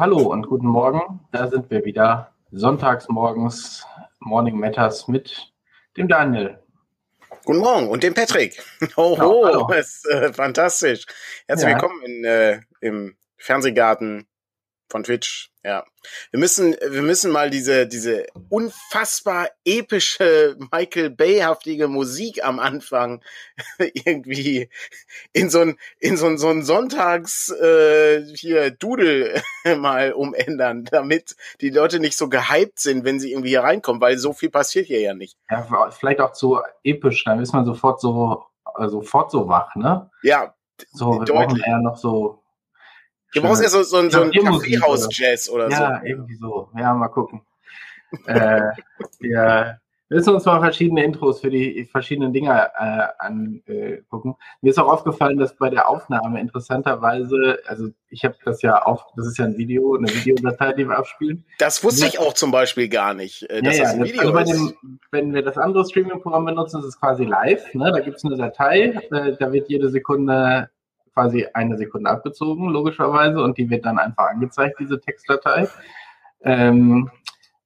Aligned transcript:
hallo 0.00 0.32
und 0.32 0.46
guten 0.46 0.66
Morgen. 0.66 1.20
Da 1.30 1.46
sind 1.48 1.70
wir 1.70 1.84
wieder. 1.84 2.32
Sonntags 2.52 3.06
morgens, 3.10 3.86
Morning 4.18 4.58
Matters 4.58 5.08
mit 5.08 5.52
dem 5.98 6.08
Daniel. 6.08 6.58
Guten 7.44 7.58
Morgen 7.58 7.86
und 7.90 8.02
dem 8.02 8.14
Patrick. 8.14 8.62
Oh, 8.96 9.14
genau, 9.14 9.66
oh, 9.68 9.72
ist 9.74 10.06
äh, 10.06 10.32
fantastisch. 10.32 11.04
Herzlich 11.46 11.68
ja. 11.68 11.74
willkommen 11.74 12.00
in, 12.02 12.24
äh, 12.24 12.60
im 12.80 13.14
Fernsehgarten 13.36 14.26
von 14.88 15.02
Twitch. 15.02 15.49
Ja, 15.62 15.84
wir 16.30 16.40
müssen, 16.40 16.74
wir 16.88 17.02
müssen 17.02 17.30
mal 17.30 17.50
diese 17.50 17.86
diese 17.86 18.26
unfassbar 18.48 19.50
epische 19.66 20.56
Michael 20.72 21.10
Bay-haftige 21.10 21.86
Musik 21.86 22.42
am 22.42 22.58
Anfang 22.58 23.22
irgendwie 23.78 24.70
in 25.34 25.50
so 25.50 25.60
ein 25.60 25.76
in 25.98 26.16
so 26.16 26.26
ein 26.26 26.38
so 26.38 26.48
ein 26.48 26.62
Sonntags 26.62 27.50
äh, 27.50 28.24
hier 28.34 28.70
Dudel 28.70 29.42
mal 29.76 30.12
umändern, 30.14 30.86
damit 30.86 31.36
die 31.60 31.70
Leute 31.70 32.00
nicht 32.00 32.16
so 32.16 32.30
gehypt 32.30 32.78
sind, 32.78 33.04
wenn 33.04 33.20
sie 33.20 33.32
irgendwie 33.32 33.50
hier 33.50 33.62
reinkommen, 33.62 34.00
weil 34.00 34.16
so 34.16 34.32
viel 34.32 34.48
passiert 34.50 34.86
hier 34.86 35.00
ja 35.00 35.12
nicht. 35.12 35.36
Ja, 35.50 35.90
vielleicht 35.90 36.20
auch 36.20 36.32
zu 36.32 36.60
episch, 36.84 37.24
dann 37.24 37.38
ist 37.38 37.52
man 37.52 37.66
sofort 37.66 38.00
so 38.00 38.44
äh, 38.78 38.88
sofort 38.88 39.30
so 39.30 39.46
wach, 39.46 39.74
ne? 39.76 40.10
Ja, 40.22 40.54
so 40.92 41.20
wir 41.20 41.24
deutlich. 41.26 41.36
brauchen 41.36 41.60
eher 41.60 41.80
noch 41.80 41.98
so 41.98 42.39
Du 43.34 43.42
brauchst 43.42 43.62
ja 43.62 43.68
so, 43.68 43.82
so, 43.82 44.08
so 44.08 44.22
ein 44.22 44.30
Kaffeehaus-Jazz 44.32 45.48
oder, 45.50 45.66
oder 45.66 45.76
so. 45.76 45.82
Ja, 45.82 46.02
irgendwie 46.04 46.34
so. 46.34 46.68
Ja, 46.76 46.94
mal 46.94 47.08
gucken. 47.08 47.42
äh, 48.26 48.60
ja, 49.20 49.78
wir 50.10 50.16
müssen 50.16 50.34
uns 50.34 50.44
mal 50.44 50.58
verschiedene 50.58 51.04
Intros 51.04 51.40
für 51.40 51.50
die 51.50 51.84
verschiedenen 51.84 52.32
Dinger 52.32 52.72
äh, 52.76 53.06
angucken. 53.24 54.34
Mir 54.60 54.70
ist 54.70 54.78
auch 54.80 54.88
aufgefallen, 54.88 55.38
dass 55.38 55.54
bei 55.54 55.70
der 55.70 55.88
Aufnahme 55.88 56.40
interessanterweise, 56.40 57.60
also 57.66 57.90
ich 58.08 58.24
habe 58.24 58.34
das 58.44 58.60
ja 58.62 58.82
auf, 58.82 59.06
das 59.14 59.28
ist 59.28 59.38
ja 59.38 59.44
ein 59.44 59.56
Video, 59.56 59.94
eine 59.94 60.08
Videodatei, 60.08 60.72
die 60.72 60.88
wir 60.88 60.98
abspielen. 60.98 61.44
Das 61.58 61.84
wusste 61.84 62.06
ich 62.06 62.18
auch 62.18 62.34
zum 62.34 62.50
Beispiel 62.50 62.88
gar 62.88 63.14
nicht, 63.14 63.44
äh, 63.44 63.62
dass 63.62 63.76
ja, 63.76 63.84
das 63.84 63.94
ein 63.94 64.04
Video 64.04 64.22
also 64.22 64.32
bei. 64.32 64.42
Dem, 64.42 64.98
wenn 65.12 65.32
wir 65.32 65.42
das 65.42 65.56
andere 65.56 65.84
Streaming-Programm 65.84 66.44
benutzen, 66.44 66.80
ist 66.80 66.86
es 66.86 66.98
quasi 66.98 67.24
live. 67.24 67.72
Ne? 67.74 67.92
Da 67.92 68.00
gibt 68.00 68.16
es 68.16 68.24
eine 68.24 68.36
Datei, 68.36 68.98
äh, 69.12 69.36
da 69.38 69.52
wird 69.52 69.68
jede 69.68 69.90
Sekunde 69.90 70.70
quasi 71.20 71.46
eine 71.52 71.76
Sekunde 71.76 72.10
abgezogen, 72.10 72.70
logischerweise, 72.70 73.42
und 73.42 73.58
die 73.58 73.68
wird 73.68 73.84
dann 73.84 73.98
einfach 73.98 74.30
angezeigt, 74.30 74.76
diese 74.80 75.00
Textdatei. 75.00 75.68
Ähm, 76.42 77.10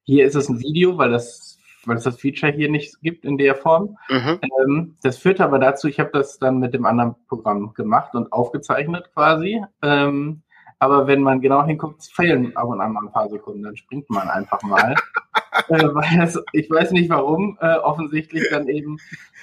hier 0.03 0.25
ist 0.25 0.35
es 0.35 0.49
ein 0.49 0.59
Video, 0.59 0.97
weil 0.97 1.11
das, 1.11 1.57
weil 1.85 1.97
es 1.97 2.03
das 2.03 2.19
Feature 2.19 2.51
hier 2.51 2.69
nicht 2.69 3.01
gibt 3.01 3.23
in 3.23 3.37
der 3.37 3.55
Form. 3.55 3.97
Mhm. 4.09 4.39
Ähm, 4.41 4.97
das 5.03 5.17
führt 5.17 5.39
aber 5.39 5.59
dazu, 5.59 5.87
ich 5.87 5.99
habe 5.99 6.09
das 6.11 6.37
dann 6.37 6.59
mit 6.59 6.73
dem 6.73 6.85
anderen 6.85 7.15
Programm 7.29 7.73
gemacht 7.73 8.13
und 8.13 8.31
aufgezeichnet 8.33 9.09
quasi. 9.13 9.63
Ähm, 9.81 10.41
aber 10.77 11.07
wenn 11.07 11.21
man 11.21 11.39
genau 11.39 11.65
hinguckt, 11.65 12.03
fehlen 12.03 12.55
ab 12.57 12.67
und 12.67 12.81
an 12.81 12.91
mal 12.91 13.05
ein 13.05 13.13
paar 13.13 13.29
Sekunden, 13.29 13.63
dann 13.63 13.77
springt 13.77 14.09
man 14.09 14.27
einfach 14.27 14.61
mal. 14.63 14.95
äh, 15.69 15.83
weil 15.93 16.17
das, 16.17 16.37
ich 16.51 16.69
weiß 16.69 16.91
nicht 16.91 17.09
warum, 17.09 17.57
äh, 17.61 17.77
offensichtlich 17.77 18.43
dann 18.51 18.67
eben 18.67 18.97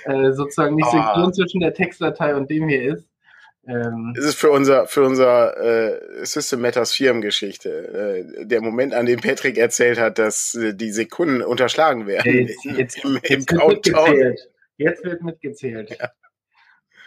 äh, 0.04 0.32
sozusagen 0.32 0.76
nicht 0.76 0.88
oh. 0.88 0.92
synchron 0.92 1.32
zwischen 1.32 1.60
der 1.60 1.72
Textdatei 1.72 2.36
und 2.36 2.50
dem 2.50 2.69
hier 2.69 2.82
ist. 2.82 3.11
Ähm, 3.66 4.12
es 4.18 4.24
ist 4.24 4.34
für 4.34 4.50
unser, 4.50 4.86
für 4.86 5.05
unser 5.05 5.56
äh, 5.56 6.25
System 6.26 6.60
Matters 6.60 6.92
Firmengeschichte. 6.92 7.69
Äh, 8.41 8.47
der 8.47 8.60
Moment, 8.60 8.92
an 8.92 9.06
dem 9.06 9.20
Patrick 9.20 9.56
erzählt 9.56 10.00
hat, 10.00 10.19
dass 10.19 10.54
äh, 10.54 10.75
die 10.75 10.91
Sekunden 10.91 11.42
unterschlagen 11.42 12.06
werden. 12.06 12.48
Jetzt, 12.48 12.64
jetzt, 12.64 13.04
im, 13.04 13.16
im 13.16 13.20
jetzt 13.22 13.47
Countdown. 13.47 14.34
Jetzt 14.78 15.04
wird 15.04 15.22
mitgezählt. 15.22 15.97
Ja. 15.98 16.10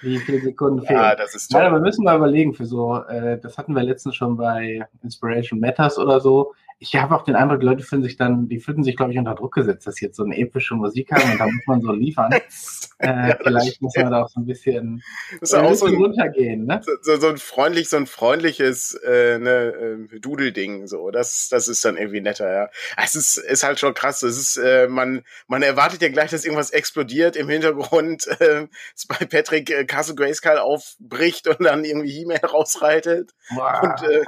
Wie 0.02 0.18
viele 0.19 0.40
Sekunden 0.40 0.85
fehlen. 0.85 1.00
Ja, 1.00 1.16
das 1.16 1.35
ist 1.35 1.50
toll. 1.50 1.59
Nein, 1.59 1.69
aber 1.69 1.80
wir 1.80 1.85
müssen 1.85 2.03
mal 2.03 2.16
überlegen 2.16 2.53
für 2.53 2.66
so, 2.66 3.03
äh, 3.03 3.38
das 3.40 3.57
hatten 3.57 3.74
wir 3.74 3.84
letztens 3.84 4.16
schon 4.16 4.38
bei 4.38 4.85
Inspiration 5.03 5.59
Matters 5.59 5.97
oder 5.97 6.22
so 6.22 6.53
ich 6.78 6.96
habe 6.96 7.16
auch 7.16 7.24
den 7.24 7.36
Eindruck, 7.36 7.62
die 7.62 7.66
Leute 7.66 7.84
fühlen 7.84 8.03
sich 8.03 8.18
dann, 8.18 8.50
die 8.50 8.59
fühlen 8.59 8.84
sich, 8.84 8.97
glaube 8.97 9.13
ich, 9.13 9.18
unter 9.18 9.34
Druck 9.34 9.53
gesetzt, 9.53 9.88
dass 9.88 9.96
sie 9.96 10.06
jetzt 10.06 10.18
so 10.18 10.24
eine 10.24 10.38
epische 10.38 10.75
Musik 10.75 11.09
haben 11.12 11.31
und 11.31 11.40
da 11.40 11.46
muss 11.46 11.66
man 11.68 11.81
so 11.81 11.94
liefern. 11.94 12.31
äh, 13.00 13.08
ja, 13.08 13.38
vielleicht 13.41 13.81
muss 13.81 13.96
man 13.96 14.12
da 14.12 14.24
auch 14.24 14.30
so 14.30 14.41
ein 14.41 14.46
bisschen, 14.46 15.02
das 15.40 15.52
ist 15.52 15.58
äh, 15.58 15.62
auch 15.62 15.74
so 15.74 15.86
ein, 15.86 15.96
runtergehen, 15.96 16.66
ne? 16.66 16.81
So, 17.02 17.16
so, 17.16 17.30
ein 17.30 17.38
freundlich, 17.38 17.88
so 17.88 17.96
ein 17.96 18.08
freundliches 18.08 18.94
äh, 19.06 19.40
ne, 19.40 20.08
äh, 20.13 20.19
Dudelding, 20.19 20.88
so. 20.88 21.12
Das, 21.12 21.47
das 21.50 21.69
ist 21.69 21.86
dann 21.86 21.96
irgendwie 21.96 22.19
netter, 22.19 22.52
ja. 22.52 22.69
Es 23.02 23.16
ist, 23.16 23.38
ist 23.38 23.63
halt 23.63 23.80
schon 23.80 23.94
krass. 23.94 24.22
Es 24.22 24.38
ist, 24.38 24.57
äh, 24.57 24.88
man, 24.90 25.24
man 25.47 25.62
erwartet 25.62 26.02
ja 26.02 26.09
gleich, 26.09 26.31
dass 26.31 26.44
irgendwas 26.44 26.72
explodiert 26.72 27.38
im 27.38 27.47
Hintergrund, 27.47 28.28
äh, 28.42 28.68
bei 29.07 29.25
Patrick 29.25 29.69
äh, 29.69 29.86
Castle 29.86 30.16
Grayskull 30.16 30.57
aufbricht 30.57 31.47
und 31.47 31.63
dann 31.63 31.86
irgendwie 31.86 32.12
He-Man 32.12 32.38
rausreitet. 32.38 33.31
Wow. 33.52 33.81
Und, 33.81 34.09
äh, 34.09 34.25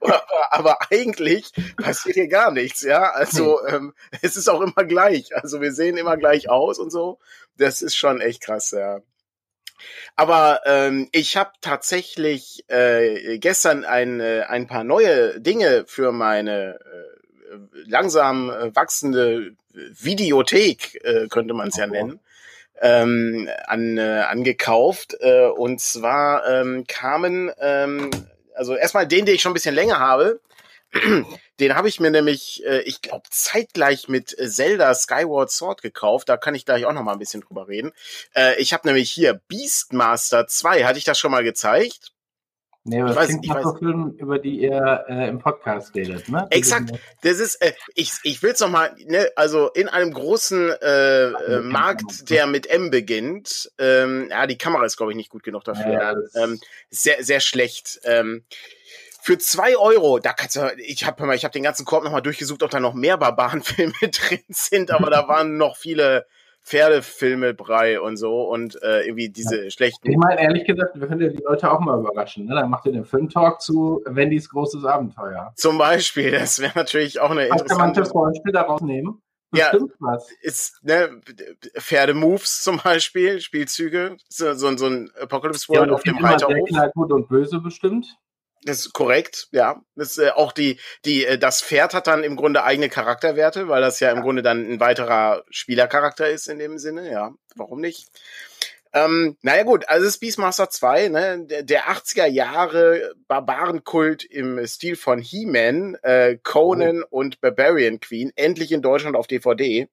aber 0.50 0.78
eigentlich 0.94 1.52
passiert 1.76 2.14
hier 2.14 2.28
gar 2.28 2.50
nichts, 2.50 2.82
ja. 2.82 3.10
Also 3.12 3.64
ähm, 3.66 3.94
es 4.22 4.36
ist 4.36 4.48
auch 4.48 4.60
immer 4.60 4.84
gleich. 4.84 5.34
Also 5.34 5.60
wir 5.60 5.72
sehen 5.72 5.96
immer 5.96 6.16
gleich 6.16 6.48
aus 6.48 6.78
und 6.78 6.90
so. 6.90 7.18
Das 7.56 7.82
ist 7.82 7.96
schon 7.96 8.20
echt 8.20 8.42
krass, 8.42 8.70
ja. 8.70 9.00
Aber 10.16 10.60
ähm, 10.66 11.08
ich 11.12 11.36
habe 11.36 11.50
tatsächlich 11.60 12.64
äh, 12.68 13.38
gestern 13.38 13.84
ein, 13.84 14.20
äh, 14.20 14.44
ein 14.48 14.66
paar 14.66 14.84
neue 14.84 15.40
Dinge 15.40 15.84
für 15.86 16.12
meine 16.12 16.78
äh, 16.80 17.14
langsam 17.86 18.50
äh, 18.50 18.74
wachsende 18.74 19.56
Videothek, 19.72 21.04
äh, 21.04 21.26
könnte 21.28 21.54
man 21.54 21.68
es 21.68 21.76
ja 21.76 21.86
nennen, 21.86 22.20
ähm, 22.80 23.48
an, 23.66 23.98
äh, 23.98 24.24
angekauft. 24.28 25.16
Äh, 25.20 25.46
und 25.46 25.80
zwar 25.80 26.46
ähm, 26.48 26.84
kamen, 26.86 27.50
ähm, 27.58 28.10
also 28.54 28.76
erstmal 28.76 29.06
den, 29.06 29.26
den 29.26 29.34
ich 29.34 29.42
schon 29.42 29.50
ein 29.50 29.54
bisschen 29.54 29.74
länger 29.74 29.98
habe, 29.98 30.40
den 31.60 31.74
habe 31.74 31.88
ich 31.88 32.00
mir 32.00 32.10
nämlich, 32.10 32.64
äh, 32.64 32.80
ich 32.82 33.02
glaube, 33.02 33.24
zeitgleich 33.30 34.08
mit 34.08 34.38
äh, 34.38 34.48
Zelda 34.48 34.94
Skyward 34.94 35.50
Sword 35.50 35.82
gekauft. 35.82 36.28
Da 36.28 36.36
kann 36.36 36.54
ich 36.54 36.64
gleich 36.64 36.86
auch 36.86 36.92
noch 36.92 37.02
mal 37.02 37.12
ein 37.12 37.18
bisschen 37.18 37.40
drüber 37.40 37.68
reden. 37.68 37.92
Äh, 38.34 38.60
ich 38.60 38.72
habe 38.72 38.86
nämlich 38.86 39.10
hier 39.10 39.40
Beastmaster 39.48 40.46
2. 40.46 40.84
Hatte 40.84 40.98
ich 40.98 41.04
das 41.04 41.18
schon 41.18 41.30
mal 41.30 41.44
gezeigt? 41.44 42.14
Nee, 42.86 43.00
aber 43.00 43.10
ich 43.10 43.16
das 43.16 43.22
weiß, 43.22 43.28
klingt 43.28 43.46
nach 43.46 43.62
so 43.62 43.74
Filmen, 43.76 44.14
über 44.18 44.38
die 44.38 44.60
ihr 44.60 45.04
äh, 45.08 45.28
im 45.28 45.38
Podcast 45.38 45.94
redet, 45.94 46.28
ne? 46.28 46.46
Exakt. 46.50 46.90
Das 47.22 47.40
ist, 47.40 47.54
äh, 47.62 47.72
ich, 47.94 48.12
ich 48.24 48.42
will 48.42 48.50
es 48.50 48.60
nochmal, 48.60 48.94
ne, 49.06 49.30
also 49.36 49.70
in 49.70 49.88
einem 49.88 50.12
großen 50.12 50.68
äh, 50.82 51.28
äh, 51.28 51.60
Markt, 51.60 52.28
der 52.28 52.46
mit 52.46 52.66
M 52.66 52.90
beginnt, 52.90 53.72
ähm, 53.78 54.28
ja, 54.30 54.46
die 54.46 54.58
Kamera 54.58 54.84
ist, 54.84 54.98
glaube 54.98 55.12
ich, 55.12 55.16
nicht 55.16 55.30
gut 55.30 55.42
genug 55.44 55.64
dafür. 55.64 55.92
Ja, 55.92 56.14
ähm, 56.34 56.60
sehr, 56.90 57.24
sehr 57.24 57.40
schlecht. 57.40 58.00
Ähm, 58.04 58.44
für 59.24 59.38
zwei 59.38 59.74
Euro, 59.78 60.18
da 60.18 60.34
kannst 60.34 60.56
du, 60.56 60.70
ich 60.76 61.06
habe 61.06 61.24
mal, 61.24 61.34
ich 61.34 61.44
habe 61.44 61.52
den 61.52 61.62
ganzen 61.62 61.86
Korb 61.86 62.04
nochmal 62.04 62.20
durchgesucht, 62.20 62.62
ob 62.62 62.68
da 62.68 62.78
noch 62.78 62.92
mehr 62.92 63.16
Barbarenfilme 63.16 63.94
drin 64.02 64.42
sind, 64.48 64.90
aber 64.90 65.08
da 65.08 65.26
waren 65.26 65.56
noch 65.56 65.78
viele 65.78 66.26
Pferdefilme 66.62 67.54
Brei 67.54 67.98
und 67.98 68.18
so 68.18 68.42
und 68.42 68.82
äh, 68.82 69.06
irgendwie 69.06 69.30
diese 69.30 69.64
ja. 69.64 69.70
schlechten. 69.70 70.10
Ich 70.10 70.18
meine, 70.18 70.42
ehrlich 70.42 70.66
gesagt, 70.66 71.00
wir 71.00 71.08
können 71.08 71.22
ja 71.22 71.28
die 71.28 71.42
Leute 71.42 71.72
auch 71.72 71.80
mal 71.80 71.98
überraschen. 71.98 72.44
Ne? 72.44 72.54
Dann 72.54 72.68
macht 72.68 72.84
ihr 72.84 72.92
den 72.92 73.06
Filmtalk 73.06 73.62
zu 73.62 74.02
Wendys 74.04 74.50
großes 74.50 74.84
Abenteuer. 74.84 75.54
Zum 75.56 75.78
Beispiel, 75.78 76.30
das 76.30 76.60
wäre 76.60 76.72
natürlich 76.74 77.18
auch 77.18 77.30
eine 77.30 77.46
interessante. 77.46 77.68
Kann 77.68 77.78
man 77.78 77.94
das 77.94 78.12
Beispiel 78.12 78.52
daraus 78.52 78.82
nehmen? 78.82 79.22
ja, 79.54 79.72
was. 80.00 80.30
ist 80.42 80.84
ne, 80.84 81.20
Pferdemoves 81.78 82.62
zum 82.62 82.78
Beispiel, 82.78 83.40
Spielzüge, 83.40 84.18
so, 84.28 84.52
so, 84.52 84.76
so 84.76 84.86
ein 84.86 85.10
Apocalypse 85.18 85.68
World 85.68 85.88
ja, 85.88 85.94
auf 85.94 86.02
dem 86.02 86.18
Reiterhof. 86.18 86.68
Gut 86.94 87.12
und 87.12 87.28
böse 87.28 87.60
bestimmt. 87.60 88.18
Das 88.64 88.78
ist 88.78 88.92
korrekt, 88.94 89.48
ja. 89.52 89.82
Das 89.94 90.12
ist 90.12 90.18
äh, 90.18 90.30
auch 90.30 90.52
die, 90.52 90.78
die, 91.04 91.26
äh, 91.26 91.38
das 91.38 91.62
Pferd 91.62 91.92
hat 91.92 92.06
dann 92.06 92.24
im 92.24 92.36
Grunde 92.36 92.64
eigene 92.64 92.88
Charakterwerte, 92.88 93.68
weil 93.68 93.82
das 93.82 94.00
ja 94.00 94.10
im 94.10 94.22
Grunde 94.22 94.42
dann 94.42 94.66
ein 94.66 94.80
weiterer 94.80 95.44
Spielercharakter 95.50 96.28
ist 96.28 96.48
in 96.48 96.58
dem 96.58 96.78
Sinne, 96.78 97.10
ja. 97.10 97.32
Warum 97.56 97.80
nicht? 97.80 98.08
Ähm, 98.94 99.36
naja 99.42 99.64
gut, 99.64 99.88
also 99.88 100.06
es 100.06 100.14
ist 100.14 100.20
Beastmaster 100.20 100.70
2, 100.70 101.08
ne, 101.08 101.44
der, 101.46 101.62
der 101.64 101.88
80er 101.88 102.26
Jahre 102.26 103.14
Barbarenkult 103.26 104.24
im 104.24 104.64
Stil 104.66 104.94
von 104.94 105.18
He-Man, 105.18 105.96
äh, 106.02 106.38
Conan 106.42 107.02
oh. 107.02 107.18
und 107.18 107.40
Barbarian 107.40 107.98
Queen, 107.98 108.32
endlich 108.36 108.70
in 108.70 108.82
Deutschland 108.82 109.16
auf 109.16 109.26
DVD. 109.26 109.88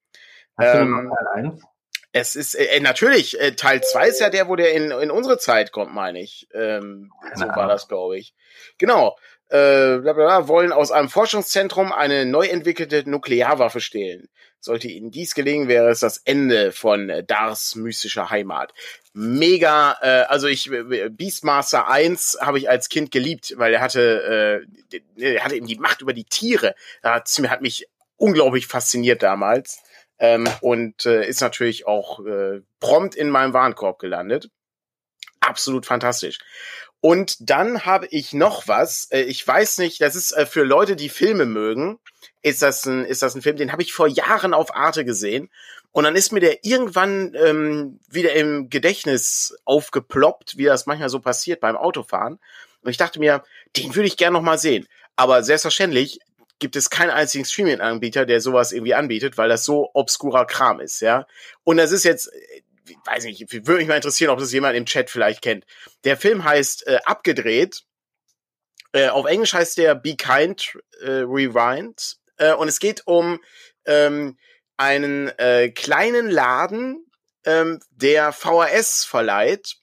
Hast 0.56 0.76
ähm, 0.76 0.96
du 0.96 1.02
noch 1.02 1.16
Teil 1.16 1.46
1? 1.46 1.64
Es 2.14 2.36
ist 2.36 2.56
äh, 2.56 2.80
natürlich, 2.82 3.40
äh, 3.40 3.54
Teil 3.54 3.82
2 3.82 4.08
ist 4.08 4.20
ja 4.20 4.30
der, 4.30 4.50
wo 4.50 4.56
der 4.56 4.74
in, 4.74 4.92
in 4.92 5.12
unsere 5.12 5.38
Zeit 5.38 5.72
kommt, 5.72 5.94
meine 5.94 6.22
ich. 6.22 6.48
Ähm, 6.54 7.12
so 7.36 7.46
war 7.46 7.68
das, 7.68 7.88
glaube 7.88 8.18
ich. 8.18 8.34
Genau. 8.78 9.18
Äh, 9.48 10.00
bla, 10.00 10.14
bla, 10.14 10.14
bla, 10.14 10.48
wollen 10.48 10.72
aus 10.72 10.92
einem 10.92 11.10
Forschungszentrum 11.10 11.92
eine 11.92 12.26
neu 12.26 12.48
entwickelte 12.48 13.10
Nuklearwaffe 13.10 13.82
stehlen. 13.82 14.30
Sollte 14.60 14.88
ihnen 14.88 15.12
dies 15.12 15.34
gelingen, 15.36 15.68
wäre 15.68 15.90
es 15.90 16.02
das 16.02 16.18
Ende 16.18 16.72
von 16.72 17.10
äh, 17.10 17.24
Dars 17.24 17.76
mystischer 17.76 18.30
Heimat. 18.30 18.74
Mega, 19.14 19.98
äh, 20.02 20.26
also 20.28 20.48
ich 20.48 20.72
äh, 20.72 21.10
Beastmaster 21.10 21.88
1 21.90 22.40
habe 22.42 22.60
ich 22.60 22.70
als 22.70 22.90
Kind 22.90 23.12
geliebt, 23.12 23.56
weil 23.58 23.74
er 23.74 23.82
hatte, 23.82 24.66
äh, 24.92 25.00
er 25.18 25.44
hatte 25.44 25.56
eben 25.56 25.68
die 25.68 25.78
Macht 25.78 26.02
über 26.02 26.14
die 26.14 26.26
Tiere. 26.26 26.76
Das 27.02 27.40
hat 27.40 27.62
mich 27.62 27.88
unglaublich 28.18 28.68
fasziniert 28.68 29.24
damals 29.24 29.82
ähm, 30.22 30.48
und 30.62 31.06
äh, 31.08 31.28
ist 31.28 31.42
natürlich 31.42 31.88
auch 31.88 32.24
äh, 32.26 32.62
prompt 32.80 33.16
in 33.16 33.30
meinem 33.32 33.54
Warenkorb 33.54 33.98
gelandet. 34.00 34.50
Absolut 35.40 35.88
fantastisch. 35.88 36.38
Und 37.02 37.50
dann 37.50 37.86
habe 37.86 38.06
ich 38.12 38.32
noch 38.32 38.68
was. 38.68 39.08
Äh, 39.12 39.22
ich 39.22 39.46
weiß 39.46 39.80
nicht, 39.80 40.00
das 40.00 40.16
ist 40.16 40.32
äh, 40.34 40.46
für 40.46 40.64
Leute, 40.64 40.96
die 40.96 41.10
Filme 41.10 41.48
mögen, 41.48 42.00
ist 42.44 42.62
das 42.62 42.86
ein, 42.86 43.04
ist 43.04 43.24
das 43.24 43.34
ein 43.34 43.42
Film, 43.42 43.58
den 43.58 43.72
habe 43.72 43.82
ich 43.82 43.94
vor 43.94 44.08
Jahren 44.08 44.54
auf 44.54 44.76
Arte 44.76 45.04
gesehen. 45.04 45.50
Und 45.92 46.04
dann 46.04 46.16
ist 46.16 46.32
mir 46.32 46.40
der 46.40 46.64
irgendwann 46.64 47.34
ähm, 47.34 48.00
wieder 48.08 48.34
im 48.34 48.70
Gedächtnis 48.70 49.58
aufgeploppt, 49.66 50.56
wie 50.56 50.66
das 50.66 50.86
manchmal 50.86 51.10
so 51.10 51.20
passiert 51.20 51.60
beim 51.60 51.76
Autofahren. 51.76 52.40
Und 52.84 52.92
ich 52.92 52.98
dachte 52.98 53.20
mir, 53.20 53.44
den 53.76 53.96
würde 53.96 54.08
ich 54.08 54.18
gerne 54.18 54.38
noch 54.38 54.44
mal 54.44 54.60
sehen. 54.60 54.88
Aber 55.16 55.44
selbstverständlich 55.44 56.20
gibt 56.62 56.78
es 56.78 56.90
keinen 56.90 57.10
einzigen 57.10 57.44
Streaming-Anbieter, 57.44 58.26
der 58.26 58.40
sowas 58.40 58.72
irgendwie 58.72 58.94
anbietet, 58.94 59.38
weil 59.38 59.50
das 59.50 59.66
so 59.66 59.90
obskurer 59.94 60.46
Kram 60.46 60.80
ist, 60.80 61.02
ja. 61.02 61.28
Und 61.64 61.78
das 61.78 61.92
ist 61.92 62.06
jetzt, 62.06 62.28
äh, 62.28 62.62
weiß 63.06 63.26
nicht, 63.26 63.52
würde 63.52 63.80
mich 63.80 63.88
mal 63.88 63.96
interessieren, 63.96 64.30
ob 64.30 64.40
das 64.40 64.54
jemand 64.54 64.78
im 64.78 64.86
Chat 64.86 65.10
vielleicht 65.10 65.42
kennt. 65.42 65.66
Der 66.06 66.16
Film 66.16 66.46
heißt 66.46 66.88
äh, 66.88 67.00
Abgedreht. 67.04 67.84
Äh, 68.94 69.10
auf 69.10 69.26
Englisch 69.26 69.54
heißt 69.54 69.78
der 69.78 69.96
Be 69.96 70.16
Kind 70.16 70.78
äh, 71.02 71.24
Rewind. 71.26 72.18
Äh, 72.38 72.54
und 72.54 72.68
es 72.68 72.80
geht 72.80 73.08
um 73.08 73.42
ähm, 73.86 74.38
einen 74.78 75.28
äh, 75.40 75.70
kleinen 75.70 76.30
Laden, 76.30 77.06
ähm, 77.46 77.80
der 77.90 78.34
VHS 78.34 79.06
verleiht. 79.06 79.78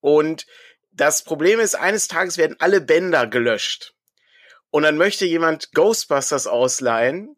Und 0.00 0.46
das 0.92 1.24
Problem 1.24 1.58
ist, 1.58 1.74
eines 1.74 2.06
Tages 2.06 2.38
werden 2.38 2.56
alle 2.60 2.80
Bänder 2.80 3.26
gelöscht. 3.26 3.94
Und 4.70 4.82
dann 4.82 4.96
möchte 4.96 5.24
jemand 5.24 5.72
Ghostbusters 5.72 6.46
ausleihen. 6.46 7.36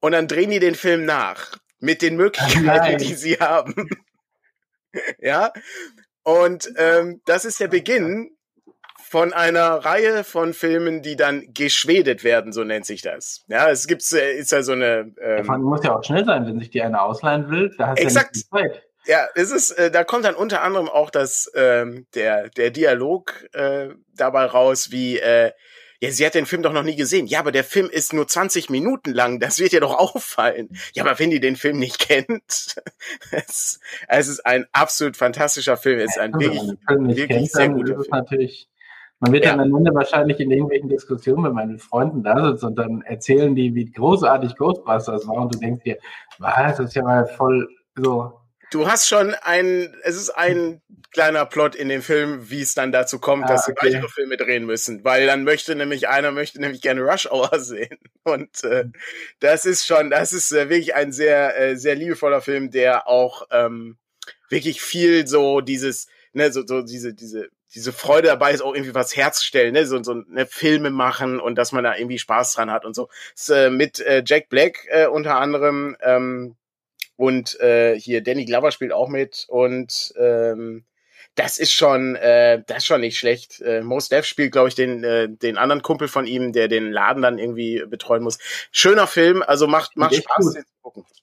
Und 0.00 0.12
dann 0.12 0.28
drehen 0.28 0.50
die 0.50 0.60
den 0.60 0.74
Film 0.74 1.04
nach. 1.04 1.56
Mit 1.78 2.02
den 2.02 2.16
Möglichkeiten, 2.16 2.66
Nein. 2.66 2.98
die 2.98 3.14
sie 3.14 3.34
haben. 3.34 3.88
ja. 5.18 5.52
Und 6.22 6.70
ähm, 6.76 7.20
das 7.26 7.44
ist 7.44 7.60
der 7.60 7.68
Beginn 7.68 8.34
von 9.14 9.32
einer 9.32 9.76
Reihe 9.76 10.24
von 10.24 10.54
Filmen, 10.54 11.00
die 11.00 11.14
dann 11.14 11.44
geschwedet 11.54 12.24
werden, 12.24 12.52
so 12.52 12.64
nennt 12.64 12.84
sich 12.84 13.00
das. 13.00 13.44
Ja, 13.46 13.70
es 13.70 13.86
gibt, 13.86 14.02
äh, 14.12 14.32
ist 14.36 14.50
ja 14.50 14.62
so 14.62 14.72
eine. 14.72 15.12
Ähm, 15.20 15.44
ja, 15.46 15.58
muss 15.58 15.84
ja 15.84 15.96
auch 15.96 16.02
schnell 16.02 16.24
sein, 16.24 16.46
wenn 16.46 16.58
sich 16.58 16.70
die 16.70 16.82
eine 16.82 17.00
ausleihen 17.00 17.48
will. 17.48 17.72
Da 17.78 17.88
hast 17.88 18.00
exakt. 18.00 18.36
Ja, 18.36 18.62
nicht 18.62 18.72
Zeit. 18.72 18.82
ja, 19.06 19.28
es 19.36 19.52
ist, 19.52 19.70
äh, 19.72 19.92
da 19.92 20.02
kommt 20.02 20.24
dann 20.24 20.34
unter 20.34 20.62
anderem 20.62 20.88
auch 20.88 21.10
das, 21.10 21.48
ähm, 21.54 22.06
der, 22.14 22.48
der 22.50 22.70
Dialog 22.70 23.46
äh, 23.52 23.90
dabei 24.16 24.46
raus, 24.46 24.90
wie 24.90 25.18
äh, 25.18 25.52
ja, 26.04 26.10
sie 26.10 26.26
hat 26.26 26.34
den 26.34 26.46
Film 26.46 26.62
doch 26.62 26.72
noch 26.72 26.82
nie 26.82 26.96
gesehen. 26.96 27.26
Ja, 27.26 27.40
aber 27.40 27.52
der 27.52 27.64
Film 27.64 27.88
ist 27.90 28.12
nur 28.12 28.26
20 28.26 28.70
Minuten 28.70 29.12
lang. 29.12 29.40
Das 29.40 29.58
wird 29.58 29.72
ihr 29.72 29.80
doch 29.80 29.98
auffallen. 29.98 30.68
Ja, 30.92 31.04
aber 31.04 31.18
wenn 31.18 31.30
die 31.30 31.40
den 31.40 31.56
Film 31.56 31.78
nicht 31.78 31.98
kennt, 31.98 32.76
es, 33.30 33.80
es 34.08 34.28
ist 34.28 34.44
ein 34.44 34.66
absolut 34.72 35.16
fantastischer 35.16 35.76
Film. 35.76 35.98
Es 35.98 36.16
ist 36.16 36.18
ein 36.18 36.32
wirklich, 36.34 36.62
wirklich 36.88 37.28
kennt, 37.28 37.50
sehr 37.50 37.68
guter 37.70 37.94
Film. 37.94 38.06
Natürlich, 38.10 38.68
man 39.20 39.32
wird 39.32 39.44
ja. 39.44 39.52
dann 39.52 39.60
am 39.60 39.76
Ende 39.76 39.94
wahrscheinlich 39.94 40.38
in 40.40 40.50
irgendwelchen 40.50 40.88
Diskussionen, 40.88 41.54
mit 41.54 41.80
Freunden 41.80 42.22
da 42.22 42.50
sitzt 42.50 42.64
und 42.64 42.76
dann 42.76 43.02
erzählen 43.02 43.54
die, 43.54 43.74
wie 43.74 43.90
großartig 43.90 44.56
Ghostbusters 44.56 45.26
war 45.26 45.36
und 45.36 45.54
du 45.54 45.58
denkst 45.58 45.84
dir, 45.84 45.98
was, 46.38 46.76
das 46.76 46.88
ist 46.88 46.94
ja 46.94 47.02
mal 47.02 47.26
voll 47.26 47.68
so 47.96 48.43
du 48.74 48.88
hast 48.88 49.08
schon 49.08 49.34
ein, 49.34 49.94
es 50.02 50.16
ist 50.16 50.30
ein 50.30 50.82
kleiner 51.12 51.46
Plot 51.46 51.76
in 51.76 51.88
dem 51.88 52.02
Film, 52.02 52.50
wie 52.50 52.60
es 52.60 52.74
dann 52.74 52.90
dazu 52.90 53.20
kommt, 53.20 53.44
ah, 53.44 53.48
dass 53.48 53.66
sie 53.66 53.72
okay. 53.72 53.86
weitere 53.86 54.08
Filme 54.08 54.36
drehen 54.36 54.66
müssen, 54.66 55.04
weil 55.04 55.26
dann 55.26 55.44
möchte 55.44 55.76
nämlich 55.76 56.08
einer 56.08 56.32
möchte 56.32 56.60
nämlich 56.60 56.82
gerne 56.82 57.02
Rush 57.02 57.30
Hour 57.30 57.50
sehen 57.60 57.98
und 58.24 58.64
äh, 58.64 58.86
das 59.38 59.64
ist 59.64 59.86
schon, 59.86 60.10
das 60.10 60.32
ist 60.32 60.50
äh, 60.50 60.68
wirklich 60.68 60.96
ein 60.96 61.12
sehr 61.12 61.56
äh, 61.56 61.76
sehr 61.76 61.94
liebevoller 61.94 62.40
Film, 62.40 62.72
der 62.72 63.06
auch 63.06 63.46
ähm, 63.52 63.96
wirklich 64.48 64.82
viel 64.82 65.28
so 65.28 65.60
dieses, 65.60 66.08
ne, 66.32 66.52
so, 66.52 66.66
so 66.66 66.82
diese 66.82 67.14
diese 67.14 67.48
diese 67.76 67.92
Freude 67.92 68.28
dabei 68.28 68.52
ist 68.52 68.60
auch 68.60 68.74
irgendwie 68.74 68.94
was 68.94 69.16
herzustellen, 69.16 69.72
ne, 69.72 69.86
so 69.86 70.02
so 70.02 70.14
ne, 70.14 70.46
Filme 70.46 70.90
machen 70.90 71.38
und 71.38 71.56
dass 71.56 71.70
man 71.70 71.84
da 71.84 71.96
irgendwie 71.96 72.18
Spaß 72.18 72.54
dran 72.54 72.72
hat 72.72 72.84
und 72.84 72.94
so. 72.94 73.08
Das, 73.36 73.48
äh, 73.50 73.70
mit 73.70 74.00
äh, 74.00 74.24
Jack 74.26 74.48
Black 74.48 74.84
äh, 74.88 75.06
unter 75.06 75.36
anderem. 75.36 75.96
Ähm, 76.02 76.56
und 77.16 77.58
äh, 77.60 77.98
hier 77.98 78.22
Danny 78.22 78.44
Glover 78.44 78.70
spielt 78.70 78.92
auch 78.92 79.08
mit 79.08 79.46
und 79.48 80.12
ähm, 80.18 80.84
das 81.34 81.58
ist 81.58 81.72
schon, 81.72 82.14
äh, 82.16 82.62
das 82.66 82.78
ist 82.78 82.86
schon 82.86 83.00
nicht 83.00 83.18
schlecht. 83.18 83.60
Äh, 83.60 83.82
Most 83.82 84.12
Def 84.12 84.24
spielt, 84.24 84.52
glaube 84.52 84.68
ich, 84.68 84.74
den, 84.74 85.02
äh, 85.02 85.28
den 85.28 85.58
anderen 85.58 85.82
Kumpel 85.82 86.06
von 86.08 86.26
ihm, 86.26 86.52
der 86.52 86.68
den 86.68 86.92
Laden 86.92 87.22
dann 87.22 87.38
irgendwie 87.38 87.84
betreuen 87.86 88.22
muss. 88.22 88.38
Schöner 88.70 89.06
Film, 89.06 89.42
also 89.42 89.66
macht, 89.66 89.96
macht 89.96 90.14
Spaß. 90.14 90.56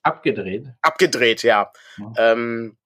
Abgedreht. 0.02 0.66
Abgedreht, 0.82 1.42
ja. 1.42 1.72
ja. 1.98 2.32
Ähm, 2.32 2.76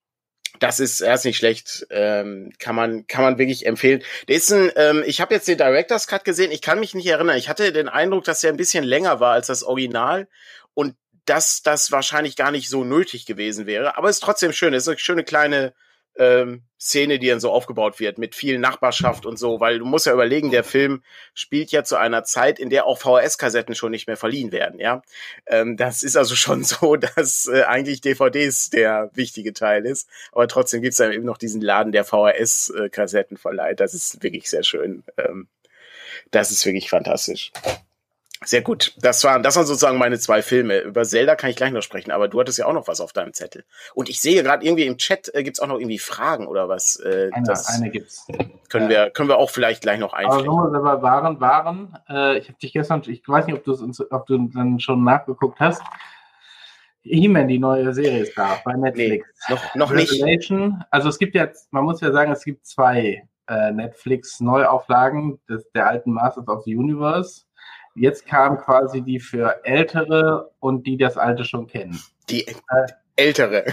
das 0.59 0.79
ist 0.79 1.01
erst 1.01 1.25
nicht 1.25 1.37
schlecht, 1.37 1.85
ähm, 1.91 2.51
kann 2.57 2.75
man 2.75 3.05
kann 3.05 3.23
man 3.23 3.37
wirklich 3.37 3.65
empfehlen. 3.65 4.01
Der 4.27 4.37
ist 4.37 4.51
ein, 4.51 4.71
ähm, 4.75 5.03
ich 5.05 5.21
habe 5.21 5.33
jetzt 5.33 5.47
den 5.47 5.57
Directors 5.57 6.07
Cut 6.07 6.23
gesehen. 6.23 6.51
Ich 6.51 6.61
kann 6.61 6.79
mich 6.79 6.95
nicht 6.95 7.05
erinnern. 7.07 7.37
Ich 7.37 7.49
hatte 7.49 7.71
den 7.71 7.89
Eindruck, 7.89 8.23
dass 8.23 8.41
der 8.41 8.51
ein 8.51 8.57
bisschen 8.57 8.83
länger 8.83 9.19
war 9.19 9.33
als 9.33 9.47
das 9.47 9.63
Original 9.63 10.27
und 10.73 10.95
dass 11.27 11.61
das 11.61 11.91
wahrscheinlich 11.91 12.35
gar 12.35 12.51
nicht 12.51 12.69
so 12.69 12.83
nötig 12.83 13.25
gewesen 13.25 13.67
wäre. 13.67 13.97
Aber 13.97 14.09
es 14.09 14.17
ist 14.17 14.23
trotzdem 14.23 14.53
schön. 14.53 14.73
Es 14.73 14.83
ist 14.83 14.89
eine 14.89 14.97
schöne 14.97 15.23
kleine 15.23 15.73
ähm, 16.17 16.63
Szene, 16.79 17.19
die 17.19 17.27
dann 17.27 17.39
so 17.39 17.51
aufgebaut 17.51 17.99
wird 17.99 18.17
mit 18.17 18.35
viel 18.35 18.59
Nachbarschaft 18.59 19.25
und 19.25 19.37
so, 19.37 19.59
weil 19.59 19.79
du 19.79 19.85
musst 19.85 20.05
ja 20.05 20.13
überlegen, 20.13 20.51
der 20.51 20.63
Film 20.63 21.03
spielt 21.33 21.71
ja 21.71 21.83
zu 21.83 21.95
einer 21.95 22.23
Zeit, 22.23 22.59
in 22.59 22.69
der 22.69 22.85
auch 22.85 22.99
VHS-Kassetten 22.99 23.75
schon 23.75 23.91
nicht 23.91 24.07
mehr 24.07 24.17
verliehen 24.17 24.51
werden, 24.51 24.79
ja. 24.79 25.01
Ähm, 25.45 25.77
das 25.77 26.03
ist 26.03 26.17
also 26.17 26.35
schon 26.35 26.63
so, 26.63 26.95
dass 26.95 27.47
äh, 27.47 27.63
eigentlich 27.63 28.01
DVDs 28.01 28.69
der 28.69 29.11
wichtige 29.13 29.53
Teil 29.53 29.85
ist, 29.85 30.09
aber 30.31 30.47
trotzdem 30.47 30.81
gibt's 30.81 30.97
dann 30.97 31.11
eben 31.11 31.25
noch 31.25 31.37
diesen 31.37 31.61
Laden, 31.61 31.91
der 31.91 32.05
VHS-Kassetten 32.05 33.37
verleiht. 33.37 33.79
Das 33.79 33.93
ist 33.93 34.21
wirklich 34.23 34.49
sehr 34.49 34.63
schön. 34.63 35.03
Ähm, 35.17 35.47
das 36.31 36.51
ist 36.51 36.65
wirklich 36.65 36.89
fantastisch. 36.89 37.51
Sehr 38.45 38.61
gut. 38.61 38.93
Das 38.97 39.23
waren, 39.23 39.41
das 39.41 39.55
waren 39.55 39.65
sozusagen 39.65 39.97
meine 39.97 40.19
zwei 40.19 40.41
Filme. 40.41 40.79
Über 40.79 41.03
Zelda 41.03 41.35
kann 41.35 41.49
ich 41.49 41.55
gleich 41.55 41.71
noch 41.71 41.81
sprechen, 41.81 42.11
aber 42.11 42.27
du 42.27 42.39
hattest 42.39 42.59
ja 42.59 42.65
auch 42.67 42.73
noch 42.73 42.87
was 42.87 43.01
auf 43.01 43.11
deinem 43.11 43.33
Zettel. 43.33 43.65
Und 43.95 44.09
ich 44.09 44.21
sehe 44.21 44.43
gerade 44.43 44.63
irgendwie 44.63 44.85
im 44.85 44.97
Chat 44.97 45.33
äh, 45.33 45.43
gibt's 45.43 45.59
auch 45.59 45.67
noch 45.67 45.79
irgendwie 45.79 45.97
Fragen 45.97 46.47
oder 46.47 46.69
was. 46.69 46.97
Äh, 46.97 47.29
eine, 47.33 47.47
das 47.47 47.67
eine 47.67 47.89
gibt's. 47.89 48.27
Können 48.69 48.89
wir, 48.89 49.09
können 49.09 49.29
wir 49.29 49.37
auch 49.37 49.49
vielleicht 49.49 49.81
gleich 49.81 49.99
noch 49.99 50.13
einflechten. 50.13 50.49
Aber 50.49 50.69
nur 50.69 50.71
wir 50.71 51.01
waren, 51.01 51.39
waren, 51.39 51.97
äh, 52.09 52.37
ich 52.37 52.47
habe 52.47 52.59
dich 52.59 52.73
gestern, 52.73 53.01
ich 53.07 53.27
weiß 53.27 53.47
nicht, 53.47 53.55
ob 53.55 53.63
du 53.63 54.05
ob 54.11 54.27
du 54.27 54.49
dann 54.53 54.79
schon 54.79 55.03
nachgeguckt 55.03 55.59
hast. 55.59 55.81
He-Man, 57.01 57.47
die 57.47 57.59
neue 57.59 57.93
Serie 57.93 58.19
ist 58.19 58.37
da 58.37 58.59
bei 58.63 58.73
Netflix. 58.73 59.27
Nee, 59.47 59.55
noch, 59.55 59.75
noch 59.75 59.91
nicht. 59.91 60.51
Also 60.91 61.09
es 61.09 61.17
gibt 61.17 61.33
jetzt, 61.35 61.71
man 61.71 61.85
muss 61.85 62.01
ja 62.01 62.11
sagen, 62.11 62.31
es 62.31 62.43
gibt 62.43 62.65
zwei 62.67 63.27
äh, 63.47 63.71
Netflix-Neuauflagen 63.71 65.39
der 65.73 65.87
alten 65.87 66.11
Masters 66.11 66.47
of 66.49 66.63
the 66.65 66.75
Universe 66.75 67.46
Jetzt 67.97 68.27
kam 68.27 68.59
quasi 68.59 69.01
die 69.01 69.19
für 69.19 69.65
Ältere 69.65 70.51
und 70.59 70.85
die 70.85 70.97
das 70.97 71.17
Alte 71.17 71.43
schon 71.43 71.67
kennen. 71.67 71.99
Die 72.29 72.47
äh, 72.47 72.55
Ältere. 73.15 73.65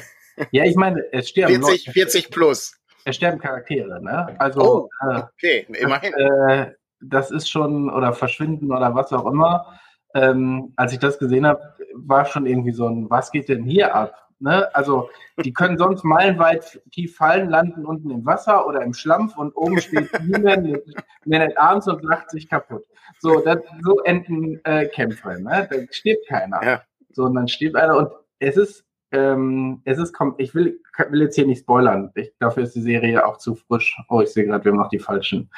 Ja, 0.50 0.64
ich 0.64 0.76
meine, 0.76 1.04
es 1.12 1.28
sterben 1.28 1.62
40, 1.62 1.90
40 1.90 2.30
plus. 2.30 2.74
Es 3.04 3.16
sterben 3.16 3.38
Charaktere, 3.38 4.02
ne? 4.02 4.34
Also, 4.38 4.60
oh, 4.60 4.88
äh, 5.08 5.20
okay, 5.20 5.66
immerhin. 5.68 6.12
Das, 6.16 6.66
äh, 6.66 6.72
das 7.00 7.30
ist 7.30 7.50
schon, 7.50 7.90
oder 7.90 8.14
verschwinden 8.14 8.72
oder 8.72 8.94
was 8.94 9.12
auch 9.12 9.26
immer. 9.26 9.78
Ähm, 10.14 10.72
als 10.76 10.92
ich 10.92 10.98
das 10.98 11.18
gesehen 11.18 11.46
habe, 11.46 11.74
war 11.94 12.24
schon 12.24 12.46
irgendwie 12.46 12.72
so 12.72 12.88
ein, 12.88 13.10
was 13.10 13.30
geht 13.30 13.48
denn 13.48 13.62
hier 13.62 13.94
ab? 13.94 14.23
Ne? 14.44 14.68
Also 14.74 15.08
die 15.42 15.54
können 15.54 15.78
sonst 15.78 16.04
meilenweit 16.04 16.82
tief 16.92 17.16
fallen, 17.16 17.48
landen 17.48 17.86
unten 17.86 18.10
im 18.10 18.26
Wasser 18.26 18.66
oder 18.66 18.82
im 18.82 18.92
Schlampf 18.92 19.38
und 19.38 19.52
oben 19.56 19.80
steht 19.80 20.10
niemand 20.22 20.84
mit, 21.24 21.58
Arms 21.58 21.88
und 21.88 22.04
lacht 22.04 22.30
sich 22.30 22.50
kaputt. 22.50 22.84
So, 23.20 23.40
das, 23.40 23.56
so 23.82 24.00
enden 24.00 24.62
äh, 24.64 24.86
Kämpfe. 24.88 25.40
Ne? 25.40 25.66
Da 25.70 25.76
stirbt 25.90 26.28
keiner. 26.28 26.62
Ja. 26.62 26.82
So, 27.12 27.24
und 27.24 27.36
dann 27.36 27.48
stirbt 27.48 27.76
einer 27.76 27.96
und 27.96 28.08
es 28.38 28.58
ist, 28.58 28.84
ähm, 29.12 29.80
es 29.86 29.96
ist, 29.96 30.14
ich 30.36 30.54
will, 30.54 30.78
will 31.08 31.22
jetzt 31.22 31.36
hier 31.36 31.46
nicht 31.46 31.60
spoilern. 31.60 32.10
Ich, 32.14 32.34
dafür 32.38 32.64
ist 32.64 32.74
die 32.74 32.82
Serie 32.82 33.24
auch 33.24 33.38
zu 33.38 33.54
frisch. 33.54 33.98
Oh, 34.10 34.20
ich 34.20 34.28
sehe 34.28 34.44
gerade, 34.44 34.62
wir 34.62 34.72
haben 34.72 34.78
noch 34.78 34.90
die 34.90 34.98
falschen 34.98 35.50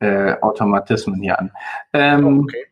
äh, 0.00 0.34
Automatismen 0.42 1.22
hier 1.22 1.38
an. 1.38 1.50
Ähm, 1.94 2.40
okay. 2.40 2.66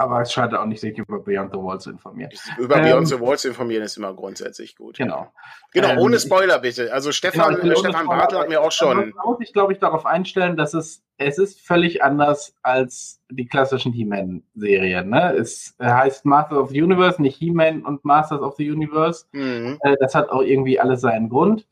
Aber 0.00 0.22
es 0.22 0.32
schadet 0.32 0.58
auch 0.58 0.64
nicht, 0.64 0.80
sich 0.80 0.96
über 0.96 1.20
Beyond 1.20 1.52
the 1.52 1.58
Wall 1.58 1.78
zu 1.78 1.90
informieren. 1.90 2.30
Über 2.56 2.76
ähm, 2.76 2.84
Beyond 2.84 3.08
the 3.08 3.20
Wall 3.20 3.36
zu 3.36 3.48
informieren 3.48 3.82
ist 3.82 3.98
immer 3.98 4.14
grundsätzlich 4.14 4.74
gut. 4.74 4.96
Genau. 4.96 5.30
Genau, 5.74 5.90
ähm, 5.90 5.98
ohne 5.98 6.18
Spoiler 6.18 6.58
bitte. 6.58 6.90
Also 6.90 7.12
Stefan, 7.12 7.60
genau, 7.60 7.74
Stefan 7.78 8.06
Bartel 8.06 8.38
hat 8.38 8.48
mir 8.48 8.62
auch 8.62 8.72
schon. 8.72 8.96
Man 8.96 9.12
muss 9.26 9.36
sich, 9.36 9.52
glaube 9.52 9.74
ich, 9.74 9.78
darauf 9.78 10.06
einstellen, 10.06 10.56
dass 10.56 10.72
es, 10.72 11.02
es 11.18 11.36
ist 11.36 11.60
völlig 11.60 12.02
anders 12.02 12.54
als 12.62 13.20
die 13.30 13.44
klassischen 13.44 13.92
He-Man-Serien. 13.92 15.10
Ne? 15.10 15.34
Es 15.34 15.76
heißt 15.82 16.24
Masters 16.24 16.56
of 16.56 16.70
the 16.70 16.80
Universe, 16.80 17.20
nicht 17.20 17.36
He-Man 17.36 17.84
und 17.84 18.02
Masters 18.02 18.40
of 18.40 18.56
the 18.56 18.70
Universe. 18.70 19.26
Mhm. 19.32 19.80
Äh, 19.82 19.96
das 20.00 20.14
hat 20.14 20.30
auch 20.30 20.40
irgendwie 20.40 20.80
alles 20.80 21.02
seinen 21.02 21.28
Grund. 21.28 21.66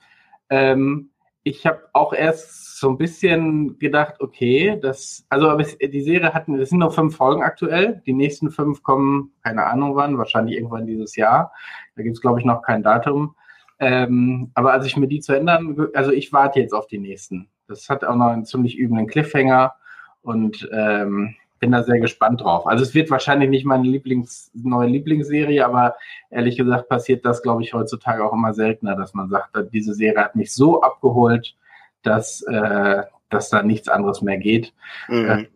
Ähm, 0.50 1.12
ich 1.48 1.66
habe 1.66 1.88
auch 1.94 2.12
erst 2.12 2.78
so 2.78 2.90
ein 2.90 2.98
bisschen 2.98 3.78
gedacht, 3.78 4.16
okay, 4.20 4.78
das, 4.80 5.24
also 5.30 5.56
die 5.56 6.00
Serie 6.02 6.34
hatten, 6.34 6.58
es 6.60 6.68
sind 6.68 6.78
nur 6.78 6.92
fünf 6.92 7.16
Folgen 7.16 7.42
aktuell. 7.42 8.02
Die 8.06 8.12
nächsten 8.12 8.50
fünf 8.50 8.82
kommen, 8.82 9.32
keine 9.42 9.64
Ahnung 9.64 9.96
wann, 9.96 10.18
wahrscheinlich 10.18 10.56
irgendwann 10.56 10.86
dieses 10.86 11.16
Jahr. 11.16 11.52
Da 11.96 12.02
gibt 12.02 12.16
es, 12.16 12.20
glaube 12.20 12.38
ich, 12.38 12.44
noch 12.44 12.62
kein 12.62 12.82
Datum. 12.82 13.34
Ähm, 13.80 14.50
aber 14.54 14.72
als 14.72 14.86
ich 14.86 14.96
mir 14.96 15.08
die 15.08 15.20
zu 15.20 15.32
ändern, 15.32 15.88
also 15.94 16.12
ich 16.12 16.32
warte 16.32 16.60
jetzt 16.60 16.74
auf 16.74 16.86
die 16.86 16.98
nächsten 16.98 17.48
Das 17.66 17.88
hat 17.88 18.04
auch 18.04 18.16
noch 18.16 18.28
einen 18.28 18.44
ziemlich 18.44 18.78
üblen 18.78 19.06
Cliffhanger 19.06 19.74
und 20.22 20.68
ähm, 20.72 21.34
bin 21.58 21.72
da 21.72 21.82
sehr 21.82 22.00
gespannt 22.00 22.40
drauf. 22.40 22.66
Also 22.66 22.82
es 22.84 22.94
wird 22.94 23.10
wahrscheinlich 23.10 23.50
nicht 23.50 23.64
meine 23.64 23.84
Lieblings, 23.84 24.50
neue 24.54 24.88
Lieblingsserie, 24.88 25.64
aber 25.64 25.96
ehrlich 26.30 26.56
gesagt 26.56 26.88
passiert 26.88 27.24
das, 27.24 27.42
glaube 27.42 27.62
ich, 27.62 27.74
heutzutage 27.74 28.24
auch 28.24 28.32
immer 28.32 28.54
seltener, 28.54 28.96
dass 28.96 29.14
man 29.14 29.28
sagt, 29.28 29.56
diese 29.72 29.94
Serie 29.94 30.24
hat 30.24 30.36
mich 30.36 30.52
so 30.52 30.82
abgeholt, 30.82 31.54
dass, 32.02 32.42
äh, 32.42 33.02
dass 33.30 33.50
da 33.50 33.62
nichts 33.62 33.88
anderes 33.88 34.22
mehr 34.22 34.38
geht. 34.38 34.72
Mhm. 35.08 35.28
Äh, 35.28 35.46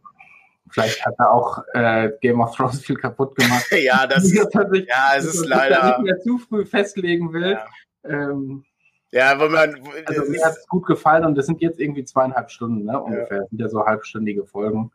vielleicht 0.71 1.05
hat 1.05 1.15
er 1.19 1.33
auch 1.33 1.63
äh, 1.75 2.11
Game 2.21 2.41
of 2.41 2.57
Thrones 2.57 2.81
viel 2.81 2.97
kaputt 2.97 3.37
gemacht. 3.37 3.67
ja, 3.83 4.07
das, 4.07 4.25
sich, 4.29 4.39
ja, 4.39 5.13
es 5.17 5.25
ist 5.25 5.47
leider. 5.47 5.87
nicht 5.87 6.01
mehr 6.01 6.19
zu 6.21 6.39
früh 6.39 6.65
festlegen 6.65 7.33
will. 7.33 7.53
Ja. 7.53 7.67
Ähm, 8.05 8.65
ja, 9.13 9.39
wenn 9.39 9.53
man. 9.53 9.75
Also 10.07 10.31
mir 10.31 10.43
hat 10.43 10.57
es 10.57 10.67
gut 10.67 10.87
gefallen 10.87 11.27
und 11.27 11.37
das 11.37 11.45
sind 11.45 11.61
jetzt 11.61 11.79
irgendwie 11.79 12.05
zweieinhalb 12.05 12.51
Stunden, 12.51 12.87
ne, 12.87 12.99
ungefähr. 12.99 13.37
Ja. 13.37 13.43
Das 13.43 13.51
sind 13.51 13.61
ja 13.61 13.69
so 13.69 13.85
halbstündige 13.85 14.47
Folgen. 14.47 14.91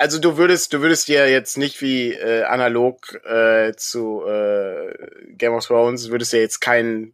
Also 0.00 0.18
du 0.18 0.38
würdest, 0.38 0.72
du 0.72 0.80
würdest 0.80 1.08
dir 1.08 1.28
jetzt 1.28 1.58
nicht 1.58 1.82
wie 1.82 2.14
äh, 2.14 2.44
analog 2.44 3.22
äh, 3.22 3.74
zu 3.74 4.24
äh, 4.26 4.94
Game 5.36 5.52
of 5.52 5.66
Thrones, 5.66 6.08
würdest 6.08 6.32
dir 6.32 6.40
jetzt 6.40 6.62
kein 6.62 7.12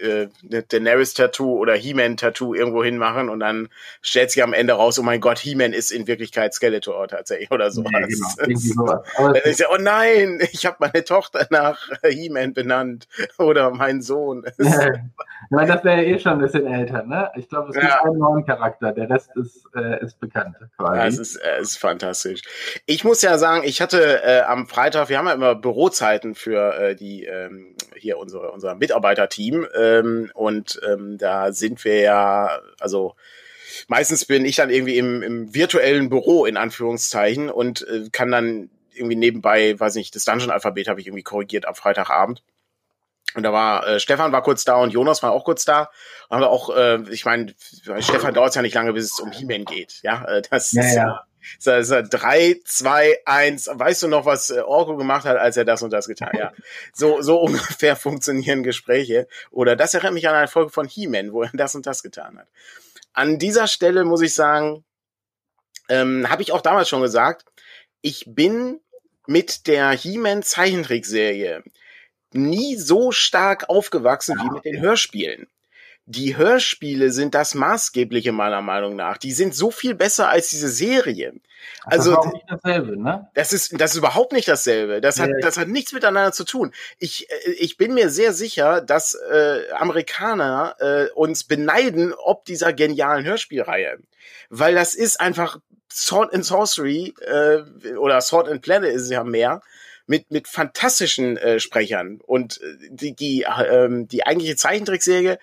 äh, 0.00 0.28
Daenerys-Tattoo 0.42 1.58
oder 1.58 1.74
He-Man-Tattoo 1.74 2.54
irgendwo 2.54 2.82
hinmachen 2.82 3.28
und 3.28 3.40
dann 3.40 3.68
stellt 4.02 4.30
sich 4.30 4.42
am 4.42 4.52
Ende 4.52 4.74
raus, 4.74 4.98
oh 4.98 5.02
mein 5.02 5.20
Gott, 5.20 5.38
He-Man 5.38 5.72
ist 5.72 5.90
in 5.90 6.06
Wirklichkeit 6.06 6.54
Skeletor 6.54 7.08
tatsächlich 7.08 7.50
oder 7.50 7.70
sowas. 7.70 7.92
Ja, 7.92 8.46
genau. 8.46 9.02
Dann 9.34 9.34
ist 9.44 9.60
ja, 9.60 9.66
oh 9.72 9.78
nein, 9.78 10.40
ich 10.52 10.66
habe 10.66 10.76
meine 10.80 11.04
Tochter 11.04 11.46
nach 11.50 11.88
He-Man 12.02 12.54
benannt 12.54 13.08
oder 13.38 13.70
mein 13.70 14.02
Sohn. 14.02 14.44
Ja, 15.50 15.66
das 15.66 15.84
wäre 15.84 16.02
ja 16.02 16.14
eh 16.14 16.18
schon 16.18 16.32
ein 16.32 16.38
bisschen 16.38 16.66
älter, 16.66 17.02
ne? 17.04 17.30
Ich 17.36 17.48
glaube, 17.48 17.68
es 17.68 17.74
gibt 17.74 17.86
ja. 17.86 18.02
einen 18.02 18.18
neuen 18.18 18.44
Charakter, 18.46 18.92
der 18.92 19.10
Rest 19.10 19.30
ist, 19.36 19.66
äh, 19.74 20.02
ist 20.02 20.18
bekannt. 20.20 20.56
Quasi. 20.78 20.98
Ja, 20.98 21.06
es 21.06 21.18
ist, 21.18 21.36
äh, 21.36 21.60
ist 21.60 21.76
fantastisch. 21.76 22.42
Ich 22.86 23.04
muss 23.04 23.22
ja 23.22 23.36
sagen, 23.38 23.62
ich 23.64 23.80
hatte 23.80 24.22
äh, 24.22 24.40
am 24.42 24.66
Freitag, 24.66 25.08
wir 25.08 25.18
haben 25.18 25.26
ja 25.26 25.32
immer 25.32 25.54
Bürozeiten 25.54 26.34
für 26.34 26.74
äh, 26.78 26.96
die 26.96 27.24
ähm, 27.24 27.76
hier 27.96 28.18
unsere, 28.18 28.50
unser 28.52 28.74
Mitarbeiterteam. 28.74 29.66
Äh, 29.74 29.98
ähm, 29.98 30.30
und 30.34 30.80
ähm, 30.86 31.18
da 31.18 31.52
sind 31.52 31.84
wir 31.84 32.00
ja, 32.00 32.60
also 32.80 33.14
meistens 33.88 34.24
bin 34.24 34.44
ich 34.44 34.56
dann 34.56 34.70
irgendwie 34.70 34.98
im, 34.98 35.22
im 35.22 35.54
virtuellen 35.54 36.08
Büro 36.08 36.46
in 36.46 36.56
Anführungszeichen 36.56 37.50
und 37.50 37.86
äh, 37.88 38.08
kann 38.12 38.30
dann 38.30 38.70
irgendwie 38.92 39.16
nebenbei, 39.16 39.78
weiß 39.78 39.96
nicht, 39.96 40.14
das 40.14 40.24
Dungeon-Alphabet 40.24 40.88
habe 40.88 41.00
ich 41.00 41.06
irgendwie 41.06 41.24
korrigiert 41.24 41.66
am 41.66 41.74
Freitagabend. 41.74 42.42
Und 43.34 43.42
da 43.42 43.52
war 43.52 43.86
äh, 43.86 44.00
Stefan 44.00 44.30
war 44.30 44.44
kurz 44.44 44.64
da 44.64 44.76
und 44.76 44.92
Jonas 44.92 45.22
war 45.24 45.32
auch 45.32 45.44
kurz 45.44 45.64
da. 45.64 45.90
Und 46.28 46.36
haben 46.36 46.42
wir 46.42 46.50
auch, 46.50 46.74
äh, 46.74 47.02
ich 47.10 47.24
meine, 47.24 47.52
Stefan 47.98 48.32
dauert 48.32 48.50
es 48.50 48.54
ja 48.54 48.62
nicht 48.62 48.74
lange, 48.74 48.92
bis 48.92 49.06
es 49.06 49.18
um 49.18 49.32
He-Man 49.32 49.64
geht. 49.64 50.00
Ja, 50.02 50.24
äh, 50.26 50.42
das 50.48 50.70
ja, 50.70 50.82
ist 50.82 50.94
ja. 50.94 51.26
So, 51.58 51.82
so, 51.82 52.02
drei, 52.02 52.60
zwei, 52.64 53.18
eins. 53.24 53.68
Weißt 53.72 54.02
du 54.02 54.08
noch, 54.08 54.26
was 54.26 54.50
äh, 54.50 54.60
Orko 54.60 54.96
gemacht 54.96 55.24
hat, 55.24 55.36
als 55.36 55.56
er 55.56 55.64
das 55.64 55.82
und 55.82 55.92
das 55.92 56.06
getan 56.06 56.28
hat? 56.28 56.38
Ja. 56.38 56.52
So, 56.92 57.22
so 57.22 57.40
ungefähr 57.40 57.96
funktionieren 57.96 58.62
Gespräche. 58.62 59.26
Oder 59.50 59.76
das 59.76 59.94
erinnert 59.94 60.14
mich 60.14 60.28
an 60.28 60.34
eine 60.34 60.48
Folge 60.48 60.70
von 60.70 60.86
He-Man, 60.86 61.32
wo 61.32 61.42
er 61.42 61.50
das 61.52 61.74
und 61.74 61.86
das 61.86 62.02
getan 62.02 62.38
hat. 62.38 62.48
An 63.12 63.38
dieser 63.38 63.66
Stelle 63.66 64.04
muss 64.04 64.22
ich 64.22 64.34
sagen, 64.34 64.84
ähm, 65.88 66.28
habe 66.30 66.42
ich 66.42 66.52
auch 66.52 66.60
damals 66.60 66.88
schon 66.88 67.02
gesagt, 67.02 67.46
ich 68.00 68.24
bin 68.26 68.80
mit 69.26 69.66
der 69.66 69.90
He-Man 69.90 70.42
Zeichentrickserie 70.42 71.62
nie 72.32 72.76
so 72.76 73.12
stark 73.12 73.68
aufgewachsen 73.68 74.38
wie 74.38 74.50
mit 74.50 74.64
den 74.64 74.80
Hörspielen 74.80 75.46
die 76.06 76.36
Hörspiele 76.36 77.10
sind 77.10 77.34
das 77.34 77.54
maßgebliche 77.54 78.32
meiner 78.32 78.60
Meinung 78.60 78.94
nach. 78.94 79.16
Die 79.16 79.32
sind 79.32 79.54
so 79.54 79.70
viel 79.70 79.94
besser 79.94 80.28
als 80.28 80.50
diese 80.50 80.68
Serie. 80.68 81.32
Also 81.84 82.14
das 82.14 82.26
ist 82.26 82.32
nicht 82.32 82.44
dasselbe, 82.48 83.00
ne? 83.00 83.28
Das 83.34 83.52
ist 83.54 83.80
das 83.80 83.92
ist 83.92 83.96
überhaupt 83.96 84.32
nicht 84.32 84.46
dasselbe. 84.46 85.00
Das 85.00 85.18
hat 85.18 85.30
das 85.40 85.56
hat 85.56 85.68
nichts 85.68 85.92
miteinander 85.92 86.32
zu 86.32 86.44
tun. 86.44 86.72
Ich 86.98 87.30
äh, 87.30 87.52
ich 87.52 87.78
bin 87.78 87.94
mir 87.94 88.10
sehr 88.10 88.34
sicher, 88.34 88.82
dass 88.82 89.14
äh, 89.14 89.70
Amerikaner 89.72 90.76
äh, 90.78 91.10
uns 91.14 91.44
beneiden 91.44 92.12
ob 92.12 92.44
dieser 92.44 92.74
genialen 92.74 93.24
Hörspielreihe, 93.24 93.98
weil 94.50 94.74
das 94.74 94.94
ist 94.94 95.20
einfach 95.20 95.58
Sword 95.90 96.34
and 96.34 96.44
Sorcery 96.44 97.14
äh, 97.20 97.94
oder 97.96 98.20
Sword 98.20 98.48
and 98.48 98.60
Planet 98.60 98.92
ist 98.92 99.10
ja 99.10 99.24
mehr 99.24 99.62
mit 100.06 100.30
mit 100.30 100.48
fantastischen 100.48 101.36
äh, 101.36 101.60
Sprechern 101.60 102.20
und 102.24 102.60
äh, 102.60 102.88
die 102.90 103.14
die 103.14 103.46
ähm, 103.68 104.08
die 104.08 104.26
eigentliche 104.26 104.56
Zeichentrickserie 104.56 105.38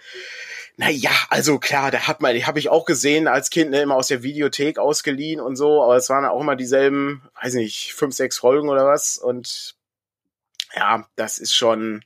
naja, 0.81 1.11
also 1.29 1.59
klar, 1.59 1.91
da 1.91 2.07
hat 2.07 2.21
man, 2.21 2.33
die 2.33 2.47
habe 2.47 2.57
ich 2.57 2.69
auch 2.69 2.85
gesehen 2.85 3.27
als 3.27 3.51
Kind, 3.51 3.69
ne, 3.69 3.81
immer 3.81 3.95
aus 3.95 4.07
der 4.07 4.23
Videothek 4.23 4.79
ausgeliehen 4.79 5.39
und 5.39 5.55
so, 5.55 5.83
aber 5.83 5.95
es 5.95 6.09
waren 6.09 6.25
auch 6.25 6.41
immer 6.41 6.55
dieselben, 6.55 7.29
weiß 7.39 7.53
nicht, 7.53 7.93
fünf, 7.93 8.15
sechs 8.15 8.39
Folgen 8.39 8.67
oder 8.67 8.87
was. 8.87 9.19
Und 9.19 9.75
ja, 10.75 11.05
das 11.15 11.37
ist 11.37 11.53
schon, 11.53 12.03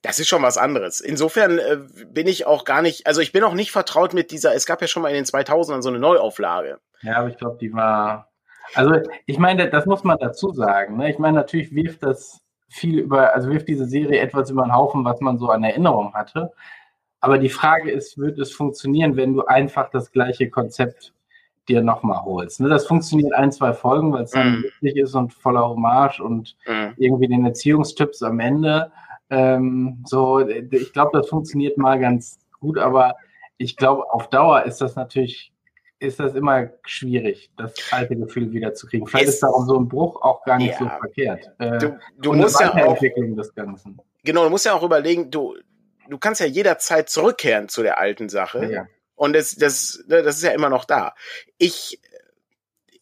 das 0.00 0.20
ist 0.20 0.28
schon 0.28 0.42
was 0.42 0.56
anderes. 0.56 1.00
Insofern 1.00 1.58
äh, 1.58 1.78
bin 2.06 2.28
ich 2.28 2.46
auch 2.46 2.64
gar 2.64 2.80
nicht, 2.80 3.06
also 3.06 3.20
ich 3.20 3.32
bin 3.32 3.44
auch 3.44 3.52
nicht 3.54 3.72
vertraut 3.72 4.14
mit 4.14 4.30
dieser, 4.30 4.54
es 4.54 4.64
gab 4.64 4.80
ja 4.80 4.88
schon 4.88 5.02
mal 5.02 5.10
in 5.10 5.16
den 5.16 5.26
2000ern 5.26 5.82
so 5.82 5.90
eine 5.90 5.98
Neuauflage. 5.98 6.80
Ja, 7.02 7.16
aber 7.16 7.28
ich 7.28 7.36
glaube, 7.36 7.58
die 7.60 7.74
war, 7.74 8.31
also 8.74 8.94
ich 9.26 9.38
meine, 9.38 9.68
das 9.70 9.86
muss 9.86 10.04
man 10.04 10.18
dazu 10.18 10.52
sagen. 10.52 10.96
Ne? 10.96 11.10
Ich 11.10 11.18
meine, 11.18 11.36
natürlich 11.36 11.74
wirft 11.74 12.02
das 12.02 12.40
viel 12.68 13.00
über, 13.00 13.34
also 13.34 13.50
wirft 13.50 13.68
diese 13.68 13.86
Serie 13.86 14.20
etwas 14.20 14.50
über 14.50 14.64
den 14.64 14.74
Haufen, 14.74 15.04
was 15.04 15.20
man 15.20 15.38
so 15.38 15.48
an 15.50 15.62
Erinnerung 15.62 16.14
hatte. 16.14 16.52
Aber 17.20 17.38
die 17.38 17.50
Frage 17.50 17.90
ist, 17.90 18.18
wird 18.18 18.38
es 18.38 18.52
funktionieren, 18.52 19.16
wenn 19.16 19.34
du 19.34 19.44
einfach 19.44 19.90
das 19.90 20.10
gleiche 20.10 20.50
Konzept 20.50 21.12
dir 21.68 21.82
nochmal 21.82 22.24
holst? 22.24 22.60
Ne, 22.60 22.68
das 22.68 22.86
funktioniert 22.86 23.32
ein, 23.34 23.52
zwei 23.52 23.72
Folgen, 23.72 24.12
weil 24.12 24.24
es 24.24 24.32
dann 24.32 24.60
mm. 24.60 24.62
lustig 24.62 24.96
ist 24.96 25.14
und 25.14 25.32
voller 25.32 25.68
Hommage 25.68 26.20
und 26.20 26.56
mm. 26.66 26.94
irgendwie 26.96 27.28
den 27.28 27.44
Erziehungstipps 27.44 28.22
am 28.22 28.40
Ende. 28.40 28.90
Ähm, 29.30 30.02
so, 30.04 30.40
ich 30.40 30.92
glaube, 30.92 31.10
das 31.12 31.28
funktioniert 31.28 31.78
mal 31.78 32.00
ganz 32.00 32.40
gut, 32.58 32.78
aber 32.78 33.14
ich 33.56 33.76
glaube, 33.76 34.12
auf 34.12 34.28
Dauer 34.28 34.64
ist 34.64 34.80
das 34.80 34.96
natürlich, 34.96 35.51
ist 36.02 36.20
das 36.20 36.34
immer 36.34 36.70
schwierig, 36.84 37.50
das 37.56 37.74
alte 37.90 38.16
Gefühl 38.16 38.52
wiederzukriegen. 38.52 39.06
Vielleicht 39.06 39.28
es, 39.28 39.34
ist 39.34 39.42
darum 39.42 39.66
so 39.66 39.78
ein 39.78 39.88
Bruch 39.88 40.20
auch 40.22 40.44
gar 40.44 40.58
nicht 40.58 40.72
ja, 40.72 40.78
so 40.78 40.88
verkehrt. 40.88 41.50
Äh, 41.58 41.78
du, 41.78 41.98
du 42.18 42.32
musst 42.32 42.60
ja 42.60 42.72
auch, 42.84 42.98
des 42.98 43.54
Ganzen. 43.54 44.00
Genau, 44.24 44.44
du 44.44 44.50
musst 44.50 44.66
ja 44.66 44.74
auch 44.74 44.82
überlegen, 44.82 45.30
du, 45.30 45.56
du 46.08 46.18
kannst 46.18 46.40
ja 46.40 46.46
jederzeit 46.46 47.08
zurückkehren 47.08 47.68
zu 47.68 47.82
der 47.82 47.98
alten 47.98 48.28
Sache. 48.28 48.70
Ja. 48.70 48.86
Und 49.14 49.34
das, 49.34 49.54
das, 49.54 50.02
ne, 50.06 50.22
das 50.22 50.36
ist 50.36 50.42
ja 50.42 50.50
immer 50.50 50.68
noch 50.68 50.84
da. 50.84 51.14
Ich 51.58 52.00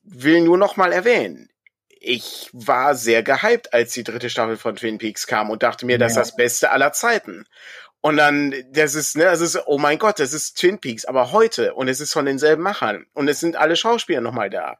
will 0.02 0.42
nur 0.42 0.59
noch 0.59 0.76
mal 0.76 0.92
erwähnen, 0.92 1.49
ich 1.88 2.49
war 2.52 2.95
sehr 2.95 3.23
gehypt, 3.23 3.75
als 3.75 3.92
die 3.92 4.04
dritte 4.04 4.30
Staffel 4.30 4.57
von 4.57 4.75
Twin 4.75 4.99
Peaks 4.99 5.26
kam 5.26 5.50
und 5.50 5.62
dachte 5.62 5.85
mir, 5.85 5.92
ja. 5.92 5.99
das 5.99 6.12
ist 6.12 6.19
das 6.19 6.37
Beste 6.37 6.71
aller 6.71 6.92
Zeiten. 6.92 7.45
Und 8.02 8.16
dann, 8.16 8.54
das 8.73 8.95
ist, 8.95 9.16
ne, 9.16 9.25
das 9.25 9.40
ist, 9.40 9.59
oh 9.66 9.78
mein 9.78 9.99
Gott, 9.99 10.21
das 10.21 10.33
ist 10.33 10.59
Twin 10.59 10.78
Peaks, 10.78 11.04
aber 11.04 11.33
heute 11.33 11.75
und 11.75 11.88
es 11.88 12.00
ist 12.00 12.12
von 12.12 12.25
denselben 12.25 12.62
Machern 12.62 13.07
und 13.12 13.28
es 13.28 13.40
sind 13.40 13.57
alle 13.57 13.76
Schauspieler 13.76 14.23
nochmal 14.23 14.49
da. 14.49 14.78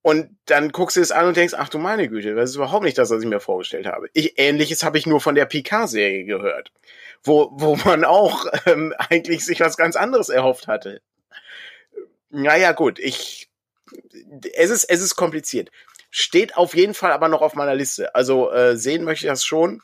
Und 0.00 0.36
dann 0.46 0.72
guckst 0.72 0.96
du 0.96 1.00
es 1.00 1.12
an 1.12 1.26
und 1.26 1.36
denkst, 1.36 1.54
ach 1.56 1.68
du 1.68 1.78
meine 1.78 2.08
Güte, 2.08 2.34
das 2.34 2.50
ist 2.50 2.56
überhaupt 2.56 2.84
nicht 2.84 2.98
das, 2.98 3.10
was 3.10 3.22
ich 3.22 3.28
mir 3.28 3.38
vorgestellt 3.38 3.86
habe. 3.86 4.08
Ich, 4.14 4.36
Ähnliches 4.36 4.82
habe 4.82 4.98
ich 4.98 5.06
nur 5.06 5.20
von 5.20 5.36
der 5.36 5.46
Picard-Serie 5.46 6.24
gehört, 6.24 6.72
wo, 7.22 7.50
wo 7.52 7.76
man 7.76 8.04
auch 8.04 8.46
ähm, 8.66 8.92
eigentlich 8.98 9.44
sich 9.44 9.60
was 9.60 9.76
ganz 9.76 9.94
anderes 9.94 10.28
erhofft 10.28 10.66
hatte. 10.66 11.02
Naja, 12.30 12.72
gut, 12.72 12.98
ich, 12.98 13.48
es 14.54 14.70
ist, 14.70 14.84
es 14.84 15.02
ist 15.02 15.16
kompliziert. 15.16 15.70
Steht 16.10 16.56
auf 16.56 16.74
jeden 16.74 16.94
Fall 16.94 17.12
aber 17.12 17.28
noch 17.28 17.42
auf 17.42 17.54
meiner 17.54 17.74
Liste. 17.74 18.14
Also 18.14 18.50
äh, 18.50 18.76
sehen 18.76 19.04
möchte 19.04 19.26
ich 19.26 19.30
das 19.30 19.44
schon. 19.44 19.82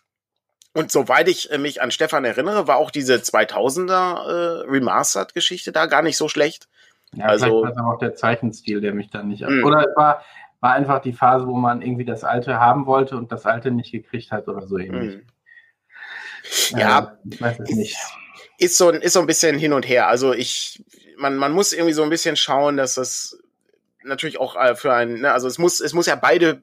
Und 0.78 0.92
soweit 0.92 1.26
ich 1.26 1.50
äh, 1.50 1.58
mich 1.58 1.82
an 1.82 1.90
Stefan 1.90 2.24
erinnere, 2.24 2.68
war 2.68 2.76
auch 2.76 2.92
diese 2.92 3.16
2000er 3.16 3.90
äh, 3.90 4.70
Remastered-Geschichte 4.70 5.72
da 5.72 5.86
gar 5.86 6.02
nicht 6.02 6.16
so 6.16 6.28
schlecht. 6.28 6.68
Ja, 7.14 7.24
also 7.24 7.62
vielleicht 7.62 7.78
war 7.78 7.94
auch 7.94 7.98
der 7.98 8.14
Zeichenstil, 8.14 8.80
der 8.80 8.94
mich 8.94 9.10
dann 9.10 9.26
nicht. 9.26 9.42
Mh. 9.42 9.66
Oder 9.66 9.80
es 9.80 9.96
war, 9.96 10.22
war 10.60 10.74
einfach 10.74 11.00
die 11.02 11.12
Phase, 11.12 11.48
wo 11.48 11.56
man 11.56 11.82
irgendwie 11.82 12.04
das 12.04 12.22
Alte 12.22 12.60
haben 12.60 12.86
wollte 12.86 13.16
und 13.16 13.32
das 13.32 13.44
Alte 13.44 13.72
nicht 13.72 13.90
gekriegt 13.90 14.30
hat 14.30 14.46
oder 14.46 14.68
so 14.68 14.78
ähnlich. 14.78 15.20
Mh. 16.70 16.80
Ja, 16.80 17.18
äh, 17.24 17.28
ich 17.28 17.42
weiß 17.42 17.58
es 17.58 17.70
nicht. 17.70 17.96
Ist 18.58 18.78
so, 18.78 18.90
ist 18.90 19.14
so 19.14 19.20
ein 19.20 19.26
bisschen 19.26 19.58
hin 19.58 19.72
und 19.72 19.88
her. 19.88 20.06
Also 20.06 20.32
ich, 20.32 20.84
man, 21.16 21.34
man 21.34 21.50
muss 21.50 21.72
irgendwie 21.72 21.92
so 21.92 22.04
ein 22.04 22.10
bisschen 22.10 22.36
schauen, 22.36 22.76
dass 22.76 22.94
das 22.94 23.36
natürlich 24.04 24.38
auch 24.38 24.54
äh, 24.54 24.76
für 24.76 24.94
ein, 24.94 25.22
ne, 25.22 25.32
also 25.32 25.48
es 25.48 25.58
muss, 25.58 25.80
es 25.80 25.92
muss 25.92 26.06
ja 26.06 26.14
beide 26.14 26.62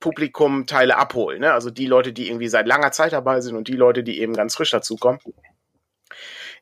Publikumteile 0.00 0.96
abholen, 0.96 1.40
ne? 1.40 1.52
Also 1.52 1.70
die 1.70 1.86
Leute, 1.86 2.12
die 2.12 2.28
irgendwie 2.28 2.48
seit 2.48 2.66
langer 2.66 2.92
Zeit 2.92 3.12
dabei 3.12 3.40
sind 3.40 3.56
und 3.56 3.68
die 3.68 3.76
Leute, 3.76 4.02
die 4.02 4.20
eben 4.20 4.34
ganz 4.34 4.54
frisch 4.54 4.70
dazukommen 4.70 5.20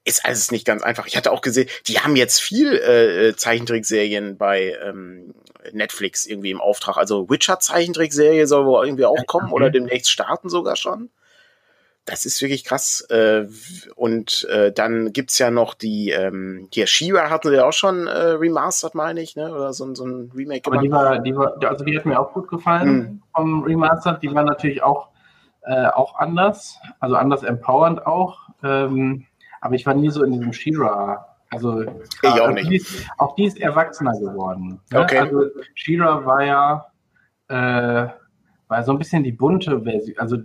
ist 0.06 0.24
alles 0.24 0.52
nicht 0.52 0.64
ganz 0.64 0.82
einfach. 0.84 1.06
Ich 1.08 1.16
hatte 1.16 1.32
auch 1.32 1.40
gesehen, 1.40 1.68
die 1.88 1.98
haben 1.98 2.14
jetzt 2.14 2.40
viel 2.40 2.74
äh, 2.74 3.34
Zeichentrickserien 3.36 4.38
bei 4.38 4.78
ähm, 4.80 5.34
Netflix 5.72 6.26
irgendwie 6.26 6.52
im 6.52 6.60
Auftrag. 6.60 6.96
Also 6.96 7.28
Witcher 7.28 7.58
Zeichentrickserie 7.58 8.46
soll 8.46 8.66
wohl 8.66 8.86
irgendwie 8.86 9.04
auch 9.04 9.26
kommen 9.26 9.52
oder 9.52 9.68
demnächst 9.68 10.10
starten 10.10 10.48
sogar 10.48 10.76
schon. 10.76 11.10
Das 12.06 12.24
ist 12.24 12.40
wirklich 12.40 12.64
krass. 12.64 13.02
Äh, 13.10 13.46
und 13.96 14.46
äh, 14.50 14.72
dann 14.72 15.12
gibt's 15.12 15.38
ja 15.38 15.50
noch 15.50 15.74
die, 15.74 16.10
ähm, 16.10 16.68
die 16.72 16.86
Shira 16.86 17.28
hatten 17.28 17.50
wir 17.50 17.66
auch 17.66 17.72
schon 17.72 18.06
äh, 18.06 18.10
remastered, 18.10 18.94
meine 18.94 19.20
ich, 19.20 19.36
ne? 19.36 19.52
Oder 19.52 19.72
so, 19.72 19.92
so 19.94 20.06
ein 20.06 20.30
Remake 20.34 20.62
Aber 20.66 20.78
gemacht. 20.78 21.24
die 21.26 21.36
war, 21.36 21.52
die 21.52 21.62
war, 21.62 21.70
also 21.70 21.84
die 21.84 21.96
hat 21.96 22.06
mir 22.06 22.18
auch 22.18 22.32
gut 22.32 22.48
gefallen 22.48 22.96
mhm. 22.96 23.22
vom 23.34 23.64
Remastered. 23.64 24.22
Die 24.22 24.32
war 24.32 24.44
natürlich 24.44 24.82
auch, 24.82 25.08
äh, 25.62 25.86
auch 25.88 26.16
anders, 26.18 26.78
also 27.00 27.16
anders 27.16 27.42
empowernd 27.42 28.06
auch. 28.06 28.38
Ähm, 28.62 29.26
aber 29.60 29.74
ich 29.74 29.84
war 29.84 29.94
nie 29.94 30.10
so 30.10 30.22
in 30.22 30.32
diesem 30.32 30.52
Shira. 30.52 31.36
Also 31.50 31.82
ich 31.82 31.90
auch 32.22 32.32
also 32.32 32.50
nicht. 32.50 32.70
Die 32.70 32.76
ist, 32.76 33.06
auch 33.18 33.34
die 33.34 33.44
ist 33.44 33.60
erwachsener 33.60 34.12
geworden. 34.12 34.80
Ne? 34.92 35.00
Okay. 35.00 35.18
Also 35.18 35.42
Shira 35.74 36.24
war 36.24 36.44
ja 36.44 36.86
äh, 37.48 38.08
war 38.68 38.82
so 38.82 38.92
ein 38.92 38.98
bisschen 38.98 39.22
die 39.22 39.32
bunte 39.32 39.82
Version, 39.82 40.18
also 40.18 40.38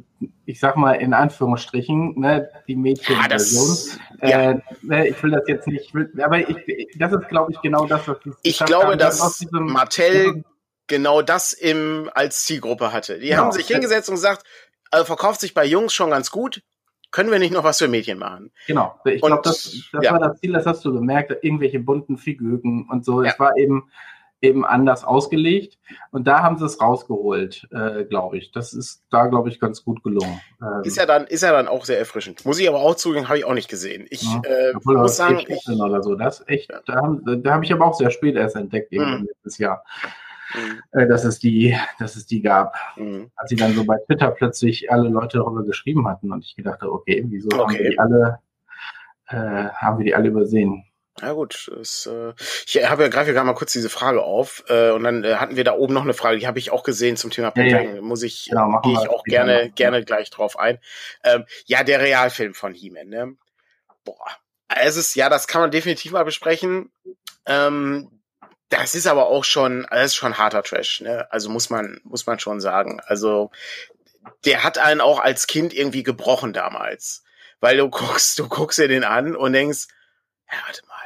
ich 0.45 0.59
sag 0.59 0.75
mal 0.77 0.93
in 0.93 1.13
Anführungsstrichen, 1.13 2.19
ne, 2.19 2.49
die 2.67 2.75
Mädchenversion. 2.75 3.99
Ja, 4.21 4.29
ja. 4.29 4.51
äh, 4.51 4.59
ne, 4.81 5.07
ich 5.07 5.23
will 5.23 5.31
das 5.31 5.43
jetzt 5.47 5.67
nicht, 5.67 5.93
will, 5.93 6.11
aber 6.21 6.37
ich, 6.37 6.57
das 6.97 7.13
ist, 7.13 7.27
glaube 7.29 7.51
ich, 7.51 7.61
genau 7.61 7.85
das, 7.85 8.07
was 8.07 8.17
ich 8.43 8.59
glaube, 8.59 8.91
haben, 8.91 8.99
dass 8.99 9.45
Mattel 9.51 10.43
genau 10.87 11.21
das 11.21 11.53
im 11.53 12.09
als 12.13 12.45
Zielgruppe 12.45 12.93
hatte. 12.93 13.19
Die 13.19 13.29
genau. 13.29 13.43
haben 13.43 13.51
sich 13.51 13.67
hingesetzt 13.67 14.09
und 14.09 14.15
gesagt, 14.15 14.43
also 14.91 15.05
verkauft 15.05 15.39
sich 15.39 15.53
bei 15.53 15.65
Jungs 15.65 15.93
schon 15.93 16.09
ganz 16.09 16.31
gut. 16.31 16.61
Können 17.11 17.31
wir 17.31 17.39
nicht 17.39 17.53
noch 17.53 17.63
was 17.63 17.79
für 17.79 17.87
Mädchen 17.87 18.19
machen? 18.19 18.51
Genau. 18.67 18.97
Ich 19.03 19.21
glaube, 19.21 19.41
das, 19.43 19.89
das 19.91 20.03
ja. 20.03 20.13
war 20.13 20.19
das 20.19 20.39
Ziel, 20.39 20.53
das 20.53 20.65
hast 20.65 20.85
du 20.85 20.93
gemerkt, 20.93 21.33
irgendwelche 21.41 21.79
bunten 21.79 22.17
Figürken 22.17 22.87
und 22.89 23.03
so. 23.03 23.21
Es 23.21 23.37
war 23.37 23.57
eben, 23.57 23.89
eben 24.41 24.65
anders 24.65 25.03
ausgelegt. 25.03 25.77
Und 26.09 26.27
da 26.27 26.41
haben 26.41 26.57
sie 26.57 26.65
es 26.65 26.81
rausgeholt, 26.81 27.67
äh, 27.71 28.03
glaube 28.05 28.37
ich. 28.37 28.51
Das 28.51 28.73
ist 28.73 29.03
da, 29.11 29.27
glaube 29.27 29.49
ich, 29.49 29.59
ganz 29.59 29.85
gut 29.85 30.03
gelungen. 30.03 30.41
Ähm, 30.61 30.81
ist 30.83 30.97
ja 30.97 31.05
dann, 31.05 31.25
ist 31.25 31.43
ja 31.43 31.51
dann 31.51 31.67
auch 31.67 31.85
sehr 31.85 31.99
erfrischend. 31.99 32.43
Muss 32.45 32.59
ich 32.59 32.67
aber 32.67 32.79
auch 32.79 32.95
zugeben, 32.95 33.29
habe 33.29 33.37
ich 33.37 33.45
auch 33.45 33.53
nicht 33.53 33.69
gesehen. 33.69 34.07
Ich 34.09 34.23
ja, 34.23 34.41
äh, 34.43 34.73
muss 34.83 35.15
sagen, 35.15 35.43
ich, 35.47 35.67
oder 35.69 36.01
so. 36.01 36.15
Das 36.15 36.43
echt, 36.47 36.71
da, 36.87 36.95
haben, 36.95 37.43
da 37.43 37.53
habe 37.53 37.63
ich 37.63 37.71
aber 37.71 37.85
auch 37.85 37.93
sehr 37.93 38.09
spät 38.09 38.35
erst 38.35 38.55
entdeckt, 38.55 38.91
mhm. 38.91 39.27
letztes 39.27 39.59
Jahr. 39.59 39.83
Mhm. 40.55 40.99
Äh, 40.99 41.07
dass 41.07 41.23
es 41.23 41.39
die, 41.39 41.77
dass 41.99 42.15
es 42.15 42.25
die 42.25 42.41
gab. 42.41 42.75
Mhm. 42.97 43.31
Als 43.35 43.49
sie 43.49 43.55
dann 43.55 43.73
so 43.73 43.85
bei 43.85 43.97
Twitter 44.07 44.31
plötzlich 44.31 44.91
alle 44.91 45.07
Leute 45.09 45.37
darüber 45.37 45.63
geschrieben 45.63 46.07
hatten 46.07 46.31
und 46.31 46.43
ich 46.43 46.55
gedacht, 46.55 46.83
okay, 46.83 47.23
wieso 47.27 47.49
okay. 47.49 47.59
haben 47.61 47.73
wir 47.73 47.89
die 47.89 47.99
alle, 47.99 48.39
äh, 49.27 49.69
haben 49.69 49.97
wir 49.99 50.05
die 50.05 50.15
alle 50.15 50.29
übersehen? 50.29 50.83
Ja 51.21 51.33
gut, 51.33 51.71
es, 51.79 52.07
äh, 52.07 52.33
ich 52.65 52.89
habe 52.89 53.03
ja 53.03 53.09
greife 53.09 53.33
gerade 53.33 53.45
mal 53.45 53.53
kurz 53.53 53.73
diese 53.73 53.89
Frage 53.89 54.23
auf 54.23 54.63
äh, 54.67 54.89
und 54.89 55.03
dann 55.03 55.23
äh, 55.23 55.35
hatten 55.35 55.55
wir 55.55 55.63
da 55.63 55.73
oben 55.73 55.93
noch 55.93 56.01
eine 56.01 56.15
Frage, 56.15 56.39
die 56.39 56.47
habe 56.47 56.57
ich 56.57 56.71
auch 56.71 56.83
gesehen 56.83 57.15
zum 57.15 57.29
Thema 57.29 57.51
Pentagon. 57.51 57.95
Ja, 57.95 58.01
Muss 58.01 58.23
ich, 58.23 58.47
genau, 58.49 58.81
gehe 58.81 58.93
ich 58.93 59.09
auch 59.09 59.23
gerne, 59.23 59.57
machen. 59.57 59.75
gerne 59.75 60.03
gleich 60.03 60.31
drauf 60.31 60.57
ein. 60.57 60.79
Ähm, 61.23 61.45
ja, 61.65 61.83
der 61.83 61.99
Realfilm 61.99 62.55
von 62.55 62.73
He-Man. 62.73 63.07
Ne? 63.07 63.35
Boah, 64.03 64.25
es 64.67 64.97
ist 64.97 65.15
ja, 65.15 65.29
das 65.29 65.47
kann 65.47 65.61
man 65.61 65.71
definitiv 65.71 66.11
mal 66.11 66.25
besprechen. 66.25 66.91
Ähm, 67.45 68.21
das 68.69 68.95
ist 68.95 69.05
aber 69.05 69.27
auch 69.27 69.43
schon, 69.43 69.85
das 69.91 70.07
ist 70.07 70.15
schon 70.15 70.37
harter 70.37 70.63
Trash. 70.63 71.01
Ne? 71.01 71.27
Also 71.31 71.49
muss 71.49 71.69
man, 71.69 71.99
muss 72.03 72.25
man 72.25 72.39
schon 72.39 72.61
sagen. 72.61 73.01
Also 73.05 73.51
der 74.45 74.63
hat 74.63 74.77
einen 74.77 75.01
auch 75.01 75.19
als 75.19 75.45
Kind 75.45 75.73
irgendwie 75.73 76.03
gebrochen 76.03 76.53
damals, 76.53 77.23
weil 77.59 77.77
du 77.77 77.89
guckst, 77.91 78.39
du 78.39 78.47
guckst 78.47 78.79
dir 78.79 78.87
den 78.87 79.03
an 79.03 79.35
und 79.35 79.53
denkst, 79.53 79.87
ja, 80.51 80.57
warte 80.65 80.85
mal 80.87 81.00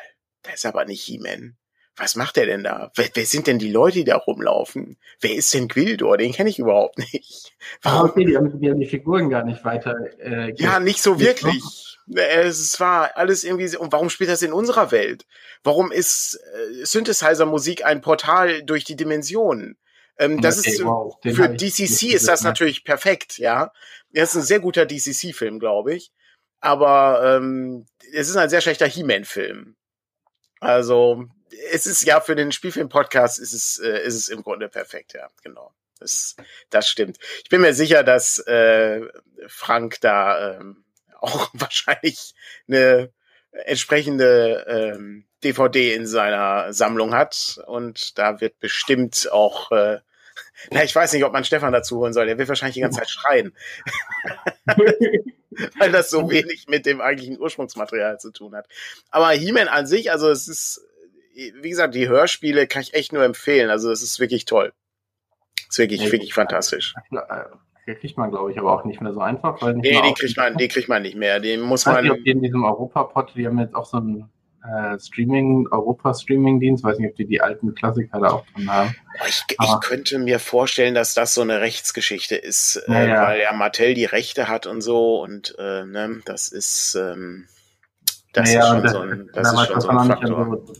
der 0.45 0.53
ist 0.55 0.65
aber 0.65 0.86
nicht 0.86 1.03
He-Man. 1.03 1.58
Was 1.97 2.15
macht 2.15 2.36
der 2.36 2.45
denn 2.45 2.63
da? 2.63 2.91
Wer, 2.95 3.10
wer, 3.13 3.25
sind 3.25 3.47
denn 3.47 3.58
die 3.58 3.71
Leute, 3.71 3.99
die 3.99 4.03
da 4.03 4.17
rumlaufen? 4.17 4.97
Wer 5.21 5.36
ist 5.36 5.53
denn 5.53 5.69
Gwildor? 5.69 6.17
Den 6.17 6.34
kenne 6.34 6.49
ich 6.49 6.60
überhaupt 6.60 6.97
nicht. 6.99 7.53
Ah, 7.84 7.95
Warum? 7.95 8.10
okay, 8.12 8.25
die 8.25 8.38
haben, 8.38 8.60
die 8.60 8.69
haben, 8.69 8.79
die 8.79 8.86
Figuren 8.86 9.29
gar 9.29 9.43
nicht 9.43 9.65
weiter. 9.65 9.95
Äh, 10.19 10.53
ja, 10.55 10.79
nicht 10.79 11.01
so 11.01 11.19
wirklich. 11.19 11.63
Es 12.13 12.79
war 12.79 13.17
alles 13.17 13.43
irgendwie. 13.43 13.75
Und 13.75 13.91
warum 13.91 14.12
spielt 14.12 14.29
das 14.29 14.43
in 14.43 14.53
unserer 14.53 14.91
Welt? 14.91 15.25
Warum 15.63 15.91
ist 15.91 16.36
äh, 16.36 16.86
Synthesizer-Musik 16.86 17.84
ein 17.84 18.01
Portal 18.01 18.62
durch 18.62 18.84
die 18.84 18.95
Dimensionen? 18.95 19.77
Ähm, 20.19 20.41
das 20.41 20.60
okay, 20.60 20.69
ist 20.69 20.86
wow, 20.86 21.17
für 21.23 21.49
DCC 21.49 22.13
ist 22.13 22.27
das 22.27 22.43
natürlich 22.43 22.84
perfekt, 22.84 23.39
ja. 23.39 23.71
Das 24.12 24.31
ist 24.31 24.36
ein 24.36 24.45
sehr 24.45 24.60
guter 24.60 24.86
DCC-Film, 24.86 25.60
glaube 25.60 25.95
ich. 25.95 26.12
Aber 26.60 27.38
ähm, 27.38 27.86
es 28.13 28.29
ist 28.29 28.38
ein 28.38 28.49
sehr 28.49 28.62
schlechter 28.62 28.86
He-Man-Film. 28.86 29.75
Also 30.65 31.25
es 31.71 31.86
ist 31.86 32.04
ja 32.06 32.19
für 32.21 32.36
den 32.36 32.51
Spielfilm-Podcast 32.51 33.39
ist 33.39 33.54
es, 33.54 33.80
äh, 33.80 34.04
ist 34.04 34.15
es 34.15 34.30
im 34.30 34.43
Grunde 34.43 34.67
perfekt, 34.69 35.13
ja, 35.13 35.30
genau. 35.43 35.73
Das, 35.99 36.36
das 36.69 36.89
stimmt. 36.89 37.17
Ich 37.43 37.49
bin 37.49 37.62
mir 37.62 37.73
sicher, 37.73 38.04
dass 38.04 38.39
äh, 38.39 39.01
Frank 39.47 40.01
da 40.01 40.56
ähm, 40.56 40.84
auch 41.19 41.49
wahrscheinlich 41.54 42.34
eine 42.67 43.12
entsprechende 43.51 44.65
ähm, 44.67 45.25
DVD 45.43 45.93
in 45.93 46.08
seiner 46.08 46.73
Sammlung 46.73 47.13
hat 47.13 47.60
und 47.67 48.17
da 48.17 48.41
wird 48.41 48.60
bestimmt 48.60 49.32
auch 49.32 49.71
äh, 49.71 49.99
na, 50.71 50.84
ich 50.84 50.93
weiß 50.93 51.13
nicht, 51.13 51.23
ob 51.23 51.32
man 51.32 51.45
Stefan 51.45 51.71
dazu 51.71 51.97
holen 51.97 52.12
soll. 52.12 52.25
Der 52.25 52.38
wird 52.38 52.49
wahrscheinlich 52.49 52.75
die 52.75 52.82
ganze 52.82 52.99
Zeit 52.99 53.10
schreien. 53.10 53.56
Weil 55.79 55.91
das 55.91 56.09
so 56.09 56.29
wenig 56.29 56.67
mit 56.67 56.85
dem 56.85 57.01
eigentlichen 57.01 57.39
Ursprungsmaterial 57.39 58.19
zu 58.19 58.31
tun 58.31 58.55
hat. 58.55 58.67
Aber 59.09 59.29
He-Man 59.31 59.67
an 59.67 59.87
sich, 59.87 60.11
also 60.11 60.29
es 60.29 60.47
ist, 60.47 60.85
wie 61.33 61.69
gesagt, 61.69 61.95
die 61.95 62.07
Hörspiele 62.07 62.67
kann 62.67 62.81
ich 62.81 62.93
echt 62.93 63.13
nur 63.13 63.23
empfehlen. 63.23 63.69
Also 63.69 63.91
es 63.91 64.01
ist 64.01 64.19
wirklich 64.19 64.45
toll. 64.45 64.73
Es 65.57 65.75
ist 65.75 65.79
wirklich, 65.79 66.01
ja, 66.01 66.11
wirklich 66.11 66.33
fantastisch. 66.33 66.93
Die 67.87 67.93
kriegt 67.93 68.17
man, 68.17 68.31
glaube 68.31 68.51
ich, 68.51 68.57
aber 68.57 68.73
auch 68.73 68.83
nicht 68.85 69.01
mehr 69.01 69.13
so 69.13 69.19
einfach. 69.19 69.61
Weil 69.61 69.75
nee, 69.75 70.01
die 70.01 70.13
kriegt 70.13 70.37
man, 70.37 70.57
die 70.57 70.67
kriegt 70.67 70.89
man 70.89 71.03
nicht 71.03 71.15
mehr. 71.15 71.39
Den 71.39 71.61
muss 71.61 71.85
man. 71.85 72.07
Nicht, 72.07 72.25
in 72.25 72.41
diesem 72.41 72.63
Europapod, 72.63 73.33
die 73.35 73.45
haben 73.45 73.59
jetzt 73.59 73.75
auch 73.75 73.85
so 73.85 73.97
ein 73.97 74.29
äh, 74.65 74.99
Streaming, 74.99 75.67
Europa-Streaming-Dienst. 75.71 76.84
Weiß 76.84 76.97
nicht, 76.99 77.12
ob 77.12 77.15
die 77.15 77.25
die 77.25 77.41
alten 77.41 77.75
Klassiker 77.75 78.19
da 78.19 78.28
auch 78.30 78.45
drin 78.54 78.71
haben. 78.71 78.95
Ich, 79.28 79.43
ich 79.49 79.80
könnte 79.82 80.19
mir 80.19 80.39
vorstellen, 80.39 80.93
dass 80.93 81.13
das 81.13 81.34
so 81.34 81.41
eine 81.41 81.62
Rechtsgeschichte 81.62 82.36
ist, 82.36 82.84
äh, 82.88 83.10
ja. 83.10 83.28
weil 83.28 83.41
ja 83.41 83.54
Mattel 83.54 83.93
die 83.93 84.06
Rechte 84.06 84.47
hat 84.47 84.67
und 84.67 84.82
so 84.82 85.21
und 85.21 85.56
äh, 85.58 85.86
ne, 85.86 86.21
das 86.25 86.49
ist, 86.49 86.95
ähm, 86.95 87.47
das 88.34 88.54
naja, 88.54 88.60
ist 88.60 88.69
schon 88.69 88.84
das, 88.84 88.91
so 88.91 88.99
ein, 88.99 89.30
das 89.34 89.54
ist 89.54 89.67
schon 89.67 89.82
so 89.82 89.88
ein 89.89 90.08
Faktor. 90.08 90.38
Also 90.38 90.73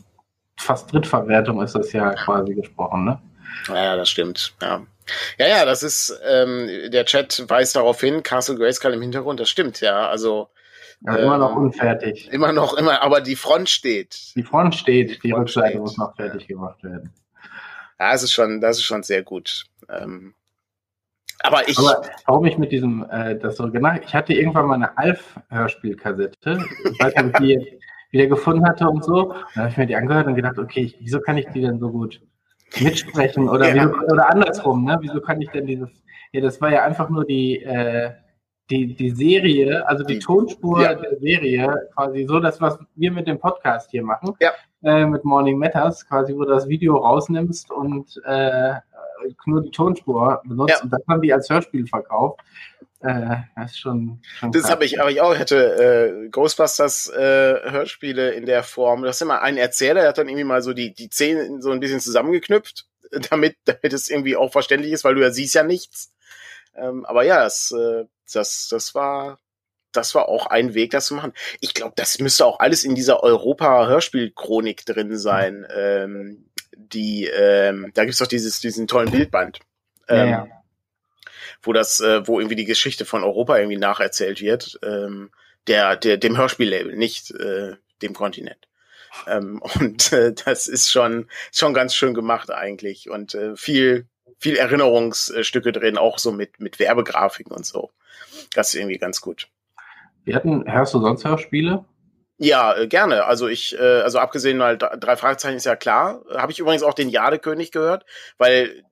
fast 0.58 0.92
Drittverwertung 0.92 1.62
ist 1.62 1.74
das 1.74 1.92
ja 1.92 2.12
quasi 2.14 2.54
gesprochen, 2.54 3.04
ne? 3.04 3.20
Ja, 3.68 3.96
das 3.96 4.08
stimmt, 4.08 4.54
ja. 4.60 4.82
Ja, 5.38 5.46
ja, 5.46 5.64
das 5.64 5.82
ist, 5.82 6.18
ähm, 6.28 6.90
der 6.90 7.04
Chat 7.04 7.44
weist 7.48 7.76
darauf 7.76 8.00
hin, 8.00 8.22
Castle 8.22 8.56
Grayskull 8.56 8.92
im 8.92 9.02
Hintergrund, 9.02 9.38
das 9.38 9.48
stimmt, 9.48 9.80
ja, 9.80 10.08
also 10.08 10.48
ja, 11.02 11.16
immer 11.16 11.38
noch 11.38 11.52
ähm, 11.52 11.64
unfertig. 11.64 12.30
Immer 12.32 12.52
noch, 12.52 12.74
immer, 12.74 13.02
aber 13.02 13.20
die 13.20 13.36
Front 13.36 13.68
steht. 13.68 14.34
Die 14.34 14.42
Front 14.42 14.74
steht, 14.74 15.22
die, 15.22 15.30
Front 15.30 15.42
Rückseite 15.42 15.68
steht. 15.68 15.80
muss 15.80 15.98
noch 15.98 16.16
fertig 16.16 16.46
gemacht 16.46 16.82
werden. 16.82 17.12
Ja, 17.98 18.12
das 18.12 18.22
ist 18.22 18.32
schon, 18.32 18.60
das 18.60 18.78
ist 18.78 18.84
schon 18.84 19.02
sehr 19.02 19.22
gut. 19.22 19.64
Ähm, 19.88 20.34
aber 21.42 21.68
ich. 21.68 21.78
Aber 21.78 22.02
warum 22.26 22.44
ich 22.46 22.58
mit 22.58 22.72
diesem, 22.72 23.06
äh, 23.10 23.36
das 23.36 23.56
so 23.56 23.70
genau, 23.70 23.94
ich 24.02 24.14
hatte 24.14 24.32
irgendwann 24.32 24.66
mal 24.66 24.74
eine 24.74 24.96
Alf-Hörspielkassette. 24.96 26.64
Ich 26.92 27.00
weiß 27.00 27.14
nicht, 27.14 27.24
ob 27.24 27.26
ich 27.26 27.46
die 27.46 27.80
wieder 28.10 28.26
gefunden 28.26 28.66
hatte 28.66 28.88
und 28.88 29.04
so. 29.04 29.34
Dann 29.54 29.62
habe 29.62 29.68
ich 29.70 29.76
mir 29.76 29.86
die 29.86 29.96
angehört 29.96 30.26
und 30.26 30.34
gedacht, 30.34 30.58
okay, 30.58 30.80
ich, 30.80 30.96
wieso 31.00 31.20
kann 31.20 31.36
ich 31.36 31.46
die 31.48 31.60
denn 31.60 31.78
so 31.78 31.90
gut 31.90 32.20
mitsprechen? 32.80 33.48
Oder, 33.48 33.74
ja. 33.74 33.84
wieso, 33.84 34.12
oder 34.12 34.30
andersrum, 34.30 34.84
ne? 34.84 34.98
Wieso 35.00 35.20
kann 35.20 35.40
ich 35.40 35.50
denn 35.50 35.66
dieses. 35.66 35.90
Ja, 36.32 36.40
das 36.40 36.60
war 36.60 36.70
ja 36.70 36.84
einfach 36.84 37.08
nur 37.08 37.24
die, 37.24 37.62
äh, 37.62 38.12
die, 38.70 38.94
die 38.94 39.10
Serie, 39.10 39.86
also 39.86 40.04
die, 40.04 40.14
die 40.14 40.18
Tonspur 40.18 40.82
ja. 40.82 40.94
der 40.94 41.18
Serie, 41.18 41.88
quasi 41.94 42.24
so 42.26 42.40
das, 42.40 42.60
was 42.60 42.78
wir 42.96 43.12
mit 43.12 43.26
dem 43.28 43.38
Podcast 43.38 43.90
hier 43.90 44.02
machen, 44.02 44.34
ja. 44.40 44.52
äh, 44.82 45.06
mit 45.06 45.24
Morning 45.24 45.58
Matters, 45.58 46.06
quasi, 46.06 46.34
wo 46.34 46.44
du 46.44 46.50
das 46.50 46.68
Video 46.68 46.96
rausnimmst 46.96 47.70
und 47.70 48.20
äh, 48.24 48.74
nur 49.46 49.62
die 49.62 49.70
Tonspur 49.70 50.42
benutzt 50.44 50.76
ja. 50.78 50.82
und 50.82 50.92
das 50.92 51.00
haben 51.08 51.22
die 51.22 51.32
als 51.32 51.48
Hörspiel 51.48 51.86
verkauft. 51.86 52.40
Äh, 53.00 53.36
das 53.54 53.72
ist 53.72 53.78
schon. 53.78 54.20
schon 54.38 54.52
das 54.52 54.70
habe 54.70 54.84
ich, 54.84 55.00
aber 55.00 55.10
ich 55.10 55.20
auch. 55.20 55.32
Ich 55.32 55.38
hatte 55.38 56.24
äh, 56.24 56.28
Ghostbusters 56.28 57.08
äh, 57.08 57.70
Hörspiele 57.70 58.30
in 58.30 58.46
der 58.46 58.62
Form. 58.62 59.02
Das 59.02 59.16
ist 59.16 59.22
immer 59.22 59.42
ein 59.42 59.56
Erzähler, 59.56 60.00
der 60.00 60.08
hat 60.08 60.18
dann 60.18 60.28
irgendwie 60.28 60.44
mal 60.44 60.62
so 60.62 60.72
die 60.72 60.94
die 60.94 61.10
Zähne 61.10 61.60
so 61.60 61.70
ein 61.70 61.80
bisschen 61.80 62.00
zusammengeknüpft, 62.00 62.86
damit 63.30 63.56
damit 63.64 63.92
es 63.92 64.10
irgendwie 64.10 64.36
auch 64.36 64.50
verständlich 64.50 64.92
ist, 64.92 65.04
weil 65.04 65.14
du 65.14 65.22
ja 65.22 65.30
siehst 65.30 65.54
ja 65.54 65.62
nichts. 65.62 66.12
Ähm, 66.74 67.04
aber 67.06 67.24
ja, 67.24 67.42
das, 67.42 67.72
äh, 67.72 68.04
das, 68.34 68.68
das 68.68 68.94
war, 68.94 69.38
das 69.92 70.14
war 70.14 70.28
auch 70.28 70.46
ein 70.46 70.74
Weg, 70.74 70.90
das 70.90 71.06
zu 71.06 71.14
machen. 71.14 71.32
Ich 71.60 71.74
glaube, 71.74 71.94
das 71.96 72.18
müsste 72.18 72.44
auch 72.44 72.60
alles 72.60 72.84
in 72.84 72.94
dieser 72.94 73.22
Europa-Hörspiel-Chronik 73.22 74.84
drin 74.84 75.16
sein. 75.18 75.66
Ähm, 75.74 76.50
die, 76.76 77.24
ähm, 77.26 77.90
da 77.94 78.04
gibt's 78.04 78.18
doch 78.18 78.26
dieses, 78.26 78.60
diesen 78.60 78.86
tollen 78.86 79.10
Bildband. 79.10 79.60
Ähm, 80.08 80.28
ja, 80.28 80.46
ja. 80.46 80.48
Wo 81.62 81.72
das, 81.72 82.00
äh, 82.00 82.26
wo 82.26 82.38
irgendwie 82.38 82.56
die 82.56 82.64
Geschichte 82.64 83.04
von 83.04 83.24
Europa 83.24 83.56
irgendwie 83.56 83.78
nacherzählt 83.78 84.40
wird, 84.40 84.78
ähm, 84.82 85.30
der, 85.66 85.96
der, 85.96 86.16
dem 86.16 86.36
Hörspiellabel, 86.36 86.94
nicht 86.96 87.30
äh, 87.32 87.76
dem 88.02 88.12
Kontinent. 88.12 88.68
Ähm, 89.26 89.60
und 89.80 90.12
äh, 90.12 90.32
das 90.32 90.68
ist 90.68 90.90
schon, 90.90 91.28
schon 91.52 91.74
ganz 91.74 91.94
schön 91.94 92.14
gemacht 92.14 92.50
eigentlich 92.50 93.08
und 93.10 93.34
äh, 93.34 93.56
viel, 93.56 94.06
viel 94.38 94.56
Erinnerungsstücke 94.56 95.72
drin, 95.72 95.98
auch 95.98 96.18
so 96.18 96.32
mit, 96.32 96.60
mit 96.60 96.78
Werbegrafiken 96.78 97.52
und 97.52 97.64
so. 97.64 97.90
Das 98.54 98.68
ist 98.68 98.74
irgendwie 98.74 98.98
ganz 98.98 99.20
gut. 99.20 99.48
Wir 100.24 100.34
hatten, 100.34 100.70
hörst 100.70 100.94
du 100.94 101.00
sonst 101.00 101.24
Hörspiele? 101.24 101.84
Ja, 102.38 102.76
äh, 102.76 102.86
gerne. 102.86 103.24
Also 103.24 103.48
ich, 103.48 103.78
äh, 103.78 104.00
also 104.02 104.18
abgesehen 104.18 104.58
mal 104.58 104.76
drei 104.76 105.16
Fragezeichen 105.16 105.56
ist 105.56 105.64
ja 105.64 105.76
klar. 105.76 106.22
Habe 106.34 106.52
ich 106.52 106.58
übrigens 106.58 106.82
auch 106.82 106.94
den 106.94 107.08
Jadekönig 107.08 107.72
gehört, 107.72 108.04
weil 108.36 108.84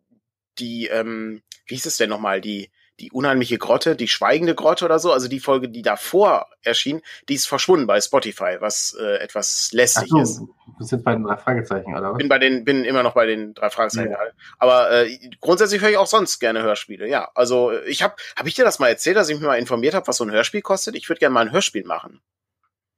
die, 0.58 0.86
ähm, 0.86 1.42
wie 1.66 1.74
hieß 1.74 1.86
es 1.86 1.96
denn 1.96 2.08
nochmal, 2.08 2.40
die, 2.40 2.70
die 3.00 3.10
unheimliche 3.10 3.58
Grotte, 3.58 3.96
die 3.96 4.08
schweigende 4.08 4.54
Grotte 4.54 4.84
oder 4.84 4.98
so, 4.98 5.12
also 5.12 5.28
die 5.28 5.40
Folge, 5.40 5.68
die 5.68 5.82
davor 5.82 6.46
erschien, 6.62 7.02
die 7.28 7.34
ist 7.34 7.46
verschwunden 7.46 7.86
bei 7.86 8.00
Spotify, 8.00 8.56
was 8.60 8.96
äh, 9.00 9.16
etwas 9.16 9.70
lästig 9.72 10.08
so, 10.08 10.20
ist. 10.20 10.38
Du 10.38 10.78
bist 10.78 10.92
jetzt 10.92 11.04
bei 11.04 11.12
den 11.12 11.24
drei 11.24 11.36
Fragezeichen, 11.36 11.94
oder 11.94 12.12
was? 12.12 12.18
Bin 12.18 12.28
bei 12.28 12.38
den, 12.38 12.64
bin 12.64 12.84
immer 12.84 13.02
noch 13.02 13.14
bei 13.14 13.26
den 13.26 13.54
drei 13.54 13.70
Fragezeichen. 13.70 14.12
Ja. 14.12 14.18
Aber 14.58 14.90
äh, 14.92 15.18
grundsätzlich 15.40 15.82
höre 15.82 15.90
ich 15.90 15.96
auch 15.96 16.06
sonst 16.06 16.38
gerne 16.38 16.62
Hörspiele. 16.62 17.08
Ja, 17.08 17.30
also 17.34 17.72
ich 17.72 18.02
habe, 18.02 18.14
habe 18.36 18.48
ich 18.48 18.54
dir 18.54 18.64
das 18.64 18.78
mal 18.78 18.88
erzählt, 18.88 19.16
dass 19.16 19.28
ich 19.28 19.36
mich 19.36 19.46
mal 19.46 19.58
informiert 19.58 19.94
habe, 19.94 20.06
was 20.06 20.16
so 20.18 20.24
ein 20.24 20.30
Hörspiel 20.30 20.62
kostet? 20.62 20.94
Ich 20.94 21.08
würde 21.08 21.18
gerne 21.18 21.34
mal 21.34 21.46
ein 21.46 21.52
Hörspiel 21.52 21.84
machen. 21.84 22.20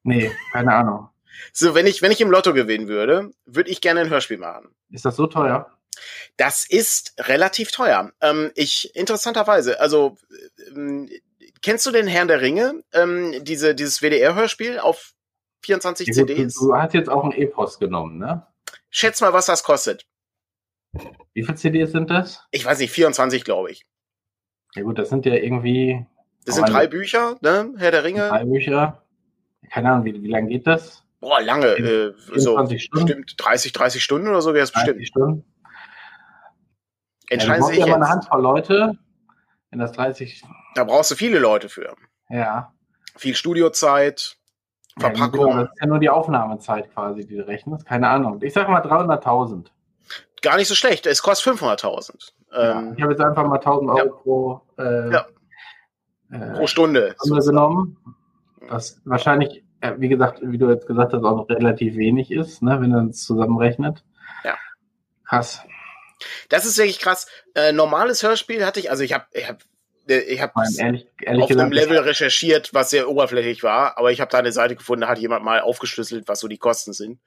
Nee, 0.03 0.31
keine 0.53 0.75
Ahnung. 0.75 1.09
So, 1.53 1.75
wenn 1.75 1.87
ich, 1.87 2.03
wenn 2.03 2.13
ich 2.13 2.21
im 2.21 2.31
Lotto 2.31 2.53
gewinnen 2.55 2.89
würde, 2.89 3.31
würde 3.45 3.71
ich 3.71 3.81
gerne 3.81 4.01
ein 4.01 4.11
Hörspiel 4.11 4.39
machen. 4.39 4.69
Ist 4.91 5.05
das 5.05 5.17
so 5.17 5.27
teuer? 5.27 5.76
Das 6.37 6.65
ist 6.69 7.15
relativ 7.19 7.71
teuer. 7.71 8.13
Ähm, 8.21 8.51
ich, 8.55 8.95
interessanterweise, 8.95 9.81
also, 9.81 10.17
ähm, 10.75 11.09
kennst 11.63 11.87
du 11.87 11.91
den 11.91 12.07
Herrn 12.07 12.29
der 12.29 12.41
Ringe? 12.41 12.83
Ähm, 12.93 13.45
diese, 13.45 13.75
dieses 13.75 14.03
WDR-Hörspiel 14.03 14.79
auf 14.79 15.13
24 15.63 16.09
Ja, 16.09 16.15
gut, 16.15 16.29
CDs? 16.29 16.55
Du, 16.55 16.69
du 16.69 16.77
hast 16.77 16.95
jetzt 16.95 17.09
auch 17.09 17.25
ein 17.25 17.33
Epos 17.33 17.79
genommen, 17.79 18.19
ne? 18.19 18.47
Schätz 18.91 19.21
mal, 19.21 19.33
was 19.33 19.47
das 19.47 19.63
kostet. 19.63 20.07
Wie 21.35 21.43
viele 21.43 21.57
CDs 21.57 21.93
sind 21.93 22.09
das? 22.11 22.43
Ich 22.51 22.65
weiß 22.65 22.79
nicht, 22.79 22.91
24, 22.91 23.45
glaube 23.45 23.71
ich. 23.71 23.85
Ja 24.75 24.83
gut, 24.83 24.99
das 24.99 25.09
sind 25.09 25.27
ja 25.27 25.35
irgendwie 25.35 26.07
Das 26.45 26.55
sind 26.55 26.69
drei 26.69 26.87
Bücher, 26.87 27.37
ne? 27.41 27.73
Herr 27.79 27.91
der 27.91 28.05
Ringe. 28.05 28.29
drei 28.29 28.45
Bücher. 28.45 29.03
Keine 29.71 29.91
Ahnung, 29.91 30.05
wie, 30.05 30.23
wie 30.23 30.29
lange 30.29 30.49
geht 30.49 30.67
das? 30.67 31.03
Boah, 31.21 31.41
lange. 31.41 31.67
Äh, 31.77 32.15
so 32.37 32.53
24 32.53 32.83
Stunden? 32.85 33.07
bestimmt 33.07 33.35
30, 33.39 33.73
30 33.73 34.05
Stunden 34.05 34.29
oder 34.29 34.43
so 34.43 34.55
wäre 34.55 34.65
es 34.65 34.73
30 34.73 34.97
bestimmt. 34.97 35.09
Stunden? 35.09 35.45
Ja, 37.31 37.37
du 37.39 37.43
Entscheiden 37.43 37.61
brauchst 37.63 37.77
ja 37.79 37.87
mal 37.87 37.95
eine. 37.97 38.09
Handvoll 38.09 38.43
Leute. 38.43 38.99
Wenn 39.71 39.79
das 39.81 39.93
30, 39.93 40.45
Da 40.75 40.85
brauchst 40.85 41.11
du 41.11 41.15
viele 41.17 41.39
Leute 41.39 41.69
für. 41.69 41.95
ja. 42.31 42.73
Viel 43.17 43.35
Studiozeit, 43.35 44.37
Ja, 45.01 45.09
genau, 45.09 45.25
Verpackung. 45.25 45.57
das 45.57 45.69
ist 45.73 45.81
ja 45.81 45.87
nur 45.87 45.99
die 45.99 46.11
Aufnahmezeit 46.11 46.93
quasi, 46.93 47.27
die 47.27 47.37
du 47.37 47.47
rechnest. 47.47 47.87
Keine 47.87 48.09
Ahnung. 48.09 48.43
Ich 48.43 48.53
sag 48.53 48.69
mal 48.69 48.83
300.000. 48.83 49.69
Gar 50.43 50.57
nicht 50.57 50.69
so 50.69 50.75
schlecht. 50.75 51.07
Es 51.07 51.23
kostet 51.23 51.59
500.000 51.59 52.33
Ja, 52.53 52.79
ähm, 52.79 52.93
ich 52.95 53.03
habe 53.03 53.13
jetzt 53.13 53.23
einfach 53.23 53.47
mal 53.47 53.57
1000 53.57 53.91
Euro 53.91 53.99
ja. 53.99 54.05
pro, 54.13 54.61
äh, 54.79 55.11
Ja. 55.13 55.27
äh, 56.31 56.53
pro 56.59 56.67
Stunde. 56.67 57.15
Stunde 57.25 57.43
genommen. 57.45 57.97
Was 58.69 59.01
wahrscheinlich, 59.07 59.65
äh, 59.81 59.95
wie 59.97 60.09
gesagt, 60.09 60.41
wie 60.43 60.59
du 60.59 60.69
jetzt 60.69 60.87
gesagt 60.87 61.15
hast, 61.15 61.25
auch 61.25 61.37
noch 61.37 61.49
relativ 61.49 61.97
wenig 61.97 62.31
ist, 62.31 62.63
ne, 62.63 62.79
wenn 62.83 62.91
man 62.91 63.09
es 63.09 63.25
zusammenrechnet. 63.25 64.05
Ja. 64.45 64.57
Krass. 65.25 65.63
Das 66.49 66.65
ist 66.65 66.79
wirklich 66.79 66.99
krass. 66.99 67.27
Äh, 67.55 67.73
normales 67.73 68.23
Hörspiel 68.23 68.65
hatte 68.65 68.81
ich, 68.81 68.91
also 68.91 69.03
ich 69.03 69.13
habe 69.13 69.27
ich 69.33 69.49
hab, 69.49 69.63
äh, 70.09 70.19
ich 70.21 70.41
hab 70.41 70.55
meine, 70.57 70.71
ehrlich, 70.79 71.07
ehrlich 71.21 71.45
auf 71.45 71.51
einem 71.51 71.71
gesagt, 71.71 71.91
Level 71.91 71.99
recherchiert, 71.99 72.75
was 72.75 72.91
sehr 72.91 73.09
oberflächlich 73.09 73.63
war, 73.63 73.99
aber 73.99 74.13
ich 74.13 74.21
habe 74.21 74.31
da 74.31 74.39
eine 74.39 74.53
Seite 74.53 74.77
gefunden, 74.77 75.03
da 75.03 75.09
hat 75.09 75.19
jemand 75.19 75.45
mal 75.45 75.61
aufgeschlüsselt, 75.61 76.29
was 76.29 76.41
so 76.41 76.49
die 76.49 76.59
Kosten 76.59 76.93
sind. 76.93 77.21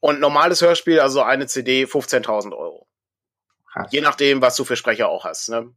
Und 0.00 0.20
normales 0.20 0.62
Hörspiel, 0.62 1.00
also 1.00 1.22
eine 1.22 1.46
CD, 1.46 1.84
15.000 1.84 2.56
Euro. 2.56 2.86
krass. 3.72 3.88
Je 3.90 4.00
nachdem, 4.00 4.40
was 4.40 4.56
du 4.56 4.64
für 4.64 4.76
Sprecher 4.76 5.08
auch 5.08 5.24
hast. 5.24 5.48
Ne? 5.48 5.72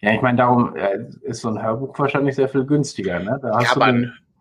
Ja, 0.00 0.12
ich 0.12 0.20
meine, 0.20 0.38
darum 0.38 0.76
äh, 0.76 0.98
ist 1.22 1.40
so 1.40 1.48
ein 1.48 1.62
Hörbuch 1.62 1.98
wahrscheinlich 1.98 2.36
sehr 2.36 2.48
viel 2.48 2.64
günstiger, 2.64 3.18
ne? 3.18 3.40
Ja, 3.42 3.72
aber, 3.72 3.94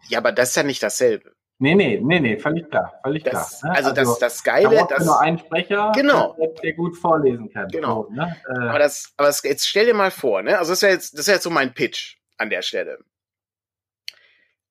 ja, 0.10 0.20
aber 0.20 0.32
das 0.32 0.50
ist 0.50 0.56
ja 0.56 0.64
nicht 0.64 0.84
dasselbe. 0.84 1.37
Nee, 1.60 1.76
nee, 1.76 2.00
nee, 2.02 2.20
nee, 2.20 2.38
völlig 2.40 2.70
klar, 2.70 3.00
völlig 3.04 3.24
Das, 3.24 3.60
klar. 3.60 3.72
Ne? 3.72 3.78
also, 3.78 3.92
das, 3.92 4.20
das 4.20 4.44
da 4.44 4.52
Geile, 4.52 4.70
brauchst 4.70 4.92
du 4.92 4.96
das, 4.96 5.06
nur 5.06 5.20
einen 5.22 5.40
Sprecher, 5.40 5.92
Genau. 5.96 6.36
der, 6.40 6.50
der 6.50 6.74
gut 6.74 6.98
vorlesen 6.98 7.52
kann. 7.52 7.68
Genau. 7.70 8.06
So, 8.10 8.14
ne? 8.14 8.36
äh, 8.50 8.68
aber 8.70 8.80
das, 8.80 9.14
aber 9.18 9.28
das, 9.28 9.44
jetzt 9.44 9.68
stell 9.68 9.86
dir 9.86 9.94
mal 9.94 10.12
vor, 10.12 10.42
ne? 10.42 10.58
Also 10.58 10.72
das 10.72 10.80
ist 10.80 10.84
ja 10.84 10.90
jetzt, 10.90 11.14
das 11.14 11.22
ist 11.22 11.28
ja 11.28 11.34
jetzt 11.34 11.44
so 11.44 11.50
mein 11.50 11.74
Pitch 11.74 12.18
an 12.38 12.50
der 12.50 12.62
Stelle. 12.62 13.00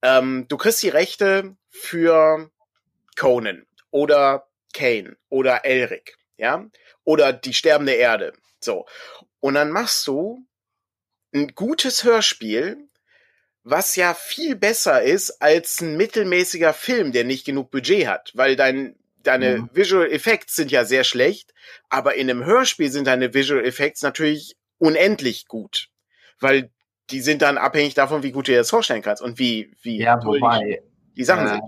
Ähm, 0.03 0.47
du 0.49 0.57
kriegst 0.57 0.83
die 0.83 0.89
Rechte 0.89 1.57
für 1.69 2.51
Conan 3.19 3.67
oder 3.91 4.47
Kane 4.73 5.17
oder 5.29 5.65
Elric, 5.65 6.17
ja? 6.37 6.67
Oder 7.05 7.33
die 7.33 7.55
sterbende 7.55 7.93
Erde. 7.93 8.33
So. 8.61 8.87
Und 9.41 9.55
dann 9.55 9.71
machst 9.71 10.07
du 10.07 10.45
ein 11.35 11.49
gutes 11.55 12.05
Hörspiel, 12.05 12.89
was 13.69 13.97
ja 13.97 14.15
viel 14.15 14.55
besser 14.55 15.03
ist 15.03 15.43
als 15.43 15.81
ein 15.81 15.97
mittelmäßiger 15.97 16.73
Film, 16.73 17.11
der 17.11 17.25
nicht 17.25 17.45
genug 17.45 17.73
Budget 17.73 18.07
hat, 18.07 18.31
weil 18.35 18.55
dein, 18.55 18.95
deine 19.25 19.59
Mhm. 19.59 19.71
Visual 19.73 20.07
Effects 20.11 20.55
sind 20.55 20.71
ja 20.71 20.85
sehr 20.85 21.03
schlecht, 21.03 21.53
aber 21.89 22.15
in 22.15 22.31
einem 22.31 22.45
Hörspiel 22.45 22.93
sind 22.93 23.09
deine 23.09 23.35
Visual 23.35 23.65
Effects 23.65 24.03
natürlich 24.03 24.57
unendlich 24.79 25.49
gut, 25.49 25.89
weil 26.39 26.71
die 27.11 27.21
sind 27.21 27.43
dann 27.43 27.59
abhängig 27.59 27.95
davon, 27.95 28.23
wie 28.23 28.31
gut 28.31 28.47
du 28.47 28.53
dir 28.53 28.59
das 28.59 28.71
vorstellen 28.71 29.03
kannst 29.03 29.21
und 29.21 29.39
wie, 29.41 29.73
wie 29.83 29.99
ja, 29.99 30.25
wobei, 30.25 30.83
die, 31.17 31.25
Sachen 31.25 31.47
äh, 31.47 31.51
sind. 31.51 31.63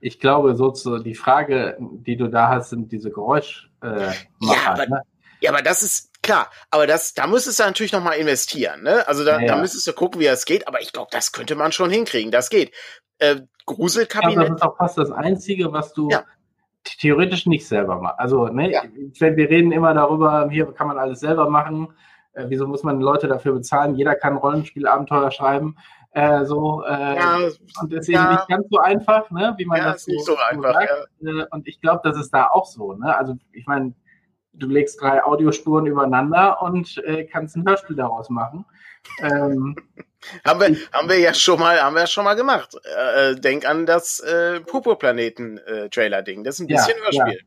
ich 0.00 0.18
glaube, 0.18 0.56
so 0.56 0.72
zu, 0.72 0.98
die 0.98 1.14
Frage, 1.14 1.76
die 1.78 2.16
du 2.16 2.26
da 2.28 2.48
hast, 2.48 2.70
sind 2.70 2.90
diese 2.90 3.10
Geräusch, 3.10 3.70
äh, 3.80 4.10
Ja, 4.40 4.72
aber- 4.72 4.86
ne? 4.88 5.02
Ja, 5.40 5.50
aber 5.50 5.62
das 5.62 5.82
ist 5.84 6.10
klar, 6.24 6.50
aber 6.70 6.86
das, 6.88 7.14
da 7.14 7.26
müsstest 7.28 7.60
du 7.60 7.64
natürlich 7.64 7.92
noch 7.92 8.02
mal 8.02 8.14
investieren, 8.14 8.82
ne? 8.82 9.06
Also 9.06 9.24
da, 9.24 9.38
Ja, 9.40 9.46
da 9.46 9.54
ja. 9.54 9.60
müsstest 9.60 9.86
du 9.86 9.92
gucken, 9.92 10.20
wie 10.20 10.24
das 10.24 10.44
geht, 10.44 10.66
aber 10.66 10.80
ich 10.80 10.92
glaube, 10.92 11.08
das 11.12 11.30
könnte 11.30 11.54
man 11.54 11.70
schon 11.70 11.90
hinkriegen, 11.90 12.32
das 12.32 12.50
geht. 12.50 12.72
Äh, 13.18 13.42
Gruselkabinett, 13.66 14.48
das 14.50 14.56
ist 14.56 14.62
auch 14.62 14.76
fast 14.76 14.98
das 14.98 15.12
Einzige, 15.12 15.72
was 15.72 15.92
du 15.92 16.08
Ja. 16.10 16.24
theoretisch 16.84 17.46
nicht 17.46 17.66
selber 17.66 18.00
machst. 18.00 18.18
Also, 18.18 18.48
ne, 18.48 18.70
Ja. 18.72 18.82
wenn 19.20 19.36
wir 19.36 19.48
reden 19.48 19.70
immer 19.72 19.94
darüber, 19.94 20.48
hier 20.50 20.66
kann 20.72 20.88
man 20.88 20.98
alles 20.98 21.20
selber 21.20 21.48
machen. 21.48 21.94
Äh, 22.32 22.46
wieso 22.48 22.66
muss 22.66 22.82
man 22.82 23.00
Leute 23.00 23.28
dafür 23.28 23.52
bezahlen? 23.52 23.94
Jeder 23.94 24.16
kann 24.16 24.36
Rollenspielabenteuer 24.36 25.30
schreiben. 25.30 25.76
Äh, 26.10 26.44
so, 26.44 26.82
äh, 26.84 27.16
ja, 27.16 27.36
und 27.80 27.92
das 27.92 28.00
ist 28.02 28.08
eben 28.08 28.14
ja. 28.18 28.32
nicht 28.32 28.48
ganz 28.48 28.66
so 28.70 28.78
einfach, 28.78 29.30
ne, 29.30 29.54
wie 29.56 29.64
man 29.64 29.78
ja, 29.78 29.84
das 29.92 30.02
ist 30.02 30.08
nicht 30.08 30.24
so 30.24 30.36
einfach, 30.36 30.74
sagt. 30.74 30.90
ja. 31.20 31.42
Äh, 31.42 31.46
Und 31.50 31.66
ich 31.68 31.80
glaube, 31.80 32.00
das 32.04 32.16
ist 32.16 32.30
da 32.32 32.48
auch 32.48 32.66
so. 32.66 32.92
Ne? 32.94 33.16
Also 33.16 33.34
ich 33.52 33.66
meine, 33.66 33.94
du 34.54 34.66
legst 34.68 35.00
drei 35.00 35.22
Audiospuren 35.24 35.86
übereinander 35.86 36.62
und 36.62 36.98
äh, 37.04 37.24
kannst 37.24 37.56
ein 37.56 37.66
Hörspiel 37.68 37.96
daraus 37.96 38.30
machen. 38.30 38.64
Ähm, 39.20 39.76
Haben 40.42 40.58
wir, 40.60 40.76
haben 40.90 41.08
wir 41.10 41.18
ja 41.18 41.34
schon 41.34 41.60
mal, 41.60 41.78
haben 41.82 41.92
wir 41.94 42.00
ja 42.00 42.06
schon 42.06 42.24
mal 42.24 42.32
gemacht. 42.32 42.74
Äh, 43.14 43.34
denk 43.36 43.68
an 43.68 43.84
das 43.84 44.20
äh, 44.20 44.60
Purpurplaneten-Trailer-Ding. 44.60 46.44
das 46.44 46.54
ist 46.56 46.60
ein 46.60 46.68
Ja, 46.68 46.86
bisschen 46.86 47.02
Hörspiel. 47.02 47.40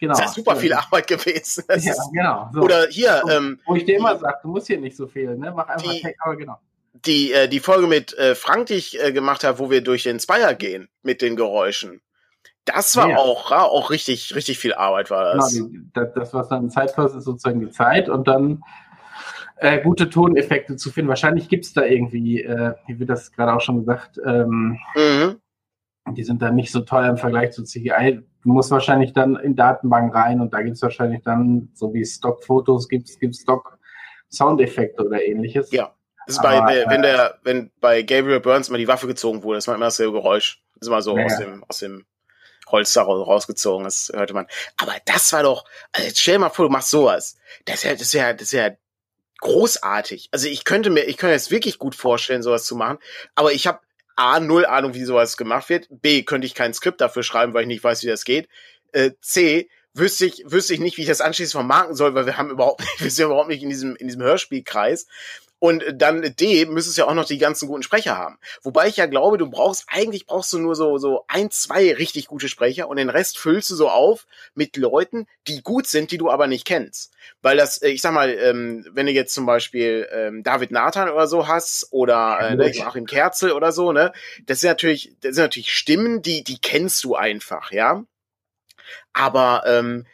genau. 0.00 0.12
Das 0.12 0.20
ist 0.20 0.26
ja 0.26 0.32
super 0.44 0.56
viel 0.56 0.72
Arbeit 0.72 1.06
gewesen. 1.08 1.64
Das 1.68 1.84
Ja, 1.84 1.94
genau. 2.12 2.50
So. 2.52 2.60
Oder 2.60 2.86
hier, 2.88 3.22
ähm, 3.30 3.60
Wo 3.66 3.74
ich 3.74 3.84
dir 3.84 3.96
immer 3.96 4.16
sage, 4.18 4.38
du 4.42 4.48
musst 4.48 4.66
hier 4.68 4.78
nicht 4.78 4.96
so 4.96 5.06
viel, 5.06 5.36
ne? 5.36 5.52
Mach 5.54 5.66
einfach 5.68 5.90
Die- 5.90 6.02
Tech, 6.02 6.14
aber 6.20 6.36
genau. 6.36 6.58
die, 7.04 7.32
äh, 7.32 7.48
die 7.48 7.60
Folge 7.60 7.86
mit 7.88 8.16
äh, 8.16 8.34
Frank, 8.34 8.66
die 8.66 8.74
ich 8.74 9.02
äh, 9.02 9.12
gemacht 9.12 9.42
habe, 9.44 9.58
wo 9.58 9.70
wir 9.70 9.82
durch 9.82 10.04
den 10.04 10.20
Spire 10.20 10.54
gehen 10.54 10.88
mit 11.02 11.20
den 11.20 11.34
Geräuschen. 11.36 12.00
Das 12.66 12.96
war 12.96 13.10
Ja. 13.10 13.16
auch, 13.18 13.50
ja, 13.50 13.62
auch 13.62 13.90
richtig, 13.90 14.34
richtig 14.34 14.58
viel 14.58 14.72
Arbeit 14.74 15.10
war 15.10 15.34
das. 15.34 15.50
die, 15.50 15.80
das, 15.92 16.12
das, 16.14 16.34
was 16.34 16.48
dann 16.48 16.70
Zeit 16.70 16.94
kostet, 16.94 17.18
ist 17.18 17.24
sozusagen 17.24 17.60
die 17.60 17.70
Zeit 17.70 18.08
und 18.08 18.26
dann 18.26 18.62
äh, 19.58 19.80
gute 19.82 20.08
Toneffekte 20.10 20.76
zu 20.76 20.90
finden. 20.90 21.08
Wahrscheinlich 21.08 21.48
gibt 21.48 21.64
es 21.66 21.72
da 21.72 21.84
irgendwie, 21.84 22.42
äh, 22.42 22.74
wie 22.86 22.98
wird 22.98 23.10
das 23.10 23.32
gerade 23.32 23.52
auch 23.54 23.60
schon 23.60 23.78
gesagt, 23.80 24.18
ähm, 24.24 24.78
Mhm. 24.96 25.40
die 26.14 26.24
sind 26.24 26.42
dann 26.42 26.54
nicht 26.54 26.72
so 26.72 26.80
teuer 26.80 27.08
im 27.10 27.16
Vergleich 27.18 27.52
zu 27.52 27.64
CGI. 27.64 28.20
Du 28.42 28.48
musst 28.52 28.70
wahrscheinlich 28.70 29.12
dann 29.12 29.36
in 29.36 29.56
Datenbank 29.56 30.14
rein 30.14 30.40
und 30.40 30.52
da 30.52 30.62
gibt 30.62 30.76
es 30.76 30.82
wahrscheinlich 30.82 31.22
dann, 31.22 31.70
so 31.74 31.92
wie 31.94 32.00
es 32.02 32.14
Stockfotos 32.16 32.88
gibt, 32.88 33.08
gibt 33.20 33.36
Stock 33.36 33.78
Soundeffekte 34.30 35.04
oder 35.06 35.22
ähnliches. 35.22 35.70
Ja. 35.70 35.94
Das 36.26 36.36
ist 36.36 36.42
bei, 36.42 36.58
Aber, 36.58 36.68
wenn 36.90 37.04
äh, 37.04 37.12
der, 37.12 37.38
wenn 37.44 37.70
bei 37.80 38.02
Gabriel 38.02 38.40
Burns 38.40 38.70
mal 38.70 38.78
die 38.78 38.88
Waffe 38.88 39.06
gezogen 39.06 39.42
wurde, 39.42 39.58
das 39.58 39.68
war 39.68 39.74
immer 39.74 39.84
dasselbe 39.86 40.12
Geräusch. 40.14 40.62
Das 40.74 40.82
ist 40.82 40.88
immer 40.88 41.02
so 41.02 41.16
Ja. 41.16 41.24
aus 41.26 41.38
dem, 41.38 41.64
aus 41.68 41.78
dem 41.78 42.04
Holz 42.68 42.92
da 42.92 43.02
rausgezogen, 43.02 43.84
das 43.84 44.10
hörte 44.14 44.34
man. 44.34 44.46
Aber 44.76 44.94
das 45.04 45.32
war 45.32 45.42
doch, 45.42 45.64
also 45.92 46.08
jetzt 46.08 46.20
stell 46.20 46.34
dir 46.34 46.40
mal 46.40 46.50
vor, 46.50 46.66
du 46.66 46.72
machst 46.72 46.90
sowas. 46.90 47.36
Das 47.64 47.76
ist 47.76 47.84
ja, 47.84 47.92
das 47.92 48.02
ist 48.02 48.12
ja, 48.12 48.32
das 48.32 48.42
ist 48.42 48.52
ja 48.52 48.70
großartig. 49.38 50.28
Also 50.32 50.48
ich 50.48 50.64
könnte 50.64 50.90
mir, 50.90 51.02
ich 51.04 51.16
könnte 51.16 51.34
jetzt 51.34 51.50
wirklich 51.50 51.78
gut 51.78 51.94
vorstellen, 51.94 52.42
sowas 52.42 52.64
zu 52.64 52.76
machen, 52.76 52.98
aber 53.34 53.52
ich 53.52 53.66
habe 53.66 53.80
A, 54.16 54.40
null 54.40 54.64
Ahnung, 54.64 54.94
wie 54.94 55.04
sowas 55.04 55.36
gemacht 55.36 55.68
wird. 55.68 55.88
B, 55.90 56.22
könnte 56.22 56.46
ich 56.46 56.54
kein 56.54 56.72
Skript 56.72 57.00
dafür 57.00 57.22
schreiben, 57.22 57.52
weil 57.52 57.62
ich 57.62 57.68
nicht 57.68 57.84
weiß, 57.84 58.02
wie 58.04 58.08
das 58.08 58.24
geht. 58.24 58.48
Äh, 58.92 59.10
C, 59.20 59.68
wüsste 59.92 60.26
ich, 60.26 60.44
wüsste 60.46 60.74
ich 60.74 60.80
nicht, 60.80 60.96
wie 60.96 61.02
ich 61.02 61.08
das 61.08 61.20
anschließend 61.20 61.52
vermarkten 61.52 61.96
soll, 61.96 62.14
weil 62.14 62.26
wir 62.26 62.36
haben 62.36 62.50
überhaupt, 62.50 62.82
wir 62.98 63.10
sind 63.10 63.26
überhaupt 63.26 63.48
nicht 63.48 63.62
in 63.62 63.70
diesem, 63.70 63.96
in 63.96 64.06
diesem 64.06 64.22
Hörspielkreis. 64.22 65.06
Und 65.64 65.82
dann 65.94 66.20
D, 66.36 66.66
müsstest 66.66 66.90
es 66.90 66.96
ja 66.98 67.06
auch 67.06 67.14
noch 67.14 67.24
die 67.24 67.38
ganzen 67.38 67.68
guten 67.68 67.82
Sprecher 67.82 68.18
haben. 68.18 68.36
Wobei 68.62 68.86
ich 68.86 68.98
ja 68.98 69.06
glaube, 69.06 69.38
du 69.38 69.48
brauchst, 69.48 69.86
eigentlich 69.88 70.26
brauchst 70.26 70.52
du 70.52 70.58
nur 70.58 70.74
so, 70.74 70.98
so 70.98 71.24
ein, 71.26 71.50
zwei 71.50 71.94
richtig 71.94 72.26
gute 72.26 72.50
Sprecher 72.50 72.86
und 72.86 72.98
den 72.98 73.08
Rest 73.08 73.38
füllst 73.38 73.70
du 73.70 73.74
so 73.74 73.88
auf 73.88 74.26
mit 74.54 74.76
Leuten, 74.76 75.26
die 75.48 75.62
gut 75.62 75.86
sind, 75.86 76.10
die 76.10 76.18
du 76.18 76.28
aber 76.28 76.48
nicht 76.48 76.66
kennst. 76.66 77.14
Weil 77.40 77.56
das, 77.56 77.80
äh, 77.80 77.88
ich 77.88 78.02
sag 78.02 78.12
mal, 78.12 78.28
ähm, 78.28 78.86
wenn 78.92 79.06
du 79.06 79.12
jetzt 79.12 79.32
zum 79.32 79.46
Beispiel 79.46 80.06
ähm, 80.12 80.42
David 80.42 80.70
Nathan 80.70 81.08
oder 81.08 81.26
so 81.26 81.48
hast 81.48 81.88
oder 81.92 82.40
äh, 82.42 82.56
ne, 82.56 82.70
Joachim 82.70 83.06
Kerzel 83.06 83.52
oder 83.52 83.72
so, 83.72 83.90
ne, 83.90 84.12
das 84.44 84.60
sind 84.60 84.68
natürlich, 84.68 85.16
das 85.22 85.34
sind 85.34 85.44
natürlich 85.44 85.72
Stimmen, 85.72 86.20
die, 86.20 86.44
die 86.44 86.58
kennst 86.58 87.02
du 87.04 87.14
einfach, 87.14 87.72
ja. 87.72 88.04
Aber 89.14 89.62
ähm, 89.64 90.04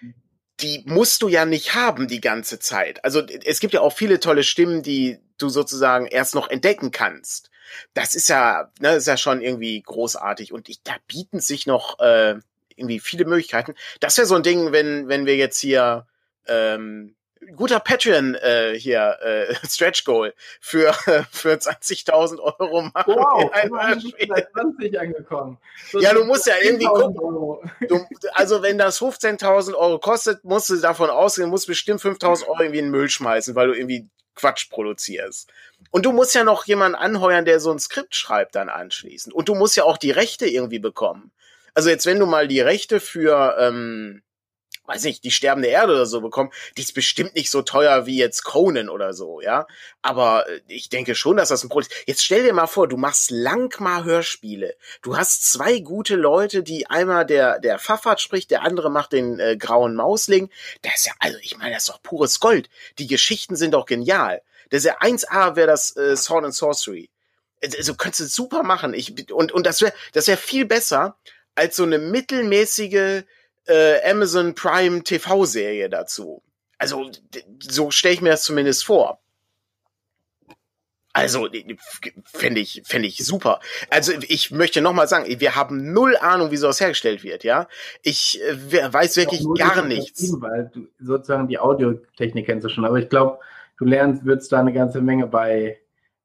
die 0.60 0.84
musst 0.86 1.22
du 1.22 1.28
ja 1.28 1.44
nicht 1.44 1.74
haben 1.74 2.06
die 2.06 2.20
ganze 2.20 2.60
Zeit. 2.60 3.04
Also 3.04 3.20
es 3.44 3.58
gibt 3.58 3.74
ja 3.74 3.80
auch 3.80 3.92
viele 3.92 4.20
tolle 4.20 4.44
Stimmen, 4.44 4.84
die 4.84 5.18
du 5.42 5.48
sozusagen 5.48 6.06
erst 6.06 6.34
noch 6.34 6.50
entdecken 6.50 6.90
kannst. 6.90 7.50
Das 7.94 8.14
ist 8.14 8.28
ja, 8.28 8.70
ne, 8.80 8.94
ist 8.96 9.06
ja 9.06 9.16
schon 9.16 9.40
irgendwie 9.40 9.80
großartig 9.80 10.52
und 10.52 10.68
ich, 10.68 10.82
da 10.82 10.94
bieten 11.06 11.40
sich 11.40 11.66
noch 11.66 11.98
äh, 12.00 12.36
irgendwie 12.76 13.00
viele 13.00 13.24
Möglichkeiten. 13.24 13.74
Das 14.00 14.16
wäre 14.16 14.26
so 14.26 14.34
ein 14.34 14.42
Ding, 14.42 14.72
wenn 14.72 15.08
wenn 15.08 15.26
wir 15.26 15.36
jetzt 15.36 15.58
hier 15.58 16.06
ähm, 16.46 17.14
guter 17.56 17.80
Patreon 17.80 18.34
äh, 18.34 18.74
hier 18.78 19.18
äh, 19.22 19.54
Stretch 19.66 20.04
Goal 20.04 20.34
für 20.60 20.92
für 21.30 21.54
20.000 21.54 22.38
Euro 22.38 22.82
machen. 22.82 23.14
Wow, 23.14 23.50
bei 23.50 24.46
20 24.52 25.00
angekommen. 25.00 25.58
So 25.90 26.00
ja, 26.00 26.12
du 26.12 26.24
musst 26.24 26.46
ja 26.46 26.54
irgendwie 26.62 26.86
gucken. 26.86 27.70
Du, 27.88 28.06
also 28.32 28.62
wenn 28.62 28.78
das 28.78 29.00
15.000 29.00 29.74
Euro 29.74 29.98
kostet, 29.98 30.44
musst 30.44 30.70
du 30.70 30.76
davon 30.76 31.10
ausgehen, 31.10 31.50
musst 31.50 31.66
bestimmt 31.66 32.00
5.000 32.00 32.46
Euro 32.46 32.60
irgendwie 32.60 32.78
in 32.78 32.86
den 32.86 32.90
Müll 32.90 33.08
schmeißen, 33.08 33.54
weil 33.54 33.68
du 33.68 33.74
irgendwie 33.74 34.08
Quatsch 34.34 34.70
produzierst. 34.70 35.50
Und 35.90 36.06
du 36.06 36.12
musst 36.12 36.34
ja 36.34 36.44
noch 36.44 36.66
jemanden 36.66 36.96
anheuern, 36.96 37.44
der 37.44 37.60
so 37.60 37.70
ein 37.70 37.78
Skript 37.78 38.14
schreibt 38.14 38.54
dann 38.54 38.68
anschließend. 38.68 39.34
Und 39.34 39.48
du 39.48 39.54
musst 39.54 39.76
ja 39.76 39.84
auch 39.84 39.98
die 39.98 40.10
Rechte 40.10 40.46
irgendwie 40.46 40.78
bekommen. 40.78 41.32
Also 41.74 41.88
jetzt, 41.88 42.06
wenn 42.06 42.18
du 42.18 42.26
mal 42.26 42.48
die 42.48 42.60
Rechte 42.60 43.00
für 43.00 43.56
ähm, 43.58 44.22
weiß 44.90 45.04
nicht, 45.04 45.22
die 45.22 45.30
sterbende 45.30 45.68
Erde 45.68 45.92
oder 45.94 46.06
so 46.06 46.20
bekommen, 46.20 46.50
die 46.76 46.82
ist 46.82 46.94
bestimmt 46.94 47.36
nicht 47.36 47.48
so 47.50 47.62
teuer 47.62 48.06
wie 48.06 48.18
jetzt 48.18 48.42
Conan 48.42 48.88
oder 48.88 49.14
so, 49.14 49.40
ja. 49.40 49.66
Aber 50.02 50.48
äh, 50.48 50.60
ich 50.66 50.88
denke 50.88 51.14
schon, 51.14 51.36
dass 51.36 51.50
das 51.50 51.62
ein 51.62 51.68
Problem 51.68 51.88
ist. 51.88 52.08
Jetzt 52.08 52.24
stell 52.24 52.42
dir 52.42 52.52
mal 52.52 52.66
vor, 52.66 52.88
du 52.88 52.96
machst 52.96 53.30
lang 53.30 53.80
mal 53.80 54.04
Hörspiele. 54.04 54.74
Du 55.02 55.16
hast 55.16 55.50
zwei 55.50 55.78
gute 55.78 56.16
Leute, 56.16 56.64
die 56.64 56.88
einmal 56.88 57.24
der, 57.24 57.60
der 57.60 57.78
Pfaffert 57.78 58.20
spricht, 58.20 58.50
der 58.50 58.62
andere 58.62 58.90
macht 58.90 59.12
den 59.12 59.38
äh, 59.38 59.56
grauen 59.56 59.94
Mausling. 59.94 60.50
Das 60.82 60.96
ist 60.96 61.06
ja, 61.06 61.12
also 61.20 61.38
ich 61.40 61.56
meine, 61.56 61.74
das 61.74 61.84
ist 61.84 61.90
doch 61.90 62.02
pures 62.02 62.40
Gold. 62.40 62.68
Die 62.98 63.06
Geschichten 63.06 63.54
sind 63.54 63.74
doch 63.74 63.86
genial. 63.86 64.42
Das 64.70 64.78
ist 64.78 64.86
ja 64.86 64.98
1A 64.98 65.54
wäre 65.54 65.68
das 65.68 65.96
äh, 65.96 66.16
Sword 66.16 66.46
and 66.46 66.54
Sorcery. 66.54 67.10
Also 67.62 67.94
könntest 67.94 68.20
du 68.20 68.26
super 68.26 68.64
machen. 68.64 68.94
Ich, 68.94 69.30
und, 69.32 69.52
und 69.52 69.66
das 69.66 69.82
wäre 69.82 69.92
das 70.14 70.26
wäre 70.26 70.38
viel 70.38 70.64
besser 70.64 71.16
als 71.54 71.76
so 71.76 71.82
eine 71.82 71.98
mittelmäßige 71.98 73.24
äh, 73.66 74.10
Amazon 74.10 74.54
Prime 74.54 75.02
TV-Serie 75.02 75.88
dazu. 75.88 76.42
Also, 76.78 77.10
so 77.60 77.90
stelle 77.90 78.14
ich 78.14 78.20
mir 78.20 78.30
das 78.30 78.42
zumindest 78.42 78.84
vor. 78.84 79.20
Also, 81.12 81.48
fände 82.24 82.60
ich, 82.60 82.82
fände 82.84 83.08
ich 83.08 83.18
super. 83.18 83.60
Also, 83.90 84.12
ich 84.28 84.52
möchte 84.52 84.80
nochmal 84.80 85.08
sagen, 85.08 85.26
wir 85.40 85.56
haben 85.56 85.92
null 85.92 86.16
Ahnung, 86.16 86.52
wie 86.52 86.56
sowas 86.56 86.80
hergestellt 86.80 87.24
wird, 87.24 87.42
ja. 87.42 87.66
Ich 88.02 88.40
äh, 88.42 88.92
weiß 88.92 89.16
wirklich 89.16 89.44
gar 89.58 89.84
nichts. 89.84 90.32
Weil 90.40 90.70
du 90.72 90.86
sozusagen 91.00 91.48
die 91.48 91.58
Audiotechnik 91.58 92.46
kennst 92.46 92.64
du 92.64 92.68
schon, 92.68 92.84
aber 92.84 92.98
ich 92.98 93.08
glaube, 93.08 93.40
du 93.78 93.84
lernst, 93.86 94.24
würdest 94.24 94.52
da 94.52 94.60
eine 94.60 94.72
ganze 94.72 95.00
Menge 95.00 95.26
bei, 95.26 95.80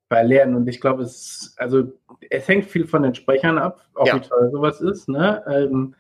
bei 0.07 0.21
lernen. 0.21 0.55
Und 0.55 0.67
ich 0.67 0.79
glaube, 0.79 1.01
es, 1.01 1.55
also, 1.57 1.91
es 2.29 2.47
hängt 2.47 2.69
viel 2.69 2.87
von 2.87 3.01
den 3.01 3.15
Sprechern 3.15 3.57
ab, 3.57 3.81
auch 3.95 4.05
ja. 4.05 4.15
wie 4.15 4.27
toll 4.27 4.51
sowas 4.51 4.81
ist, 4.81 5.09
ne? 5.09 5.43
Ähm, 5.47 5.95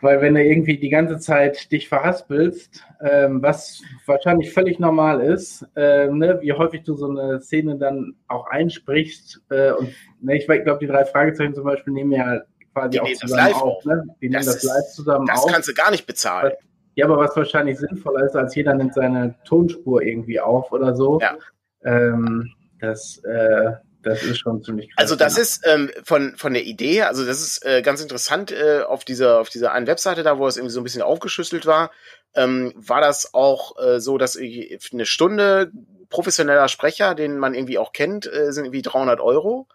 weil 0.00 0.20
wenn 0.20 0.34
du 0.34 0.42
irgendwie 0.42 0.78
die 0.78 0.88
ganze 0.88 1.18
Zeit 1.18 1.70
dich 1.72 1.88
verhaspelst, 1.88 2.84
ähm, 3.02 3.42
was 3.42 3.82
wahrscheinlich 4.06 4.52
völlig 4.52 4.78
normal 4.78 5.20
ist, 5.20 5.66
äh, 5.76 6.08
ne, 6.08 6.38
wie 6.40 6.52
häufig 6.52 6.82
du 6.84 6.94
so 6.94 7.08
eine 7.08 7.40
Szene 7.40 7.76
dann 7.76 8.14
auch 8.28 8.46
einsprichst. 8.46 9.42
Äh, 9.50 9.72
und 9.72 9.94
ne, 10.20 10.36
ich 10.36 10.46
glaube, 10.46 10.78
die 10.80 10.86
drei 10.86 11.04
Fragezeichen 11.04 11.54
zum 11.54 11.64
Beispiel 11.64 11.92
nehmen 11.92 12.12
ja 12.12 12.40
quasi 12.72 12.90
die 12.90 13.00
auch 13.00 13.12
zusammen 13.12 13.54
auf. 13.54 13.84
Ne? 13.84 14.04
Die 14.20 14.28
nehmen 14.28 14.44
das, 14.44 14.54
das 14.54 14.62
live 14.62 14.86
zusammen 14.92 15.26
das 15.26 15.38
auf. 15.38 15.44
Das 15.44 15.54
kannst 15.54 15.68
du 15.68 15.74
gar 15.74 15.90
nicht 15.90 16.06
bezahlen. 16.06 16.52
Ja, 16.94 17.06
aber 17.06 17.18
was 17.18 17.36
wahrscheinlich 17.36 17.78
sinnvoller 17.78 18.24
ist, 18.26 18.36
als 18.36 18.54
jeder 18.54 18.74
nimmt 18.74 18.94
seine 18.94 19.34
Tonspur 19.44 20.02
irgendwie 20.02 20.40
auf 20.40 20.72
oder 20.72 20.94
so. 20.94 21.20
Ja. 21.20 21.36
Ähm, 21.84 22.50
das, 22.80 23.22
äh, 23.24 23.72
das 24.02 24.22
ist 24.22 24.38
schon 24.38 24.62
ziemlich 24.62 24.88
krass. 24.88 24.98
Also 24.98 25.16
das 25.16 25.38
ist 25.38 25.66
ähm, 25.66 25.90
von, 26.04 26.36
von 26.36 26.52
der 26.54 26.64
Idee, 26.64 27.02
also 27.02 27.24
das 27.24 27.40
ist 27.40 27.64
äh, 27.64 27.82
ganz 27.82 28.00
interessant 28.00 28.50
äh, 28.52 28.82
auf 28.82 29.04
dieser, 29.04 29.40
auf 29.40 29.48
dieser 29.48 29.72
einen 29.72 29.86
Webseite 29.86 30.22
da, 30.22 30.38
wo 30.38 30.46
es 30.46 30.56
irgendwie 30.56 30.72
so 30.72 30.80
ein 30.80 30.84
bisschen 30.84 31.02
aufgeschlüsselt 31.02 31.66
war, 31.66 31.90
ähm, 32.34 32.72
war 32.76 33.00
das 33.00 33.34
auch 33.34 33.78
äh, 33.82 34.00
so, 34.00 34.18
dass 34.18 34.36
eine 34.36 35.06
Stunde 35.06 35.72
professioneller 36.08 36.68
Sprecher, 36.68 37.14
den 37.14 37.38
man 37.38 37.54
irgendwie 37.54 37.78
auch 37.78 37.92
kennt, 37.92 38.26
äh, 38.26 38.52
sind 38.52 38.64
irgendwie 38.64 38.82
300 38.82 39.20
Euro. 39.20 39.68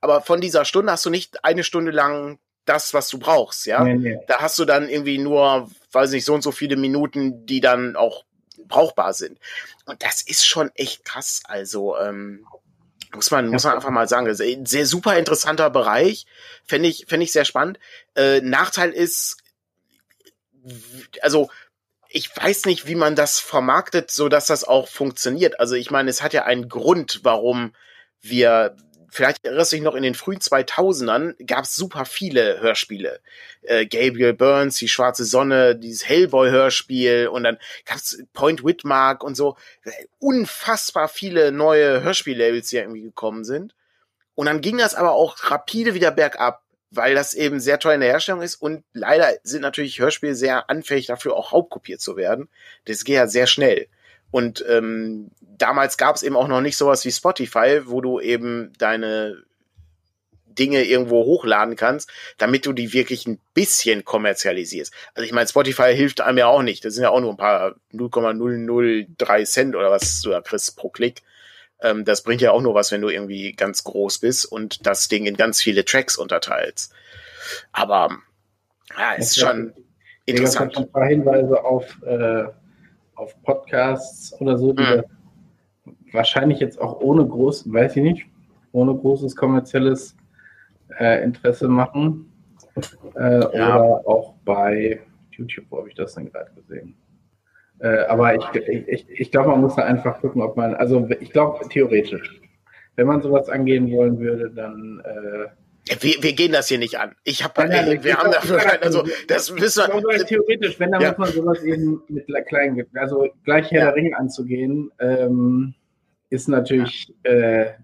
Aber 0.00 0.20
von 0.20 0.40
dieser 0.40 0.64
Stunde 0.64 0.92
hast 0.92 1.04
du 1.04 1.10
nicht 1.10 1.44
eine 1.44 1.64
Stunde 1.64 1.90
lang 1.90 2.38
das, 2.64 2.94
was 2.94 3.08
du 3.08 3.18
brauchst, 3.18 3.66
ja. 3.66 3.82
Nee, 3.82 3.94
nee. 3.94 4.18
Da 4.28 4.40
hast 4.40 4.58
du 4.58 4.64
dann 4.64 4.88
irgendwie 4.88 5.18
nur, 5.18 5.68
weiß 5.90 6.12
nicht, 6.12 6.24
so 6.24 6.34
und 6.34 6.42
so 6.42 6.52
viele 6.52 6.76
Minuten, 6.76 7.44
die 7.46 7.60
dann 7.60 7.96
auch 7.96 8.24
brauchbar 8.68 9.14
sind. 9.14 9.38
Und 9.84 10.02
das 10.02 10.22
ist 10.22 10.46
schon 10.46 10.70
echt 10.74 11.04
krass. 11.04 11.42
Also, 11.46 11.98
ähm, 11.98 12.46
muss 13.14 13.30
man, 13.30 13.48
muss 13.48 13.64
man 13.64 13.74
einfach 13.74 13.90
mal 13.90 14.08
sagen. 14.08 14.32
Sehr, 14.34 14.58
sehr 14.64 14.86
super 14.86 15.18
interessanter 15.18 15.70
Bereich. 15.70 16.26
Fände 16.64 16.88
ich, 16.88 17.06
fände 17.08 17.24
ich 17.24 17.32
sehr 17.32 17.44
spannend. 17.44 17.78
Äh, 18.14 18.40
Nachteil 18.40 18.90
ist, 18.90 19.38
also, 21.20 21.50
ich 22.08 22.34
weiß 22.36 22.66
nicht, 22.66 22.86
wie 22.86 22.94
man 22.94 23.16
das 23.16 23.38
vermarktet, 23.38 24.10
so 24.10 24.28
dass 24.28 24.46
das 24.46 24.64
auch 24.64 24.88
funktioniert. 24.88 25.60
Also, 25.60 25.74
ich 25.74 25.90
meine, 25.90 26.10
es 26.10 26.22
hat 26.22 26.32
ja 26.32 26.44
einen 26.44 26.68
Grund, 26.68 27.20
warum 27.22 27.74
wir 28.20 28.76
vielleicht 29.12 29.44
erinnerst 29.44 29.72
du 29.72 29.76
dich 29.76 29.84
noch, 29.84 29.94
in 29.94 30.02
den 30.02 30.14
frühen 30.14 30.40
2000ern 30.40 31.34
gab 31.46 31.64
es 31.64 31.76
super 31.76 32.06
viele 32.06 32.60
Hörspiele. 32.60 33.20
Äh, 33.60 33.84
Gabriel 33.84 34.32
Burns, 34.32 34.78
Die 34.78 34.88
Schwarze 34.88 35.24
Sonne, 35.24 35.76
dieses 35.76 36.08
Hellboy-Hörspiel 36.08 37.28
und 37.28 37.44
dann 37.44 37.58
gab 37.84 37.98
es 37.98 38.24
Point 38.32 38.64
Whitmark 38.64 39.22
und 39.22 39.36
so. 39.36 39.56
Unfassbar 40.18 41.08
viele 41.08 41.52
neue 41.52 42.02
Hörspiellabels, 42.02 42.70
die 42.70 42.78
irgendwie 42.78 43.02
gekommen 43.02 43.44
sind. 43.44 43.74
Und 44.34 44.46
dann 44.46 44.62
ging 44.62 44.78
das 44.78 44.94
aber 44.94 45.12
auch 45.12 45.36
rapide 45.50 45.92
wieder 45.92 46.10
bergab, 46.10 46.62
weil 46.90 47.14
das 47.14 47.34
eben 47.34 47.60
sehr 47.60 47.78
teuer 47.78 47.94
in 47.94 48.00
der 48.00 48.10
Herstellung 48.10 48.40
ist 48.40 48.56
und 48.56 48.82
leider 48.94 49.30
sind 49.42 49.60
natürlich 49.60 50.00
Hörspiele 50.00 50.34
sehr 50.34 50.70
anfällig 50.70 51.06
dafür, 51.06 51.36
auch 51.36 51.52
hauptkopiert 51.52 52.00
zu 52.00 52.16
werden. 52.16 52.48
Das 52.86 53.04
geht 53.04 53.16
ja 53.16 53.26
sehr 53.26 53.46
schnell. 53.46 53.88
Und 54.32 54.64
ähm, 54.68 55.30
damals 55.40 55.96
gab 55.96 56.16
es 56.16 56.24
eben 56.24 56.36
auch 56.36 56.48
noch 56.48 56.60
nicht 56.60 56.76
sowas 56.76 57.04
wie 57.04 57.12
Spotify, 57.12 57.82
wo 57.84 58.00
du 58.00 58.18
eben 58.18 58.72
deine 58.78 59.44
Dinge 60.58 60.84
irgendwo 60.84 61.24
hochladen 61.24 61.76
kannst, 61.76 62.10
damit 62.38 62.66
du 62.66 62.72
die 62.72 62.92
wirklich 62.92 63.26
ein 63.26 63.38
bisschen 63.54 64.04
kommerzialisierst. 64.04 64.92
Also 65.14 65.24
ich 65.24 65.32
meine, 65.32 65.48
Spotify 65.48 65.94
hilft 65.94 66.20
einem 66.20 66.38
ja 66.38 66.46
auch 66.46 66.62
nicht. 66.62 66.84
Das 66.84 66.94
sind 66.94 67.04
ja 67.04 67.10
auch 67.10 67.20
nur 67.20 67.30
ein 67.30 67.36
paar 67.36 67.76
0,003 67.92 69.44
Cent 69.44 69.76
oder 69.76 69.90
was 69.90 70.20
du 70.20 70.30
da 70.30 70.40
kriegst 70.40 70.76
pro 70.76 70.90
Klick. 70.90 71.22
Ähm, 71.80 72.04
das 72.04 72.22
bringt 72.22 72.40
ja 72.40 72.52
auch 72.52 72.60
nur 72.60 72.74
was, 72.74 72.92
wenn 72.92 73.00
du 73.00 73.08
irgendwie 73.08 73.52
ganz 73.52 73.84
groß 73.84 74.18
bist 74.18 74.44
und 74.44 74.86
das 74.86 75.08
Ding 75.08 75.26
in 75.26 75.36
ganz 75.36 75.60
viele 75.60 75.84
Tracks 75.84 76.16
unterteilst. 76.16 76.92
Aber 77.72 78.18
ja, 78.96 79.12
ist 79.12 79.38
schon 79.38 79.72
interessant. 80.26 80.76
Ein 80.76 80.90
paar 80.90 81.06
Hinweise 81.06 81.62
auf 81.64 81.84
äh, 82.04 82.44
auf 83.22 83.40
Podcasts 83.42 84.38
oder 84.40 84.58
so, 84.58 84.72
die 84.72 84.82
mhm. 84.82 85.94
wahrscheinlich 86.12 86.60
jetzt 86.60 86.80
auch 86.80 87.00
ohne 87.00 87.26
groß, 87.26 87.72
weiß 87.72 87.96
ich 87.96 88.02
nicht, 88.02 88.26
ohne 88.72 88.94
großes 88.94 89.36
kommerzielles 89.36 90.16
äh, 90.98 91.22
Interesse 91.22 91.68
machen. 91.68 92.32
Äh, 93.16 93.56
ja. 93.56 93.80
Oder 93.80 94.08
auch 94.08 94.34
bei 94.44 95.00
YouTube, 95.30 95.66
wo 95.70 95.78
habe 95.78 95.88
ich 95.88 95.94
das 95.94 96.14
denn 96.14 96.30
gerade 96.30 96.50
gesehen? 96.54 96.94
Äh, 97.78 98.04
aber 98.06 98.34
ich, 98.34 98.44
ich, 98.88 99.06
ich 99.08 99.30
glaube, 99.30 99.50
man 99.50 99.60
muss 99.60 99.76
da 99.76 99.82
einfach 99.82 100.20
gucken, 100.20 100.42
ob 100.42 100.56
man, 100.56 100.74
also 100.74 101.06
ich 101.20 101.30
glaube, 101.30 101.68
theoretisch, 101.68 102.40
wenn 102.96 103.06
man 103.06 103.22
sowas 103.22 103.48
angehen 103.48 103.90
wollen 103.90 104.18
würde, 104.18 104.50
dann 104.50 105.02
äh, 105.04 105.48
wir, 106.00 106.22
wir 106.22 106.32
gehen 106.32 106.52
das 106.52 106.68
hier 106.68 106.78
nicht 106.78 106.98
an. 106.98 107.14
Ich 107.24 107.42
habe, 107.42 107.62
äh, 107.62 108.02
wir 108.02 108.16
haben 108.16 108.30
dafür, 108.30 108.60
also 108.82 109.04
das 109.28 109.50
müssen 109.50 109.82
wir. 109.88 110.26
Theoretisch, 110.26 110.78
wenn, 110.78 110.92
dann 110.92 111.00
ja. 111.00 111.08
muss 111.08 111.18
man 111.18 111.32
sowas 111.32 111.62
eben 111.62 112.02
mit 112.08 112.26
kleinen, 112.46 112.86
also 112.94 113.28
gleich 113.44 113.70
Herr 113.70 113.80
ja. 113.80 113.86
der 113.86 113.94
Ring 113.96 114.14
anzugehen, 114.14 114.90
ähm, 115.00 115.74
ist 116.30 116.48
natürlich 116.48 117.12
ja. 117.24 117.32
äh, 117.32 117.74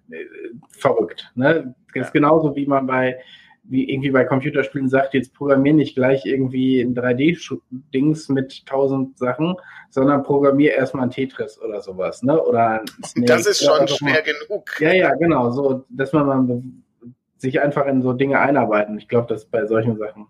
verrückt. 0.71 1.31
Ne? 1.35 1.75
Das 1.95 2.07
ist 2.07 2.13
genauso 2.13 2.55
wie 2.55 2.67
man 2.67 2.87
bei 2.87 3.19
wie 3.71 3.91
irgendwie 3.91 4.11
bei 4.11 4.25
Computerspielen 4.25 4.89
sagt, 4.89 5.15
jetzt 5.15 5.35
programmier 5.35 5.75
nicht 5.75 5.95
gleich 5.95 6.25
irgendwie 6.25 6.81
ein 6.81 6.95
3D-Dings 6.95 8.31
mit 8.31 8.65
tausend 8.67 9.19
Sachen, 9.19 9.57
sondern 9.91 10.23
programmier 10.23 10.73
erstmal 10.73 11.05
ein 11.05 11.11
Tetris 11.11 11.61
oder 11.61 11.83
sowas, 11.83 12.23
ne? 12.23 12.43
Oder 12.43 12.83
Snake, 13.05 13.27
Das 13.27 13.47
ist 13.47 13.63
schon 13.63 13.87
schwer 13.87 14.23
genug. 14.23 14.81
Ja, 14.81 14.93
ja, 14.93 15.15
genau, 15.17 15.51
so, 15.51 15.85
dass 15.91 16.13
man 16.15 16.27
mal 16.27 16.63
sich 17.38 17.61
einfach 17.61 17.87
in 17.87 18.03
so 18.03 18.12
Dinge 18.12 18.38
einarbeiten. 18.40 18.98
Ich 18.98 19.09
glaube, 19.09 19.27
das 19.29 19.44
ist 19.44 19.51
bei 19.51 19.66
solchen 19.66 19.96
Sachen, 19.98 20.27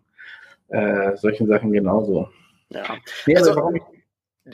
äh, 0.68 1.16
solchen 1.16 1.46
Sachen 1.46 1.72
genauso. 1.72 2.28
Ja. 2.70 2.96
Nee, 3.26 3.36
also, 3.36 3.56
warum 3.56 3.76
ich, 3.76 3.82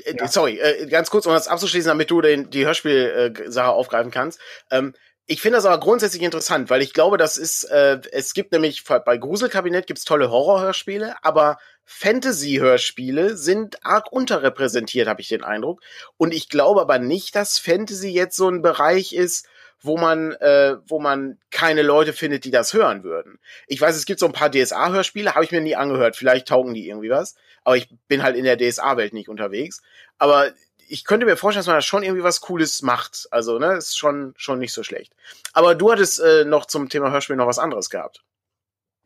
äh, 0.05 0.17
ja. 0.19 0.29
Sorry, 0.29 0.59
äh, 0.59 0.87
ganz 0.87 1.11
kurz, 1.11 1.27
um 1.27 1.33
das 1.33 1.49
abzuschließen, 1.49 1.89
damit 1.89 2.11
du 2.11 2.21
den, 2.21 2.51
die 2.51 2.67
Hörspielsache 2.67 3.71
aufgreifen 3.71 4.11
kannst. 4.11 4.41
Ähm, 4.71 4.95
ich 5.27 5.41
finde 5.41 5.57
das 5.57 5.65
aber 5.65 5.81
grundsätzlich 5.81 6.23
interessant, 6.23 6.69
weil 6.69 6.83
ich 6.83 6.93
glaube, 6.93 7.17
das 7.17 7.39
ist, 7.39 7.65
äh, 7.65 7.99
es 8.13 8.35
gibt 8.35 8.53
nämlich 8.53 8.85
bei 8.85 9.17
Gruselkabinett 9.17 9.87
gibt's 9.87 10.05
tolle 10.05 10.31
Horrorhörspiele, 10.31 11.17
aber 11.23 11.57
Fantasy-Hörspiele 11.87 13.37
sind 13.37 13.87
arg 13.87 14.13
unterrepräsentiert, 14.13 15.09
habe 15.09 15.23
ich 15.23 15.29
den 15.29 15.43
Eindruck. 15.43 15.81
Und 16.19 16.35
ich 16.35 16.51
glaube 16.51 16.83
aber 16.83 16.99
nicht, 16.99 17.35
dass 17.37 17.59
Fantasy 17.59 18.11
jetzt 18.11 18.37
so 18.37 18.51
ein 18.51 18.61
Bereich 18.61 19.15
ist, 19.15 19.49
wo 19.85 19.99
man, 19.99 20.33
äh, 20.33 20.77
wo 20.89 20.99
man 20.99 21.39
keine 21.51 21.83
Leute 21.83 22.13
findet, 22.13 22.45
die 22.45 22.51
das 22.51 22.73
hören 22.73 23.05
würden. 23.05 23.39
Ich 23.67 23.81
weiß, 23.81 23.95
es 23.97 24.07
gibt 24.07 24.19
so 24.19 24.27
ein 24.27 24.33
paar 24.33 24.51
DSA-Hörspiele, 24.51 25.35
habe 25.35 25.45
ich 25.45 25.53
mir 25.53 25.61
nie 25.61 25.77
angehört. 25.77 26.17
Vielleicht 26.17 26.49
taugen 26.49 26.75
die 26.75 26.89
irgendwie 26.89 27.11
was. 27.11 27.35
Aber 27.65 27.77
ich 27.77 27.89
bin 28.09 28.23
halt 28.23 28.37
in 28.37 28.45
der 28.45 28.57
DSA-Welt 28.57 29.13
nicht 29.13 29.29
unterwegs. 29.29 29.83
Aber 30.19 30.53
ich 30.89 31.05
könnte 31.05 31.27
mir 31.27 31.37
vorstellen, 31.37 31.61
dass 31.61 31.67
man 31.67 31.77
da 31.77 31.83
schon 31.83 32.03
irgendwie 32.03 32.25
was 32.25 32.41
Cooles 32.41 32.83
macht. 32.83 33.29
Also, 33.31 33.59
ne, 33.59 33.75
ist 33.75 33.99
schon, 33.99 34.35
schon 34.37 34.59
nicht 34.59 34.73
so 34.73 34.83
schlecht. 34.83 35.15
Aber 35.53 35.75
du 35.75 35.93
hattest 35.93 36.21
äh, 36.21 36.45
noch 36.45 36.65
zum 36.67 36.89
Thema 36.89 37.11
Hörspiel 37.11 37.37
noch 37.37 37.47
was 37.47 37.59
anderes 37.59 37.91
gehabt. 37.91 38.25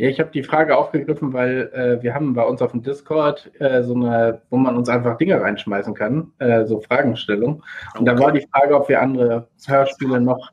Ja, 0.01 0.09
ich 0.09 0.21
habe 0.21 0.31
die 0.31 0.45
Frage 0.45 0.77
aufgegriffen, 0.77 1.33
weil 1.33 1.73
äh, 1.75 2.01
wir 2.05 2.15
haben 2.15 2.35
bei 2.35 2.45
uns 2.45 2.63
auf 2.63 2.71
dem 2.71 2.83
Discord 2.83 3.51
äh, 3.59 3.83
so 3.83 3.95
eine, 3.95 4.43
wo 4.49 4.57
man 4.57 4.77
uns 4.77 4.89
einfach 4.89 5.17
Dinge 5.17 5.41
reinschmeißen 5.41 5.93
kann, 5.95 6.31
äh, 6.39 6.65
so 6.67 6.81
Fragenstellung. 6.81 7.65
Und 7.95 8.03
okay. 8.03 8.05
da 8.05 8.19
war 8.21 8.31
die 8.31 8.47
Frage, 8.53 8.77
ob 8.77 8.89
wir 8.89 9.03
andere 9.03 9.49
Hörspiele 9.67 10.21
noch 10.21 10.53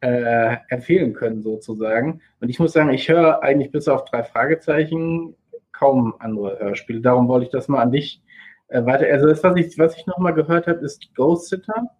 äh, 0.00 0.56
empfehlen 0.68 1.12
können, 1.12 1.42
sozusagen. 1.42 2.20
Und 2.40 2.48
ich 2.48 2.58
muss 2.58 2.72
sagen, 2.72 2.90
ich 2.90 3.08
höre 3.08 3.42
eigentlich 3.42 3.72
bis 3.72 3.88
auf 3.88 4.04
drei 4.04 4.22
Fragezeichen 4.22 5.34
kaum 5.72 6.14
andere 6.18 6.58
Hörspiele. 6.58 7.00
Darum 7.00 7.28
wollte 7.28 7.46
ich 7.46 7.52
das 7.52 7.68
mal 7.68 7.82
an 7.82 7.92
dich 7.92 8.22
äh, 8.68 8.84
weiter. 8.84 9.06
Also 9.06 9.26
das, 9.26 9.42
was 9.42 9.56
ich, 9.56 9.78
was 9.78 9.96
ich 9.96 10.06
nochmal 10.06 10.34
gehört 10.34 10.66
habe, 10.66 10.80
ist 10.80 11.14
Ghost 11.14 11.48
Sitter. 11.48 11.90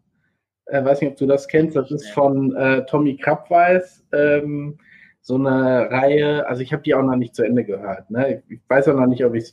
Äh, 0.67 0.85
weiß 0.85 1.01
nicht, 1.01 1.13
ob 1.13 1.17
du 1.17 1.27
das 1.27 1.49
kennst. 1.49 1.77
Das 1.77 1.91
ist 1.91 2.11
von 2.11 2.55
äh, 2.57 2.85
Tommy 2.87 3.17
Krabweis. 3.17 4.05
Ähm, 4.13 4.79
so 5.21 5.35
eine 5.35 5.91
Reihe, 5.91 6.47
also 6.49 6.63
ich 6.63 6.73
habe 6.73 6.83
die 6.83 6.95
auch 6.95 7.03
noch 7.03 7.17
nicht 7.17 7.35
zu 7.35 7.43
Ende 7.43 7.65
gehört. 7.65 8.11
Ne? 8.11 8.43
Ich 8.49 8.61
weiß 8.69 8.89
auch 8.89 8.95
noch 8.95 9.07
nicht, 9.07 9.25
ob 9.25 9.35
ich 9.35 9.53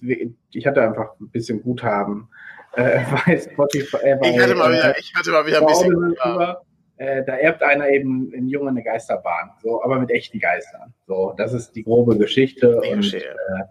ich 0.51 0.67
hatte 0.67 0.81
einfach 0.81 1.19
ein 1.19 1.29
bisschen 1.31 1.61
Guthaben 1.61 2.29
äh, 2.75 3.01
bei 3.25 3.37
Spotify. 3.37 3.97
Äh, 3.97 4.17
ich 4.23 4.39
hatte 4.39 4.55
mal 4.55 4.71
wieder, 4.71 4.97
ich 4.97 5.13
hatte 5.15 5.31
mal 5.31 5.45
wieder 5.45 5.59
ein 5.59 5.67
bisschen 5.67 5.93
Guthaben 5.93 6.55
äh, 6.97 7.23
da 7.25 7.35
erbt 7.35 7.61
einer 7.61 7.89
eben 7.89 8.31
ein 8.33 8.47
Junge 8.47 8.69
eine 8.69 8.83
Geisterbahn, 8.83 9.51
so, 9.61 9.83
aber 9.83 9.99
mit 9.99 10.11
echten 10.11 10.39
Geistern. 10.39 10.93
So, 11.07 11.33
das 11.37 11.53
ist 11.53 11.75
die 11.75 11.83
grobe 11.83 12.17
Geschichte. 12.17 12.81
Ich 12.83 12.91
und 12.91 13.13
äh, 13.13 13.21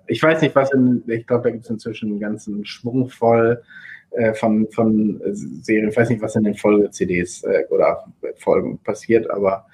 ich 0.07 0.23
weiß 0.23 0.43
nicht, 0.43 0.55
was 0.55 0.73
in, 0.73 1.03
ich 1.07 1.27
glaube, 1.27 1.45
da 1.45 1.51
gibt 1.51 1.65
es 1.65 1.71
inzwischen 1.71 2.11
einen 2.11 2.21
ganzen 2.21 2.67
Schwung 2.67 3.09
voll 3.09 3.63
äh, 4.11 4.35
von, 4.35 4.69
von 4.71 5.21
Serien. 5.33 5.89
Ich 5.89 5.97
weiß 5.97 6.11
nicht, 6.11 6.23
was 6.23 6.37
in 6.37 6.45
den 6.45 6.55
Folge-CDs 6.55 7.45
äh, 7.45 7.65
oder 7.71 8.05
Folgen 8.37 8.79
passiert, 8.79 9.31
aber 9.31 9.67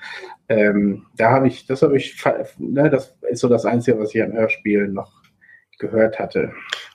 ähm, 0.49 1.07
da 1.17 1.31
habe 1.31 1.49
ich, 1.49 1.67
das 1.67 1.83
habe 1.83 1.97
ich, 1.97 2.17
ne, 2.59 2.89
das 2.89 3.17
ist 3.29 3.41
so 3.41 3.49
das 3.49 3.65
Einzige, 3.65 3.99
was 3.99 4.15
ich 4.15 4.23
an 4.23 4.33
Hörspielen 4.33 4.93
noch 4.93 5.21
gehört 5.79 6.19
hatte. 6.19 6.53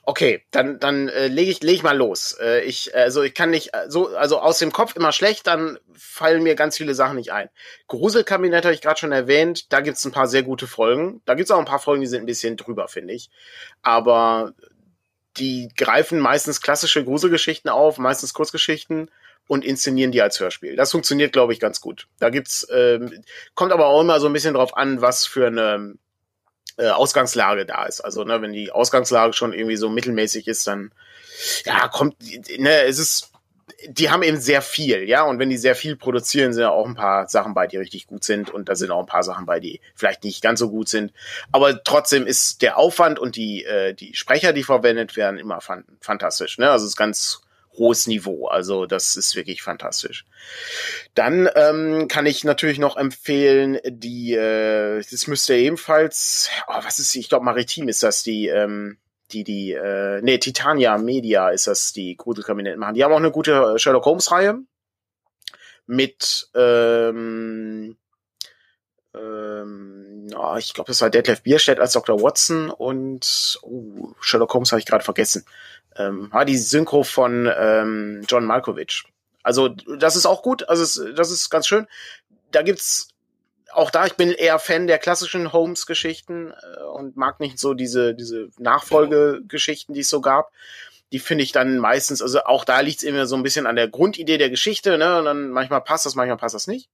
Okay, 0.08 0.44
dann 0.52 0.78
dann 0.78 1.08
äh, 1.08 1.26
lege 1.26 1.50
ich 1.50 1.64
leg 1.64 1.74
ich 1.74 1.82
mal 1.82 1.96
los. 1.96 2.36
Äh, 2.40 2.60
ich 2.60 2.94
also 2.94 3.24
ich 3.24 3.34
kann 3.34 3.50
nicht 3.50 3.72
so 3.88 4.14
also 4.14 4.38
aus 4.38 4.60
dem 4.60 4.70
Kopf 4.72 4.94
immer 4.94 5.10
schlecht, 5.10 5.48
dann 5.48 5.80
fallen 5.94 6.44
mir 6.44 6.54
ganz 6.54 6.76
viele 6.76 6.94
Sachen 6.94 7.16
nicht 7.16 7.32
ein. 7.32 7.50
Gruselkabinett 7.88 8.64
habe 8.64 8.72
ich 8.72 8.80
gerade 8.80 9.00
schon 9.00 9.10
erwähnt, 9.10 9.72
da 9.72 9.80
gibt's 9.80 10.04
ein 10.04 10.12
paar 10.12 10.28
sehr 10.28 10.44
gute 10.44 10.68
Folgen. 10.68 11.22
Da 11.24 11.34
gibt's 11.34 11.50
auch 11.50 11.58
ein 11.58 11.64
paar 11.64 11.80
Folgen, 11.80 12.02
die 12.02 12.06
sind 12.06 12.22
ein 12.22 12.26
bisschen 12.26 12.56
drüber, 12.56 12.86
finde 12.86 13.14
ich. 13.14 13.30
Aber 13.82 14.54
die 15.38 15.72
greifen 15.76 16.20
meistens 16.20 16.60
klassische 16.60 17.02
Gruselgeschichten 17.04 17.68
auf, 17.68 17.98
meistens 17.98 18.32
Kurzgeschichten 18.32 19.10
und 19.48 19.64
inszenieren 19.64 20.12
die 20.12 20.22
als 20.22 20.38
Hörspiel. 20.38 20.76
Das 20.76 20.92
funktioniert, 20.92 21.32
glaube 21.32 21.52
ich, 21.52 21.58
ganz 21.58 21.80
gut. 21.80 22.06
Da 22.20 22.30
gibt's 22.30 22.64
ähm, 22.72 23.24
kommt 23.56 23.72
aber 23.72 23.86
auch 23.86 24.02
immer 24.02 24.20
so 24.20 24.28
ein 24.28 24.32
bisschen 24.32 24.54
drauf 24.54 24.76
an, 24.76 25.00
was 25.00 25.26
für 25.26 25.48
eine 25.48 25.96
äh, 26.76 26.88
Ausgangslage 26.88 27.66
da 27.66 27.84
ist. 27.84 28.00
Also, 28.00 28.24
ne, 28.24 28.42
wenn 28.42 28.52
die 28.52 28.70
Ausgangslage 28.70 29.32
schon 29.32 29.52
irgendwie 29.52 29.76
so 29.76 29.88
mittelmäßig 29.88 30.46
ist, 30.48 30.66
dann 30.66 30.92
ja, 31.64 31.88
kommt, 31.88 32.16
ne, 32.58 32.82
es 32.82 32.98
ist, 32.98 33.32
die 33.88 34.10
haben 34.10 34.22
eben 34.22 34.40
sehr 34.40 34.62
viel, 34.62 35.08
ja, 35.08 35.24
und 35.24 35.38
wenn 35.38 35.50
die 35.50 35.58
sehr 35.58 35.74
viel 35.74 35.96
produzieren, 35.96 36.52
sind 36.52 36.62
ja 36.62 36.70
auch 36.70 36.86
ein 36.86 36.94
paar 36.94 37.28
Sachen 37.28 37.54
bei, 37.54 37.66
die 37.66 37.76
richtig 37.76 38.06
gut 38.06 38.24
sind 38.24 38.50
und 38.50 38.68
da 38.68 38.74
sind 38.74 38.90
auch 38.90 39.00
ein 39.00 39.06
paar 39.06 39.22
Sachen 39.22 39.46
bei, 39.46 39.60
die 39.60 39.80
vielleicht 39.94 40.24
nicht 40.24 40.42
ganz 40.42 40.60
so 40.60 40.70
gut 40.70 40.88
sind. 40.88 41.12
Aber 41.52 41.82
trotzdem 41.82 42.26
ist 42.26 42.62
der 42.62 42.78
Aufwand 42.78 43.18
und 43.18 43.36
die, 43.36 43.64
äh, 43.64 43.92
die 43.92 44.14
Sprecher, 44.14 44.52
die 44.52 44.62
verwendet 44.62 45.16
werden, 45.16 45.38
immer 45.38 45.60
fan 45.60 45.84
fantastisch, 46.00 46.58
ne, 46.58 46.70
also 46.70 46.84
es 46.84 46.92
ist 46.92 46.96
ganz 46.96 47.42
hohes 47.76 48.06
Niveau. 48.06 48.46
Also 48.46 48.86
das 48.86 49.16
ist 49.16 49.36
wirklich 49.36 49.62
fantastisch. 49.62 50.24
Dann 51.14 51.48
ähm, 51.54 52.08
kann 52.08 52.26
ich 52.26 52.44
natürlich 52.44 52.78
noch 52.78 52.96
empfehlen, 52.96 53.78
die, 53.84 54.34
äh, 54.34 55.02
das 55.10 55.26
müsste 55.26 55.54
ebenfalls, 55.54 56.50
oh, 56.68 56.80
was 56.82 56.98
ist, 56.98 57.14
ich 57.14 57.28
glaube 57.28 57.44
Maritim 57.44 57.88
ist 57.88 58.02
das, 58.02 58.22
die, 58.22 58.48
ähm, 58.48 58.98
die, 59.32 59.44
die, 59.44 59.72
äh, 59.72 60.20
nee, 60.22 60.38
Titania 60.38 60.98
Media 60.98 61.50
ist 61.50 61.66
das, 61.66 61.92
die 61.92 62.16
Gruselkabinett 62.16 62.78
machen. 62.78 62.94
Die 62.94 63.04
haben 63.04 63.12
auch 63.12 63.18
eine 63.18 63.32
gute 63.32 63.78
Sherlock 63.78 64.04
Holmes-Reihe 64.04 64.60
mit, 65.86 66.48
ähm, 66.54 67.96
ähm, 69.14 70.28
oh, 70.36 70.56
ich 70.58 70.74
glaube, 70.74 70.88
das 70.88 71.00
war 71.00 71.10
Detlef 71.10 71.42
Bierstedt 71.42 71.80
als 71.80 71.92
Dr. 71.92 72.20
Watson 72.20 72.70
und 72.70 73.58
oh, 73.62 74.14
Sherlock 74.20 74.52
Holmes 74.54 74.72
habe 74.72 74.80
ich 74.80 74.86
gerade 74.86 75.04
vergessen 75.04 75.44
ähm, 75.98 76.32
war 76.32 76.44
die 76.44 76.58
Synchro 76.58 77.02
von 77.02 77.50
ähm, 77.56 78.24
John 78.28 78.44
Malkovich. 78.44 79.04
Also 79.42 79.68
das 79.68 80.16
ist 80.16 80.26
auch 80.26 80.42
gut, 80.42 80.68
also 80.68 81.12
das 81.12 81.30
ist 81.30 81.50
ganz 81.50 81.66
schön. 81.66 81.86
Da 82.50 82.62
gibt's 82.62 83.08
auch 83.72 83.90
da, 83.90 84.06
ich 84.06 84.14
bin 84.14 84.32
eher 84.32 84.58
Fan 84.58 84.86
der 84.86 84.98
klassischen 84.98 85.52
Holmes-Geschichten 85.52 86.50
äh, 86.52 86.82
und 86.84 87.16
mag 87.16 87.40
nicht 87.40 87.58
so 87.58 87.74
diese, 87.74 88.14
diese 88.14 88.48
Nachfolgegeschichten, 88.58 89.94
die 89.94 90.00
es 90.00 90.08
so 90.08 90.20
gab. 90.20 90.50
Die 91.12 91.18
finde 91.18 91.44
ich 91.44 91.52
dann 91.52 91.78
meistens, 91.78 92.22
also 92.22 92.42
auch 92.44 92.64
da 92.64 92.80
liegt 92.80 92.98
es 92.98 93.04
immer 93.04 93.26
so 93.26 93.36
ein 93.36 93.42
bisschen 93.42 93.66
an 93.66 93.76
der 93.76 93.88
Grundidee 93.88 94.38
der 94.38 94.50
Geschichte, 94.50 94.98
ne? 94.98 95.18
Und 95.18 95.26
dann 95.26 95.50
manchmal 95.50 95.80
passt 95.80 96.06
das, 96.06 96.16
manchmal 96.16 96.38
passt 96.38 96.54
das 96.54 96.66
nicht. 96.66 96.88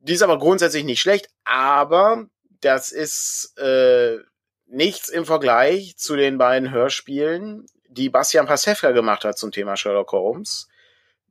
Die 0.00 0.12
ist 0.12 0.22
aber 0.22 0.38
grundsätzlich 0.38 0.84
nicht 0.84 1.00
schlecht, 1.00 1.28
aber 1.44 2.26
das 2.60 2.92
ist 2.92 3.56
äh, 3.56 4.18
nichts 4.66 5.08
im 5.08 5.24
Vergleich 5.24 5.96
zu 5.96 6.16
den 6.16 6.36
beiden 6.36 6.70
Hörspielen, 6.70 7.66
die 7.94 8.10
Bastian 8.10 8.46
Pasewka 8.46 8.90
gemacht 8.90 9.24
hat 9.24 9.38
zum 9.38 9.52
Thema 9.52 9.76
Sherlock 9.76 10.12
Holmes. 10.12 10.68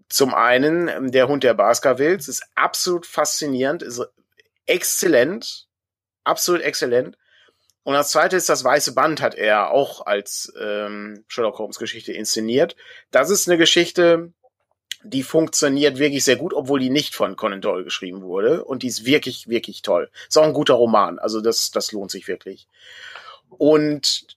Zum 0.10 0.34
einen, 0.34 0.88
ähm, 0.88 1.12
der 1.12 1.28
Hund 1.28 1.44
der 1.44 1.54
Baskervilles 1.54 2.28
ist 2.28 2.44
absolut 2.56 3.06
faszinierend, 3.06 3.84
ist 3.84 4.02
exzellent, 4.66 5.68
absolut 6.24 6.62
exzellent. 6.62 7.18
Und 7.84 7.94
das 7.96 8.12
zweite 8.12 8.38
ist, 8.38 8.48
das 8.48 8.64
Weiße 8.64 8.94
Band 8.94 9.22
hat 9.22 9.36
er 9.36 9.72
auch 9.72 10.06
als 10.06 10.54
ähm, 10.60 11.26
Sherlock 11.28 11.60
Holmes 11.60 11.80
Geschichte 11.80 12.14
inszeniert. 12.14 12.78
Das 13.12 13.30
ist 13.30 13.48
eine 13.48 13.58
Geschichte, 13.58 14.32
die 15.04 15.24
funktioniert 15.24 15.98
wirklich 15.98 16.24
sehr 16.24 16.38
gut, 16.38 16.54
obwohl 16.54 16.80
die 16.80 16.90
nicht 16.90 17.14
von 17.14 17.36
Conan 17.36 17.60
Doyle 17.60 17.84
geschrieben 17.84 18.22
wurde. 18.22 18.64
Und 18.64 18.84
die 18.84 18.88
ist 18.88 19.06
wirklich, 19.06 19.50
wirklich 19.50 19.82
toll. 19.82 20.10
Ist 20.30 20.38
auch 20.38 20.44
ein 20.44 20.54
guter 20.54 20.76
Roman. 20.76 21.20
Also 21.20 21.42
das, 21.42 21.72
das 21.72 21.92
lohnt 21.92 22.10
sich 22.10 22.30
wirklich. 22.30 22.68
Und 23.50 24.28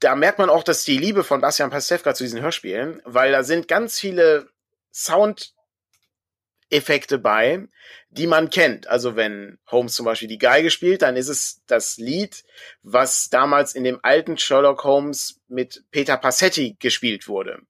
da 0.00 0.14
merkt 0.14 0.38
man 0.38 0.50
auch, 0.50 0.62
dass 0.62 0.84
die 0.84 0.98
Liebe 0.98 1.24
von 1.24 1.40
Bastian 1.40 1.70
Pastewka 1.70 2.14
zu 2.14 2.24
diesen 2.24 2.40
Hörspielen, 2.40 3.02
weil 3.04 3.32
da 3.32 3.42
sind 3.42 3.68
ganz 3.68 3.98
viele 3.98 4.48
Soundeffekte 4.92 7.18
bei, 7.18 7.66
die 8.10 8.26
man 8.26 8.50
kennt. 8.50 8.86
Also 8.86 9.16
wenn 9.16 9.58
Holmes 9.66 9.94
zum 9.94 10.06
Beispiel 10.06 10.28
die 10.28 10.38
Geige 10.38 10.70
spielt, 10.70 11.02
dann 11.02 11.16
ist 11.16 11.28
es 11.28 11.62
das 11.66 11.98
Lied, 11.98 12.44
was 12.82 13.28
damals 13.28 13.74
in 13.74 13.84
dem 13.84 13.98
alten 14.02 14.38
Sherlock 14.38 14.84
Holmes 14.84 15.40
mit 15.48 15.84
Peter 15.90 16.16
Passetti 16.16 16.76
gespielt 16.78 17.28
wurde. 17.28 17.60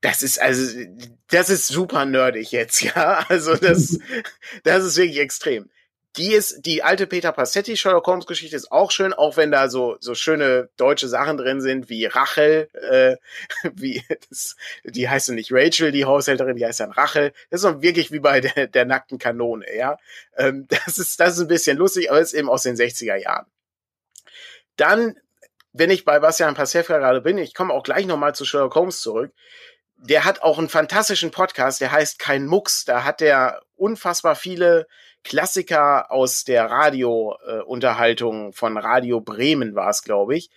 Das 0.00 0.22
ist 0.22 0.40
also, 0.40 0.80
das 1.28 1.50
ist 1.50 1.68
super 1.68 2.04
nerdig 2.04 2.52
jetzt, 2.52 2.82
ja. 2.82 3.24
Also 3.28 3.56
das, 3.56 3.98
das 4.62 4.84
ist 4.84 4.96
wirklich 4.96 5.18
extrem 5.18 5.70
die 6.16 6.32
ist, 6.32 6.64
die 6.64 6.82
alte 6.82 7.06
Peter 7.06 7.32
Passetti 7.32 7.76
Sherlock 7.76 8.06
Holmes 8.06 8.26
Geschichte 8.26 8.54
ist 8.54 8.70
auch 8.70 8.90
schön, 8.90 9.12
auch 9.12 9.36
wenn 9.36 9.50
da 9.50 9.68
so, 9.68 9.96
so 10.00 10.14
schöne 10.14 10.68
deutsche 10.76 11.08
Sachen 11.08 11.36
drin 11.36 11.60
sind, 11.60 11.88
wie 11.88 12.06
Rachel, 12.06 12.68
äh, 12.72 13.16
wie, 13.74 14.02
das, 14.28 14.56
die 14.84 15.08
heißt 15.08 15.30
nicht 15.30 15.50
Rachel, 15.52 15.90
die 15.90 16.04
Haushälterin, 16.04 16.56
die 16.56 16.64
heißt 16.64 16.80
dann 16.80 16.92
Rachel. 16.92 17.32
Das 17.50 17.64
ist 17.64 17.82
wirklich 17.82 18.12
wie 18.12 18.20
bei 18.20 18.40
der, 18.40 18.68
der 18.68 18.84
nackten 18.84 19.18
Kanone, 19.18 19.66
ja. 19.76 19.98
Ähm, 20.36 20.66
das 20.86 20.98
ist, 20.98 21.18
das 21.18 21.34
ist 21.34 21.40
ein 21.40 21.48
bisschen 21.48 21.76
lustig, 21.76 22.10
aber 22.10 22.20
ist 22.20 22.32
eben 22.32 22.48
aus 22.48 22.62
den 22.62 22.76
60er 22.76 23.16
Jahren. 23.16 23.46
dann, 24.76 25.16
wenn 25.72 25.90
ich 25.90 26.04
bei 26.04 26.20
Bastian 26.20 26.54
Pasewka 26.54 26.98
gerade 26.98 27.20
bin, 27.20 27.38
ich 27.38 27.54
komme 27.54 27.74
auch 27.74 27.82
gleich 27.82 28.06
nochmal 28.06 28.34
zu 28.34 28.44
Sherlock 28.44 28.76
Holmes 28.76 29.00
zurück, 29.00 29.32
der 29.96 30.24
hat 30.24 30.42
auch 30.42 30.58
einen 30.58 30.68
fantastischen 30.68 31.30
Podcast, 31.30 31.80
der 31.80 31.90
heißt 31.90 32.18
Kein 32.18 32.46
Mucks. 32.46 32.84
Da 32.84 33.04
hat 33.04 33.22
er 33.22 33.62
unfassbar 33.74 34.36
viele 34.36 34.86
Klassiker 35.24 36.12
aus 36.12 36.44
der 36.44 36.66
Radio-Unterhaltung 36.66 38.50
äh, 38.50 38.52
von 38.52 38.76
Radio 38.76 39.20
Bremen 39.20 39.74
war 39.74 39.90
es, 39.90 40.02
glaube 40.02 40.36
ich, 40.36 40.50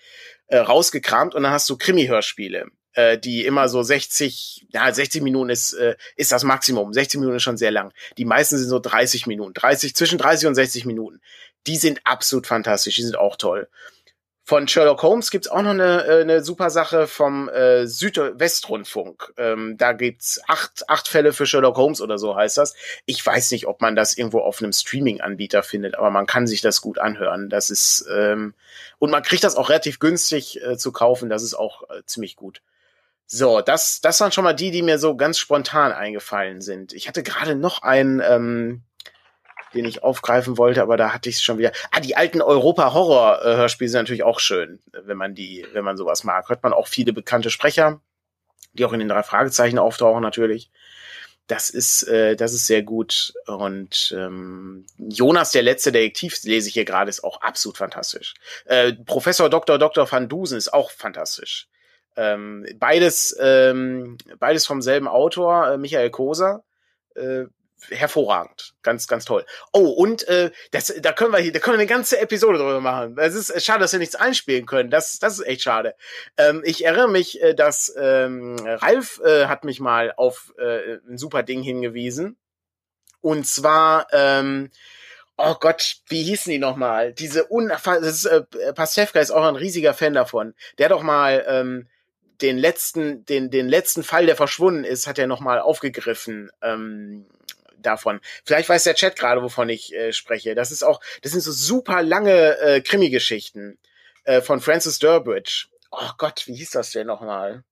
äh, 0.47 0.57
rausgekramt 0.57 1.33
und 1.33 1.43
dann 1.43 1.51
hast 1.51 1.69
du 1.69 1.77
Krimi-Hörspiele, 1.77 2.67
äh, 2.93 3.17
die 3.17 3.45
immer 3.45 3.69
so 3.69 3.81
60, 3.81 4.67
ja, 4.69 4.93
60 4.93 5.23
Minuten 5.23 5.49
ist, 5.49 5.73
äh, 5.73 5.95
ist 6.15 6.31
das 6.31 6.43
Maximum. 6.43 6.93
60 6.93 7.19
Minuten 7.19 7.37
ist 7.37 7.43
schon 7.43 7.57
sehr 7.57 7.71
lang. 7.71 7.93
Die 8.17 8.25
meisten 8.25 8.57
sind 8.57 8.69
so 8.69 8.79
30 8.79 9.25
Minuten, 9.25 9.53
30, 9.53 9.95
zwischen 9.95 10.17
30 10.17 10.47
und 10.47 10.55
60 10.55 10.85
Minuten. 10.85 11.21
Die 11.65 11.77
sind 11.77 12.01
absolut 12.05 12.45
fantastisch, 12.45 12.95
die 12.95 13.03
sind 13.03 13.17
auch 13.17 13.35
toll. 13.35 13.67
Von 14.47 14.65
Sherlock 14.65 15.03
Holmes 15.03 15.29
gibt's 15.29 15.49
auch 15.49 15.61
noch 15.61 15.71
eine, 15.71 16.05
äh, 16.05 16.21
eine 16.21 16.41
super 16.41 16.69
Sache 16.69 17.07
vom 17.07 17.49
äh, 17.49 17.85
Südwestrundfunk. 17.85 19.33
Ähm, 19.35 19.75
da 19.77 19.91
gibt's 19.91 20.39
acht, 20.47 20.89
acht 20.89 21.09
Fälle 21.09 21.33
für 21.33 21.45
Sherlock 21.45 21.75
Holmes 21.75 21.99
oder 21.99 22.17
so 22.17 22.33
heißt 22.33 22.57
das. 22.57 22.73
Ich 23.05 23.25
weiß 23.25 23.51
nicht, 23.51 23.67
ob 23.67 23.81
man 23.81 23.97
das 23.97 24.17
irgendwo 24.17 24.39
auf 24.39 24.61
einem 24.61 24.71
Streaming-Anbieter 24.71 25.63
findet, 25.63 25.95
aber 25.95 26.11
man 26.11 26.27
kann 26.27 26.47
sich 26.47 26.61
das 26.61 26.79
gut 26.79 26.97
anhören. 26.97 27.49
Das 27.49 27.69
ist 27.69 28.07
ähm, 28.09 28.53
und 28.99 29.11
man 29.11 29.21
kriegt 29.21 29.43
das 29.43 29.57
auch 29.57 29.67
relativ 29.67 29.99
günstig 29.99 30.63
äh, 30.63 30.77
zu 30.77 30.93
kaufen. 30.93 31.27
Das 31.27 31.43
ist 31.43 31.53
auch 31.53 31.83
äh, 31.89 32.03
ziemlich 32.05 32.37
gut. 32.37 32.61
So, 33.25 33.59
das, 33.59 33.99
das 33.99 34.21
waren 34.21 34.31
schon 34.31 34.45
mal 34.45 34.53
die, 34.53 34.71
die 34.71 34.81
mir 34.81 34.97
so 34.97 35.17
ganz 35.17 35.39
spontan 35.39 35.91
eingefallen 35.91 36.61
sind. 36.61 36.93
Ich 36.93 37.09
hatte 37.09 37.21
gerade 37.21 37.55
noch 37.55 37.81
ein 37.81 38.23
ähm, 38.25 38.83
den 39.73 39.85
ich 39.85 40.03
aufgreifen 40.03 40.57
wollte, 40.57 40.81
aber 40.81 40.97
da 40.97 41.13
hatte 41.13 41.29
ich 41.29 41.35
es 41.35 41.43
schon 41.43 41.57
wieder. 41.57 41.71
Ah, 41.91 41.99
die 41.99 42.15
alten 42.15 42.41
Europa-Horror-Hörspiele 42.41 43.89
sind 43.89 44.01
natürlich 44.01 44.23
auch 44.23 44.39
schön, 44.39 44.79
wenn 44.91 45.17
man 45.17 45.35
die, 45.35 45.65
wenn 45.73 45.83
man 45.83 45.97
sowas 45.97 46.23
mag. 46.23 46.49
Hört 46.49 46.63
man 46.63 46.73
auch 46.73 46.87
viele 46.87 47.13
bekannte 47.13 47.49
Sprecher, 47.49 48.01
die 48.73 48.85
auch 48.85 48.93
in 48.93 48.99
den 48.99 49.09
drei 49.09 49.23
Fragezeichen 49.23 49.79
auftauchen 49.79 50.21
natürlich. 50.21 50.71
Das 51.47 51.69
ist, 51.69 52.03
äh, 52.03 52.35
das 52.35 52.53
ist 52.53 52.67
sehr 52.67 52.83
gut. 52.83 53.33
Und 53.45 54.13
ähm, 54.17 54.85
Jonas, 54.97 55.51
der 55.51 55.63
letzte 55.63 55.93
Detektiv, 55.93 56.37
lese 56.43 56.67
ich 56.67 56.73
hier 56.73 56.83
gerade, 56.83 57.09
ist 57.09 57.23
auch 57.23 57.41
absolut 57.41 57.77
fantastisch. 57.77 58.33
Äh, 58.65 58.93
Professor 58.93 59.49
Dr. 59.49 59.77
Dr. 59.77 60.11
van 60.11 60.27
Dusen 60.27 60.57
ist 60.57 60.73
auch 60.73 60.91
fantastisch. 60.91 61.69
Ähm, 62.17 62.65
beides, 62.79 63.37
ähm, 63.39 64.17
beides 64.39 64.65
vom 64.65 64.81
selben 64.81 65.07
Autor, 65.07 65.71
äh, 65.71 65.77
Michael 65.77 66.09
Koser. 66.09 66.63
Äh, 67.15 67.45
hervorragend. 67.89 68.73
Ganz, 68.81 69.07
ganz 69.07 69.25
toll. 69.25 69.45
Oh, 69.71 69.89
und 69.89 70.27
äh, 70.27 70.51
das, 70.71 70.93
da 70.99 71.11
können 71.11 71.31
wir 71.31 71.39
hier, 71.39 71.51
da 71.51 71.59
können 71.59 71.75
wir 71.75 71.81
eine 71.81 71.87
ganze 71.87 72.19
Episode 72.19 72.57
drüber 72.57 72.81
machen. 72.81 73.17
Es 73.17 73.35
ist 73.35 73.49
äh, 73.49 73.59
schade, 73.59 73.79
dass 73.79 73.91
wir 73.91 73.99
nichts 73.99 74.15
einspielen 74.15 74.65
können. 74.65 74.89
Das, 74.89 75.19
das 75.19 75.39
ist 75.39 75.45
echt 75.45 75.61
schade. 75.61 75.95
Ähm, 76.37 76.61
ich 76.65 76.85
erinnere 76.85 77.09
mich, 77.09 77.41
äh, 77.41 77.53
dass 77.53 77.93
ähm, 77.97 78.57
Ralf 78.65 79.21
äh, 79.23 79.45
hat 79.45 79.63
mich 79.63 79.79
mal 79.79 80.13
auf 80.15 80.53
äh, 80.57 80.97
ein 81.09 81.17
super 81.17 81.43
Ding 81.43 81.61
hingewiesen. 81.61 82.37
Und 83.21 83.45
zwar, 83.47 84.07
ähm, 84.11 84.69
oh 85.37 85.55
Gott, 85.59 85.97
wie 86.07 86.23
hießen 86.23 86.51
die 86.51 86.59
nochmal? 86.59 87.13
Diese 87.13 87.47
ist, 88.01 88.25
äh, 88.25 88.43
Pastewka 88.73 89.19
ist 89.19 89.31
auch 89.31 89.45
ein 89.45 89.55
riesiger 89.55 89.93
Fan 89.93 90.13
davon. 90.13 90.53
Der 90.77 90.85
hat 90.85 90.91
doch 90.91 91.03
mal 91.03 91.45
ähm, 91.47 91.87
den 92.41 92.57
letzten, 92.57 93.25
den, 93.25 93.49
den 93.49 93.67
letzten 93.67 94.03
Fall, 94.03 94.25
der 94.25 94.35
verschwunden 94.35 94.83
ist, 94.83 95.07
hat 95.07 95.17
er 95.17 95.27
nochmal 95.27 95.59
aufgegriffen. 95.59 96.51
Ähm, 96.61 97.25
davon. 97.81 98.19
Vielleicht 98.45 98.69
weiß 98.69 98.83
der 98.83 98.95
Chat 98.95 99.17
gerade, 99.17 99.41
wovon 99.41 99.69
ich 99.69 99.93
äh, 99.93 100.13
spreche. 100.13 100.55
Das 100.55 100.71
ist 100.71 100.83
auch, 100.83 100.99
das 101.21 101.31
sind 101.31 101.41
so 101.41 101.51
super 101.51 102.03
lange 102.03 102.57
äh, 102.59 102.81
Krimi-Geschichten 102.81 103.77
äh, 104.23 104.41
von 104.41 104.59
Francis 104.59 104.99
Durbridge. 104.99 105.67
Oh 105.91 106.11
Gott, 106.17 106.43
wie 106.47 106.55
hieß 106.55 106.71
das 106.71 106.91
denn 106.91 107.07
nochmal? 107.07 107.63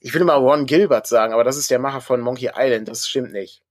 Ich 0.00 0.12
will 0.14 0.24
mal 0.24 0.36
Ron 0.36 0.66
Gilbert 0.66 1.06
sagen, 1.06 1.32
aber 1.32 1.44
das 1.44 1.56
ist 1.56 1.70
der 1.70 1.78
Macher 1.78 2.00
von 2.00 2.20
Monkey 2.20 2.50
Island. 2.54 2.88
Das 2.88 3.08
stimmt 3.08 3.32
nicht. 3.32 3.62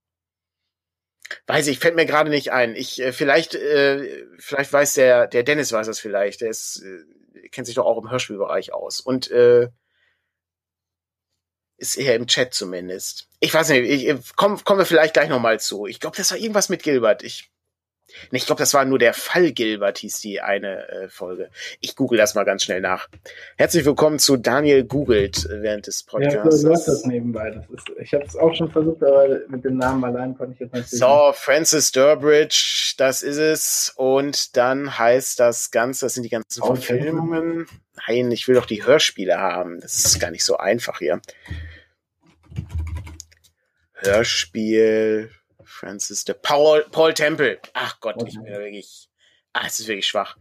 Weiß 1.46 1.66
ich, 1.66 1.78
fällt 1.78 1.96
mir 1.96 2.06
gerade 2.06 2.30
nicht 2.30 2.52
ein. 2.52 2.76
Ich 2.76 3.00
äh, 3.00 3.12
vielleicht, 3.12 3.54
äh, 3.54 4.26
vielleicht 4.38 4.72
weiß 4.72 4.94
der, 4.94 5.26
der 5.26 5.42
Dennis 5.42 5.72
weiß 5.72 5.86
das 5.86 6.00
vielleicht. 6.00 6.40
Der 6.40 6.50
ist, 6.50 6.82
äh, 6.82 7.48
kennt 7.48 7.66
sich 7.66 7.76
doch 7.76 7.86
auch 7.86 8.00
im 8.02 8.10
Hörspielbereich 8.10 8.72
aus. 8.72 9.00
Und 9.00 9.30
äh, 9.30 9.68
ist 11.78 11.96
eher 11.96 12.14
im 12.14 12.26
Chat 12.26 12.54
zumindest. 12.54 13.28
Ich 13.40 13.52
weiß 13.52 13.68
nicht, 13.70 13.88
ich, 13.88 14.16
komm, 14.36 14.62
kommen 14.64 14.78
wir 14.80 14.86
vielleicht 14.86 15.14
gleich 15.14 15.28
nochmal 15.28 15.60
zu. 15.60 15.86
Ich 15.86 16.00
glaube, 16.00 16.16
das 16.16 16.30
war 16.30 16.38
irgendwas 16.38 16.68
mit 16.68 16.82
Gilbert. 16.82 17.22
Ich, 17.22 17.50
nee, 18.30 18.38
ich 18.38 18.46
glaube, 18.46 18.60
das 18.60 18.74
war 18.74 18.84
nur 18.84 18.98
der 18.98 19.14
Fall 19.14 19.52
Gilbert, 19.52 19.98
hieß 19.98 20.20
die 20.20 20.40
eine 20.40 20.88
äh, 20.88 21.08
Folge. 21.08 21.50
Ich 21.80 21.96
google 21.96 22.18
das 22.18 22.34
mal 22.34 22.44
ganz 22.44 22.64
schnell 22.64 22.80
nach. 22.80 23.08
Herzlich 23.56 23.84
willkommen 23.84 24.18
zu 24.18 24.36
Daniel 24.36 24.84
googelt 24.84 25.48
während 25.50 25.86
des 25.86 26.02
Podcasts. 26.02 26.62
Ja, 26.62 26.70
hast 26.70 26.88
das 26.88 27.04
nebenbei. 27.04 27.50
Das 27.50 27.64
ist, 27.70 27.90
ich 28.00 28.12
habe 28.14 28.24
es 28.24 28.36
auch 28.36 28.54
schon 28.54 28.70
versucht, 28.70 29.02
aber 29.02 29.40
mit 29.48 29.64
dem 29.64 29.76
Namen 29.76 30.04
allein 30.04 30.36
konnte 30.36 30.54
ich 30.54 30.60
jetzt 30.60 30.74
nicht. 30.74 30.88
So, 30.88 31.32
Francis 31.34 31.92
Durbridge, 31.92 32.94
das 32.96 33.22
ist 33.22 33.38
es. 33.38 33.92
Und 33.96 34.56
dann 34.56 34.98
heißt 34.98 35.40
das 35.40 35.70
Ganze, 35.70 36.06
das 36.06 36.14
sind 36.14 36.22
die 36.22 36.30
ganzen 36.30 36.62
okay. 36.62 36.80
Verfilmungen. 36.80 37.66
Nein, 38.06 38.30
ich 38.30 38.46
will 38.46 38.54
doch 38.54 38.66
die 38.66 38.84
Hörspiele 38.84 39.38
haben. 39.38 39.80
Das 39.80 40.04
ist 40.04 40.20
gar 40.20 40.30
nicht 40.30 40.44
so 40.44 40.56
einfach 40.56 40.98
hier. 40.98 41.20
Hörspiel, 43.94 45.30
Francis 45.76 46.24
de 46.24 46.34
Paul, 46.34 46.84
Paul 46.90 47.14
Temple. 47.14 47.60
Ach 47.74 48.00
Gott, 48.00 48.16
ich 48.26 48.34
bin 48.34 48.46
ja 48.46 48.58
wirklich. 48.58 49.08
Ah, 49.52 49.64
es 49.66 49.80
ist 49.80 49.88
wirklich 49.88 50.06
schwach. 50.06 50.36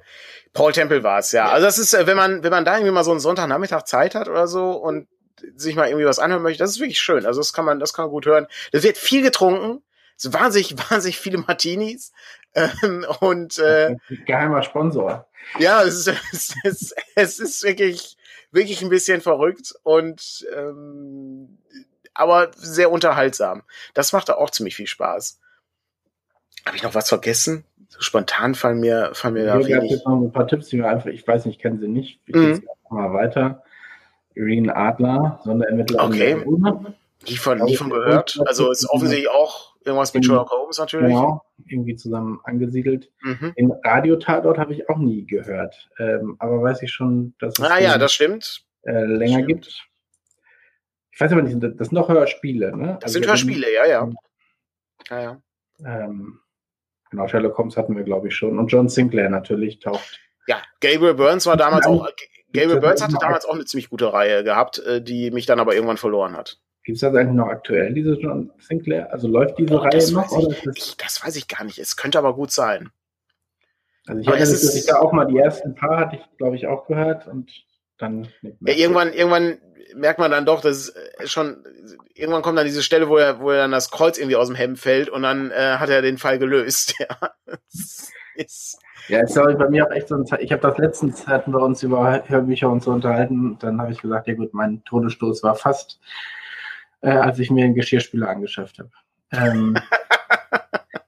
Paul 0.54 0.74
Temple 0.74 1.04
war 1.04 1.20
es, 1.20 1.32
ja. 1.32 1.50
Also 1.50 1.66
das 1.66 1.78
ist, 1.78 1.94
äh, 1.94 2.06
wenn 2.06 2.18
man, 2.18 2.44
wenn 2.44 2.52
man 2.52 2.66
da 2.66 2.76
irgendwie 2.76 2.92
mal 2.92 3.04
so 3.04 3.12
einen 3.12 3.22
Sonntagnachmittag 3.22 3.84
Zeit 3.84 4.14
hat 4.14 4.28
oder 4.28 4.48
so 4.48 4.72
und 4.72 5.08
sich 5.56 5.76
mal 5.76 5.88
irgendwie 5.88 6.06
was 6.06 6.20
anhören 6.20 6.44
möchte, 6.44 6.64
das 6.64 6.72
ist 6.72 6.80
wirklich 6.80 7.00
schön. 7.00 7.26
Also 7.26 7.40
das 7.40 7.54
kann 7.54 7.66
man, 7.66 7.80
das 7.80 7.94
kann 7.94 8.06
man 8.06 8.12
gut 8.12 8.26
hören. 8.26 8.48
Das 8.72 8.84
wird 8.84 8.98
viel 8.98 9.22
getrunken. 9.22 9.84
Es 10.18 10.32
wahnsinnig, 10.34 10.76
wahnsinnig 10.90 11.20
viele 11.20 11.38
Martinis. 11.38 12.12
Ähm, 12.54 13.06
und 13.20 13.58
äh, 13.60 13.96
geheimer 14.26 14.64
Sponsor. 14.64 15.28
Ja, 15.60 15.84
es 15.88 16.08
ist, 16.08 16.18
es 16.32 16.56
ist, 16.64 16.96
es 17.16 17.40
ist 17.40 17.64
wirklich, 17.64 18.18
wirklich 18.52 18.82
ein 18.82 18.90
bisschen 18.90 19.22
verrückt 19.22 19.74
und 19.84 20.46
ähm, 20.56 21.58
aber 22.16 22.52
sehr 22.56 22.92
unterhaltsam. 22.92 23.64
Das 23.94 24.14
macht 24.14 24.32
auch 24.32 24.50
ziemlich 24.50 24.76
viel 24.76 24.88
Spaß. 24.88 25.40
Habe 26.66 26.78
ich 26.78 26.84
noch 26.84 26.96
was 26.96 27.10
vergessen? 27.10 27.66
So 27.90 28.02
spontan 28.02 28.56
fallen 28.56 28.80
mir, 28.80 29.12
fallen 29.14 29.36
mir 29.36 29.46
da 29.46 29.60
wenig. 29.60 29.84
Ich 29.84 29.92
jetzt 29.92 30.08
noch 30.08 30.20
ein 30.20 30.32
paar 30.32 30.48
Tipps, 30.48 30.68
die 30.70 30.78
wir 30.78 30.90
einfach, 30.90 31.08
ich 31.08 31.28
weiß 31.28 31.46
nicht, 31.46 31.62
kennen 31.62 31.80
sie 31.80 31.88
nicht. 31.88 32.22
Ich 32.26 32.36
mhm. 32.36 32.64
mal 32.90 33.14
weiter. 33.14 33.64
Irene 34.34 34.76
Adler, 34.76 35.40
Sonderermittler. 35.44 36.04
Okay. 36.04 36.44
Die 37.28 37.38
von, 37.38 37.60
nie 37.60 37.76
von 37.76 37.90
gehört. 37.90 38.40
Also 38.46 38.72
ist 38.72 38.90
offensichtlich 38.90 39.30
auch 39.30 39.76
irgendwas 39.84 40.14
mit 40.14 40.26
Sherlock 40.26 40.52
Holmes 40.52 40.78
natürlich. 40.78 41.08
Genau, 41.08 41.44
irgendwie 41.66 41.96
zusammen 41.96 42.40
angesiedelt. 42.44 43.10
Mhm. 43.22 43.54
Den 43.58 43.72
Radiotatort 43.84 44.58
habe 44.58 44.74
ich 44.74 44.90
auch 44.90 44.98
nie 44.98 45.26
gehört. 45.26 45.90
Ähm, 45.98 46.36
aber 46.40 46.62
weiß 46.62 46.82
ich 46.82 46.92
schon, 46.92 47.34
dass 47.40 47.58
es 47.58 47.66
ah, 47.66 47.80
ja, 47.80 47.98
das 47.98 48.14
stimmt. 48.14 48.64
Äh, 48.84 49.06
länger 49.06 49.44
stimmt. 49.44 49.48
gibt. 49.48 49.88
Ich 51.16 51.22
weiß 51.22 51.32
aber 51.32 51.44
nicht, 51.44 51.56
das 51.56 51.88
sind 51.88 51.94
noch 51.94 52.10
Hörspiele, 52.10 52.76
ne? 52.76 52.98
Das 53.00 53.06
also 53.06 53.20
sind 53.20 53.28
Hörspiele, 53.28 53.74
ja, 53.74 53.86
ja. 53.88 54.10
ja, 55.10 55.22
ja. 55.22 55.42
Ähm, 55.86 56.40
genau, 57.10 57.28
Sherlock 57.30 57.58
Holmes 57.58 57.78
hatten 57.78 57.96
wir, 57.96 58.04
glaube 58.04 58.28
ich, 58.28 58.36
schon. 58.36 58.60
Und 58.60 58.68
John 58.68 58.90
Sinclair 58.90 59.30
natürlich 59.30 59.80
taucht. 59.80 60.20
Ja, 60.46 60.62
Gabriel 60.82 61.14
Burns 61.14 61.46
war 61.46 61.56
damals 61.56 61.86
auch. 61.88 62.10
Gabriel 62.52 62.82
Burns 62.82 63.02
hatte 63.02 63.16
damals 63.20 63.46
auch 63.46 63.54
eine 63.54 63.64
ziemlich 63.64 63.90
gute 63.90 64.12
Reihe 64.12 64.44
gehabt, 64.44 64.80
äh, 64.80 65.02
die 65.02 65.32
mich 65.32 65.46
dann 65.46 65.62
aber 65.62 65.74
irgendwann 65.74 65.96
verloren 65.96 66.36
hat. 66.36 66.60
Gibt 66.84 66.98
es 66.98 67.02
das 67.02 67.16
eigentlich 67.16 67.36
noch 67.36 67.48
aktuell, 67.48 67.94
diese 67.94 68.16
John 68.16 68.52
Sinclair? 68.60 69.12
Also 69.14 69.30
läuft 69.30 69.58
diese 69.58 69.74
oh, 69.74 69.78
Reihe 69.78 70.12
noch? 70.12 70.50
Ich? 70.50 70.68
Ich, 70.76 70.98
das 70.98 71.26
weiß 71.26 71.38
ich 71.38 71.48
gar 71.48 71.64
nicht. 71.64 71.80
Es 71.80 71.96
könnte 71.96 72.20
aber 72.20 72.36
gut 72.36 72.52
sein. 72.52 72.92
Also 74.06 74.20
ich 74.20 74.28
erinnere 74.28 74.50
mich, 74.52 74.62
dass 74.62 74.76
ich 74.76 74.86
da 74.86 75.00
auch 75.00 75.14
mal 75.14 75.26
die 75.26 75.38
ersten 75.38 75.76
paar 75.76 75.98
hatte 75.98 76.18
ich, 76.18 76.38
glaube 76.38 76.58
ich, 76.58 76.68
auch 76.68 76.86
gehört 76.88 77.26
und 77.26 77.50
dann 77.98 78.28
ja, 78.42 78.74
irgendwann, 78.74 79.14
irgendwann 79.14 79.58
merkt 79.96 80.20
man 80.20 80.32
dann 80.32 80.46
doch, 80.46 80.62
dass 80.62 80.94
es 81.20 81.32
schon, 81.32 81.64
irgendwann 82.14 82.42
kommt 82.42 82.58
dann 82.58 82.66
diese 82.66 82.84
Stelle, 82.84 83.08
wo 83.10 83.18
er, 83.18 83.40
wo 83.40 83.52
er 83.52 83.60
dann 83.60 83.72
das 83.72 83.92
Kreuz 83.92 84.18
irgendwie 84.18 84.36
aus 84.36 84.48
dem 84.48 84.56
Hemd 84.56 84.80
fällt 84.80 85.10
und 85.10 85.24
dann 85.24 85.52
äh, 85.52 85.78
hat 85.78 85.90
er 85.90 86.02
den 86.02 86.18
Fall 86.18 86.40
gelöst. 86.40 86.96
Ja, 88.38 88.44
ist, 88.44 88.80
ja, 89.08 89.22
ist 89.22 89.36
ja 89.38 89.46
bei 89.46 89.70
mir 89.70 89.88
auch 89.88 89.92
echt 89.92 90.10
so 90.10 90.16
ein 90.16 90.26
Ich 90.40 90.52
habe 90.52 90.62
das 90.62 90.78
letztens 90.78 91.26
hatten 91.26 91.52
wir 91.52 91.62
uns 91.62 91.84
über 91.84 92.22
Hörbücher 92.28 92.70
und 92.70 92.84
so 92.84 92.92
unterhalten. 92.92 93.58
Dann 93.60 93.80
habe 93.80 93.94
ich 93.94 94.02
gesagt, 94.02 94.28
ja 94.28 94.34
gut, 94.34 94.54
mein 94.54 94.84
Todesstoß 94.84 95.42
war 95.44 95.56
fast, 95.56 96.02
äh, 97.00 97.12
als 97.12 97.40
ich 97.40 97.50
mir 97.50 97.64
einen 97.64 97.76
Geschirrspüler 97.76 98.28
angeschafft 98.28 98.80
habe. 98.80 98.92
Ähm, 99.32 99.78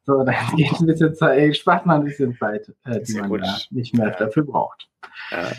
so, 0.08 0.24
dann 0.24 0.55
geht 0.55 0.72
ein 0.80 0.86
bisschen 0.86 1.14
Zeit, 1.16 1.58
spart 1.58 1.86
man 1.86 1.99
ein 1.99 2.05
bisschen 2.05 2.38
Zeit, 2.38 2.72
äh, 2.86 3.01
die 3.01 3.16
man 3.16 3.43
ja 3.43 3.58
nicht 3.72 3.93
mehr 3.93 4.12
dafür 4.12 4.43
braucht. 4.43 4.88
Ja, 5.32 5.51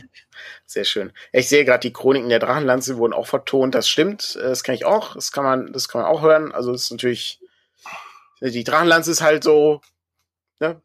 sehr 0.64 0.84
schön. 0.84 1.12
Ich 1.32 1.51
sehe 1.51 1.66
gerade, 1.66 1.80
die 1.80 1.92
Chroniken 1.92 2.30
der 2.30 2.38
Drachenlanze 2.38 2.96
wurden 2.96 3.12
auch 3.12 3.26
vertont. 3.26 3.74
Das 3.74 3.86
stimmt. 3.86 4.36
Das 4.36 4.62
kenne 4.62 4.76
ich 4.76 4.86
auch. 4.86 5.14
Das 5.14 5.32
kann 5.32 5.44
man, 5.44 5.72
das 5.74 5.88
kann 5.88 6.01
man 6.01 6.11
auch 6.11 6.22
hören. 6.22 6.53
Also, 6.53 6.72
es 6.72 6.84
ist 6.84 6.90
natürlich, 6.90 7.40
die 8.40 8.64
Drachenlanze 8.64 9.11
ist 9.11 9.20
halt 9.20 9.44
so, 9.44 9.82
ne? 10.61 10.80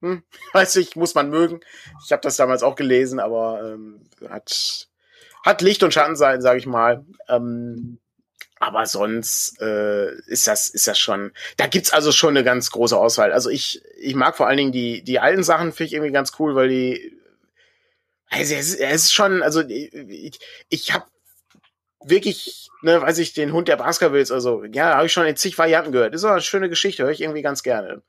hm, 0.00 0.22
weiß 0.52 0.76
ich, 0.76 0.94
muss 0.94 1.16
man 1.16 1.30
mögen. 1.30 1.60
Ich 2.04 2.12
habe 2.12 2.22
das 2.22 2.36
damals 2.36 2.62
auch 2.62 2.76
gelesen, 2.76 3.18
aber 3.18 3.72
ähm, 3.72 4.08
hat, 4.28 4.88
hat 5.44 5.62
Licht 5.62 5.82
und 5.82 5.92
Schattenseiten, 5.92 6.42
sage 6.42 6.60
ich 6.60 6.66
mal. 6.66 7.04
Ähm, 7.28 7.98
aber 8.66 8.86
sonst 8.86 9.60
äh, 9.60 10.12
ist 10.26 10.46
das 10.46 10.68
ist 10.68 10.86
das 10.86 10.98
schon. 10.98 11.32
Da 11.56 11.66
gibt's 11.66 11.92
also 11.92 12.12
schon 12.12 12.30
eine 12.30 12.44
ganz 12.44 12.70
große 12.70 12.96
Auswahl. 12.96 13.32
Also 13.32 13.50
ich 13.50 13.82
ich 13.98 14.14
mag 14.14 14.36
vor 14.36 14.46
allen 14.46 14.58
Dingen 14.58 14.72
die 14.72 15.02
die 15.02 15.20
alten 15.20 15.42
Sachen 15.42 15.72
finde 15.72 15.88
ich 15.88 15.92
irgendwie 15.94 16.12
ganz 16.12 16.32
cool, 16.38 16.54
weil 16.54 16.68
die 16.68 17.18
also 18.30 18.54
es, 18.54 18.74
ist 18.74 19.12
schon 19.12 19.42
also 19.42 19.62
ich, 19.62 20.38
ich 20.68 20.92
habe 20.92 21.04
wirklich, 22.04 22.70
ne, 22.82 23.00
weiß 23.00 23.18
ich, 23.18 23.32
den 23.34 23.52
Hund 23.52 23.68
der 23.68 23.76
Baskervilles, 23.76 24.30
also 24.30 24.64
ja, 24.64 24.96
habe 24.96 25.06
ich 25.06 25.12
schon 25.12 25.26
in 25.26 25.36
zig 25.36 25.58
Varianten 25.58 25.92
gehört. 25.92 26.14
Ist 26.14 26.24
aber 26.24 26.34
eine 26.34 26.42
schöne 26.42 26.68
Geschichte, 26.68 27.04
höre 27.04 27.10
ich 27.10 27.22
irgendwie 27.22 27.42
ganz 27.42 27.62
gerne. 27.62 28.02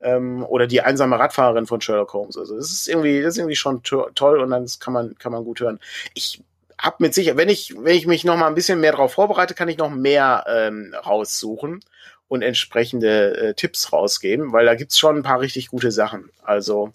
Ähm, 0.00 0.44
oder 0.44 0.66
die 0.66 0.80
einsame 0.80 1.18
Radfahrerin 1.18 1.66
von 1.66 1.80
Sherlock 1.80 2.12
Holmes. 2.14 2.36
Also 2.38 2.56
das 2.56 2.70
ist 2.70 2.88
irgendwie, 2.88 3.20
das 3.20 3.34
ist 3.34 3.38
irgendwie 3.38 3.56
schon 3.56 3.82
to 3.82 4.08
toll 4.14 4.40
und 4.40 4.50
dann 4.50 4.66
kann 4.80 4.94
man, 4.94 5.18
kann 5.18 5.32
man 5.32 5.44
gut 5.44 5.60
hören. 5.60 5.78
Ich 6.14 6.42
hab 6.80 7.00
mit 7.00 7.14
sicher, 7.14 7.36
wenn 7.36 7.48
ich, 7.48 7.74
wenn 7.76 7.94
ich 7.94 8.06
mich 8.06 8.24
noch 8.24 8.36
mal 8.36 8.46
ein 8.46 8.54
bisschen 8.54 8.80
mehr 8.80 8.92
darauf 8.92 9.12
vorbereite, 9.12 9.54
kann 9.54 9.68
ich 9.68 9.78
noch 9.78 9.90
mehr 9.90 10.44
ähm, 10.48 10.94
raussuchen 10.94 11.80
und 12.28 12.42
entsprechende 12.42 13.36
äh, 13.36 13.54
Tipps 13.54 13.92
rausgeben, 13.92 14.52
weil 14.52 14.66
da 14.66 14.74
gibt's 14.74 14.98
schon 14.98 15.16
ein 15.16 15.22
paar 15.22 15.40
richtig 15.40 15.68
gute 15.68 15.90
Sachen. 15.90 16.30
Also 16.42 16.90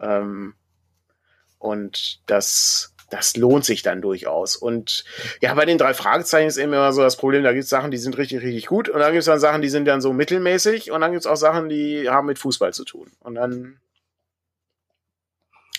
ähm, 0.00 0.54
und 1.58 2.20
das 2.26 2.94
das 3.10 3.36
lohnt 3.36 3.64
sich 3.64 3.82
dann 3.82 4.00
durchaus. 4.00 4.56
Und 4.56 5.04
ja, 5.40 5.52
bei 5.54 5.66
den 5.66 5.78
drei 5.78 5.94
Fragezeichen 5.94 6.46
ist 6.46 6.56
eben 6.56 6.72
immer 6.72 6.92
so 6.92 7.02
das 7.02 7.16
Problem, 7.16 7.42
da 7.42 7.52
gibt 7.52 7.64
es 7.64 7.70
Sachen, 7.70 7.90
die 7.90 7.98
sind 7.98 8.16
richtig, 8.16 8.42
richtig 8.42 8.66
gut 8.66 8.88
und 8.88 9.00
dann 9.00 9.12
gibt 9.12 9.20
es 9.20 9.26
dann 9.26 9.40
Sachen, 9.40 9.62
die 9.62 9.68
sind 9.68 9.84
dann 9.86 10.00
so 10.00 10.12
mittelmäßig 10.12 10.92
und 10.92 11.00
dann 11.00 11.10
gibt 11.10 11.22
es 11.22 11.26
auch 11.26 11.36
Sachen, 11.36 11.68
die 11.68 12.08
haben 12.08 12.26
mit 12.26 12.38
Fußball 12.38 12.72
zu 12.72 12.84
tun. 12.84 13.10
Und 13.20 13.34
dann 13.34 13.80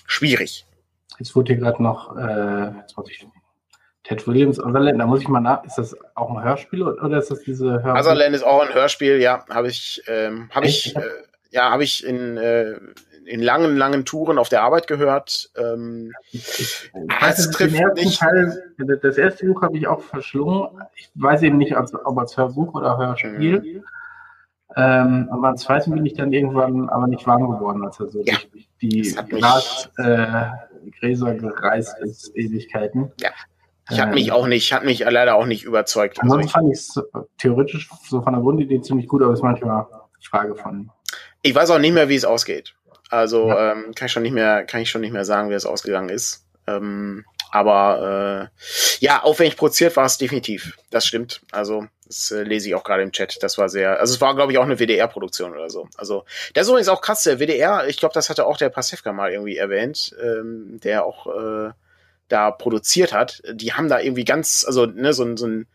schwierig. 0.05 0.65
Jetzt 1.17 1.35
wurde 1.35 1.53
hier 1.53 1.61
gerade 1.61 1.81
noch, 1.81 2.17
äh, 2.17 2.77
jetzt 2.79 2.97
muss 2.97 3.09
ich 3.09 3.25
Ted 4.03 4.25
Williams, 4.27 4.59
Otherland, 4.59 4.99
da 4.99 5.05
muss 5.05 5.21
ich 5.21 5.27
mal 5.27 5.39
nach, 5.39 5.63
ist 5.63 5.77
das 5.77 5.95
auch 6.15 6.29
ein 6.31 6.43
Hörspiel 6.43 6.83
oder 6.83 7.19
ist 7.19 7.29
das 7.29 7.41
diese 7.41 7.83
Hörspiel? 7.83 7.91
Otherland 7.91 8.35
ist 8.35 8.43
auch 8.43 8.61
ein 8.61 8.73
Hörspiel, 8.73 9.21
ja, 9.21 9.45
habe 9.49 9.67
ich, 9.67 10.01
ähm, 10.07 10.49
habe 10.51 10.65
ich, 10.65 10.95
äh, 10.95 11.01
ja, 11.51 11.69
habe 11.69 11.83
ich 11.83 12.05
in, 12.05 12.37
äh, 12.37 12.79
in 13.25 13.41
langen, 13.41 13.77
langen 13.77 14.03
Touren 14.03 14.39
auf 14.39 14.49
der 14.49 14.63
Arbeit 14.63 14.87
gehört. 14.87 15.51
Ähm, 15.55 16.13
es 16.33 17.51
trifft 17.51 17.95
nicht. 17.95 18.19
Teil, 18.19 18.73
das 19.01 19.17
erste 19.17 19.45
Buch 19.45 19.61
habe 19.61 19.77
ich 19.77 19.87
auch 19.87 20.01
verschlungen. 20.01 20.81
Ich 20.95 21.09
weiß 21.15 21.43
eben 21.43 21.57
nicht, 21.57 21.75
ob 21.77 22.17
als 22.17 22.37
Hörbuch 22.37 22.73
oder 22.73 22.97
Hörspiel. 22.97 23.61
Mhm. 23.61 23.83
Ähm, 24.75 25.29
aber 25.31 25.49
als 25.49 25.63
zweiten 25.63 25.91
bin 25.91 26.05
ich 26.05 26.13
dann 26.13 26.31
irgendwann 26.31 26.89
aber 26.89 27.07
nicht 27.07 27.27
warm 27.27 27.49
geworden, 27.51 27.85
als 27.85 27.99
er 27.99 28.07
so 28.07 28.21
ja, 28.23 28.37
die 28.81 29.15
Gras, 29.29 29.89
äh, 29.97 30.45
Gräser 30.99 31.35
gereist 31.35 31.97
ist, 31.99 32.35
Ewigkeiten. 32.35 33.11
Ja. 33.19 33.31
Ich 33.91 33.99
hat 33.99 34.13
mich 34.13 34.27
ähm, 34.27 34.33
auch 34.33 34.47
nicht, 34.47 34.73
hat 34.73 34.83
mich 34.83 34.99
leider 34.99 35.35
auch 35.35 35.45
nicht 35.45 35.63
überzeugt. 35.63 36.19
Ansonsten 36.21 36.49
fand 36.49 36.67
ich 36.71 36.79
es 36.79 36.99
theoretisch 37.37 37.89
so 38.07 38.21
von 38.21 38.33
der 38.33 38.41
Grundidee 38.41 38.81
ziemlich 38.81 39.07
gut, 39.07 39.21
aber 39.21 39.33
es 39.33 39.39
ist 39.39 39.43
manchmal 39.43 39.85
Frage 40.21 40.55
von. 40.55 40.89
Ich 41.41 41.53
weiß 41.53 41.69
auch 41.71 41.79
nicht 41.79 41.93
mehr, 41.93 42.09
wie 42.09 42.15
es 42.15 42.25
ausgeht. 42.25 42.75
Also 43.09 43.49
ja. 43.49 43.73
ähm, 43.73 43.93
kann 43.93 44.05
ich 44.05 44.11
schon 44.11 44.23
nicht 44.23 44.33
mehr, 44.33 44.63
kann 44.63 44.81
ich 44.81 44.89
schon 44.89 45.01
nicht 45.01 45.11
mehr 45.11 45.25
sagen, 45.25 45.49
wie 45.49 45.53
es 45.53 45.65
ausgegangen 45.65 46.09
ist. 46.09 46.45
Ähm, 46.67 47.25
aber 47.51 48.49
äh, 48.49 49.05
ja, 49.05 49.23
aufwendig 49.23 49.57
produziert 49.57 49.97
war 49.97 50.05
es 50.05 50.17
definitiv. 50.17 50.77
Das 50.89 51.05
stimmt. 51.05 51.41
Also 51.51 51.85
das 52.07 52.31
äh, 52.31 52.43
lese 52.43 52.69
ich 52.69 52.75
auch 52.75 52.83
gerade 52.85 53.03
im 53.03 53.11
Chat. 53.11 53.43
Das 53.43 53.57
war 53.57 53.67
sehr, 53.67 53.99
also 53.99 54.13
es 54.13 54.21
war 54.21 54.35
glaube 54.35 54.53
ich 54.53 54.57
auch 54.57 54.63
eine 54.63 54.79
WDR-Produktion 54.79 55.51
oder 55.51 55.69
so. 55.69 55.89
Also 55.97 56.23
das 56.53 56.63
ist 56.63 56.69
übrigens 56.69 56.87
auch 56.87 57.01
krass. 57.01 57.23
Der 57.23 57.39
WDR, 57.39 57.87
ich 57.89 57.97
glaube, 57.97 58.13
das 58.13 58.29
hatte 58.29 58.45
auch 58.45 58.57
der 58.57 58.69
Pasewka 58.69 59.11
mal 59.11 59.31
irgendwie 59.31 59.57
erwähnt, 59.57 60.15
ähm, 60.23 60.79
der 60.81 61.03
auch 61.05 61.27
äh, 61.27 61.71
da 62.31 62.51
produziert 62.51 63.13
hat. 63.13 63.41
Die 63.51 63.73
haben 63.73 63.89
da 63.89 63.99
irgendwie 63.99 64.25
ganz, 64.25 64.65
also 64.65 64.85
ne, 64.85 65.13
so, 65.13 65.35
so 65.35 65.47
ein 65.47 65.67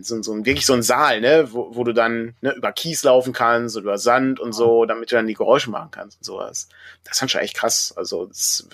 so, 0.00 0.22
so 0.22 0.32
ein, 0.32 0.46
wirklich 0.46 0.64
so 0.64 0.72
ein 0.72 0.82
Saal, 0.82 1.20
ne, 1.20 1.52
wo, 1.52 1.74
wo 1.74 1.84
du 1.84 1.92
dann 1.92 2.34
ne, 2.40 2.54
über 2.54 2.72
Kies 2.72 3.02
laufen 3.04 3.32
kannst 3.32 3.76
oder 3.76 3.84
über 3.84 3.98
Sand 3.98 4.40
und 4.40 4.52
so, 4.52 4.86
damit 4.86 5.12
du 5.12 5.16
dann 5.16 5.26
die 5.26 5.34
Geräusche 5.34 5.70
machen 5.70 5.90
kannst 5.90 6.18
und 6.18 6.24
sowas. 6.24 6.68
Das 7.04 7.20
ist 7.20 7.30
schon 7.30 7.40
echt 7.40 7.56
krass. 7.56 7.92
Also 7.96 8.26
das, 8.26 8.68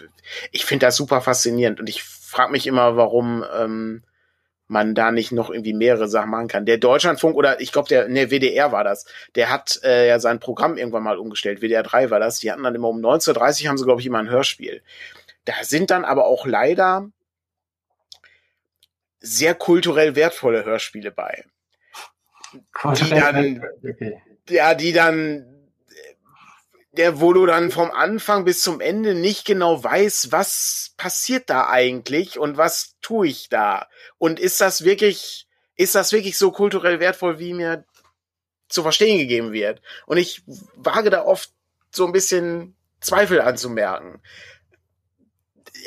ich 0.53 0.65
finde 0.65 0.87
das 0.87 0.97
super 0.97 1.21
faszinierend 1.21 1.81
und 1.81 1.89
ich 1.89 2.03
frage 2.05 2.53
mich 2.53 2.67
immer, 2.67 2.97
warum 2.97 3.45
ähm, 3.53 4.03
man 4.69 4.95
da 4.95 5.11
nicht 5.11 5.33
noch 5.33 5.51
irgendwie 5.51 5.73
mehrere 5.73 6.09
Sachen 6.09 6.31
machen 6.31 6.49
kann. 6.49 6.67
Der 6.67 6.77
Deutschlandfunk 6.77 7.35
oder 7.35 7.61
ich 7.61 7.73
glaube 7.73 7.89
der 7.89 8.09
ne 8.09 8.31
WDR 8.31 8.71
war 8.71 8.85
das, 8.85 9.07
der 9.35 9.51
hat 9.51 9.81
äh, 9.83 10.07
ja 10.07 10.21
sein 10.21 10.41
Programm 10.41 10.77
irgendwann 10.77 11.03
mal 11.03 11.19
umgestellt. 11.19 11.63
WDR 11.63 11.83
3 11.83 12.11
war 12.11 12.21
das. 12.21 12.39
Die 12.39 12.53
hatten 12.53 12.63
dann 12.63 12.75
immer 12.75 12.89
um 12.89 13.01
19:30 13.01 13.67
haben 13.67 13.79
sie 13.79 13.85
glaube 13.85 14.01
ich 14.01 14.07
immer 14.07 14.19
ein 14.19 14.31
Hörspiel. 14.31 14.83
Da 15.47 15.55
sind 15.63 15.91
dann 15.91 16.05
aber 16.05 16.27
auch 16.27 16.47
leider 16.47 17.09
sehr 19.21 19.55
kulturell 19.55 20.15
wertvolle 20.15 20.65
Hörspiele 20.65 21.11
bei. 21.11 21.45
Die 22.53 23.11
dann, 23.11 23.65
okay. 23.87 24.23
ja, 24.49 24.75
die 24.75 24.93
dann, 24.93 25.69
der, 26.93 27.21
wo 27.21 27.33
du 27.33 27.45
dann 27.47 27.71
vom 27.71 27.91
Anfang 27.91 28.45
bis 28.45 28.63
zum 28.63 28.81
Ende 28.81 29.15
nicht 29.15 29.45
genau 29.45 29.83
weißt, 29.83 30.33
was 30.33 30.95
passiert 30.97 31.51
da 31.51 31.69
eigentlich 31.69 32.39
und 32.39 32.57
was 32.57 32.97
tue 33.03 33.29
ich 33.29 33.49
da? 33.49 33.89
Und 34.17 34.41
ist 34.41 34.61
das 34.61 34.85
wirklich, 34.85 35.47
ist 35.77 35.95
das 35.95 36.13
wirklich 36.13 36.39
so 36.39 36.51
kulturell 36.51 37.01
wertvoll, 37.01 37.39
wie 37.39 37.53
mir 37.53 37.85
zu 38.69 38.83
verstehen 38.83 39.19
gegeben 39.19 39.53
wird? 39.53 39.83
Und 40.07 40.17
ich 40.17 40.43
wage 40.75 41.11
da 41.11 41.25
oft 41.25 41.53
so 41.91 42.07
ein 42.07 42.13
bisschen 42.13 42.75
Zweifel 43.01 43.41
anzumerken 43.41 44.21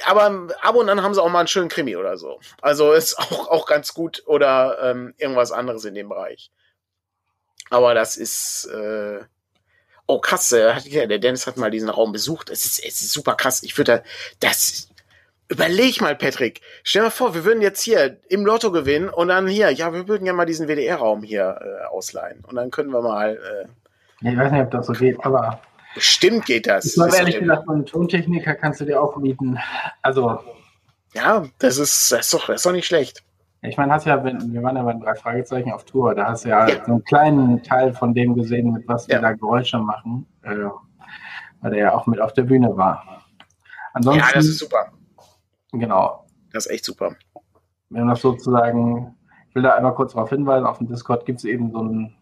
aber 0.06 0.48
ab 0.62 0.76
und 0.76 0.90
an 0.90 1.04
haben 1.04 1.14
sie 1.14 1.22
auch 1.22 1.30
mal 1.30 1.40
einen 1.40 1.48
schönen 1.48 1.70
Krimi 1.70 1.96
oder 1.96 2.18
so. 2.18 2.40
Also 2.62 2.94
ist 2.94 3.18
auch, 3.18 3.48
auch 3.50 3.66
ganz 3.66 3.94
gut 3.94 4.24
oder 4.26 4.78
ähm, 4.82 5.14
irgendwas 5.18 5.52
anderes 5.52 5.86
in 5.86 5.96
dem 5.96 6.10
Bereich. 6.10 6.52
Aber 7.70 7.94
das 7.94 8.18
ist. 8.18 8.66
Äh, 8.66 9.22
oh, 10.06 10.20
krass, 10.20 10.50
der 10.50 10.80
Dennis 11.20 11.48
hat 11.48 11.58
mal 11.58 11.72
diesen 11.72 11.90
Raum 11.90 12.12
besucht. 12.12 12.50
Es 12.50 12.66
ist, 12.66 12.86
es 12.86 13.02
ist 13.02 13.12
super 13.12 13.36
krass. 13.36 13.64
Ich 13.64 13.78
würde 13.78 14.04
da. 14.40 14.48
Das. 14.52 14.90
Überleg 15.48 16.00
mal, 16.00 16.16
Patrick. 16.16 16.62
Stell 16.84 17.02
dir 17.02 17.08
mal 17.08 17.12
vor, 17.12 17.34
wir 17.34 17.44
würden 17.44 17.62
jetzt 17.62 17.82
hier 17.82 18.18
im 18.30 18.46
Lotto 18.46 18.72
gewinnen 18.72 19.10
und 19.10 19.28
dann 19.28 19.48
hier, 19.48 19.70
ja, 19.70 19.92
wir 19.94 20.08
würden 20.08 20.26
ja 20.26 20.32
mal 20.32 20.46
diesen 20.46 20.70
WDR-Raum 20.70 21.24
hier 21.24 21.60
äh, 21.62 21.86
ausleihen. 21.88 22.42
Und 22.46 22.56
dann 22.56 22.72
können 22.72 22.92
wir 22.92 23.02
mal. 23.02 23.68
Äh, 24.22 24.30
ich 24.30 24.38
weiß 24.38 24.52
nicht, 24.52 24.62
ob 24.62 24.72
das 24.72 24.86
so 24.86 24.94
geht, 24.94 25.18
aber 25.26 25.60
Bestimmt 25.96 26.46
geht 26.46 26.68
das. 26.68 26.86
Ich 26.86 26.94
glaube, 26.94 27.16
ehrlich 27.16 27.40
gesagt, 27.40 27.70
einen 27.70 27.86
Tontechniker 27.86 28.56
kannst 28.56 28.82
du 28.82 28.86
dir 28.86 29.02
auch 29.02 29.18
mieten. 29.18 29.60
Also. 30.02 30.40
Ja, 31.14 31.44
das 31.60 31.78
ist, 31.78 32.12
das 32.12 32.22
ist, 32.22 32.34
doch, 32.34 32.48
das 32.48 32.58
ist 32.58 32.66
doch 32.66 32.72
nicht 32.72 32.86
schlecht. 32.86 33.24
Ich 33.64 33.78
meine, 33.78 33.94
hast 33.94 34.06
ja, 34.06 34.24
wir 34.24 34.64
waren 34.64 34.76
ja 34.76 34.82
bei 34.84 34.94
den 34.94 35.02
drei 35.02 35.14
Fragezeichen 35.14 35.72
auf 35.72 35.84
Tour, 35.86 36.16
da 36.16 36.30
hast 36.30 36.46
du 36.46 36.50
ja, 36.50 36.68
ja. 36.68 36.84
so 36.84 36.94
einen 36.94 37.04
kleinen 37.04 37.62
Teil 37.62 37.94
von 37.94 38.14
dem 38.14 38.34
gesehen, 38.34 38.72
mit 38.72 38.88
was 38.88 39.08
wir 39.08 39.20
da 39.20 39.34
Geräusche 39.34 39.78
machen, 39.78 40.26
äh, 40.42 40.56
weil 41.62 41.72
der 41.72 41.80
ja 41.80 41.94
auch 41.94 42.08
mit 42.08 42.20
auf 42.20 42.34
der 42.34 42.44
Bühne 42.44 42.76
war. 42.76 43.24
Ansonsten, 43.94 44.24
ja, 44.24 44.34
das 44.34 44.46
ist 44.46 44.58
super. 44.58 44.92
Genau. 45.74 46.26
Das 46.52 46.66
ist 46.66 46.72
echt 46.72 46.86
super. 46.86 47.16
Wenn 47.90 48.08
das 48.08 48.22
sozusagen, 48.22 49.16
ich 49.50 49.56
will 49.56 49.64
da 49.64 49.76
einmal 49.76 49.94
kurz 49.94 50.14
darauf 50.14 50.30
hinweisen, 50.30 50.66
auf 50.66 50.80
dem 50.80 50.88
Discord 50.88 51.26
gibt 51.26 51.40
es 51.40 51.46
eben 51.46 51.72
so 51.72 51.80
einen 51.80 52.16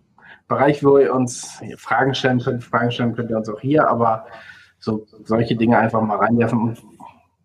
Bereich, 0.49 0.83
wo 0.83 0.97
ihr 0.97 1.13
uns 1.13 1.61
Fragen 1.77 2.13
stellen 2.13 2.39
könnt. 2.39 2.63
Fragen 2.63 2.91
stellen 2.91 3.15
könnt 3.15 3.29
ihr 3.29 3.37
uns 3.37 3.47
auch 3.47 3.61
hier, 3.61 3.87
aber 3.87 4.25
so 4.79 5.05
solche 5.23 5.55
Dinge 5.55 5.77
einfach 5.77 6.01
mal 6.01 6.17
reinwerfen. 6.17 6.77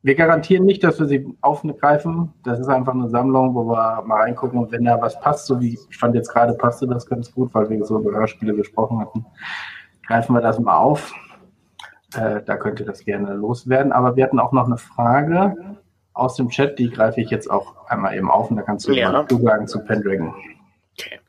Wir 0.02 0.14
garantieren 0.14 0.64
nicht, 0.64 0.82
dass 0.82 0.98
wir 0.98 1.06
sie 1.06 1.26
aufgreifen. 1.40 2.32
Das 2.44 2.58
ist 2.58 2.68
einfach 2.68 2.94
eine 2.94 3.08
Sammlung, 3.08 3.54
wo 3.54 3.66
wir 3.66 4.02
mal 4.06 4.22
reingucken 4.22 4.58
und 4.58 4.72
wenn 4.72 4.84
da 4.84 5.00
was 5.00 5.20
passt, 5.20 5.46
so 5.46 5.60
wie 5.60 5.78
ich 5.88 5.98
fand 5.98 6.14
jetzt 6.14 6.30
gerade 6.30 6.54
passte 6.54 6.86
das 6.86 7.06
ganz 7.06 7.32
gut, 7.32 7.54
weil 7.54 7.70
wir 7.70 7.84
so 7.84 8.00
über 8.00 8.12
Hörspiele 8.12 8.54
gesprochen 8.54 9.00
hatten, 9.00 9.24
greifen 10.06 10.34
wir 10.34 10.40
das 10.40 10.58
mal 10.58 10.76
auf. 10.76 11.12
Äh, 12.16 12.42
da 12.44 12.56
könnt 12.56 12.80
ihr 12.80 12.86
das 12.86 13.04
gerne 13.04 13.34
loswerden. 13.34 13.92
Aber 13.92 14.16
wir 14.16 14.24
hatten 14.24 14.40
auch 14.40 14.52
noch 14.52 14.66
eine 14.66 14.78
Frage 14.78 15.76
aus 16.14 16.36
dem 16.36 16.48
Chat, 16.48 16.78
die 16.78 16.90
greife 16.90 17.20
ich 17.20 17.28
jetzt 17.30 17.50
auch 17.50 17.86
einmal 17.88 18.16
eben 18.16 18.30
auf 18.30 18.50
und 18.50 18.56
da 18.56 18.62
kannst 18.62 18.88
du 18.88 18.92
ja. 18.92 19.10
mal 19.10 19.26
zusagen 19.26 19.66
zu 19.66 19.84
Pendragon. 19.84 20.34
Okay. 20.98 21.20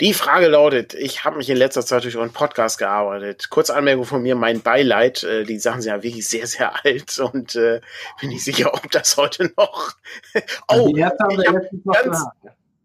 Die 0.00 0.12
Frage 0.12 0.48
lautet, 0.48 0.92
ich 0.92 1.24
habe 1.24 1.38
mich 1.38 1.48
in 1.48 1.56
letzter 1.56 1.84
Zeit 1.84 2.04
durch 2.04 2.16
euren 2.16 2.32
Podcast 2.32 2.78
gearbeitet. 2.78 3.48
Kurze 3.48 3.74
Anmerkung 3.74 4.04
von 4.04 4.22
mir, 4.22 4.36
mein 4.36 4.60
Beileid. 4.60 5.22
Äh, 5.22 5.44
die 5.44 5.58
Sachen 5.58 5.80
sind 5.80 5.90
ja 5.90 6.02
wirklich 6.02 6.28
sehr, 6.28 6.46
sehr 6.46 6.84
alt 6.84 7.18
und 7.32 7.54
äh, 7.56 7.80
bin 8.20 8.28
nicht 8.28 8.44
sicher, 8.44 8.74
ob 8.74 8.90
das 8.90 9.16
heute 9.16 9.52
noch... 9.56 9.94
oh, 10.68 10.92
ich 10.94 11.02
hab 11.02 11.18
ganz, 11.18 12.24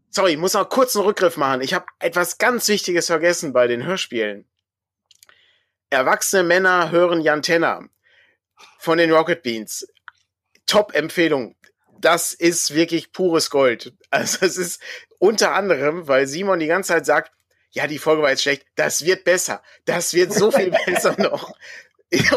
sorry, 0.10 0.32
ich 0.34 0.38
muss 0.38 0.54
noch 0.54 0.70
kurz 0.70 0.96
einen 0.96 1.06
Rückgriff 1.06 1.36
machen. 1.36 1.62
Ich 1.62 1.74
habe 1.74 1.86
etwas 2.00 2.38
ganz 2.38 2.68
Wichtiges 2.70 3.08
vergessen 3.08 3.52
bei 3.52 3.68
den 3.68 3.86
Hörspielen. 3.86 4.46
Erwachsene 5.90 6.44
Männer 6.44 6.92
hören 6.92 7.20
Jan 7.20 7.42
Tenner 7.42 7.90
von 8.80 8.98
den 8.98 9.12
Rocket 9.12 9.44
Beans. 9.44 9.86
Top-Empfehlung 10.66 11.56
das 12.02 12.34
ist 12.34 12.74
wirklich 12.74 13.12
pures 13.12 13.50
Gold. 13.50 13.94
Also 14.10 14.46
es 14.46 14.58
ist 14.58 14.82
unter 15.20 15.54
anderem, 15.54 16.08
weil 16.08 16.28
Simon 16.28 16.60
die 16.60 16.68
ganze 16.68 16.90
Zeit 16.90 17.06
sagt, 17.06 17.32
ja, 17.72 17.88
die 17.88 18.00
Folge 18.00 18.22
war 18.22 18.30
jetzt 18.30 18.42
schlecht, 18.42 18.66
das 18.76 19.06
wird 19.06 19.24
besser, 19.24 19.62
das 19.86 20.14
wird 20.14 20.34
so 20.34 20.52
viel 20.52 20.72
besser 20.86 21.16
noch. 21.18 21.54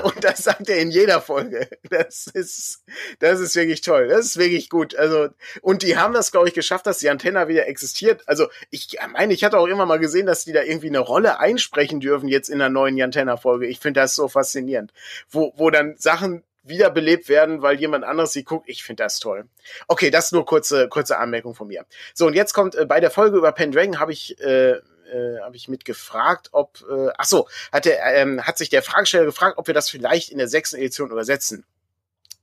Und 0.04 0.22
das 0.22 0.44
sagt 0.44 0.68
er 0.68 0.78
in 0.78 0.92
jeder 0.92 1.20
Folge. 1.20 1.68
Das 1.90 2.28
ist, 2.28 2.84
das 3.18 3.40
ist 3.40 3.56
wirklich 3.56 3.80
toll. 3.80 4.06
Das 4.06 4.24
ist 4.26 4.36
wirklich 4.36 4.70
gut. 4.70 4.94
Also, 4.94 5.30
und 5.62 5.82
die 5.82 5.96
haben 5.96 6.14
das, 6.14 6.30
glaube 6.30 6.46
ich, 6.46 6.54
geschafft, 6.54 6.86
dass 6.86 6.98
die 6.98 7.10
Antenne 7.10 7.48
wieder 7.48 7.66
existiert. 7.66 8.22
Also, 8.28 8.46
ich 8.70 8.96
meine, 9.12 9.34
ich 9.34 9.42
hatte 9.42 9.58
auch 9.58 9.66
immer 9.66 9.84
mal 9.84 9.98
gesehen, 9.98 10.26
dass 10.26 10.44
die 10.44 10.52
da 10.52 10.62
irgendwie 10.62 10.88
eine 10.88 11.00
Rolle 11.00 11.40
einsprechen 11.40 11.98
dürfen 11.98 12.28
jetzt 12.28 12.50
in 12.50 12.60
der 12.60 12.68
neuen 12.68 12.96
Jantenna-Folge. 12.96 13.66
Ich 13.66 13.80
finde 13.80 14.00
das 14.00 14.14
so 14.14 14.28
faszinierend. 14.28 14.92
Wo, 15.28 15.52
wo 15.56 15.70
dann 15.70 15.96
Sachen 15.96 16.44
wiederbelebt 16.64 17.28
werden, 17.28 17.62
weil 17.62 17.78
jemand 17.78 18.04
anderes 18.04 18.32
sie 18.32 18.44
guckt. 18.44 18.68
Ich 18.68 18.82
finde 18.82 19.04
das 19.04 19.20
toll. 19.20 19.46
Okay, 19.86 20.10
das 20.10 20.32
nur 20.32 20.44
kurze, 20.44 20.88
kurze 20.88 21.18
Anmerkung 21.18 21.54
von 21.54 21.68
mir. 21.68 21.84
So, 22.14 22.26
und 22.26 22.34
jetzt 22.34 22.54
kommt, 22.54 22.74
äh, 22.74 22.86
bei 22.86 23.00
der 23.00 23.10
Folge 23.10 23.36
über 23.36 23.52
Pendragon 23.52 24.00
habe 24.00 24.12
ich, 24.12 24.40
äh, 24.40 24.72
äh, 24.72 25.40
habe 25.42 25.56
ich 25.56 25.68
mitgefragt, 25.68 26.48
ob, 26.52 26.82
äh, 26.90 27.10
ach 27.16 27.26
so, 27.26 27.48
hat, 27.72 27.84
der, 27.84 28.02
ähm, 28.16 28.42
hat 28.42 28.58
sich 28.58 28.70
der 28.70 28.82
Fragesteller 28.82 29.26
gefragt, 29.26 29.58
ob 29.58 29.66
wir 29.66 29.74
das 29.74 29.90
vielleicht 29.90 30.30
in 30.30 30.38
der 30.38 30.48
sechsten 30.48 30.76
Edition 30.76 31.10
übersetzen. 31.10 31.64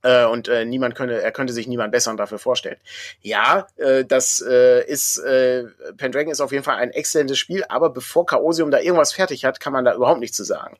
Äh, 0.02 0.24
und 0.24 0.48
äh, 0.48 0.64
niemand 0.64 0.94
könnte, 0.96 1.22
er 1.22 1.32
könnte 1.32 1.52
sich 1.52 1.68
niemand 1.68 1.92
besseren 1.92 2.16
dafür 2.16 2.38
vorstellen. 2.38 2.78
Ja, 3.20 3.68
äh, 3.76 4.04
das 4.04 4.44
äh, 4.46 4.84
ist, 4.84 5.18
äh, 5.18 5.64
Pendragon 5.96 6.32
ist 6.32 6.40
auf 6.40 6.50
jeden 6.50 6.64
Fall 6.64 6.76
ein 6.76 6.90
exzellentes 6.90 7.38
Spiel, 7.38 7.64
aber 7.68 7.90
bevor 7.90 8.26
Chaosium 8.26 8.70
da 8.70 8.80
irgendwas 8.80 9.12
fertig 9.12 9.44
hat, 9.44 9.60
kann 9.60 9.72
man 9.72 9.84
da 9.84 9.94
überhaupt 9.94 10.20
nichts 10.20 10.36
zu 10.36 10.44
sagen. 10.44 10.76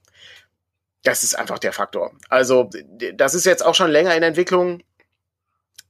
Das 1.03 1.25
ist 1.25 1.35
einfach 1.35 1.59
der 1.59 1.73
Faktor. 1.73 2.13
Also, 2.29 2.71
das 3.15 3.35
ist 3.35 3.45
jetzt 3.45 3.65
auch 3.65 3.75
schon 3.75 3.91
länger 3.91 4.15
in 4.17 4.23
Entwicklung 4.23 4.83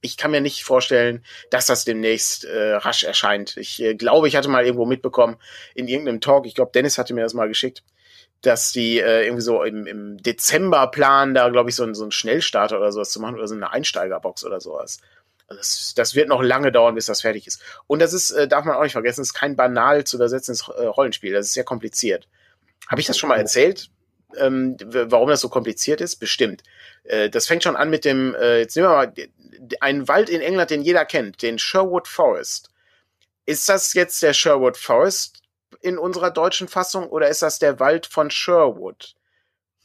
ich 0.03 0.17
kann 0.17 0.31
mir 0.31 0.41
nicht 0.41 0.63
vorstellen, 0.65 1.23
dass 1.49 1.65
das 1.65 1.85
demnächst 1.85 2.43
äh, 2.43 2.73
rasch 2.73 3.05
erscheint. 3.05 3.55
Ich 3.55 3.81
äh, 3.81 3.95
glaube, 3.95 4.27
ich 4.27 4.35
hatte 4.35 4.49
mal 4.49 4.65
irgendwo 4.65 4.85
mitbekommen 4.85 5.37
in 5.73 5.87
irgendeinem 5.87 6.19
Talk, 6.19 6.45
ich 6.45 6.55
glaube, 6.55 6.71
Dennis 6.75 6.97
hatte 6.97 7.13
mir 7.13 7.23
das 7.23 7.33
mal 7.33 7.47
geschickt, 7.47 7.83
dass 8.41 8.73
die 8.73 8.99
äh, 8.99 9.23
irgendwie 9.23 9.41
so 9.41 9.63
im, 9.63 9.87
im 9.87 10.17
Dezember 10.21 10.87
planen, 10.87 11.33
da 11.33 11.47
glaube 11.47 11.69
ich 11.69 11.75
so, 11.77 11.83
ein, 11.83 11.95
so 11.95 12.03
einen 12.03 12.11
Schnellstarter 12.11 12.77
oder 12.77 12.91
sowas 12.91 13.11
zu 13.11 13.21
machen 13.21 13.35
oder 13.35 13.47
so 13.47 13.55
eine 13.55 13.71
Einsteigerbox 13.71 14.43
oder 14.43 14.59
sowas. 14.59 14.99
Also 15.47 15.59
das, 15.59 15.93
das 15.95 16.15
wird 16.15 16.27
noch 16.27 16.41
lange 16.41 16.73
dauern, 16.73 16.95
bis 16.95 17.05
das 17.05 17.21
fertig 17.21 17.47
ist. 17.47 17.61
Und 17.87 17.99
das 17.99 18.11
ist, 18.11 18.31
äh, 18.31 18.47
darf 18.49 18.65
man 18.65 18.75
auch 18.75 18.83
nicht 18.83 18.91
vergessen, 18.91 19.21
ist 19.21 19.33
kein 19.33 19.55
banal 19.55 20.03
zu 20.03 20.17
übersetzendes 20.17 20.67
äh, 20.67 20.85
Rollenspiel. 20.85 21.31
Das 21.31 21.45
ist 21.45 21.53
sehr 21.53 21.63
kompliziert. 21.63 22.27
Habe 22.89 22.99
ich 22.99 23.07
das 23.07 23.17
schon 23.17 23.29
mal 23.29 23.39
erzählt? 23.39 23.89
Ähm, 24.37 24.77
warum 24.81 25.29
das 25.29 25.41
so 25.41 25.49
kompliziert 25.49 26.01
ist? 26.01 26.17
Bestimmt. 26.17 26.63
Äh, 27.03 27.29
das 27.29 27.47
fängt 27.47 27.63
schon 27.63 27.75
an 27.75 27.89
mit 27.89 28.05
dem, 28.05 28.35
äh, 28.35 28.59
jetzt 28.59 28.75
nehmen 28.75 28.89
wir 28.89 28.95
mal 28.95 29.13
einen 29.79 30.07
Wald 30.07 30.29
in 30.29 30.41
England, 30.41 30.69
den 30.69 30.81
jeder 30.81 31.05
kennt, 31.05 31.41
den 31.41 31.59
Sherwood 31.59 32.07
Forest. 32.07 32.69
Ist 33.45 33.67
das 33.69 33.93
jetzt 33.93 34.21
der 34.23 34.33
Sherwood 34.33 34.77
Forest 34.77 35.41
in 35.81 35.97
unserer 35.97 36.31
deutschen 36.31 36.67
Fassung 36.67 37.07
oder 37.07 37.27
ist 37.29 37.41
das 37.41 37.59
der 37.59 37.79
Wald 37.79 38.05
von 38.05 38.29
Sherwood? 38.29 39.15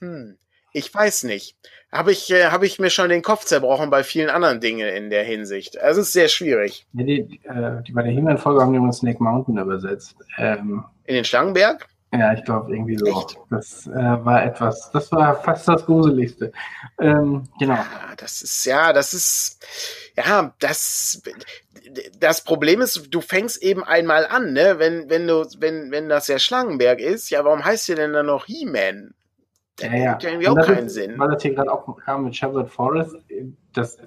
Hm, 0.00 0.38
ich 0.72 0.92
weiß 0.92 1.24
nicht. 1.24 1.56
Habe 1.90 2.12
ich, 2.12 2.30
äh, 2.30 2.46
hab 2.46 2.62
ich 2.62 2.78
mir 2.78 2.90
schon 2.90 3.08
den 3.08 3.22
Kopf 3.22 3.44
zerbrochen 3.44 3.88
bei 3.90 4.04
vielen 4.04 4.28
anderen 4.28 4.60
Dingen 4.60 4.88
in 4.88 5.10
der 5.10 5.24
Hinsicht. 5.24 5.80
Also 5.80 6.02
es 6.02 6.08
ist 6.08 6.12
sehr 6.12 6.28
schwierig. 6.28 6.86
Ja, 6.92 7.04
die, 7.04 7.40
äh, 7.44 7.82
die 7.82 7.92
bei 7.92 8.02
der 8.02 8.12
Himmel-Folge 8.12 8.60
haben 8.60 8.72
die 8.72 8.78
uns 8.78 8.98
Snake 8.98 9.22
Mountain 9.22 9.56
übersetzt. 9.56 10.16
Ähm, 10.36 10.84
in 11.04 11.14
den 11.14 11.24
Schlangenberg? 11.24 11.88
Ja, 12.12 12.32
ich 12.32 12.42
glaube 12.44 12.74
irgendwie 12.74 12.96
so. 12.96 13.06
Echt? 13.06 13.38
Das 13.50 13.86
äh, 13.86 13.92
war 13.92 14.42
etwas, 14.42 14.90
das 14.92 15.12
war 15.12 15.34
fast 15.42 15.68
das 15.68 15.84
Gruseligste. 15.84 16.52
Ähm, 16.98 17.44
genau. 17.58 17.74
Ja, 17.74 18.14
das 18.16 18.40
ist, 18.42 18.64
ja, 18.64 18.92
das 18.94 19.12
ist, 19.12 19.66
ja, 20.16 20.54
das, 20.58 21.22
das 22.18 22.44
Problem 22.44 22.80
ist, 22.80 23.08
du 23.10 23.20
fängst 23.20 23.62
eben 23.62 23.84
einmal 23.84 24.26
an, 24.26 24.54
ne? 24.54 24.76
Wenn, 24.78 25.10
wenn 25.10 25.26
du, 25.26 25.46
wenn, 25.58 25.90
wenn 25.90 26.08
das 26.08 26.26
der 26.26 26.38
Schlangenberg 26.38 27.00
ist, 27.00 27.28
ja, 27.28 27.44
warum 27.44 27.64
heißt 27.64 27.88
der 27.90 27.96
denn 27.96 28.14
dann 28.14 28.26
noch 28.26 28.46
He-Man? 28.46 29.12
Ja, 29.80 29.94
ja. 29.94 30.10
Hat 30.12 30.22
ja 30.22 30.30
irgendwie 30.30 30.48
auch 30.48 30.56
keinen 30.56 30.86
ist, 30.86 30.94
Sinn. 30.94 31.18
Weil 31.18 31.30
das 31.30 31.42
hier 31.42 31.54
gerade 31.54 31.72
auch 31.72 31.96
kam 31.98 32.24
mit 32.24 32.34
Shepherd 32.34 32.70
Forest. 32.70 33.16
Das, 33.74 33.98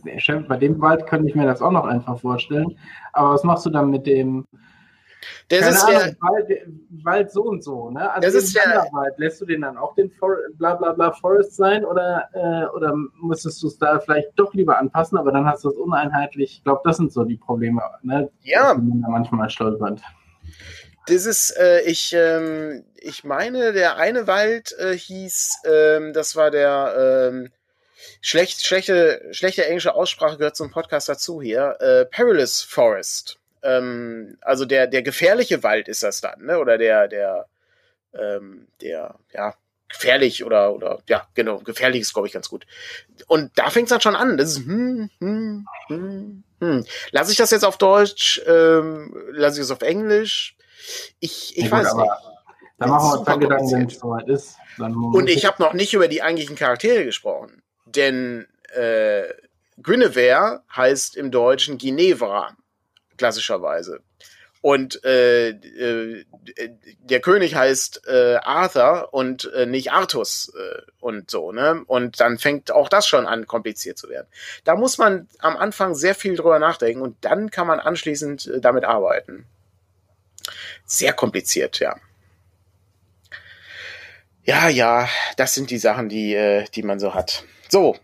bei 0.47 0.58
dem 0.58 0.82
Wald 0.82 1.08
könnte 1.08 1.30
ich 1.30 1.36
mir 1.36 1.45
das 1.45 1.62
auch 1.62 1.72
noch 1.72 1.86
einfach 1.86 2.20
vorstellen. 2.20 2.78
Aber 3.14 3.34
was 3.34 3.43
machst 3.43 3.66
du 3.66 3.70
dann 3.70 3.89
mit 3.89 4.06
dem, 4.06 4.45
das 5.50 5.60
Keine 5.60 5.72
ist 5.72 5.84
Ahnung, 5.84 6.00
der, 6.00 6.16
Wald, 6.22 6.68
Wald, 7.04 7.32
so 7.32 7.44
und 7.44 7.64
so, 7.64 7.90
ne? 7.92 8.12
Also 8.12 8.28
das 8.28 8.44
ist 8.44 8.56
der 8.56 8.88
Wald, 8.92 9.14
lässt 9.18 9.42
du 9.42 9.46
den 9.46 9.62
dann 9.62 9.78
auch 9.78 9.94
den 9.96 10.10
For 10.12 10.36
bla 10.54 10.76
bla 10.76 10.94
bla 10.94 11.12
Forest 11.12 11.56
sein 11.56 11.86
oder, 11.86 12.30
äh, 12.34 12.76
oder 12.76 12.94
müsstest 13.22 13.62
du 13.62 13.68
es 13.68 13.78
da 13.78 14.00
vielleicht 14.00 14.30
doch 14.36 14.54
lieber 14.54 14.78
anpassen, 14.78 15.18
aber 15.18 15.32
dann 15.32 15.46
hast 15.46 15.64
du 15.64 15.70
es 15.70 15.76
uneinheitlich. 15.76 16.58
Ich 16.58 16.64
glaube, 16.64 16.82
das 16.84 16.98
sind 16.98 17.12
so 17.12 17.24
die 17.24 17.38
Probleme, 17.38 17.82
ne? 18.02 18.30
Ja. 18.42 18.74
Die 18.74 18.82
man 18.82 19.02
da 19.02 19.10
manchmal 19.10 19.50
stolpert. 19.50 20.02
Das 21.08 21.26
ist, 21.26 21.52
äh, 21.58 21.82
ich, 21.82 22.14
ähm, 22.16 22.84
ich 22.96 23.24
meine, 23.24 23.74
der 23.74 23.98
eine 23.98 24.28
Wald 24.28 24.76
äh, 24.80 24.96
hieß, 24.96 25.62
ähm, 25.66 26.14
das 26.14 26.36
war 26.36 26.52
der, 26.52 27.30
ähm, 27.32 27.52
schlecht, 28.22 28.66
schlechte, 28.66 29.28
schlechte 29.32 29.66
englische 29.66 29.94
Aussprache 29.94 30.38
gehört 30.38 30.56
zum 30.56 30.72
Podcast 30.72 31.10
dazu 31.10 31.42
hier, 31.42 31.78
äh, 31.80 32.06
Perilous 32.06 32.62
Forest 32.62 33.41
ähm, 33.64 34.38
also 34.41 34.66
der, 34.66 34.88
der 34.88 35.01
gefährliche 35.01 35.64
Wald 35.64 35.88
ist 35.88 36.03
das 36.03 36.22
dann, 36.22 36.45
ne? 36.45 36.59
Oder 36.59 36.78
der, 36.78 37.07
der, 37.07 37.45
ähm, 38.14 38.68
der, 38.82 39.16
ja, 39.34 39.55
gefährlich 39.89 40.43
oder, 40.43 40.74
oder, 40.74 40.99
ja, 41.07 41.28
genau, 41.34 41.59
gefährlich 41.59 42.01
ist, 42.01 42.14
glaube 42.14 42.28
ich, 42.28 42.34
ganz 42.34 42.49
gut. 42.49 42.66
Und 43.28 43.51
da 43.55 43.70
fängt 43.70 43.86
es 43.86 43.89
dann 43.89 44.01
schon 44.01 44.16
an. 44.16 44.38
Das 44.38 44.51
ist, 44.51 44.66
hm, 44.66 45.09
hm, 45.20 45.66
hm, 45.88 46.43
hm. 46.59 46.86
Lass 47.12 47.30
ich 47.30 47.38
das 47.38 47.51
jetzt 47.51 47.66
auf 47.66 47.78
Deutsch? 47.78 48.41
Ähm, 48.47 49.14
lass 49.32 49.57
ich 49.57 49.64
es 49.64 49.72
auf 49.72 49.82
Englisch? 49.82 50.55
Ich, 51.20 51.57
ich 51.57 51.66
ja, 51.66 51.72
weiß 51.72 51.93
nicht. 51.93 52.12
Da 52.80 52.88
machen 52.88 53.09
wir 53.09 53.20
uns 53.20 53.26
dann 53.26 53.39
Gedanken, 53.39 53.72
wenn 53.72 53.88
es 53.88 53.99
soweit 53.99 54.28
ist. 54.28 54.57
Und 54.80 55.30
ich 55.30 55.45
habe 55.45 55.62
noch 55.62 55.74
nicht 55.74 55.93
über 55.93 56.07
die 56.07 56.24
eigentlichen 56.24 56.55
Charaktere 56.55 57.05
gesprochen. 57.05 57.62
Denn 57.86 58.47
äh, 58.74 59.24
Guinevere 59.84 60.64
heißt 60.76 61.16
im 61.16 61.30
Deutschen 61.30 61.78
Ginevra 61.78 62.55
klassischerweise. 63.18 64.01
Und 64.62 65.03
äh, 65.03 65.49
äh, 65.49 66.26
der 66.99 67.20
König 67.20 67.55
heißt 67.55 68.03
äh, 68.07 68.36
Arthur 68.36 69.09
und 69.12 69.51
äh, 69.53 69.66
nicht 69.66 69.91
Artus 69.91 70.53
äh, 70.55 70.82
und 70.99 71.32
so, 71.32 71.51
ne? 71.51 71.82
Und 71.88 72.20
dann 72.20 72.38
fängt 72.38 72.72
auch 72.72 72.88
das 72.88 73.07
schon 73.07 73.26
an, 73.26 73.47
kompliziert 73.47 73.97
zu 73.97 74.07
werden. 74.07 74.28
Da 74.64 74.76
muss 74.76 74.99
man 74.99 75.28
am 75.39 75.57
Anfang 75.57 75.95
sehr 75.95 76.14
viel 76.14 76.36
drüber 76.36 76.59
nachdenken 76.59 77.01
und 77.01 77.18
dann 77.22 77.49
kann 77.49 77.66
man 77.66 77.80
anschließend 77.80 78.45
äh, 78.47 78.62
damit 78.62 78.86
arbeiten. 78.86 79.47
Sehr 80.86 81.14
kompliziert, 81.14 81.80
ja. 81.80 81.95
Ja, 84.43 84.70
ja, 84.70 85.07
das 85.38 85.55
sind 85.55 85.72
die 85.72 85.80
Sachen, 85.80 86.07
die, 86.07 86.36
äh, 86.36 86.66
die 86.76 86.84
man 86.84 86.99
so 86.99 87.16
hat. 87.16 87.45
So. 87.70 87.95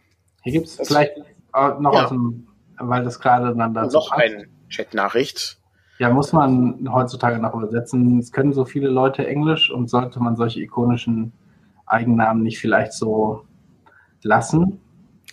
Hier 0.41 0.53
gibt 0.53 0.67
es 0.67 0.87
vielleicht 0.87 1.17
noch 1.17 1.93
ja. 1.93 2.03
aus 2.03 2.09
dem, 2.09 2.47
weil 2.79 3.03
das 3.03 3.19
gerade 3.19 3.55
dann 3.55 3.75
dazu 3.75 3.97
Noch 3.97 4.11
ein 4.11 4.56
Chatnachricht. 4.69 5.59
Ja, 5.99 6.09
muss 6.11 6.31
man 6.31 6.87
heutzutage 6.91 7.39
noch 7.39 7.55
übersetzen. 7.55 8.19
Es 8.19 8.31
können 8.31 8.53
so 8.53 8.65
viele 8.65 8.89
Leute 8.89 9.25
Englisch 9.25 9.71
und 9.71 9.89
sollte 9.89 10.19
man 10.19 10.35
solche 10.35 10.61
ikonischen 10.61 11.33
Eigennamen 11.87 12.43
nicht 12.43 12.59
vielleicht 12.59 12.93
so 12.93 13.45
lassen, 14.21 14.79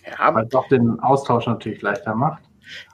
ja. 0.05 0.33
weil 0.33 0.45
es 0.45 0.55
auch 0.55 0.67
den 0.69 0.99
Austausch 0.99 1.45
natürlich 1.45 1.81
leichter 1.81 2.15
macht. 2.15 2.41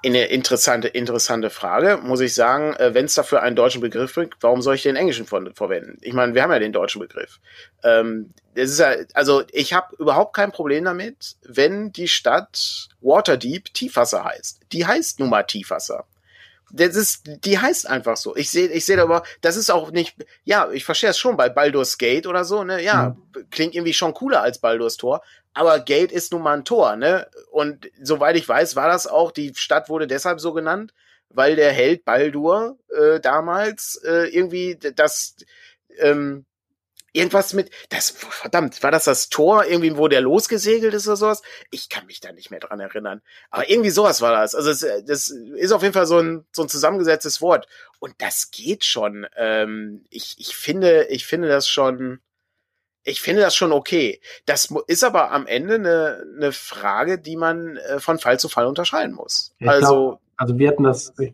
Eine 0.06 0.26
interessante, 0.26 0.90
interessante 0.90 1.50
Frage, 1.50 1.98
muss 2.04 2.20
ich 2.20 2.34
sagen, 2.34 2.74
äh, 2.74 2.94
wenn 2.94 3.06
es 3.06 3.14
dafür 3.14 3.42
einen 3.42 3.56
deutschen 3.56 3.80
Begriff 3.80 4.16
gibt, 4.16 4.36
warum 4.42 4.62
soll 4.62 4.76
ich 4.76 4.84
den 4.84 4.98
englischen 4.98 5.26
verwenden? 5.26 5.98
Ich 6.02 6.14
meine, 6.14 6.36
wir 6.36 6.44
haben 6.44 6.52
ja 6.52 6.60
den 6.60 6.74
deutschen 6.74 7.00
Begriff. 7.00 7.40
Ähm, 7.84 8.34
das 8.56 8.70
ist 8.72 8.80
ja, 8.80 8.96
also 9.14 9.44
ich 9.54 9.74
habe 9.74 9.96
überhaupt 9.98 10.36
kein 10.36 10.52
Problem 10.52 10.84
damit, 10.84 11.38
wenn 11.48 11.94
die 11.94 12.10
Stadt 12.10 12.90
Waterdeep 13.00 13.74
Tiefwasser 13.74 14.26
heißt. 14.26 14.60
Die 14.74 14.86
heißt 14.86 15.22
nun 15.22 15.30
mal 15.30 15.44
Tiefwasser 15.44 16.06
das 16.74 16.96
ist, 16.96 17.24
die 17.46 17.60
heißt 17.60 17.88
einfach 17.88 18.18
so. 18.18 18.36
Ich 18.36 18.50
sehe, 18.50 18.68
ich 18.68 18.86
sehe 18.86 19.02
aber, 19.02 19.24
das 19.42 19.58
ist 19.58 19.70
auch 19.70 19.92
nicht, 19.92 20.16
ja, 20.44 20.70
ich 20.72 20.86
verstehe 20.86 21.10
es 21.10 21.18
schon 21.18 21.38
bei 21.38 21.50
Baldur's 21.50 21.98
Gate 21.98 22.28
oder 22.28 22.46
so, 22.46 22.64
ne, 22.64 22.82
ja, 22.82 23.10
mhm. 23.10 23.50
klingt 23.50 23.76
irgendwie 23.76 23.94
schon 23.94 24.14
cooler 24.14 24.42
als 24.42 24.60
Baldur's 24.60 24.98
Tor, 24.98 25.22
aber 25.54 25.80
Gate 25.80 26.12
ist 26.12 26.32
nun 26.32 26.42
mal 26.42 26.58
ein 26.58 26.66
Tor, 26.66 26.96
ne, 26.96 27.28
und 27.52 27.90
soweit 28.02 28.36
ich 28.36 28.48
weiß, 28.48 28.76
war 28.76 28.88
das 28.88 29.08
auch, 29.08 29.32
die 29.32 29.54
Stadt 29.56 29.90
wurde 29.90 30.08
deshalb 30.08 30.40
so 30.40 30.54
genannt, 30.54 30.94
weil 31.30 31.56
der 31.56 31.72
Held 31.72 32.06
Baldur 32.06 32.78
äh, 32.90 33.20
damals 33.20 34.02
äh, 34.06 34.28
irgendwie 34.36 34.78
das, 34.78 35.36
ähm, 36.00 36.46
irgendwas 37.14 37.54
mit, 37.54 37.70
das, 37.90 38.12
verdammt, 38.12 38.82
war 38.84 38.92
das 38.92 39.06
das 39.06 39.30
Tor 39.30 39.66
irgendwie, 39.66 39.98
wo 39.98 40.08
der 40.08 40.22
losgesegelt 40.22 40.94
ist 40.94 41.08
oder 41.08 41.18
sowas? 41.18 41.42
Ich 41.70 41.90
kann 41.90 42.06
mich 42.06 42.20
da 42.22 42.32
nicht 42.32 42.52
mehr 42.52 42.60
dran 42.60 42.80
erinnern. 42.80 43.22
Aber 43.50 43.70
irgendwie 43.70 43.90
sowas 43.90 44.22
war 44.22 44.32
das. 44.32 44.56
Also 44.56 44.70
das, 44.70 45.06
das 45.06 45.30
ist 45.30 45.72
auf 45.72 45.82
jeden 45.82 45.94
Fall 45.94 46.06
so 46.06 46.20
ein, 46.20 46.46
so 46.52 46.62
ein 46.62 46.70
zusammengesetztes 46.70 47.42
Wort. 47.42 47.68
Und 48.00 48.16
das 48.20 48.52
geht 48.52 48.86
schon. 48.86 49.28
Ähm, 49.36 50.06
ich, 50.10 50.36
ich 50.40 50.56
finde, 50.56 51.06
ich 51.10 51.26
finde 51.26 51.50
das 51.50 51.68
schon, 51.68 52.20
ich 53.04 53.22
finde 53.22 53.42
das 53.42 53.56
schon 53.56 53.72
okay. 53.72 54.22
Das 54.46 54.74
ist 54.88 55.04
aber 55.04 55.32
am 55.32 55.48
Ende 55.48 55.76
eine, 55.76 56.24
eine 56.38 56.52
Frage, 56.52 57.20
die 57.20 57.36
man 57.36 57.78
äh, 57.78 58.00
von 58.00 58.20
Fall 58.20 58.40
zu 58.40 58.48
Fall 58.48 58.68
unterscheiden 58.68 59.16
muss. 59.16 59.54
Ich 59.60 59.68
also, 59.68 59.88
glaub, 59.88 60.22
also 60.38 60.58
wir 60.58 60.70
hatten 60.70 60.84
das, 60.84 61.14
ich, 61.20 61.34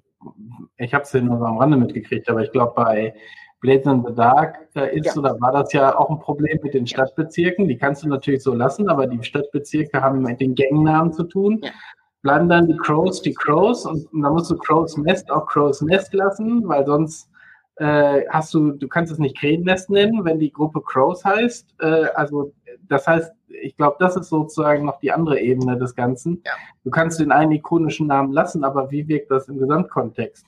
ich 0.78 0.93
habe 0.93 1.03
es 1.03 1.13
ja 1.13 1.21
nur 1.21 1.45
am 1.45 1.57
Rande 1.57 1.78
mitgekriegt, 1.78 2.28
aber 2.30 2.41
ich 2.41 2.51
glaube 2.51 2.73
bei 2.75 3.13
The 3.64 4.14
Dark 4.14 4.68
äh, 4.76 4.97
ist 4.97 5.08
ja. 5.08 5.16
oder 5.16 5.39
war 5.41 5.51
das 5.51 5.74
ja 5.74 5.97
auch 5.97 6.10
ein 6.10 6.20
Problem 6.20 6.60
mit 6.62 6.74
den 6.74 6.86
Stadtbezirken. 6.86 7.68
Die 7.68 7.78
kannst 7.78 8.03
du 8.03 8.10
natürlich 8.10 8.43
so 8.43 8.53
lassen, 8.53 8.88
aber 8.88 9.08
die 9.08 9.24
Stadtbezirke 9.24 10.01
haben 10.01 10.22
mit 10.22 10.39
den 10.39 10.55
Gängennamen 10.55 11.12
zu 11.12 11.24
tun. 11.24 11.60
Ja. 11.64 11.72
Bleiben 12.22 12.49
dann 12.49 12.68
die 12.68 12.78
Crows 12.78 13.22
die 13.22 13.34
Crows 13.34 13.86
und, 13.86 14.12
und 14.12 14.22
da 14.22 14.30
musst 14.30 14.51
du 14.51 14.58
Crows 14.58 14.97
Nest 14.97 15.32
auch 15.32 15.47
Crows 15.47 15.82
Nest 15.82 16.14
lassen, 16.14 16.68
weil 16.68 16.86
sonst 16.86 17.30
äh, 17.78 18.24
hast 18.30 18.53
du, 18.53 18.72
du 18.72 18.88
kannst 18.88 19.12
es 19.12 19.20
nicht 19.20 19.38
Krähennest 19.38 19.89
nennen, 19.89 20.26
wenn 20.26 20.39
die 20.39 20.51
Gruppe 20.51 20.82
Crows 20.82 21.24
heißt. 21.24 21.76
Äh, 21.80 22.05
also 22.16 22.53
das 22.89 23.08
heißt, 23.08 23.32
ich 23.62 23.76
glaube, 23.78 23.97
das 23.99 24.16
ist 24.16 24.30
sozusagen 24.30 24.86
noch 24.86 24.99
die 24.99 25.12
andere 25.12 25.39
Ebene 25.39 25.78
des 25.78 25.95
Ganzen. 25.95 26.41
Ja. 26.45 26.51
Du 26.84 26.89
kannst 26.89 27.20
den 27.20 27.32
einen 27.32 27.51
ikonischen 27.51 28.08
Namen 28.08 28.34
lassen, 28.34 28.64
aber 28.64 28.91
wie 28.91 29.08
wirkt 29.08 29.32
das 29.32 29.47
im 29.47 29.60
Gesamtkontext? 29.60 30.45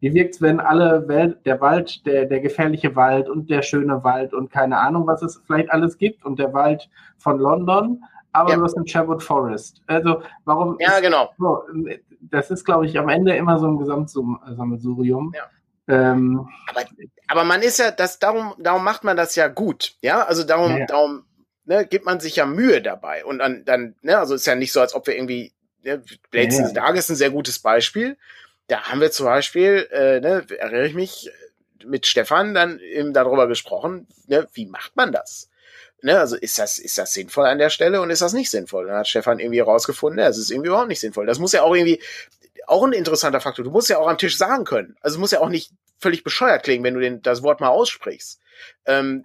Wie 0.00 0.14
wirkt 0.14 0.34
es, 0.34 0.42
wenn 0.42 0.60
alle 0.60 1.06
Welt, 1.08 1.44
der 1.44 1.60
Wald, 1.60 2.04
der, 2.06 2.24
der 2.24 2.40
gefährliche 2.40 2.96
Wald 2.96 3.28
und 3.28 3.50
der 3.50 3.62
schöne 3.62 4.02
Wald 4.02 4.32
und 4.32 4.50
keine 4.50 4.78
Ahnung, 4.78 5.06
was 5.06 5.22
es 5.22 5.42
vielleicht 5.46 5.70
alles 5.70 5.98
gibt 5.98 6.24
und 6.24 6.38
der 6.38 6.52
Wald 6.52 6.88
von 7.18 7.38
London, 7.38 8.02
aber 8.32 8.50
ja. 8.50 8.56
du 8.56 8.64
hast 8.64 8.76
ein 8.76 8.86
Sherwood 8.86 9.22
Forest. 9.22 9.82
Also 9.86 10.22
warum? 10.44 10.76
Ja, 10.78 10.96
ist, 10.96 11.02
genau. 11.02 11.30
So, 11.38 11.64
das 12.20 12.50
ist, 12.50 12.64
glaube 12.64 12.86
ich, 12.86 12.98
am 12.98 13.08
Ende 13.08 13.36
immer 13.36 13.58
so 13.58 13.66
ein 13.66 13.78
Gesamtsammelsurium. 13.78 15.32
Ja. 15.34 15.42
Ähm, 15.88 16.48
aber, 16.68 16.84
aber 17.28 17.44
man 17.44 17.62
ist 17.62 17.78
ja, 17.78 17.90
das, 17.90 18.18
darum, 18.18 18.54
darum 18.58 18.84
macht 18.84 19.02
man 19.02 19.16
das 19.16 19.34
ja 19.34 19.48
gut. 19.48 19.94
Ja, 20.00 20.22
also 20.22 20.44
darum, 20.44 20.78
ja. 20.78 20.86
darum 20.86 21.24
ne, 21.64 21.84
gibt 21.84 22.06
man 22.06 22.20
sich 22.20 22.36
ja 22.36 22.46
Mühe 22.46 22.80
dabei. 22.80 23.24
Und 23.24 23.38
dann, 23.38 23.64
dann 23.64 23.96
ne, 24.02 24.18
also 24.18 24.34
ist 24.34 24.46
ja 24.46 24.54
nicht 24.54 24.72
so, 24.72 24.80
als 24.80 24.94
ob 24.94 25.06
wir 25.08 25.16
irgendwie, 25.16 25.52
ne, 25.82 26.02
Blades 26.30 26.58
ja. 26.58 26.72
Dark 26.72 26.96
ist 26.96 27.10
ein 27.10 27.16
sehr 27.16 27.30
gutes 27.30 27.58
Beispiel. 27.58 28.16
Da 28.70 28.84
haben 28.84 29.00
wir 29.00 29.10
zum 29.10 29.26
Beispiel, 29.26 29.88
äh, 29.90 30.20
ne, 30.20 30.46
erinnere 30.56 30.86
ich 30.86 30.94
mich, 30.94 31.28
mit 31.84 32.06
Stefan 32.06 32.54
dann 32.54 32.78
eben 32.78 33.12
darüber 33.12 33.48
gesprochen, 33.48 34.06
ne, 34.28 34.46
wie 34.52 34.66
macht 34.66 34.94
man 34.94 35.10
das? 35.10 35.50
Ne, 36.02 36.16
also 36.16 36.36
ist 36.36 36.56
das, 36.56 36.78
ist 36.78 36.96
das 36.96 37.12
sinnvoll 37.12 37.46
an 37.46 37.58
der 37.58 37.70
Stelle 37.70 38.00
und 38.00 38.10
ist 38.10 38.22
das 38.22 38.32
nicht 38.32 38.48
sinnvoll? 38.48 38.86
Dann 38.86 38.98
hat 38.98 39.08
Stefan 39.08 39.40
irgendwie 39.40 39.58
herausgefunden, 39.58 40.22
ne, 40.22 40.30
es 40.30 40.38
ist 40.38 40.52
irgendwie 40.52 40.68
überhaupt 40.68 40.86
nicht 40.86 41.00
sinnvoll. 41.00 41.26
Das 41.26 41.40
muss 41.40 41.50
ja 41.50 41.62
auch 41.62 41.74
irgendwie, 41.74 42.00
auch 42.68 42.84
ein 42.84 42.92
interessanter 42.92 43.40
Faktor. 43.40 43.64
Du 43.64 43.72
musst 43.72 43.88
ja 43.88 43.98
auch 43.98 44.06
am 44.06 44.18
Tisch 44.18 44.38
sagen 44.38 44.64
können. 44.64 44.96
Also 45.00 45.18
muss 45.18 45.32
ja 45.32 45.40
auch 45.40 45.48
nicht 45.48 45.72
völlig 45.98 46.22
bescheuert 46.22 46.62
klingen, 46.62 46.84
wenn 46.84 46.94
du 46.94 47.00
den, 47.00 47.22
das 47.22 47.42
Wort 47.42 47.60
mal 47.60 47.70
aussprichst. 47.70 48.38
Ähm, 48.86 49.24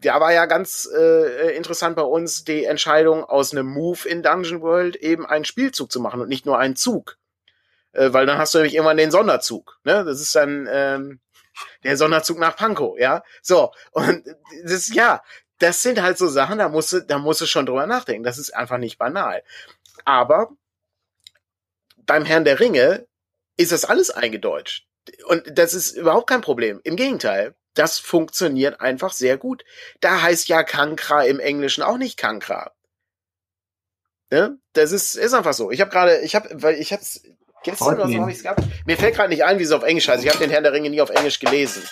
da 0.00 0.20
war 0.20 0.32
ja 0.32 0.46
ganz 0.46 0.88
äh, 0.96 1.56
interessant 1.56 1.96
bei 1.96 2.02
uns 2.02 2.44
die 2.44 2.64
Entscheidung, 2.64 3.24
aus 3.24 3.50
einem 3.50 3.66
Move 3.66 4.08
in 4.08 4.22
Dungeon 4.22 4.60
World 4.60 4.94
eben 4.94 5.26
einen 5.26 5.44
Spielzug 5.44 5.90
zu 5.90 5.98
machen 5.98 6.20
und 6.20 6.28
nicht 6.28 6.46
nur 6.46 6.56
einen 6.56 6.76
Zug. 6.76 7.18
Äh, 7.96 8.12
weil 8.12 8.26
dann 8.26 8.38
hast 8.38 8.54
du 8.54 8.58
nämlich 8.58 8.74
irgendwann 8.74 8.98
den 8.98 9.10
Sonderzug. 9.10 9.80
Ne? 9.84 10.04
Das 10.04 10.20
ist 10.20 10.34
dann 10.34 10.68
ähm, 10.70 11.20
der 11.82 11.96
Sonderzug 11.96 12.38
nach 12.38 12.54
Pankow, 12.54 12.98
ja. 12.98 13.22
So, 13.42 13.72
und 13.92 14.22
das 14.64 14.92
ja, 14.92 15.22
das 15.58 15.82
sind 15.82 16.02
halt 16.02 16.18
so 16.18 16.28
Sachen, 16.28 16.58
da 16.58 16.68
musst 16.68 16.92
du, 16.92 17.00
da 17.00 17.18
musst 17.18 17.40
du 17.40 17.46
schon 17.46 17.64
drüber 17.64 17.86
nachdenken. 17.86 18.24
Das 18.24 18.36
ist 18.36 18.54
einfach 18.54 18.76
nicht 18.76 18.98
banal. 18.98 19.42
Aber 20.04 20.50
beim 21.96 22.26
Herrn 22.26 22.44
der 22.44 22.60
Ringe 22.60 23.06
ist 23.56 23.72
das 23.72 23.86
alles 23.86 24.10
eingedeutscht. 24.10 24.86
Und 25.24 25.58
das 25.58 25.72
ist 25.72 25.96
überhaupt 25.96 26.28
kein 26.28 26.42
Problem. 26.42 26.80
Im 26.84 26.96
Gegenteil, 26.96 27.54
das 27.72 27.98
funktioniert 27.98 28.80
einfach 28.80 29.12
sehr 29.12 29.38
gut. 29.38 29.64
Da 30.00 30.20
heißt 30.20 30.48
ja 30.48 30.62
Kankra 30.62 31.24
im 31.24 31.40
Englischen 31.40 31.82
auch 31.82 31.96
nicht 31.96 32.18
Kankra. 32.18 32.72
Ne? 34.30 34.58
Das 34.74 34.92
ist, 34.92 35.14
ist 35.14 35.32
einfach 35.32 35.54
so. 35.54 35.70
Ich 35.70 35.80
habe 35.80 35.90
gerade, 35.90 36.20
ich 36.20 36.34
habe, 36.34 36.50
weil 36.52 36.74
ich 36.74 36.92
hab's 36.92 37.22
gestern 37.66 37.94
oder 37.94 38.08
so 38.08 38.20
habe 38.20 38.30
ich 38.30 38.38
es 38.38 38.42
gehabt. 38.42 38.62
Mir 38.86 38.96
fällt 38.96 39.14
gerade 39.14 39.28
nicht 39.28 39.44
ein, 39.44 39.58
wie 39.58 39.62
es 39.62 39.72
auf 39.72 39.82
Englisch 39.82 40.08
heißt. 40.08 40.24
Ich 40.24 40.30
habe 40.30 40.38
den 40.38 40.50
Herrn 40.50 40.64
der 40.64 40.72
Ringe 40.72 40.88
nie 40.88 41.00
auf 41.00 41.10
Englisch 41.10 41.38
gelesen. 41.38 41.82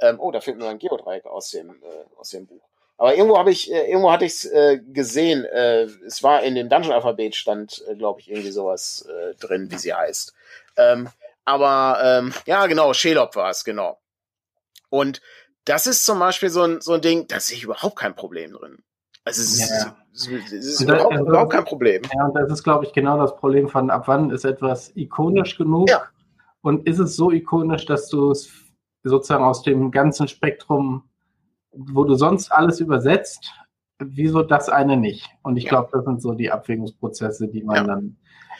Ähm, 0.00 0.18
oh, 0.18 0.30
da 0.30 0.40
fehlt 0.40 0.58
nur 0.58 0.68
ein 0.68 0.78
Geodreieck 0.78 1.26
aus 1.26 1.50
dem, 1.50 1.70
äh, 1.70 2.18
aus 2.18 2.30
dem 2.30 2.46
Buch. 2.46 2.62
Aber 2.96 3.14
irgendwo 3.14 3.38
habe 3.38 3.50
ich, 3.50 3.70
äh, 3.70 3.90
irgendwo 3.90 4.10
hatte 4.12 4.24
ich 4.24 4.32
es 4.32 4.44
äh, 4.44 4.78
gesehen. 4.78 5.44
Äh, 5.44 5.82
es 6.06 6.22
war 6.22 6.42
in 6.42 6.54
dem 6.54 6.68
Dungeon-Alphabet 6.68 7.34
stand, 7.34 7.84
äh, 7.88 7.96
glaube 7.96 8.20
ich, 8.20 8.30
irgendwie 8.30 8.50
sowas 8.50 9.06
äh, 9.08 9.34
drin, 9.34 9.70
wie 9.70 9.78
sie 9.78 9.92
heißt. 9.92 10.32
Ähm, 10.76 11.08
aber 11.44 12.00
ähm, 12.02 12.34
ja, 12.46 12.66
genau, 12.66 12.92
Shelop 12.94 13.36
war 13.36 13.50
es, 13.50 13.64
genau. 13.64 13.98
Und 14.90 15.20
das 15.64 15.86
ist 15.86 16.04
zum 16.04 16.18
Beispiel 16.18 16.50
so 16.50 16.62
ein, 16.62 16.80
so 16.80 16.94
ein 16.94 17.00
Ding, 17.00 17.26
da 17.26 17.40
sehe 17.40 17.56
ich 17.56 17.64
überhaupt 17.64 17.96
kein 17.96 18.14
Problem 18.14 18.52
drin. 18.52 18.82
Also 19.24 19.42
es 19.42 19.52
ist, 19.52 19.60
ja, 19.60 19.64
es 19.66 19.72
ist, 19.72 19.92
es 20.14 20.52
ist 20.52 20.80
überhaupt, 20.80 21.12
also, 21.12 21.26
überhaupt, 21.26 21.52
kein 21.52 21.64
Problem. 21.64 22.02
Ja, 22.14 22.26
und 22.26 22.34
das 22.34 22.50
ist, 22.50 22.62
glaube 22.62 22.84
ich, 22.84 22.92
genau 22.92 23.18
das 23.18 23.36
Problem 23.36 23.68
von 23.68 23.90
ab 23.90 24.04
wann 24.06 24.30
ist 24.30 24.44
etwas 24.44 24.92
ikonisch 24.94 25.58
genug 25.58 25.90
ja. 25.90 26.02
und 26.62 26.86
ist 26.88 26.98
es 26.98 27.16
so 27.16 27.30
ikonisch, 27.30 27.84
dass 27.86 28.08
du 28.08 28.30
es 28.30 28.50
sozusagen 29.02 29.44
aus 29.44 29.62
dem 29.62 29.90
ganzen 29.90 30.28
Spektrum 30.28 31.04
wo 31.76 32.04
du 32.04 32.14
sonst 32.14 32.50
alles 32.50 32.80
übersetzt, 32.80 33.50
wieso 33.98 34.42
das 34.42 34.68
eine 34.68 34.96
nicht? 34.96 35.28
Und 35.42 35.56
ich 35.56 35.64
ja. 35.64 35.70
glaube, 35.70 35.90
das 35.92 36.04
sind 36.04 36.22
so 36.22 36.32
die 36.34 36.50
Abwägungsprozesse, 36.50 37.48
die 37.48 37.62
man 37.62 37.76
ja. 37.76 37.84
dann 37.84 38.16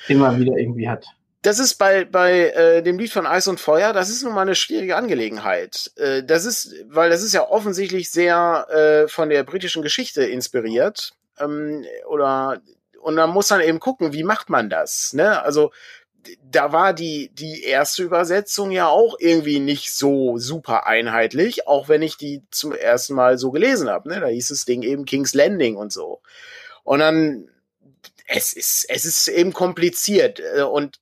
immer 0.09 0.39
wieder 0.39 0.57
irgendwie 0.57 0.89
hat. 0.89 1.07
Das 1.43 1.59
ist 1.59 1.75
bei, 1.75 2.07
bei 2.07 2.49
äh, 2.51 2.83
dem 2.83 2.99
Lied 2.99 3.13
von 3.13 3.27
Eis 3.27 3.49
und 3.49 3.61
Feuer, 3.61 3.93
das 3.93 4.09
ist 4.09 4.25
nun 4.25 4.35
mal 4.35 4.43
eine 4.43 4.55
schwierige 4.55 4.97
Angelegenheit. 4.97 5.93
Äh, 5.97 6.23
das 6.23 6.47
ist, 6.47 6.75
weil 6.89 7.11
das 7.11 7.23
ist 7.23 7.35
ja 7.35 7.47
offensichtlich 7.47 8.11
sehr 8.11 8.67
äh, 8.71 9.09
von 9.09 9.29
der 9.29 9.45
britischen 9.45 9.83
Geschichte 9.83 10.25
inspiriert. 10.25 11.13
Ähm, 11.39 11.85
oder 12.09 12.61
und 13.01 13.17
man 13.17 13.31
muss 13.31 13.49
dann 13.49 13.61
eben 13.61 13.81
gucken, 13.81 14.15
wie 14.15 14.25
macht 14.25 14.49
man 14.49 14.71
das? 14.71 15.13
Ne? 15.13 15.43
Also 15.43 15.73
da 16.43 16.73
war 16.73 16.95
die, 16.95 17.31
die 17.35 17.63
erste 17.65 18.03
Übersetzung 18.03 18.71
ja 18.71 18.89
auch 18.89 19.17
irgendwie 19.19 19.61
nicht 19.61 19.93
so 19.93 20.39
super 20.39 20.87
einheitlich, 20.87 21.69
auch 21.69 21.89
wenn 21.89 22.01
ich 22.01 22.17
die 22.17 22.43
zum 22.51 22.73
ersten 22.73 23.15
Mal 23.15 23.37
so 23.37 23.51
gelesen 23.51 23.91
habe. 23.91 24.09
Ne? 24.09 24.21
Da 24.21 24.29
hieß 24.29 24.49
das 24.49 24.65
Ding 24.65 24.83
eben 24.83 25.05
King's 25.05 25.35
Landing 25.35 25.77
und 25.77 25.93
so. 25.93 26.23
Und 26.83 27.01
dann, 27.01 27.49
es 28.27 28.55
ist, 28.55 28.87
es 28.89 29.05
ist 29.05 29.29
eben 29.29 29.53
kompliziert 29.53 30.41
äh, 30.57 30.63
und 30.63 31.01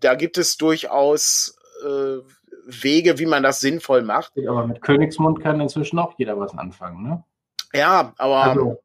da 0.00 0.14
gibt 0.14 0.38
es 0.38 0.56
durchaus 0.56 1.58
äh, 1.84 2.18
Wege, 2.66 3.18
wie 3.18 3.26
man 3.26 3.42
das 3.42 3.60
sinnvoll 3.60 4.02
macht. 4.02 4.32
Aber 4.46 4.66
mit 4.66 4.82
Königsmund 4.82 5.40
kann 5.40 5.60
inzwischen 5.60 5.98
auch 5.98 6.14
jeder 6.16 6.38
was 6.38 6.56
anfangen, 6.56 7.02
ne? 7.02 7.24
Ja, 7.72 8.12
aber. 8.18 8.44
Also, 8.44 8.82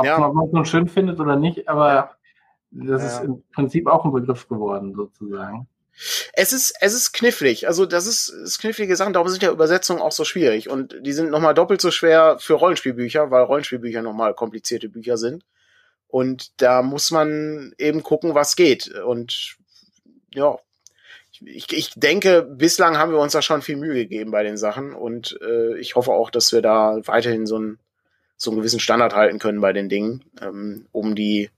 ob 0.00 0.06
ja. 0.06 0.18
man 0.18 0.62
es 0.62 0.68
schön 0.68 0.88
findet 0.88 1.20
oder 1.20 1.36
nicht, 1.36 1.68
aber. 1.68 2.12
Das 2.70 3.02
ja. 3.02 3.08
ist 3.08 3.24
im 3.24 3.42
Prinzip 3.54 3.86
auch 3.86 4.04
ein 4.04 4.12
Begriff 4.12 4.46
geworden, 4.46 4.94
sozusagen. 4.94 5.66
Es 6.34 6.52
ist, 6.52 6.74
es 6.80 6.94
ist 6.94 7.12
knifflig. 7.12 7.66
Also, 7.66 7.86
das 7.86 8.06
ist, 8.06 8.28
ist 8.28 8.58
knifflige 8.58 8.94
Sachen. 8.94 9.12
Darum 9.12 9.28
sind 9.28 9.42
ja 9.42 9.50
Übersetzungen 9.50 10.00
auch 10.00 10.12
so 10.12 10.24
schwierig. 10.24 10.68
Und 10.68 10.94
die 11.00 11.12
sind 11.12 11.30
nochmal 11.30 11.54
doppelt 11.54 11.80
so 11.80 11.90
schwer 11.90 12.36
für 12.38 12.54
Rollenspielbücher, 12.54 13.30
weil 13.30 13.42
Rollenspielbücher 13.42 14.02
nochmal 14.02 14.34
komplizierte 14.34 14.88
Bücher 14.88 15.16
sind. 15.16 15.44
Und 16.06 16.60
da 16.62 16.82
muss 16.82 17.10
man 17.10 17.72
eben 17.78 18.02
gucken, 18.02 18.34
was 18.34 18.54
geht. 18.54 18.88
Und 18.94 19.56
ja, 20.32 20.56
ich, 21.40 21.72
ich 21.72 21.90
denke, 21.94 22.42
bislang 22.42 22.96
haben 22.96 23.12
wir 23.12 23.20
uns 23.20 23.32
da 23.32 23.42
schon 23.42 23.62
viel 23.62 23.76
Mühe 23.76 23.94
gegeben 23.94 24.30
bei 24.30 24.42
den 24.42 24.56
Sachen. 24.56 24.94
Und 24.94 25.38
äh, 25.42 25.78
ich 25.78 25.96
hoffe 25.96 26.12
auch, 26.12 26.30
dass 26.30 26.52
wir 26.52 26.62
da 26.62 26.98
weiterhin 27.04 27.46
so, 27.46 27.58
ein, 27.58 27.78
so 28.38 28.50
einen 28.50 28.58
gewissen 28.58 28.80
Standard 28.80 29.14
halten 29.14 29.38
können 29.38 29.60
bei 29.60 29.74
den 29.74 29.88
Dingen, 29.90 30.24
ähm, 30.40 30.86
um 30.92 31.14
die 31.14 31.50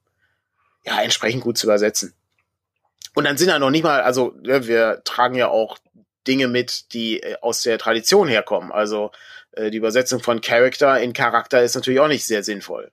ja, 0.85 1.01
entsprechend 1.03 1.45
gut 1.45 1.59
zu 1.59 1.67
übersetzen. 1.67 2.15
Und 3.15 3.25
dann 3.25 3.37
sind 3.37 3.49
ja 3.49 3.59
noch 3.59 3.71
nicht 3.71 3.85
mal, 3.85 4.01
also 4.01 4.35
ja, 4.43 4.67
wir 4.67 5.03
tragen 5.05 5.35
ja 5.35 5.49
auch 5.49 5.79
Dinge 6.27 6.49
mit, 6.49 6.93
die 6.95 7.21
äh, 7.23 7.37
aus 7.43 7.63
der 7.63 7.79
Tradition 7.79 8.29
herkommen. 8.29 8.73
Also 8.73 9.13
äh, 9.53 9.71
die 9.71 9.79
Übersetzung 9.79 10.21
von 10.21 10.41
Character 10.41 11.01
in 11.01 11.13
Charakter 11.13 11.63
ist 11.63 11.75
natürlich 11.75 12.01
auch 12.01 12.09
nicht 12.09 12.25
sehr 12.25 12.43
sinnvoll. 12.43 12.91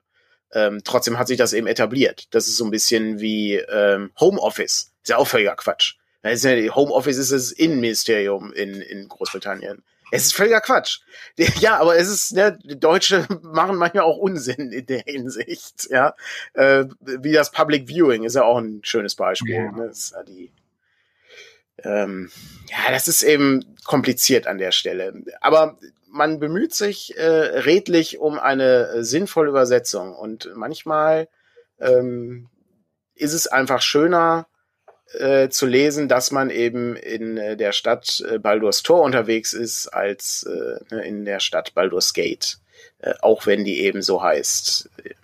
Ähm, 0.52 0.80
trotzdem 0.84 1.18
hat 1.18 1.28
sich 1.28 1.38
das 1.38 1.52
eben 1.52 1.66
etabliert. 1.66 2.26
Das 2.30 2.46
ist 2.46 2.56
so 2.56 2.64
ein 2.64 2.70
bisschen 2.70 3.20
wie 3.20 3.54
ähm, 3.54 4.12
Homeoffice. 4.20 4.92
Ist 5.02 5.08
ja 5.08 5.16
auch 5.16 5.26
völliger 5.26 5.56
Quatsch. 5.56 5.94
Homeoffice 6.24 7.18
ist 7.18 7.32
das 7.32 7.52
Innenministerium 7.52 8.52
in, 8.52 8.80
in 8.82 9.08
Großbritannien. 9.08 9.82
Es 10.10 10.26
ist 10.26 10.34
völliger 10.34 10.60
Quatsch. 10.60 11.00
Ja, 11.60 11.78
aber 11.78 11.96
es 11.96 12.08
ist, 12.08 12.32
ne, 12.32 12.58
Deutsche 12.64 13.26
machen 13.42 13.76
manchmal 13.76 14.04
auch 14.04 14.16
Unsinn 14.16 14.72
in 14.72 14.86
der 14.86 15.02
Hinsicht, 15.06 15.88
ja. 15.90 16.14
Äh, 16.54 16.86
wie 17.00 17.32
das 17.32 17.50
Public 17.50 17.88
Viewing 17.88 18.24
ist 18.24 18.34
ja 18.34 18.44
auch 18.44 18.58
ein 18.58 18.80
schönes 18.82 19.14
Beispiel. 19.14 19.54
Ja. 19.54 19.72
Ne? 19.72 19.86
Das 19.88 20.10
ja, 20.10 20.22
die, 20.22 20.52
ähm, 21.84 22.30
ja, 22.68 22.90
das 22.90 23.08
ist 23.08 23.22
eben 23.22 23.76
kompliziert 23.84 24.46
an 24.46 24.58
der 24.58 24.72
Stelle. 24.72 25.14
Aber 25.40 25.78
man 26.10 26.40
bemüht 26.40 26.74
sich 26.74 27.16
äh, 27.16 27.22
redlich 27.26 28.18
um 28.18 28.38
eine 28.38 29.04
sinnvolle 29.04 29.50
Übersetzung 29.50 30.14
und 30.14 30.50
manchmal 30.54 31.28
ähm, 31.80 32.48
ist 33.14 33.32
es 33.32 33.46
einfach 33.46 33.82
schöner, 33.82 34.46
äh, 35.14 35.48
zu 35.48 35.66
lesen, 35.66 36.08
dass 36.08 36.30
man 36.30 36.50
eben 36.50 36.96
in 36.96 37.38
äh, 37.38 37.56
der 37.56 37.72
Stadt 37.72 38.22
äh, 38.28 38.38
Baldur's 38.38 38.82
Tor 38.82 39.02
unterwegs 39.02 39.52
ist, 39.52 39.88
als 39.88 40.44
äh, 40.44 40.94
ne, 40.94 41.06
in 41.06 41.24
der 41.24 41.40
Stadt 41.40 41.74
Baldur's 41.74 42.12
Gate. 42.12 42.58
Äh, 43.00 43.14
auch 43.20 43.46
wenn 43.46 43.64
die 43.64 43.80
eben 43.80 44.02
so 44.02 44.22
heißt 44.22 44.90
äh, 45.04 45.14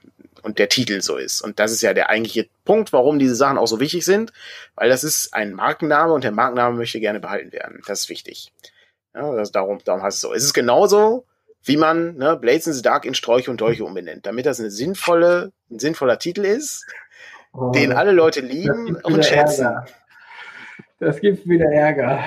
und 0.42 0.58
der 0.58 0.68
Titel 0.68 1.00
so 1.00 1.16
ist. 1.16 1.40
Und 1.40 1.58
das 1.58 1.72
ist 1.72 1.82
ja 1.82 1.94
der 1.94 2.10
eigentliche 2.10 2.48
Punkt, 2.64 2.92
warum 2.92 3.18
diese 3.18 3.34
Sachen 3.34 3.58
auch 3.58 3.66
so 3.66 3.80
wichtig 3.80 4.04
sind, 4.04 4.32
weil 4.74 4.90
das 4.90 5.02
ist 5.02 5.32
ein 5.32 5.54
Markenname 5.54 6.12
und 6.12 6.22
der 6.22 6.32
Markenname 6.32 6.76
möchte 6.76 7.00
gerne 7.00 7.18
behalten 7.18 7.52
werden. 7.52 7.82
Das 7.86 8.00
ist 8.00 8.08
wichtig. 8.10 8.52
Ja, 9.14 9.34
das, 9.34 9.52
darum, 9.52 9.78
darum 9.84 10.02
heißt 10.02 10.16
es 10.16 10.20
so. 10.20 10.34
Es 10.34 10.44
ist 10.44 10.52
genauso, 10.52 11.24
wie 11.62 11.76
man 11.76 12.16
ne, 12.16 12.36
Blades 12.36 12.66
in 12.66 12.74
the 12.74 12.82
Dark 12.82 13.06
in 13.06 13.14
Sträuche 13.14 13.50
und 13.50 13.60
Dolche 13.60 13.84
umbenennt, 13.84 14.26
damit 14.26 14.44
das 14.44 14.60
eine 14.60 14.70
sinnvolle, 14.70 15.52
ein 15.70 15.78
sinnvoller 15.78 16.18
Titel 16.18 16.44
ist, 16.44 16.84
oh, 17.54 17.70
den 17.70 17.92
alle 17.92 18.12
Leute 18.12 18.40
lieben 18.40 18.96
und 19.02 19.24
schätzen. 19.24 19.66
Ärger. 19.66 19.86
Das 21.00 21.20
gibt 21.20 21.46
wieder 21.46 21.70
Ärger. 21.70 22.20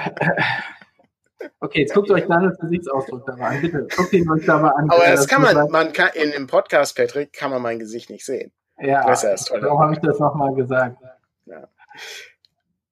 Okay, 1.60 1.82
jetzt 1.82 1.94
guckt 1.94 2.10
euch 2.12 2.26
deinen 2.26 2.56
Gesichtsausdruck 2.60 3.26
da 3.26 3.36
mal 3.36 3.56
an. 3.56 3.62
Bitte, 3.62 3.88
guckt 3.96 4.14
ihn 4.14 4.30
euch 4.30 4.46
da 4.46 4.58
mal 4.58 4.70
an. 4.70 4.90
Aber 4.90 5.04
das, 5.06 5.22
das 5.22 5.28
kann 5.28 5.42
man, 5.42 5.70
man 5.72 5.94
kann, 5.94 6.10
in 6.14 6.32
dem 6.32 6.48
Podcast, 6.48 6.96
Patrick, 6.96 7.34
kann 7.34 7.52
man 7.52 7.62
mein 7.62 7.80
Gesicht 7.80 8.10
nicht 8.10 8.26
sehen. 8.26 8.52
Ja, 8.80 9.06
das 9.08 9.24
ist 9.24 9.50
ja 9.50 9.60
darum 9.60 9.80
habe 9.80 9.94
ich 9.94 10.00
das 10.00 10.20
nochmal 10.20 10.54
gesagt. 10.54 10.98
Ja. 11.46 11.68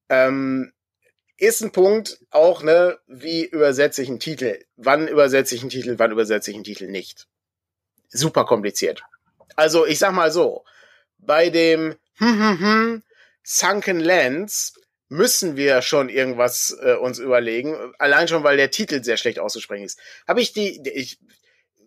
Ähm, 0.10 0.72
ist 1.38 1.62
ein 1.62 1.72
Punkt 1.72 2.20
auch, 2.32 2.64
ne, 2.64 2.98
wie 3.08 3.46
übersetze 3.46 4.02
ich 4.02 4.10
einen 4.10 4.20
Titel? 4.20 4.60
Wann 4.78 5.08
übersetze 5.08 5.54
ich 5.56 5.62
einen 5.62 5.70
Titel, 5.70 6.00
wann 6.00 6.12
übersetze 6.12 6.50
ich 6.50 6.56
einen 6.56 6.64
Titel 6.64 6.88
nicht? 6.88 7.28
Super 8.08 8.46
kompliziert. 8.46 9.04
Also, 9.56 9.86
ich 9.86 10.00
sag 10.00 10.14
mal 10.14 10.32
so, 10.32 10.64
bei 11.18 11.50
dem 11.50 11.96
hm, 12.18 12.40
hm, 12.40 12.60
hm, 12.60 13.04
Sunken 13.44 14.00
Lands 14.00 14.74
müssen 15.08 15.56
wir 15.56 15.82
schon 15.82 16.10
irgendwas 16.10 16.76
äh, 16.82 16.96
uns 16.96 17.20
überlegen, 17.20 17.94
allein 18.00 18.28
schon, 18.28 18.44
weil 18.44 18.58
der 18.58 18.72
Titel 18.72 19.04
sehr 19.04 19.18
schlecht 19.18 19.40
auszusprechen 19.40 19.86
ist. 19.86 20.00
Habe 20.28 20.42
ich 20.42 20.54
die, 20.54 20.82
ich, 20.90 21.20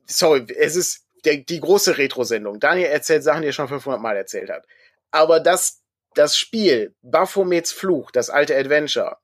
sorry, 0.07 0.47
es 0.57 0.76
ist 0.76 1.05
der, 1.24 1.39
die 1.39 1.61
große 1.61 1.99
Retro-Sendung. 1.99 2.61
Daniel 2.61 2.89
erzählt 2.89 3.24
Sachen, 3.24 3.43
die 3.43 3.49
er 3.49 3.53
schon 3.53 3.68
500 3.68 4.01
Mal 4.01 4.16
erzählt 4.16 4.51
hat. 4.51 4.66
Aber 5.11 5.41
das, 5.41 5.83
das 6.14 6.39
Spiel, 6.39 6.95
Baphomets 7.03 7.72
Fluch, 7.72 8.11
das 8.11 8.31
alte 8.31 8.57
Adventure, 8.57 9.18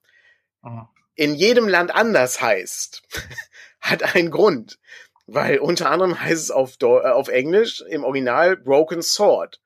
mhm. 0.63 0.89
in 1.15 1.35
jedem 1.35 1.69
Land 1.69 1.95
anders 1.95 2.41
heißt, 2.41 3.03
hat 3.81 4.15
einen 4.15 4.31
Grund. 4.31 4.79
Weil 5.27 5.59
unter 5.59 5.91
anderem 5.91 6.21
heißt 6.21 6.43
es 6.43 6.51
auf, 6.51 6.75
äh, 6.83 6.85
auf 6.85 7.29
Englisch 7.29 7.81
im 7.81 8.05
Original 8.05 8.57
Broken 8.57 9.03
Sword. 9.03 9.61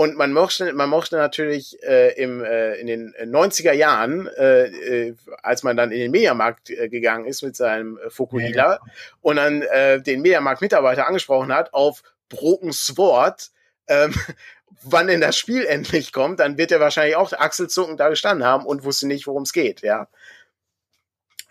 Und 0.00 0.16
man 0.16 0.32
mochte, 0.32 0.72
man 0.72 0.88
mochte 0.88 1.16
natürlich 1.16 1.76
äh, 1.82 2.14
im, 2.14 2.42
äh, 2.42 2.76
in 2.76 2.86
den 2.86 3.14
90er 3.18 3.72
Jahren, 3.72 4.28
äh, 4.28 5.08
äh, 5.08 5.14
als 5.42 5.62
man 5.62 5.76
dann 5.76 5.92
in 5.92 5.98
den 5.98 6.10
Mediamarkt 6.10 6.70
äh, 6.70 6.88
gegangen 6.88 7.26
ist 7.26 7.42
mit 7.42 7.54
seinem 7.54 7.98
äh, 7.98 8.08
Fokuhila 8.08 8.64
ja, 8.64 8.72
ja. 8.72 8.80
und 9.20 9.36
dann 9.36 9.60
äh, 9.60 10.00
den 10.00 10.22
Mediamarkt-Mitarbeiter 10.22 11.06
angesprochen 11.06 11.52
hat 11.52 11.74
auf 11.74 12.02
Broken 12.30 12.72
Sword, 12.72 13.50
ähm, 13.88 14.14
wann 14.84 15.08
denn 15.08 15.20
das 15.20 15.36
Spiel 15.36 15.66
endlich 15.66 16.14
kommt, 16.14 16.40
dann 16.40 16.56
wird 16.56 16.72
er 16.72 16.80
wahrscheinlich 16.80 17.16
auch 17.16 17.34
achselzuckend 17.34 18.00
da 18.00 18.08
gestanden 18.08 18.46
haben 18.46 18.64
und 18.64 18.84
wusste 18.84 19.06
nicht, 19.06 19.26
worum 19.26 19.42
es 19.42 19.52
geht, 19.52 19.82
ja. 19.82 20.08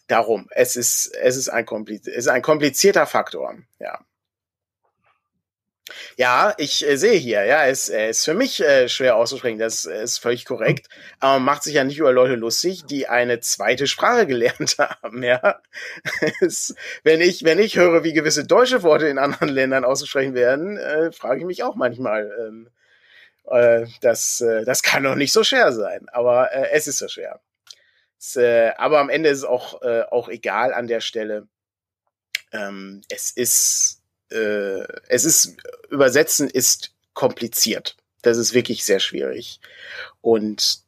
Darum, 0.08 0.48
es 0.50 0.76
ist, 0.76 1.16
es 1.22 1.38
ist 1.38 1.50
ein, 1.50 1.68
kompliz 1.68 2.08
es 2.08 2.16
ist 2.16 2.30
ein 2.30 2.42
komplizierter 2.42 3.06
Faktor, 3.06 3.58
ja. 3.78 4.00
Ja, 6.18 6.54
ich 6.58 6.88
äh, 6.88 6.98
sehe 6.98 7.18
hier, 7.18 7.46
ja, 7.46 7.66
es 7.66 7.90
äh, 7.90 8.10
ist 8.10 8.26
für 8.26 8.34
mich 8.34 8.62
äh, 8.62 8.90
schwer 8.90 9.16
auszusprechen, 9.16 9.60
das 9.60 9.86
ist 9.86 10.18
völlig 10.20 10.46
korrekt, 10.46 10.88
aber 11.20 11.34
man 11.34 11.44
macht 11.44 11.64
sich 11.64 11.76
ja 11.76 11.84
nicht 11.84 11.98
über 11.98 12.12
Leute 12.12 12.36
lustig, 12.36 12.86
die 12.86 13.08
eine 13.08 13.40
zweite 13.40 13.88
Sprache 13.88 14.28
gelernt 14.28 14.78
haben, 14.78 15.24
ja. 15.24 15.62
es, 16.42 16.76
wenn 17.04 17.22
ich, 17.22 17.44
wenn 17.44 17.60
ich 17.60 17.78
höre, 17.78 18.04
wie 18.04 18.14
gewisse 18.14 18.46
deutsche 18.46 18.84
Worte 18.84 19.08
in 19.08 19.18
anderen 19.18 19.50
Ländern 19.50 19.86
auszusprechen 19.86 20.34
werden, 20.34 20.78
äh, 20.78 21.12
frage 21.12 21.42
ich 21.42 21.46
mich 21.46 21.64
auch 21.64 21.76
manchmal, 21.76 22.32
ähm, 22.40 22.70
äh, 23.50 23.88
das, 24.02 24.42
äh, 24.42 24.66
das 24.66 24.84
kann 24.84 25.04
doch 25.04 25.16
nicht 25.16 25.34
so 25.34 25.44
schwer 25.44 25.72
sein, 25.72 26.08
aber 26.10 26.52
äh, 26.52 26.70
es 26.72 26.88
ist 26.88 26.98
so 27.00 27.08
schwer. 27.08 27.40
Es, 28.20 28.36
äh, 28.36 28.74
aber 28.78 29.00
am 29.00 29.10
Ende 29.10 29.30
ist 29.30 29.40
es 29.40 29.46
auch, 29.46 29.82
äh, 29.82 30.04
auch 30.04 30.30
egal 30.30 30.74
an 30.74 30.88
der 30.88 31.00
Stelle. 31.00 31.48
Ähm, 32.52 33.02
es 33.10 33.32
ist 33.32 33.99
äh, 34.32 34.86
es 35.08 35.26
ist, 35.26 35.58
übersetzen 35.90 36.50
ist 36.50 36.92
kompliziert. 37.14 37.96
Das 38.22 38.38
ist 38.38 38.54
wirklich 38.54 38.84
sehr 38.84 39.00
schwierig. 39.00 39.60
Und 40.22 40.82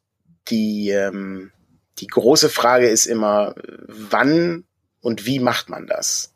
die, 0.48 0.90
ähm, 0.90 1.52
die 1.98 2.06
große 2.06 2.48
Frage 2.48 2.88
ist 2.88 3.06
immer, 3.06 3.54
wann 3.86 4.64
und 5.00 5.26
wie 5.26 5.38
macht 5.38 5.68
man 5.68 5.86
das? 5.86 6.32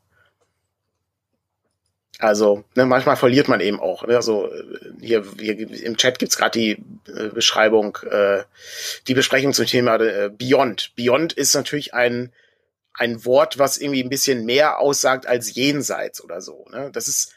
Also, 2.19 2.65
ne, 2.75 2.87
manchmal 2.87 3.17
verliert 3.17 3.49
man 3.49 3.61
eben 3.61 3.79
auch. 3.79 4.07
Ne? 4.07 4.17
Also 4.17 4.51
hier, 5.01 5.25
hier 5.39 5.59
im 5.59 5.99
Chat 5.99 6.19
gibt's 6.19 6.39
gerade 6.39 6.59
die 6.59 6.71
äh, 7.13 7.29
Beschreibung, 7.29 7.99
äh, 8.11 8.45
die 9.07 9.15
Besprechung 9.15 9.53
zum 9.53 9.67
Thema 9.67 9.97
äh, 9.97 10.31
Beyond. 10.31 10.93
Beyond 10.97 11.35
ist 11.35 11.55
natürlich 11.55 11.93
ein 11.93 12.33
ein 12.99 13.25
Wort, 13.25 13.59
was 13.59 13.79
irgendwie 13.79 14.03
ein 14.03 14.09
bisschen 14.09 14.45
mehr 14.45 14.79
aussagt 14.79 15.27
als 15.27 15.55
jenseits 15.55 16.23
oder 16.23 16.41
so. 16.41 16.67
Ne? 16.71 16.91
Das 16.93 17.09
ist, 17.09 17.33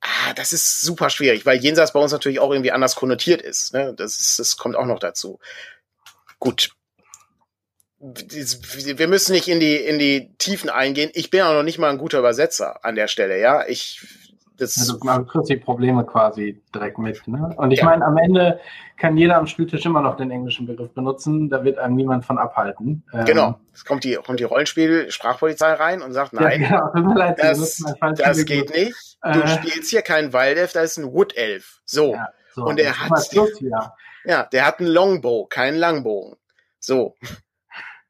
ah, 0.00 0.32
das 0.34 0.52
ist 0.52 0.80
super 0.80 1.10
schwierig, 1.10 1.44
weil 1.44 1.58
jenseits 1.58 1.92
bei 1.92 2.00
uns 2.00 2.12
natürlich 2.12 2.38
auch 2.38 2.50
irgendwie 2.50 2.72
anders 2.72 2.94
konnotiert 2.94 3.42
ist. 3.42 3.74
Ne? 3.74 3.94
Das 3.96 4.20
ist, 4.20 4.38
das 4.38 4.56
kommt 4.56 4.76
auch 4.76 4.86
noch 4.86 5.00
dazu. 5.00 5.40
Gut. 6.38 6.70
Wir 7.98 9.06
müssen 9.06 9.32
nicht 9.32 9.46
in 9.46 9.60
die, 9.60 9.76
in 9.76 9.98
die 9.98 10.34
Tiefen 10.38 10.70
eingehen. 10.70 11.10
Ich 11.14 11.30
bin 11.30 11.42
auch 11.42 11.54
noch 11.54 11.62
nicht 11.62 11.78
mal 11.78 11.90
ein 11.90 11.98
guter 11.98 12.18
Übersetzer 12.18 12.84
an 12.84 12.96
der 12.96 13.06
Stelle, 13.06 13.38
ja. 13.38 13.64
Ich 13.68 14.00
das 14.62 14.78
also 14.78 14.98
man 15.02 15.26
kriegt 15.26 15.48
die 15.48 15.56
Probleme 15.56 16.04
quasi 16.04 16.62
direkt 16.74 16.98
mit. 16.98 17.26
Ne? 17.26 17.52
Und 17.56 17.72
ich 17.72 17.80
ja. 17.80 17.86
meine, 17.86 18.04
am 18.04 18.16
Ende 18.16 18.60
kann 18.96 19.16
jeder 19.16 19.36
am 19.36 19.46
Spieltisch 19.46 19.84
immer 19.84 20.00
noch 20.00 20.16
den 20.16 20.30
englischen 20.30 20.66
Begriff 20.66 20.92
benutzen. 20.92 21.50
Da 21.50 21.64
wird 21.64 21.78
einem 21.78 21.96
niemand 21.96 22.24
von 22.24 22.38
abhalten. 22.38 23.02
Ähm, 23.12 23.24
genau. 23.24 23.58
Es 23.74 23.84
kommt 23.84 24.04
die, 24.04 24.14
kommt 24.14 24.38
die 24.38 24.44
Rollenspiel-Sprachpolizei 24.44 25.72
rein 25.72 26.02
und 26.02 26.12
sagt, 26.12 26.32
nein, 26.32 26.62
ja, 26.62 26.88
genau. 26.94 27.14
leid, 27.14 27.38
das, 27.40 27.82
das 28.16 28.44
geht 28.44 28.70
nicht. 28.70 29.18
Du 29.22 29.40
äh, 29.40 29.48
spielst 29.48 29.90
hier 29.90 30.02
keinen 30.02 30.32
Waldelf, 30.32 30.72
da 30.72 30.80
ist 30.82 30.98
ein 30.98 31.12
Woodelf. 31.12 31.80
So. 31.84 32.14
Ja, 32.14 32.28
so. 32.54 32.64
Und 32.64 32.78
er 32.78 32.98
hat, 32.98 33.26
Schluss, 33.26 33.60
ja. 33.60 33.94
ja, 34.24 34.44
der 34.44 34.66
hat 34.66 34.78
einen 34.78 34.90
Longbow, 34.90 35.46
keinen 35.46 35.76
Langbogen. 35.76 36.36
So. 36.78 37.16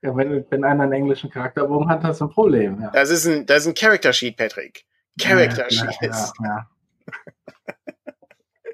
Ja, 0.02 0.16
wenn, 0.16 0.44
wenn 0.50 0.64
einer 0.64 0.82
einen 0.82 0.92
englischen 0.92 1.30
Charakterbogen 1.30 1.88
hat, 1.88 2.02
hast 2.02 2.20
du 2.20 2.26
ein 2.26 2.30
Problem. 2.30 2.80
Ja. 2.80 2.90
Das 2.90 3.08
ist 3.10 3.26
ein, 3.26 3.46
das 3.46 3.60
ist 3.60 3.68
ein 3.68 3.74
Character 3.74 4.12
Sheet, 4.12 4.36
Patrick. 4.36 4.84
Character 5.20 5.66
ja, 5.68 5.92
Sheets. 5.92 6.32
Ja, 6.42 6.68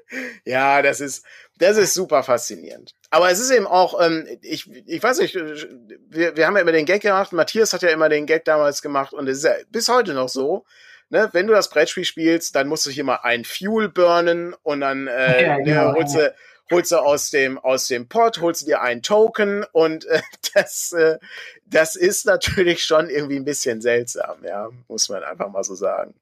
ja, 0.45 0.81
das 0.81 1.01
ist, 1.01 1.25
das 1.57 1.77
ist 1.77 1.93
super 1.93 2.23
faszinierend. 2.23 2.93
Aber 3.09 3.29
es 3.29 3.39
ist 3.39 3.51
eben 3.51 3.67
auch, 3.67 3.99
ähm, 4.01 4.25
ich, 4.41 4.69
ich 4.87 5.03
weiß 5.03 5.19
nicht, 5.19 5.35
wir, 5.35 6.35
wir 6.35 6.47
haben 6.47 6.55
ja 6.55 6.61
immer 6.61 6.71
den 6.71 6.85
Gag 6.85 7.01
gemacht, 7.01 7.33
Matthias 7.33 7.73
hat 7.73 7.81
ja 7.81 7.89
immer 7.89 8.09
den 8.09 8.25
Gag 8.25 8.45
damals 8.45 8.81
gemacht 8.81 9.13
und 9.13 9.27
es 9.27 9.39
ist 9.39 9.43
ja 9.43 9.53
bis 9.69 9.89
heute 9.89 10.13
noch 10.13 10.29
so, 10.29 10.65
ne, 11.09 11.29
wenn 11.33 11.47
du 11.47 11.53
das 11.53 11.69
Brettspiel 11.69 12.05
spielst, 12.05 12.55
dann 12.55 12.67
musst 12.67 12.85
du 12.85 12.89
hier 12.89 13.03
mal 13.03 13.19
ein 13.23 13.43
Fuel 13.43 13.89
burnen 13.89 14.55
und 14.63 14.81
dann 14.81 15.07
äh, 15.07 15.43
ja, 15.43 15.57
ne, 15.57 15.63
genau, 15.63 15.93
holst, 15.93 16.15
du, 16.15 16.33
holst 16.71 16.91
du 16.91 16.97
aus 16.97 17.29
dem, 17.29 17.57
aus 17.57 17.87
dem 17.87 18.07
Pot, 18.07 18.39
holst 18.39 18.61
du 18.61 18.65
dir 18.67 18.81
einen 18.81 19.01
Token 19.01 19.65
und 19.71 20.05
äh, 20.05 20.21
das, 20.53 20.93
äh, 20.93 21.17
das 21.65 21.95
ist 21.95 22.25
natürlich 22.25 22.83
schon 22.83 23.09
irgendwie 23.09 23.37
ein 23.37 23.45
bisschen 23.45 23.81
seltsam, 23.81 24.43
ja, 24.43 24.69
muss 24.87 25.09
man 25.09 25.23
einfach 25.23 25.49
mal 25.49 25.63
so 25.63 25.75
sagen. 25.75 26.13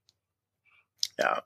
Ja. 1.17 1.43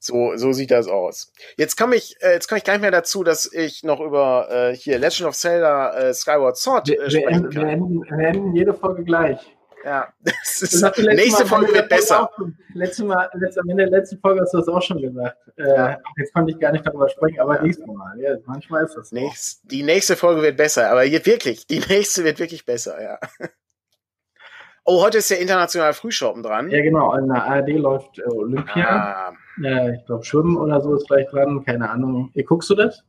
So, 0.00 0.36
so 0.36 0.52
sieht 0.52 0.70
das 0.70 0.88
aus. 0.88 1.32
Jetzt 1.56 1.76
komme 1.76 1.96
ich, 1.96 2.16
äh, 2.20 2.32
jetzt 2.32 2.48
komme 2.48 2.58
ich 2.58 2.64
gar 2.64 2.74
nicht 2.74 2.82
mehr 2.82 2.90
dazu, 2.90 3.22
dass 3.22 3.50
ich 3.52 3.84
noch 3.84 4.00
über 4.00 4.48
äh, 4.50 4.76
hier 4.76 4.98
Legend 4.98 5.28
of 5.28 5.36
Zelda 5.36 5.96
äh, 5.96 6.14
Skyward 6.14 6.56
Sword 6.56 6.90
äh, 6.90 7.10
sprechen 7.10 7.44
wir, 7.44 7.62
wir, 7.62 7.68
enden, 7.68 8.02
wir 8.02 8.26
enden 8.26 8.56
jede 8.56 8.74
Folge 8.74 9.04
gleich. 9.04 9.38
Ja, 9.84 10.08
das 10.20 10.62
ist, 10.62 10.98
nächste 10.98 11.44
Folge 11.44 11.74
wird 11.74 11.88
besser. 11.90 12.30
Letztes 12.72 13.04
Mal, 13.04 13.28
letzt, 13.34 13.58
am 13.58 13.68
Ende 13.68 13.84
der 13.84 13.98
letzten 13.98 14.18
Folge 14.18 14.40
hast 14.40 14.54
du 14.54 14.58
das 14.58 14.68
auch 14.68 14.80
schon 14.80 15.00
gesagt. 15.00 15.36
Äh, 15.56 15.96
jetzt 16.16 16.32
konnte 16.32 16.52
ich 16.52 16.58
gar 16.58 16.72
nicht 16.72 16.86
darüber 16.86 17.08
sprechen, 17.08 17.38
aber 17.40 17.56
ja. 17.56 17.62
nächstes 17.62 17.86
Mal. 17.86 18.18
Ja, 18.18 18.36
manchmal 18.46 18.84
ist 18.84 18.94
das 18.96 19.10
so. 19.10 19.16
Nächst, 19.16 19.70
die 19.70 19.82
nächste 19.82 20.16
Folge 20.16 20.40
wird 20.40 20.56
besser, 20.56 20.90
aber 20.90 21.04
wirklich, 21.04 21.66
die 21.66 21.80
nächste 21.88 22.24
wird 22.24 22.38
wirklich 22.38 22.64
besser, 22.64 23.00
ja. 23.00 23.18
Oh, 24.86 25.02
heute 25.02 25.18
ist 25.18 25.30
der 25.30 25.40
internationale 25.40 25.94
Frühschoppen 25.94 26.42
dran. 26.42 26.70
Ja, 26.70 26.82
genau. 26.82 27.14
In 27.16 27.28
der 27.28 27.42
ARD 27.42 27.70
läuft 27.70 28.18
äh, 28.18 28.24
Olympia. 28.24 28.86
Ah. 28.86 29.32
Äh, 29.62 29.96
ich 29.96 30.04
glaube, 30.04 30.24
Schwimmen 30.24 30.58
oder 30.58 30.80
so 30.82 30.94
ist 30.94 31.06
vielleicht 31.06 31.32
dran. 31.32 31.64
Keine 31.64 31.88
Ahnung. 31.88 32.30
Ihr 32.34 32.44
guckst 32.44 32.68
du 32.68 32.74
das? 32.74 33.02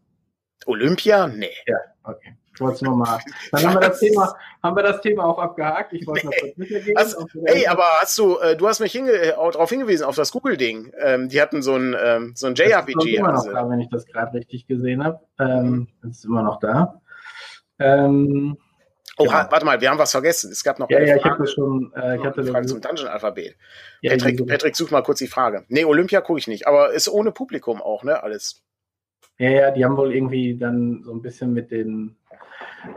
Olympia? 0.66 1.28
Nee. 1.28 1.52
Ja, 1.68 1.78
okay. 2.04 2.38
Ich 2.54 2.62
wollte 2.62 2.76
es 2.76 2.82
nur 2.82 2.96
mal. 2.96 3.20
Dann 3.52 3.66
haben 3.66 3.74
wir, 3.74 3.82
das 3.82 4.00
Thema, 4.00 4.34
haben 4.64 4.76
wir 4.78 4.84
das 4.84 5.02
Thema 5.02 5.26
auch 5.26 5.38
abgehakt. 5.38 5.92
Ich 5.92 6.08
wollte 6.08 6.28
nee. 6.28 6.36
noch 6.36 6.42
kurz 6.42 6.58
mitgeben. 6.58 6.98
Also, 6.98 7.28
ey, 7.44 7.68
aber 7.68 7.84
hast 8.00 8.18
du, 8.18 8.38
äh, 8.38 8.56
du 8.56 8.70
hast 8.70 8.80
mich 8.80 8.94
hinge 8.94 9.12
äh, 9.12 9.34
darauf 9.34 9.70
hingewiesen, 9.70 10.06
auf 10.06 10.16
das 10.16 10.32
Google-Ding. 10.32 10.94
Ähm, 10.98 11.28
die 11.28 11.42
hatten 11.42 11.62
so 11.62 11.76
ein, 11.76 11.94
ähm, 12.02 12.32
so 12.36 12.48
ein 12.48 12.56
JRPG. 12.56 12.94
Das 12.94 13.06
ist 13.06 13.18
immer 13.18 13.32
noch 13.34 13.46
da, 13.52 13.70
wenn 13.70 13.82
ich 13.82 13.90
das 13.90 14.06
gerade 14.06 14.38
richtig 14.38 14.68
gesehen 14.68 15.04
habe. 15.04 15.20
Ähm, 15.38 15.90
das 16.02 16.20
ist 16.20 16.26
immer 16.26 16.44
noch 16.44 16.62
da. 16.62 17.02
Ähm, 17.80 18.58
Oh, 19.18 19.24
genau. 19.24 19.36
warte 19.50 19.66
mal, 19.66 19.80
wir 19.80 19.90
haben 19.90 19.98
was 19.98 20.12
vergessen. 20.12 20.52
Es 20.52 20.64
gab 20.64 20.78
noch 20.78 20.90
ja, 20.90 20.98
eine 20.98 21.08
ja, 21.08 21.18
Frage, 21.18 21.28
ich 21.28 21.40
hatte 21.40 21.48
schon, 21.48 21.94
äh, 21.96 22.18
ich 22.18 22.26
hatte 22.26 22.42
eine 22.42 22.52
Frage 22.52 22.66
zum 22.68 22.82
Dungeon-Alphabet. 22.82 23.56
Ja, 24.02 24.12
Patrick, 24.12 24.46
Patrick, 24.46 24.76
such 24.76 24.92
mal 24.92 25.04
kurz 25.04 25.20
die 25.20 25.28
Frage. 25.28 25.64
Nee, 25.70 25.86
Olympia 25.86 26.22
gucke 26.22 26.40
ich 26.40 26.48
nicht, 26.48 26.68
aber 26.68 26.92
ist 26.92 27.08
ohne 27.08 27.32
Publikum 27.32 27.82
auch, 27.82 28.04
ne? 28.04 28.22
Alles. 28.24 28.64
Ja, 29.38 29.50
ja, 29.50 29.72
die 29.72 29.86
haben 29.86 29.98
wohl 29.98 30.14
irgendwie 30.14 30.58
dann 30.58 31.04
so 31.04 31.14
ein 31.14 31.22
bisschen 31.22 31.54
mit 31.54 31.72
den 31.72 32.18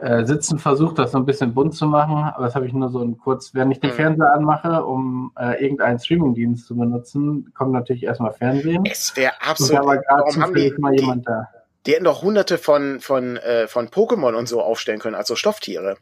äh, 0.00 0.24
Sitzen 0.24 0.58
versucht, 0.58 0.98
das 0.98 1.12
so 1.12 1.18
ein 1.18 1.26
bisschen 1.26 1.54
bunt 1.54 1.74
zu 1.74 1.86
machen, 1.86 2.30
aber 2.34 2.44
das 2.44 2.54
habe 2.54 2.66
ich 2.66 2.72
nur 2.72 2.90
so 2.90 3.02
ein 3.02 3.18
kurz, 3.18 3.54
wenn 3.54 3.70
ich 3.70 3.80
den 3.80 3.90
mhm. 3.90 3.94
Fernseher 3.94 4.32
anmache, 4.32 4.84
um 4.84 5.32
äh, 5.38 5.62
irgendeinen 5.62 5.98
Streamingdienst 5.98 6.66
zu 6.66 6.76
benutzen, 6.76 7.52
kommt 7.56 7.72
natürlich 7.72 8.04
erstmal 8.04 8.32
Fernsehen. 8.32 8.84
Es 8.90 9.16
wäre 9.16 9.32
absolut. 9.40 9.80
Aber 9.80 10.02
warum 10.08 10.42
haben 10.42 10.54
die, 10.54 10.72
mal 10.78 10.94
jemand 10.94 11.22
die, 11.22 11.30
da. 11.30 11.48
Die 11.86 11.94
hätten 11.94 12.04
doch 12.04 12.22
hunderte 12.22 12.58
von, 12.58 13.00
von, 13.00 13.36
äh, 13.38 13.66
von 13.66 13.88
Pokémon 13.88 14.34
und 14.34 14.48
so 14.48 14.60
aufstellen 14.60 15.00
können, 15.00 15.14
also 15.14 15.36
Stofftiere. 15.36 15.96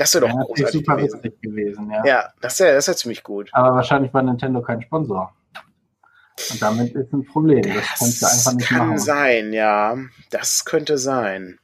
Das 0.00 0.14
wäre 0.14 0.26
doch 0.26 0.34
ja, 0.34 0.42
großartig 0.44 0.80
super 0.80 0.96
gewesen. 0.96 1.22
gewesen. 1.42 1.90
ja. 1.90 2.06
ja, 2.06 2.28
das 2.40 2.58
wäre 2.58 2.72
das 2.72 2.88
wär 2.88 2.96
ziemlich 2.96 3.22
gut. 3.22 3.50
Aber 3.52 3.74
wahrscheinlich 3.74 4.14
war 4.14 4.22
Nintendo 4.22 4.62
kein 4.62 4.80
Sponsor. 4.80 5.36
Und 6.50 6.62
damit 6.62 6.94
ist 6.94 7.12
ein 7.12 7.26
Problem. 7.26 7.62
Das, 7.62 8.18
das 8.18 8.46
einfach 8.46 8.56
nicht 8.56 8.68
kann 8.68 8.78
machen. 8.78 8.90
Kann 8.92 8.98
sein, 8.98 9.52
ja. 9.52 9.98
Das 10.30 10.64
könnte 10.64 10.96
sein. 10.96 11.58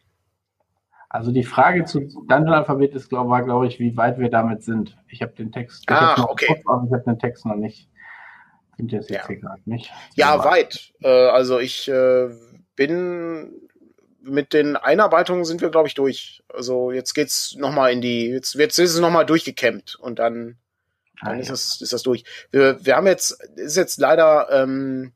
Also 1.08 1.32
die 1.32 1.44
Frage 1.44 1.86
zu 1.86 2.00
Dungeon 2.00 2.52
Alphabet 2.52 2.94
ist, 2.94 3.08
glaub, 3.08 3.30
war, 3.30 3.42
glaube 3.42 3.68
ich, 3.68 3.80
wie 3.80 3.96
weit 3.96 4.18
wir 4.18 4.28
damit 4.28 4.62
sind. 4.62 4.98
Ich 5.08 5.22
habe 5.22 5.32
den 5.32 5.50
Text, 5.50 5.84
ich 5.88 5.96
ah, 5.96 6.26
okay. 6.28 6.44
Kopf, 6.48 6.60
aber 6.66 6.84
ich 6.86 6.92
habe 6.92 7.04
den 7.04 7.18
Text 7.18 7.46
noch 7.46 7.56
nicht. 7.56 7.88
Sind 8.76 8.92
jetzt 8.92 9.08
ja. 9.08 9.26
hier 9.26 9.36
gerade 9.36 9.62
nicht. 9.64 9.90
Ja, 10.14 10.44
weit. 10.44 10.92
Äh, 11.00 11.08
also 11.08 11.58
ich 11.58 11.88
äh, 11.88 12.28
bin 12.74 13.65
mit 14.26 14.52
den 14.52 14.76
Einarbeitungen 14.76 15.44
sind 15.44 15.60
wir, 15.60 15.70
glaube 15.70 15.88
ich, 15.88 15.94
durch. 15.94 16.42
Also 16.52 16.90
jetzt 16.92 17.14
geht's 17.14 17.54
nochmal 17.56 17.92
in 17.92 18.00
die, 18.00 18.28
jetzt, 18.28 18.54
jetzt 18.54 18.78
ist 18.78 18.94
es 18.94 19.00
nochmal 19.00 19.26
durchgekämmt 19.26 19.96
und 19.96 20.18
dann, 20.18 20.56
ah, 21.20 21.26
dann 21.26 21.36
ja. 21.36 21.42
ist, 21.42 21.50
das, 21.50 21.80
ist 21.80 21.92
das 21.92 22.02
durch. 22.02 22.24
Wir, 22.50 22.84
wir 22.84 22.96
haben 22.96 23.06
jetzt, 23.06 23.38
ist 23.56 23.76
jetzt 23.76 23.98
leider 23.98 24.48
ähm, 24.50 25.12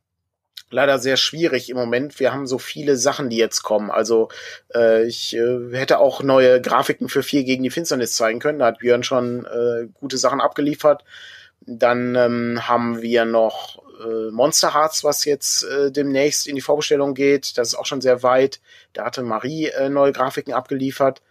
leider 0.71 0.99
sehr 0.99 1.17
schwierig 1.17 1.69
im 1.69 1.77
Moment. 1.77 2.21
Wir 2.21 2.33
haben 2.33 2.47
so 2.47 2.59
viele 2.59 2.97
Sachen, 2.97 3.29
die 3.29 3.37
jetzt 3.37 3.63
kommen. 3.63 3.91
Also 3.91 4.29
äh, 4.75 5.05
ich 5.05 5.37
äh, 5.37 5.73
hätte 5.73 5.99
auch 5.99 6.23
neue 6.23 6.61
Grafiken 6.61 7.09
für 7.09 7.23
vier 7.23 7.45
gegen 7.45 7.63
die 7.63 7.71
Finsternis 7.71 8.15
zeigen 8.15 8.39
können. 8.39 8.61
Da 8.61 8.67
hat 8.67 8.79
Björn 8.79 9.03
schon 9.03 9.45
äh, 9.47 9.89
gute 9.95 10.17
Sachen 10.17 10.41
abgeliefert. 10.41 11.05
Dann 11.61 12.15
ähm, 12.15 12.69
haben 12.69 13.03
wir 13.03 13.25
noch 13.25 13.83
äh, 14.01 14.31
Monster 14.31 14.75
Hearts, 14.75 15.05
was 15.05 15.25
jetzt 15.25 15.65
äh, 15.65 15.91
demnächst 15.93 16.47
in 16.47 16.55
die 16.55 16.61
Vorbestellung 16.61 17.15
geht. 17.15 17.59
Das 17.59 17.69
ist 17.69 17.75
auch 17.75 17.87
schon 17.87 18.01
sehr 18.01 18.23
weit. 18.23 18.61
Da 18.93 19.05
hatte 19.05 19.23
Marie 19.23 19.67
äh, 19.67 19.89
neue 19.89 20.13
Grafiken 20.13 20.53
abgeliefert. 20.53 21.23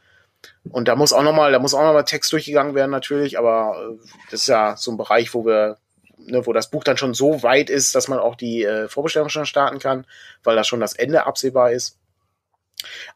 Und 0.69 0.87
da 0.87 0.95
muss 0.95 1.13
auch 1.13 1.23
nochmal, 1.23 1.51
da 1.51 1.59
muss 1.59 1.73
auch 1.73 1.83
nochmal 1.83 2.05
Text 2.05 2.31
durchgegangen 2.31 2.75
werden 2.75 2.91
natürlich, 2.91 3.37
aber 3.37 3.97
äh, 4.01 4.07
das 4.31 4.41
ist 4.41 4.47
ja 4.47 4.77
so 4.77 4.91
ein 4.91 4.97
Bereich, 4.97 5.33
wo 5.33 5.45
wir 5.45 5.77
ne, 6.17 6.45
wo 6.45 6.53
das 6.53 6.69
Buch 6.69 6.83
dann 6.83 6.97
schon 6.97 7.13
so 7.13 7.43
weit 7.43 7.69
ist, 7.69 7.95
dass 7.95 8.07
man 8.07 8.19
auch 8.19 8.35
die 8.35 8.63
äh, 8.63 8.87
Vorbestellung 8.87 9.29
schon 9.29 9.45
starten 9.45 9.79
kann, 9.79 10.05
weil 10.43 10.55
da 10.55 10.63
schon 10.63 10.79
das 10.79 10.93
Ende 10.93 11.25
absehbar 11.25 11.71
ist. 11.71 11.97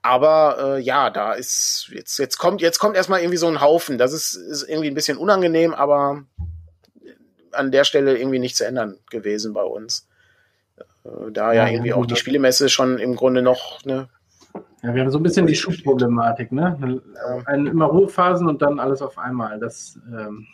Aber 0.01 0.75
äh, 0.77 0.81
ja, 0.81 1.09
da 1.09 1.33
ist 1.33 1.89
jetzt 1.91 2.19
jetzt 2.19 2.37
kommt 2.37 2.61
jetzt 2.61 2.79
kommt 2.79 2.97
erstmal 2.97 3.21
irgendwie 3.21 3.37
so 3.37 3.47
ein 3.47 3.61
Haufen. 3.61 3.97
Das 3.97 4.11
ist, 4.11 4.35
ist 4.35 4.63
irgendwie 4.67 4.89
ein 4.89 4.95
bisschen 4.95 5.17
unangenehm, 5.17 5.73
aber 5.73 6.23
an 7.53 7.71
der 7.71 7.83
Stelle 7.83 8.17
irgendwie 8.17 8.39
nicht 8.39 8.55
zu 8.55 8.65
ändern 8.65 8.97
gewesen 9.09 9.53
bei 9.53 9.63
uns. 9.63 10.07
Äh, 11.05 11.31
da 11.31 11.53
ja, 11.53 11.65
ja 11.65 11.71
irgendwie 11.71 11.93
auch 11.93 12.05
die 12.05 12.15
Spielemesse 12.15 12.69
schon 12.69 12.97
im 12.97 13.15
Grunde 13.15 13.41
noch 13.41 13.83
ne, 13.85 14.09
ja, 14.83 14.93
wir 14.93 15.01
haben 15.01 15.11
so 15.11 15.17
ein 15.17 15.23
bisschen 15.23 15.47
die 15.47 15.55
Schubproblematik, 15.55 16.51
ne? 16.51 16.77
Ein, 17.45 17.67
immer 17.67 17.85
Ruhephasen 17.85 18.49
und 18.49 18.61
dann 18.61 18.81
alles 18.81 19.01
auf 19.01 19.17
einmal. 19.17 19.57
Das 19.57 19.97
ähm, 20.07 20.45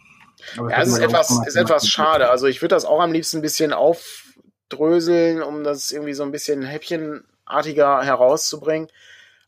ja, 0.56 0.82
es 0.82 0.90
ist 0.90 1.00
etwas, 1.00 1.48
ist 1.48 1.56
etwas 1.56 1.88
schade. 1.88 2.30
Also 2.30 2.46
ich 2.46 2.62
würde 2.62 2.76
das 2.76 2.86
auch 2.86 3.02
am 3.02 3.12
liebsten 3.12 3.38
ein 3.38 3.42
bisschen 3.42 3.74
aufdröseln, 3.74 5.42
um 5.42 5.64
das 5.64 5.92
irgendwie 5.92 6.14
so 6.14 6.22
ein 6.22 6.32
bisschen 6.32 6.62
häppchenartiger 6.62 8.04
herauszubringen. 8.04 8.90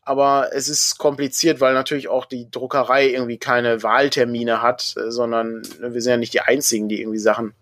Aber 0.04 0.50
es 0.54 0.68
ist 0.68 0.98
kompliziert, 0.98 1.62
weil 1.62 1.74
natürlich 1.74 2.08
auch 2.08 2.26
die 2.26 2.50
Druckerei 2.50 3.08
irgendwie 3.10 3.38
keine 3.38 3.84
Wahltermine 3.84 4.62
hat, 4.62 4.96
äh, 4.98 5.12
sondern 5.12 5.62
wir 5.80 6.02
sind 6.02 6.12
ja 6.12 6.18
nicht 6.18 6.34
die 6.34 6.42
Einzigen, 6.42 6.90
die 6.90 7.02
irgendwie 7.02 7.20
Sachen 7.20 7.54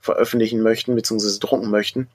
veröffentlichen 0.00 0.62
möchten, 0.62 0.94
beziehungsweise 0.94 1.40
drucken 1.40 1.70
möchten. 1.70 2.08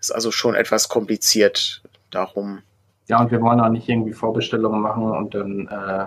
Ist 0.00 0.14
also 0.14 0.30
schon 0.30 0.54
etwas 0.54 0.88
kompliziert 0.88 1.82
darum. 2.10 2.62
Ja, 3.08 3.20
und 3.20 3.30
wir 3.30 3.40
wollen 3.40 3.60
auch 3.60 3.68
nicht 3.68 3.88
irgendwie 3.88 4.12
Vorbestellungen 4.12 4.80
machen 4.80 5.10
und 5.10 5.34
dann 5.34 5.68
äh 5.68 6.06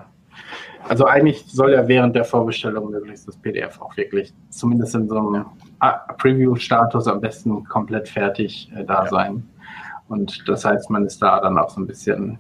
also 0.88 1.06
eigentlich 1.06 1.46
soll 1.48 1.74
ja 1.74 1.88
während 1.88 2.16
der 2.16 2.24
Vorbestellung 2.24 2.92
möglichst 2.92 3.28
das 3.28 3.36
PDF 3.38 3.82
auch 3.82 3.96
wirklich 3.98 4.34
zumindest 4.50 4.96
in 4.96 5.08
so 5.10 5.18
einem 5.18 5.46
Preview-Status 6.18 7.08
am 7.08 7.22
besten 7.22 7.64
komplett 7.66 8.08
fertig 8.08 8.72
äh, 8.76 8.86
da 8.86 9.04
ja. 9.04 9.10
sein. 9.10 9.48
Und 10.10 10.44
das 10.48 10.66
heißt, 10.66 10.90
man 10.90 11.06
ist 11.06 11.22
da 11.22 11.40
dann 11.40 11.58
auch 11.58 11.70
so 11.70 11.80
ein 11.80 11.88
bisschen 11.88 12.40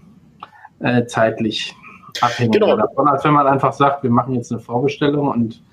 äh, 0.80 1.06
zeitlich 1.06 1.76
abhängig 2.22 2.60
genau. 2.60 2.76
davon, 2.76 3.08
als 3.08 3.24
wenn 3.24 3.34
man 3.34 3.48
einfach 3.48 3.74
sagt, 3.74 4.04
wir 4.04 4.10
machen 4.10 4.34
jetzt 4.34 4.52
eine 4.52 4.60
Vorbestellung 4.60 5.30
und 5.30 5.64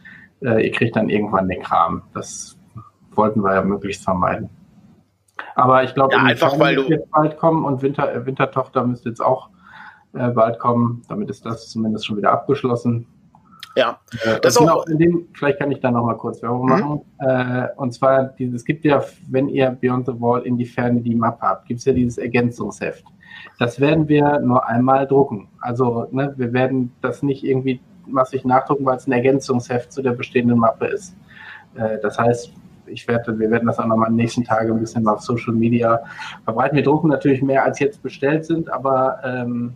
äh, 0.42 0.64
ihr 0.64 0.72
kriegt 0.72 0.94
dann 0.94 1.09
irgendwann 1.09 1.49
den 1.49 1.62
Kram. 1.62 2.03
Das 2.14 2.57
wollten 3.12 3.40
wir 3.42 3.55
ja 3.55 3.62
möglichst 3.62 4.05
vermeiden. 4.05 4.51
Aber 5.55 5.84
ich 5.84 5.94
glaube, 5.94 6.14
ja, 6.14 6.22
einfach 6.22 6.59
weil 6.59 6.76
du 6.76 6.82
jetzt 6.82 7.11
bald 7.11 7.38
kommen 7.38 7.64
und 7.64 7.82
Winter, 7.82 8.12
äh, 8.12 8.26
Wintertochter 8.26 8.86
müsste 8.86 9.09
jetzt 9.09 9.20
auch 9.20 9.49
äh, 10.12 10.28
bald 10.28 10.59
kommen. 10.59 11.03
Damit 11.09 11.30
ist 11.30 11.47
das 11.47 11.68
zumindest 11.70 12.07
schon 12.07 12.16
wieder 12.16 12.32
abgeschlossen. 12.32 13.07
Ja, 13.77 14.01
äh, 14.24 14.41
das 14.41 14.57
auch. 14.57 14.61
Genau 14.61 14.83
in 14.85 14.99
dem, 14.99 15.29
vielleicht 15.35 15.59
kann 15.59 15.70
ich 15.70 15.81
da 15.81 15.91
noch 15.91 16.05
mal 16.05 16.16
kurz 16.16 16.43
Werbung 16.43 16.62
mhm. 16.62 16.68
machen. 16.68 17.01
Äh, 17.18 17.68
und 17.77 17.93
zwar, 17.93 18.35
es 18.39 18.64
gibt 18.64 18.85
ja, 18.85 19.05
wenn 19.29 19.49
ihr 19.49 19.70
Beyond 19.70 20.07
the 20.07 20.20
Wall 20.20 20.43
in 20.43 20.57
die 20.57 20.64
Ferne 20.64 21.01
die 21.01 21.14
Mappe 21.14 21.43
habt, 21.43 21.66
gibt 21.66 21.81
es 21.81 21.85
ja 21.85 21.93
dieses 21.93 22.18
Ergänzungsheft. 22.18 23.05
Das 23.59 23.79
werden 23.79 24.09
wir 24.09 24.41
nur 24.41 24.66
einmal 24.66 25.07
drucken. 25.07 25.49
Also 25.61 26.09
ne, 26.11 26.33
wir 26.37 26.53
werden 26.53 26.93
das 27.03 27.22
nicht 27.22 27.45
irgendwie 27.45 27.81
massig 28.07 28.45
nachdrucken, 28.45 28.87
weil 28.87 28.97
es 28.97 29.07
ein 29.07 29.12
Ergänzungsheft 29.12 29.93
zu 29.93 30.03
der 30.03 30.12
bestehenden 30.12 30.59
Mappe 30.59 30.87
ist. 30.87 31.14
Äh, 31.74 31.99
das 32.01 32.18
heißt, 32.18 32.53
ich 32.87 33.07
werde, 33.09 33.39
wir 33.39 33.51
werden 33.51 33.66
das 33.66 33.79
auch 33.79 33.87
nochmal 33.87 34.09
in 34.09 34.14
den 34.14 34.22
nächsten 34.22 34.45
Tagen 34.45 34.72
ein 34.72 34.81
bisschen 34.81 35.07
auf 35.09 35.20
Social 35.20 35.53
Media 35.53 36.03
verbreiten. 36.45 36.77
Wir 36.77 36.85
drucken 36.85 37.09
natürlich 37.09 37.43
mehr, 37.43 37.64
als 37.64 37.79
jetzt 37.79 38.03
bestellt 38.03 38.45
sind, 38.45 38.70
aber 38.72 39.18
ähm, 39.24 39.74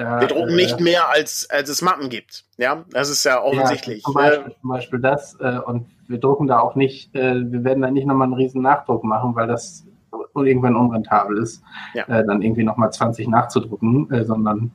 da, 0.00 0.20
wir 0.20 0.28
drucken 0.28 0.50
äh, 0.50 0.56
nicht 0.56 0.80
mehr, 0.80 1.10
als, 1.10 1.48
als 1.50 1.68
es 1.68 1.82
Mappen 1.82 2.08
gibt. 2.08 2.44
Ja, 2.56 2.84
das 2.90 3.10
ist 3.10 3.24
ja 3.24 3.42
offensichtlich. 3.42 3.98
Ja, 3.98 4.04
zum, 4.04 4.14
Beispiel, 4.14 4.54
zum, 4.60 4.70
Beispiel, 4.70 4.98
das. 5.00 5.34
Äh, 5.40 5.58
und 5.58 5.86
wir 6.08 6.18
drucken 6.18 6.46
da 6.46 6.60
auch 6.60 6.74
nicht, 6.74 7.14
äh, 7.14 7.52
wir 7.52 7.64
werden 7.64 7.82
da 7.82 7.90
nicht 7.90 8.06
nochmal 8.06 8.26
einen 8.26 8.34
riesen 8.34 8.62
Nachdruck 8.62 9.04
machen, 9.04 9.34
weil 9.34 9.46
das 9.46 9.86
irgendwann 10.34 10.74
unrentabel 10.74 11.36
ist, 11.38 11.62
ja. 11.92 12.04
äh, 12.04 12.24
dann 12.24 12.40
irgendwie 12.40 12.62
nochmal 12.62 12.90
20 12.90 13.28
nachzudrucken, 13.28 14.10
äh, 14.10 14.24
sondern 14.24 14.70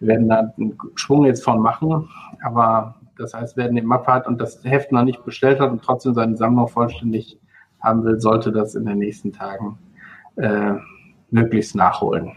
wir 0.00 0.08
werden 0.08 0.28
da 0.28 0.52
einen 0.58 0.76
Schwung 0.96 1.24
jetzt 1.26 1.44
von 1.44 1.60
machen. 1.60 2.08
Aber 2.42 2.96
das 3.16 3.34
heißt, 3.34 3.56
wer 3.56 3.68
den 3.68 3.86
Mappe 3.86 4.12
hat 4.12 4.26
und 4.26 4.40
das 4.40 4.64
Heft 4.64 4.90
noch 4.90 5.04
nicht 5.04 5.24
bestellt 5.24 5.60
hat 5.60 5.70
und 5.70 5.82
trotzdem 5.82 6.14
seine 6.14 6.36
Sammlung 6.36 6.66
vollständig 6.66 7.38
haben 7.80 8.04
will, 8.04 8.18
sollte 8.18 8.50
das 8.50 8.74
in 8.74 8.84
den 8.84 8.98
nächsten 8.98 9.32
Tagen 9.32 9.78
äh, 10.36 10.72
möglichst 11.30 11.76
nachholen. 11.76 12.32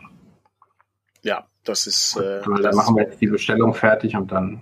Ja, 1.24 1.46
das 1.64 1.88
ist. 1.88 2.18
Äh, 2.18 2.42
dann 2.44 2.62
das 2.62 2.76
machen 2.76 2.96
wir 2.96 3.04
jetzt 3.04 3.22
die 3.22 3.28
Bestellung 3.28 3.74
fertig 3.74 4.16
und 4.16 4.32
dann, 4.32 4.62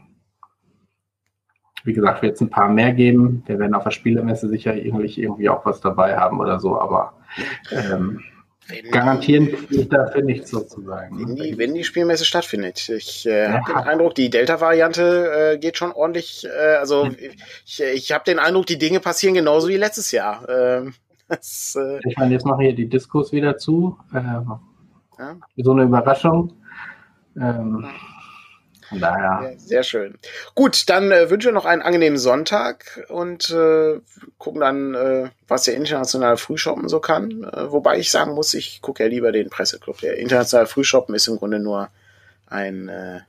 wie 1.84 1.93
gesagt, 1.93 2.22
wird 2.22 2.36
es 2.36 2.41
ein 2.41 2.50
paar 2.50 2.70
mehr 2.70 2.93
geben. 2.93 3.43
Wir 3.45 3.60
werden 3.60 3.76
auf 3.76 3.84
der 3.84 3.91
Spielemesse 3.91 4.50
sicher 4.50 4.76
irgendwie, 4.76 5.22
irgendwie 5.22 5.50
auch 5.50 5.66
was 5.66 5.82
dabei 5.82 6.18
haben 6.18 6.39
oder 6.39 6.60
so, 6.60 6.80
aber 6.80 7.14
ähm, 7.72 8.22
garantieren 8.91 9.50
ich 9.70 9.88
dafür 9.88 10.24
nichts 10.24 10.52
sozusagen. 10.52 11.18
Wenn 11.20 11.36
die, 11.36 11.58
wenn 11.58 11.74
die 11.74 11.84
Spielmesse 11.84 12.26
stattfindet. 12.26 12.89
Ich 12.89 13.26
äh, 13.26 13.45
ja. 13.45 13.54
habe 13.54 13.74
den 13.74 13.88
Eindruck, 13.88 14.16
die 14.16 14.30
Delta-Variante 14.30 15.54
äh, 15.54 15.58
geht 15.58 15.78
schon 15.78 15.91
ordentlich. 15.91 16.45
Äh, 16.45 16.76
also 16.76 17.10
ich, 17.66 17.82
ich 17.82 18.12
habe 18.12 18.26
den 18.26 18.39
Eindruck, 18.39 18.66
die 18.66 18.78
Dinge 18.78 19.00
passieren 19.00 19.36
genauso 19.36 19.70
wie 19.70 19.78
letztes 19.78 20.12
Jahr. 20.12 20.48
Ähm, 20.50 20.93
das, 21.30 21.78
äh, 21.80 22.00
ich 22.08 22.18
meine, 22.18 22.34
jetzt 22.34 22.45
machen 22.45 22.62
hier 22.62 22.76
die 22.76 22.89
Diskos 22.89 23.32
wieder 23.32 23.58
zu. 23.58 23.98
Äh, 24.14 24.18
ja. 24.18 25.38
So 25.56 25.72
eine 25.72 25.84
Überraschung. 25.84 26.54
Ähm, 27.39 27.88
von 28.89 28.99
daher. 28.99 29.53
Sehr 29.57 29.83
schön. 29.83 30.17
Gut, 30.55 30.89
dann 30.89 31.11
äh, 31.11 31.29
wünsche 31.29 31.49
ich 31.49 31.53
noch 31.53 31.65
einen 31.65 31.81
angenehmen 31.81 32.17
Sonntag 32.17 33.05
und 33.09 33.49
äh, 33.49 33.99
gucken 34.38 34.61
dann, 34.61 34.93
äh, 34.93 35.29
was 35.47 35.63
der 35.63 35.75
internationale 35.75 36.38
Frühshoppen 36.38 36.88
so 36.88 36.99
kann. 36.99 37.43
Äh, 37.43 37.71
wobei 37.71 37.97
ich 37.97 38.11
sagen 38.11 38.33
muss, 38.33 38.53
ich 38.53 38.81
gucke 38.81 39.03
ja 39.03 39.09
lieber 39.09 39.31
den 39.31 39.49
Presseclub. 39.49 39.99
Der 39.99 40.17
internationale 40.17 40.67
Frühshoppen 40.67 41.15
ist 41.15 41.27
im 41.27 41.38
Grunde 41.38 41.59
nur 41.59 41.89
ein, 42.45 42.88
äh, 42.88 43.19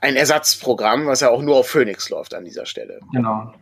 ein 0.00 0.16
Ersatzprogramm, 0.16 1.06
was 1.06 1.20
ja 1.20 1.28
auch 1.28 1.42
nur 1.42 1.56
auf 1.56 1.68
Phoenix 1.68 2.08
läuft 2.08 2.32
an 2.34 2.44
dieser 2.44 2.64
Stelle. 2.64 3.00
Genau. 3.12 3.52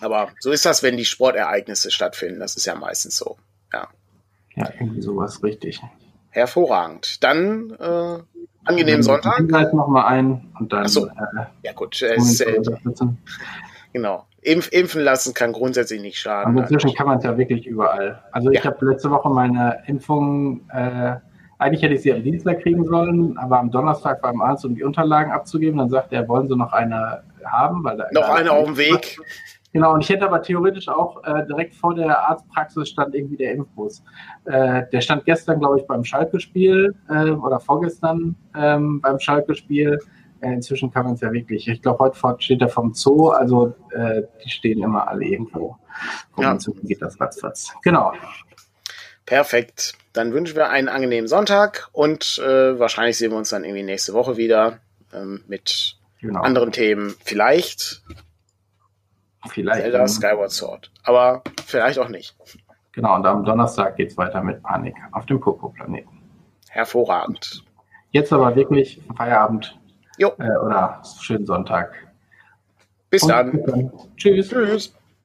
Aber 0.00 0.30
so 0.40 0.50
ist 0.50 0.66
das, 0.66 0.82
wenn 0.82 0.96
die 0.96 1.04
Sportereignisse 1.04 1.92
stattfinden. 1.92 2.40
Das 2.40 2.56
ist 2.56 2.66
ja 2.66 2.74
meistens 2.74 3.16
so. 3.16 3.36
Ja. 3.72 3.88
Ja, 4.56 4.68
irgendwie 4.80 5.00
sowas 5.00 5.42
richtig. 5.44 5.80
Hervorragend. 6.30 7.22
Dann 7.22 7.70
äh, 7.70 8.18
angenehmen 8.64 9.02
Sonntag. 9.02 9.36
Hinweis 9.36 9.72
noch 9.72 9.88
mal 9.88 10.06
ein 10.06 10.52
und 10.58 10.72
dann. 10.72 10.84
Ach 10.84 10.88
so. 10.88 11.06
Äh, 11.06 11.46
ja 11.62 11.72
gut. 11.72 12.00
Äh, 12.02 12.14
äh, 12.14 12.62
genau. 13.92 14.26
Impf, 14.42 14.72
impfen 14.72 15.02
lassen 15.02 15.34
kann 15.34 15.52
grundsätzlich 15.52 16.00
nicht 16.02 16.18
schaden. 16.18 16.56
Und 16.56 16.62
inzwischen 16.62 16.94
kann 16.94 17.06
man 17.06 17.18
es 17.18 17.24
ja 17.24 17.38
wirklich 17.38 17.66
überall. 17.66 18.22
Also 18.32 18.50
ich 18.50 18.64
ja. 18.64 18.64
habe 18.64 18.84
letzte 18.86 19.10
Woche 19.10 19.30
meine 19.30 19.82
Impfung, 19.86 20.68
äh, 20.70 21.16
eigentlich 21.58 21.82
hätte 21.82 21.94
ich 21.94 22.02
sie 22.02 22.12
am 22.12 22.24
Dienstag 22.24 22.60
kriegen 22.62 22.84
sollen, 22.84 23.38
aber 23.38 23.60
am 23.60 23.70
Donnerstag 23.70 24.20
beim 24.20 24.40
Arzt, 24.40 24.64
um 24.64 24.74
die 24.74 24.82
Unterlagen 24.82 25.30
abzugeben. 25.30 25.78
Dann 25.78 25.90
sagt 25.90 26.12
er, 26.12 26.26
wollen 26.26 26.48
Sie 26.48 26.56
noch 26.56 26.72
eine 26.72 27.22
haben? 27.44 27.84
Weil 27.84 27.98
da 27.98 28.08
noch 28.12 28.28
eine 28.28 28.50
auf 28.50 28.66
dem 28.66 28.76
Weg. 28.76 29.18
Genau, 29.72 29.94
und 29.94 30.02
ich 30.02 30.08
hätte 30.10 30.26
aber 30.26 30.42
theoretisch 30.42 30.88
auch 30.88 31.24
äh, 31.24 31.46
direkt 31.46 31.74
vor 31.74 31.94
der 31.94 32.18
Arztpraxis 32.28 32.90
stand 32.90 33.14
irgendwie 33.14 33.36
der 33.36 33.52
Impfbus. 33.52 34.02
Äh, 34.44 34.82
der 34.92 35.00
stand 35.00 35.24
gestern, 35.24 35.60
glaube 35.60 35.80
ich, 35.80 35.86
beim 35.86 36.04
Schalke-Spiel 36.04 36.94
äh, 37.08 37.30
oder 37.30 37.58
vorgestern 37.58 38.36
ähm, 38.54 39.00
beim 39.00 39.18
Schalke-Spiel. 39.18 39.98
Äh, 40.40 40.52
inzwischen 40.52 40.90
kann 40.90 41.04
man 41.04 41.14
es 41.14 41.22
ja 41.22 41.32
wirklich. 41.32 41.68
Ich 41.68 41.80
glaube, 41.80 42.12
heute 42.22 42.42
steht 42.42 42.60
er 42.60 42.68
vom 42.68 42.92
Zoo, 42.92 43.30
also 43.30 43.74
äh, 43.90 44.22
die 44.44 44.50
stehen 44.50 44.82
immer 44.82 45.08
alle 45.08 45.24
irgendwo. 45.24 45.76
Ja. 46.36 46.52
Inzwischen 46.52 46.86
geht 46.86 47.00
das 47.00 47.18
ratzfatz. 47.18 47.72
Genau. 47.82 48.12
Perfekt. 49.24 49.94
Dann 50.12 50.32
wünschen 50.34 50.56
wir 50.56 50.68
einen 50.68 50.88
angenehmen 50.88 51.28
Sonntag 51.28 51.88
und 51.92 52.42
äh, 52.44 52.78
wahrscheinlich 52.78 53.16
sehen 53.16 53.30
wir 53.30 53.38
uns 53.38 53.50
dann 53.50 53.64
irgendwie 53.64 53.84
nächste 53.84 54.12
Woche 54.12 54.36
wieder 54.36 54.80
ähm, 55.14 55.42
mit 55.46 55.96
genau. 56.20 56.42
anderen 56.42 56.72
Themen. 56.72 57.14
Vielleicht 57.24 58.02
Vielleicht. 59.48 59.82
Zelda 59.82 60.06
Skyward 60.08 60.50
Sword. 60.50 60.90
Aber 61.04 61.42
vielleicht 61.66 61.98
auch 61.98 62.08
nicht. 62.08 62.36
Genau, 62.92 63.14
und 63.16 63.26
am 63.26 63.44
Donnerstag 63.44 63.96
geht 63.96 64.10
es 64.10 64.16
weiter 64.16 64.42
mit 64.42 64.62
Panik 64.62 64.94
auf 65.12 65.26
dem 65.26 65.40
Popo-Planeten. 65.40 66.20
Hervorragend. 66.68 67.64
Jetzt 68.10 68.32
aber 68.32 68.54
wirklich 68.54 69.02
Feierabend 69.16 69.78
Jo. 70.18 70.32
äh, 70.38 70.56
oder 70.58 71.00
schönen 71.20 71.46
Sonntag. 71.46 71.94
Bis 73.10 73.22
Und 73.22 73.30
dann. 73.30 73.52
bis 73.52 73.64
dann. 73.64 73.92
Tschüss. 74.16 74.48
Tschüss. 74.48 74.94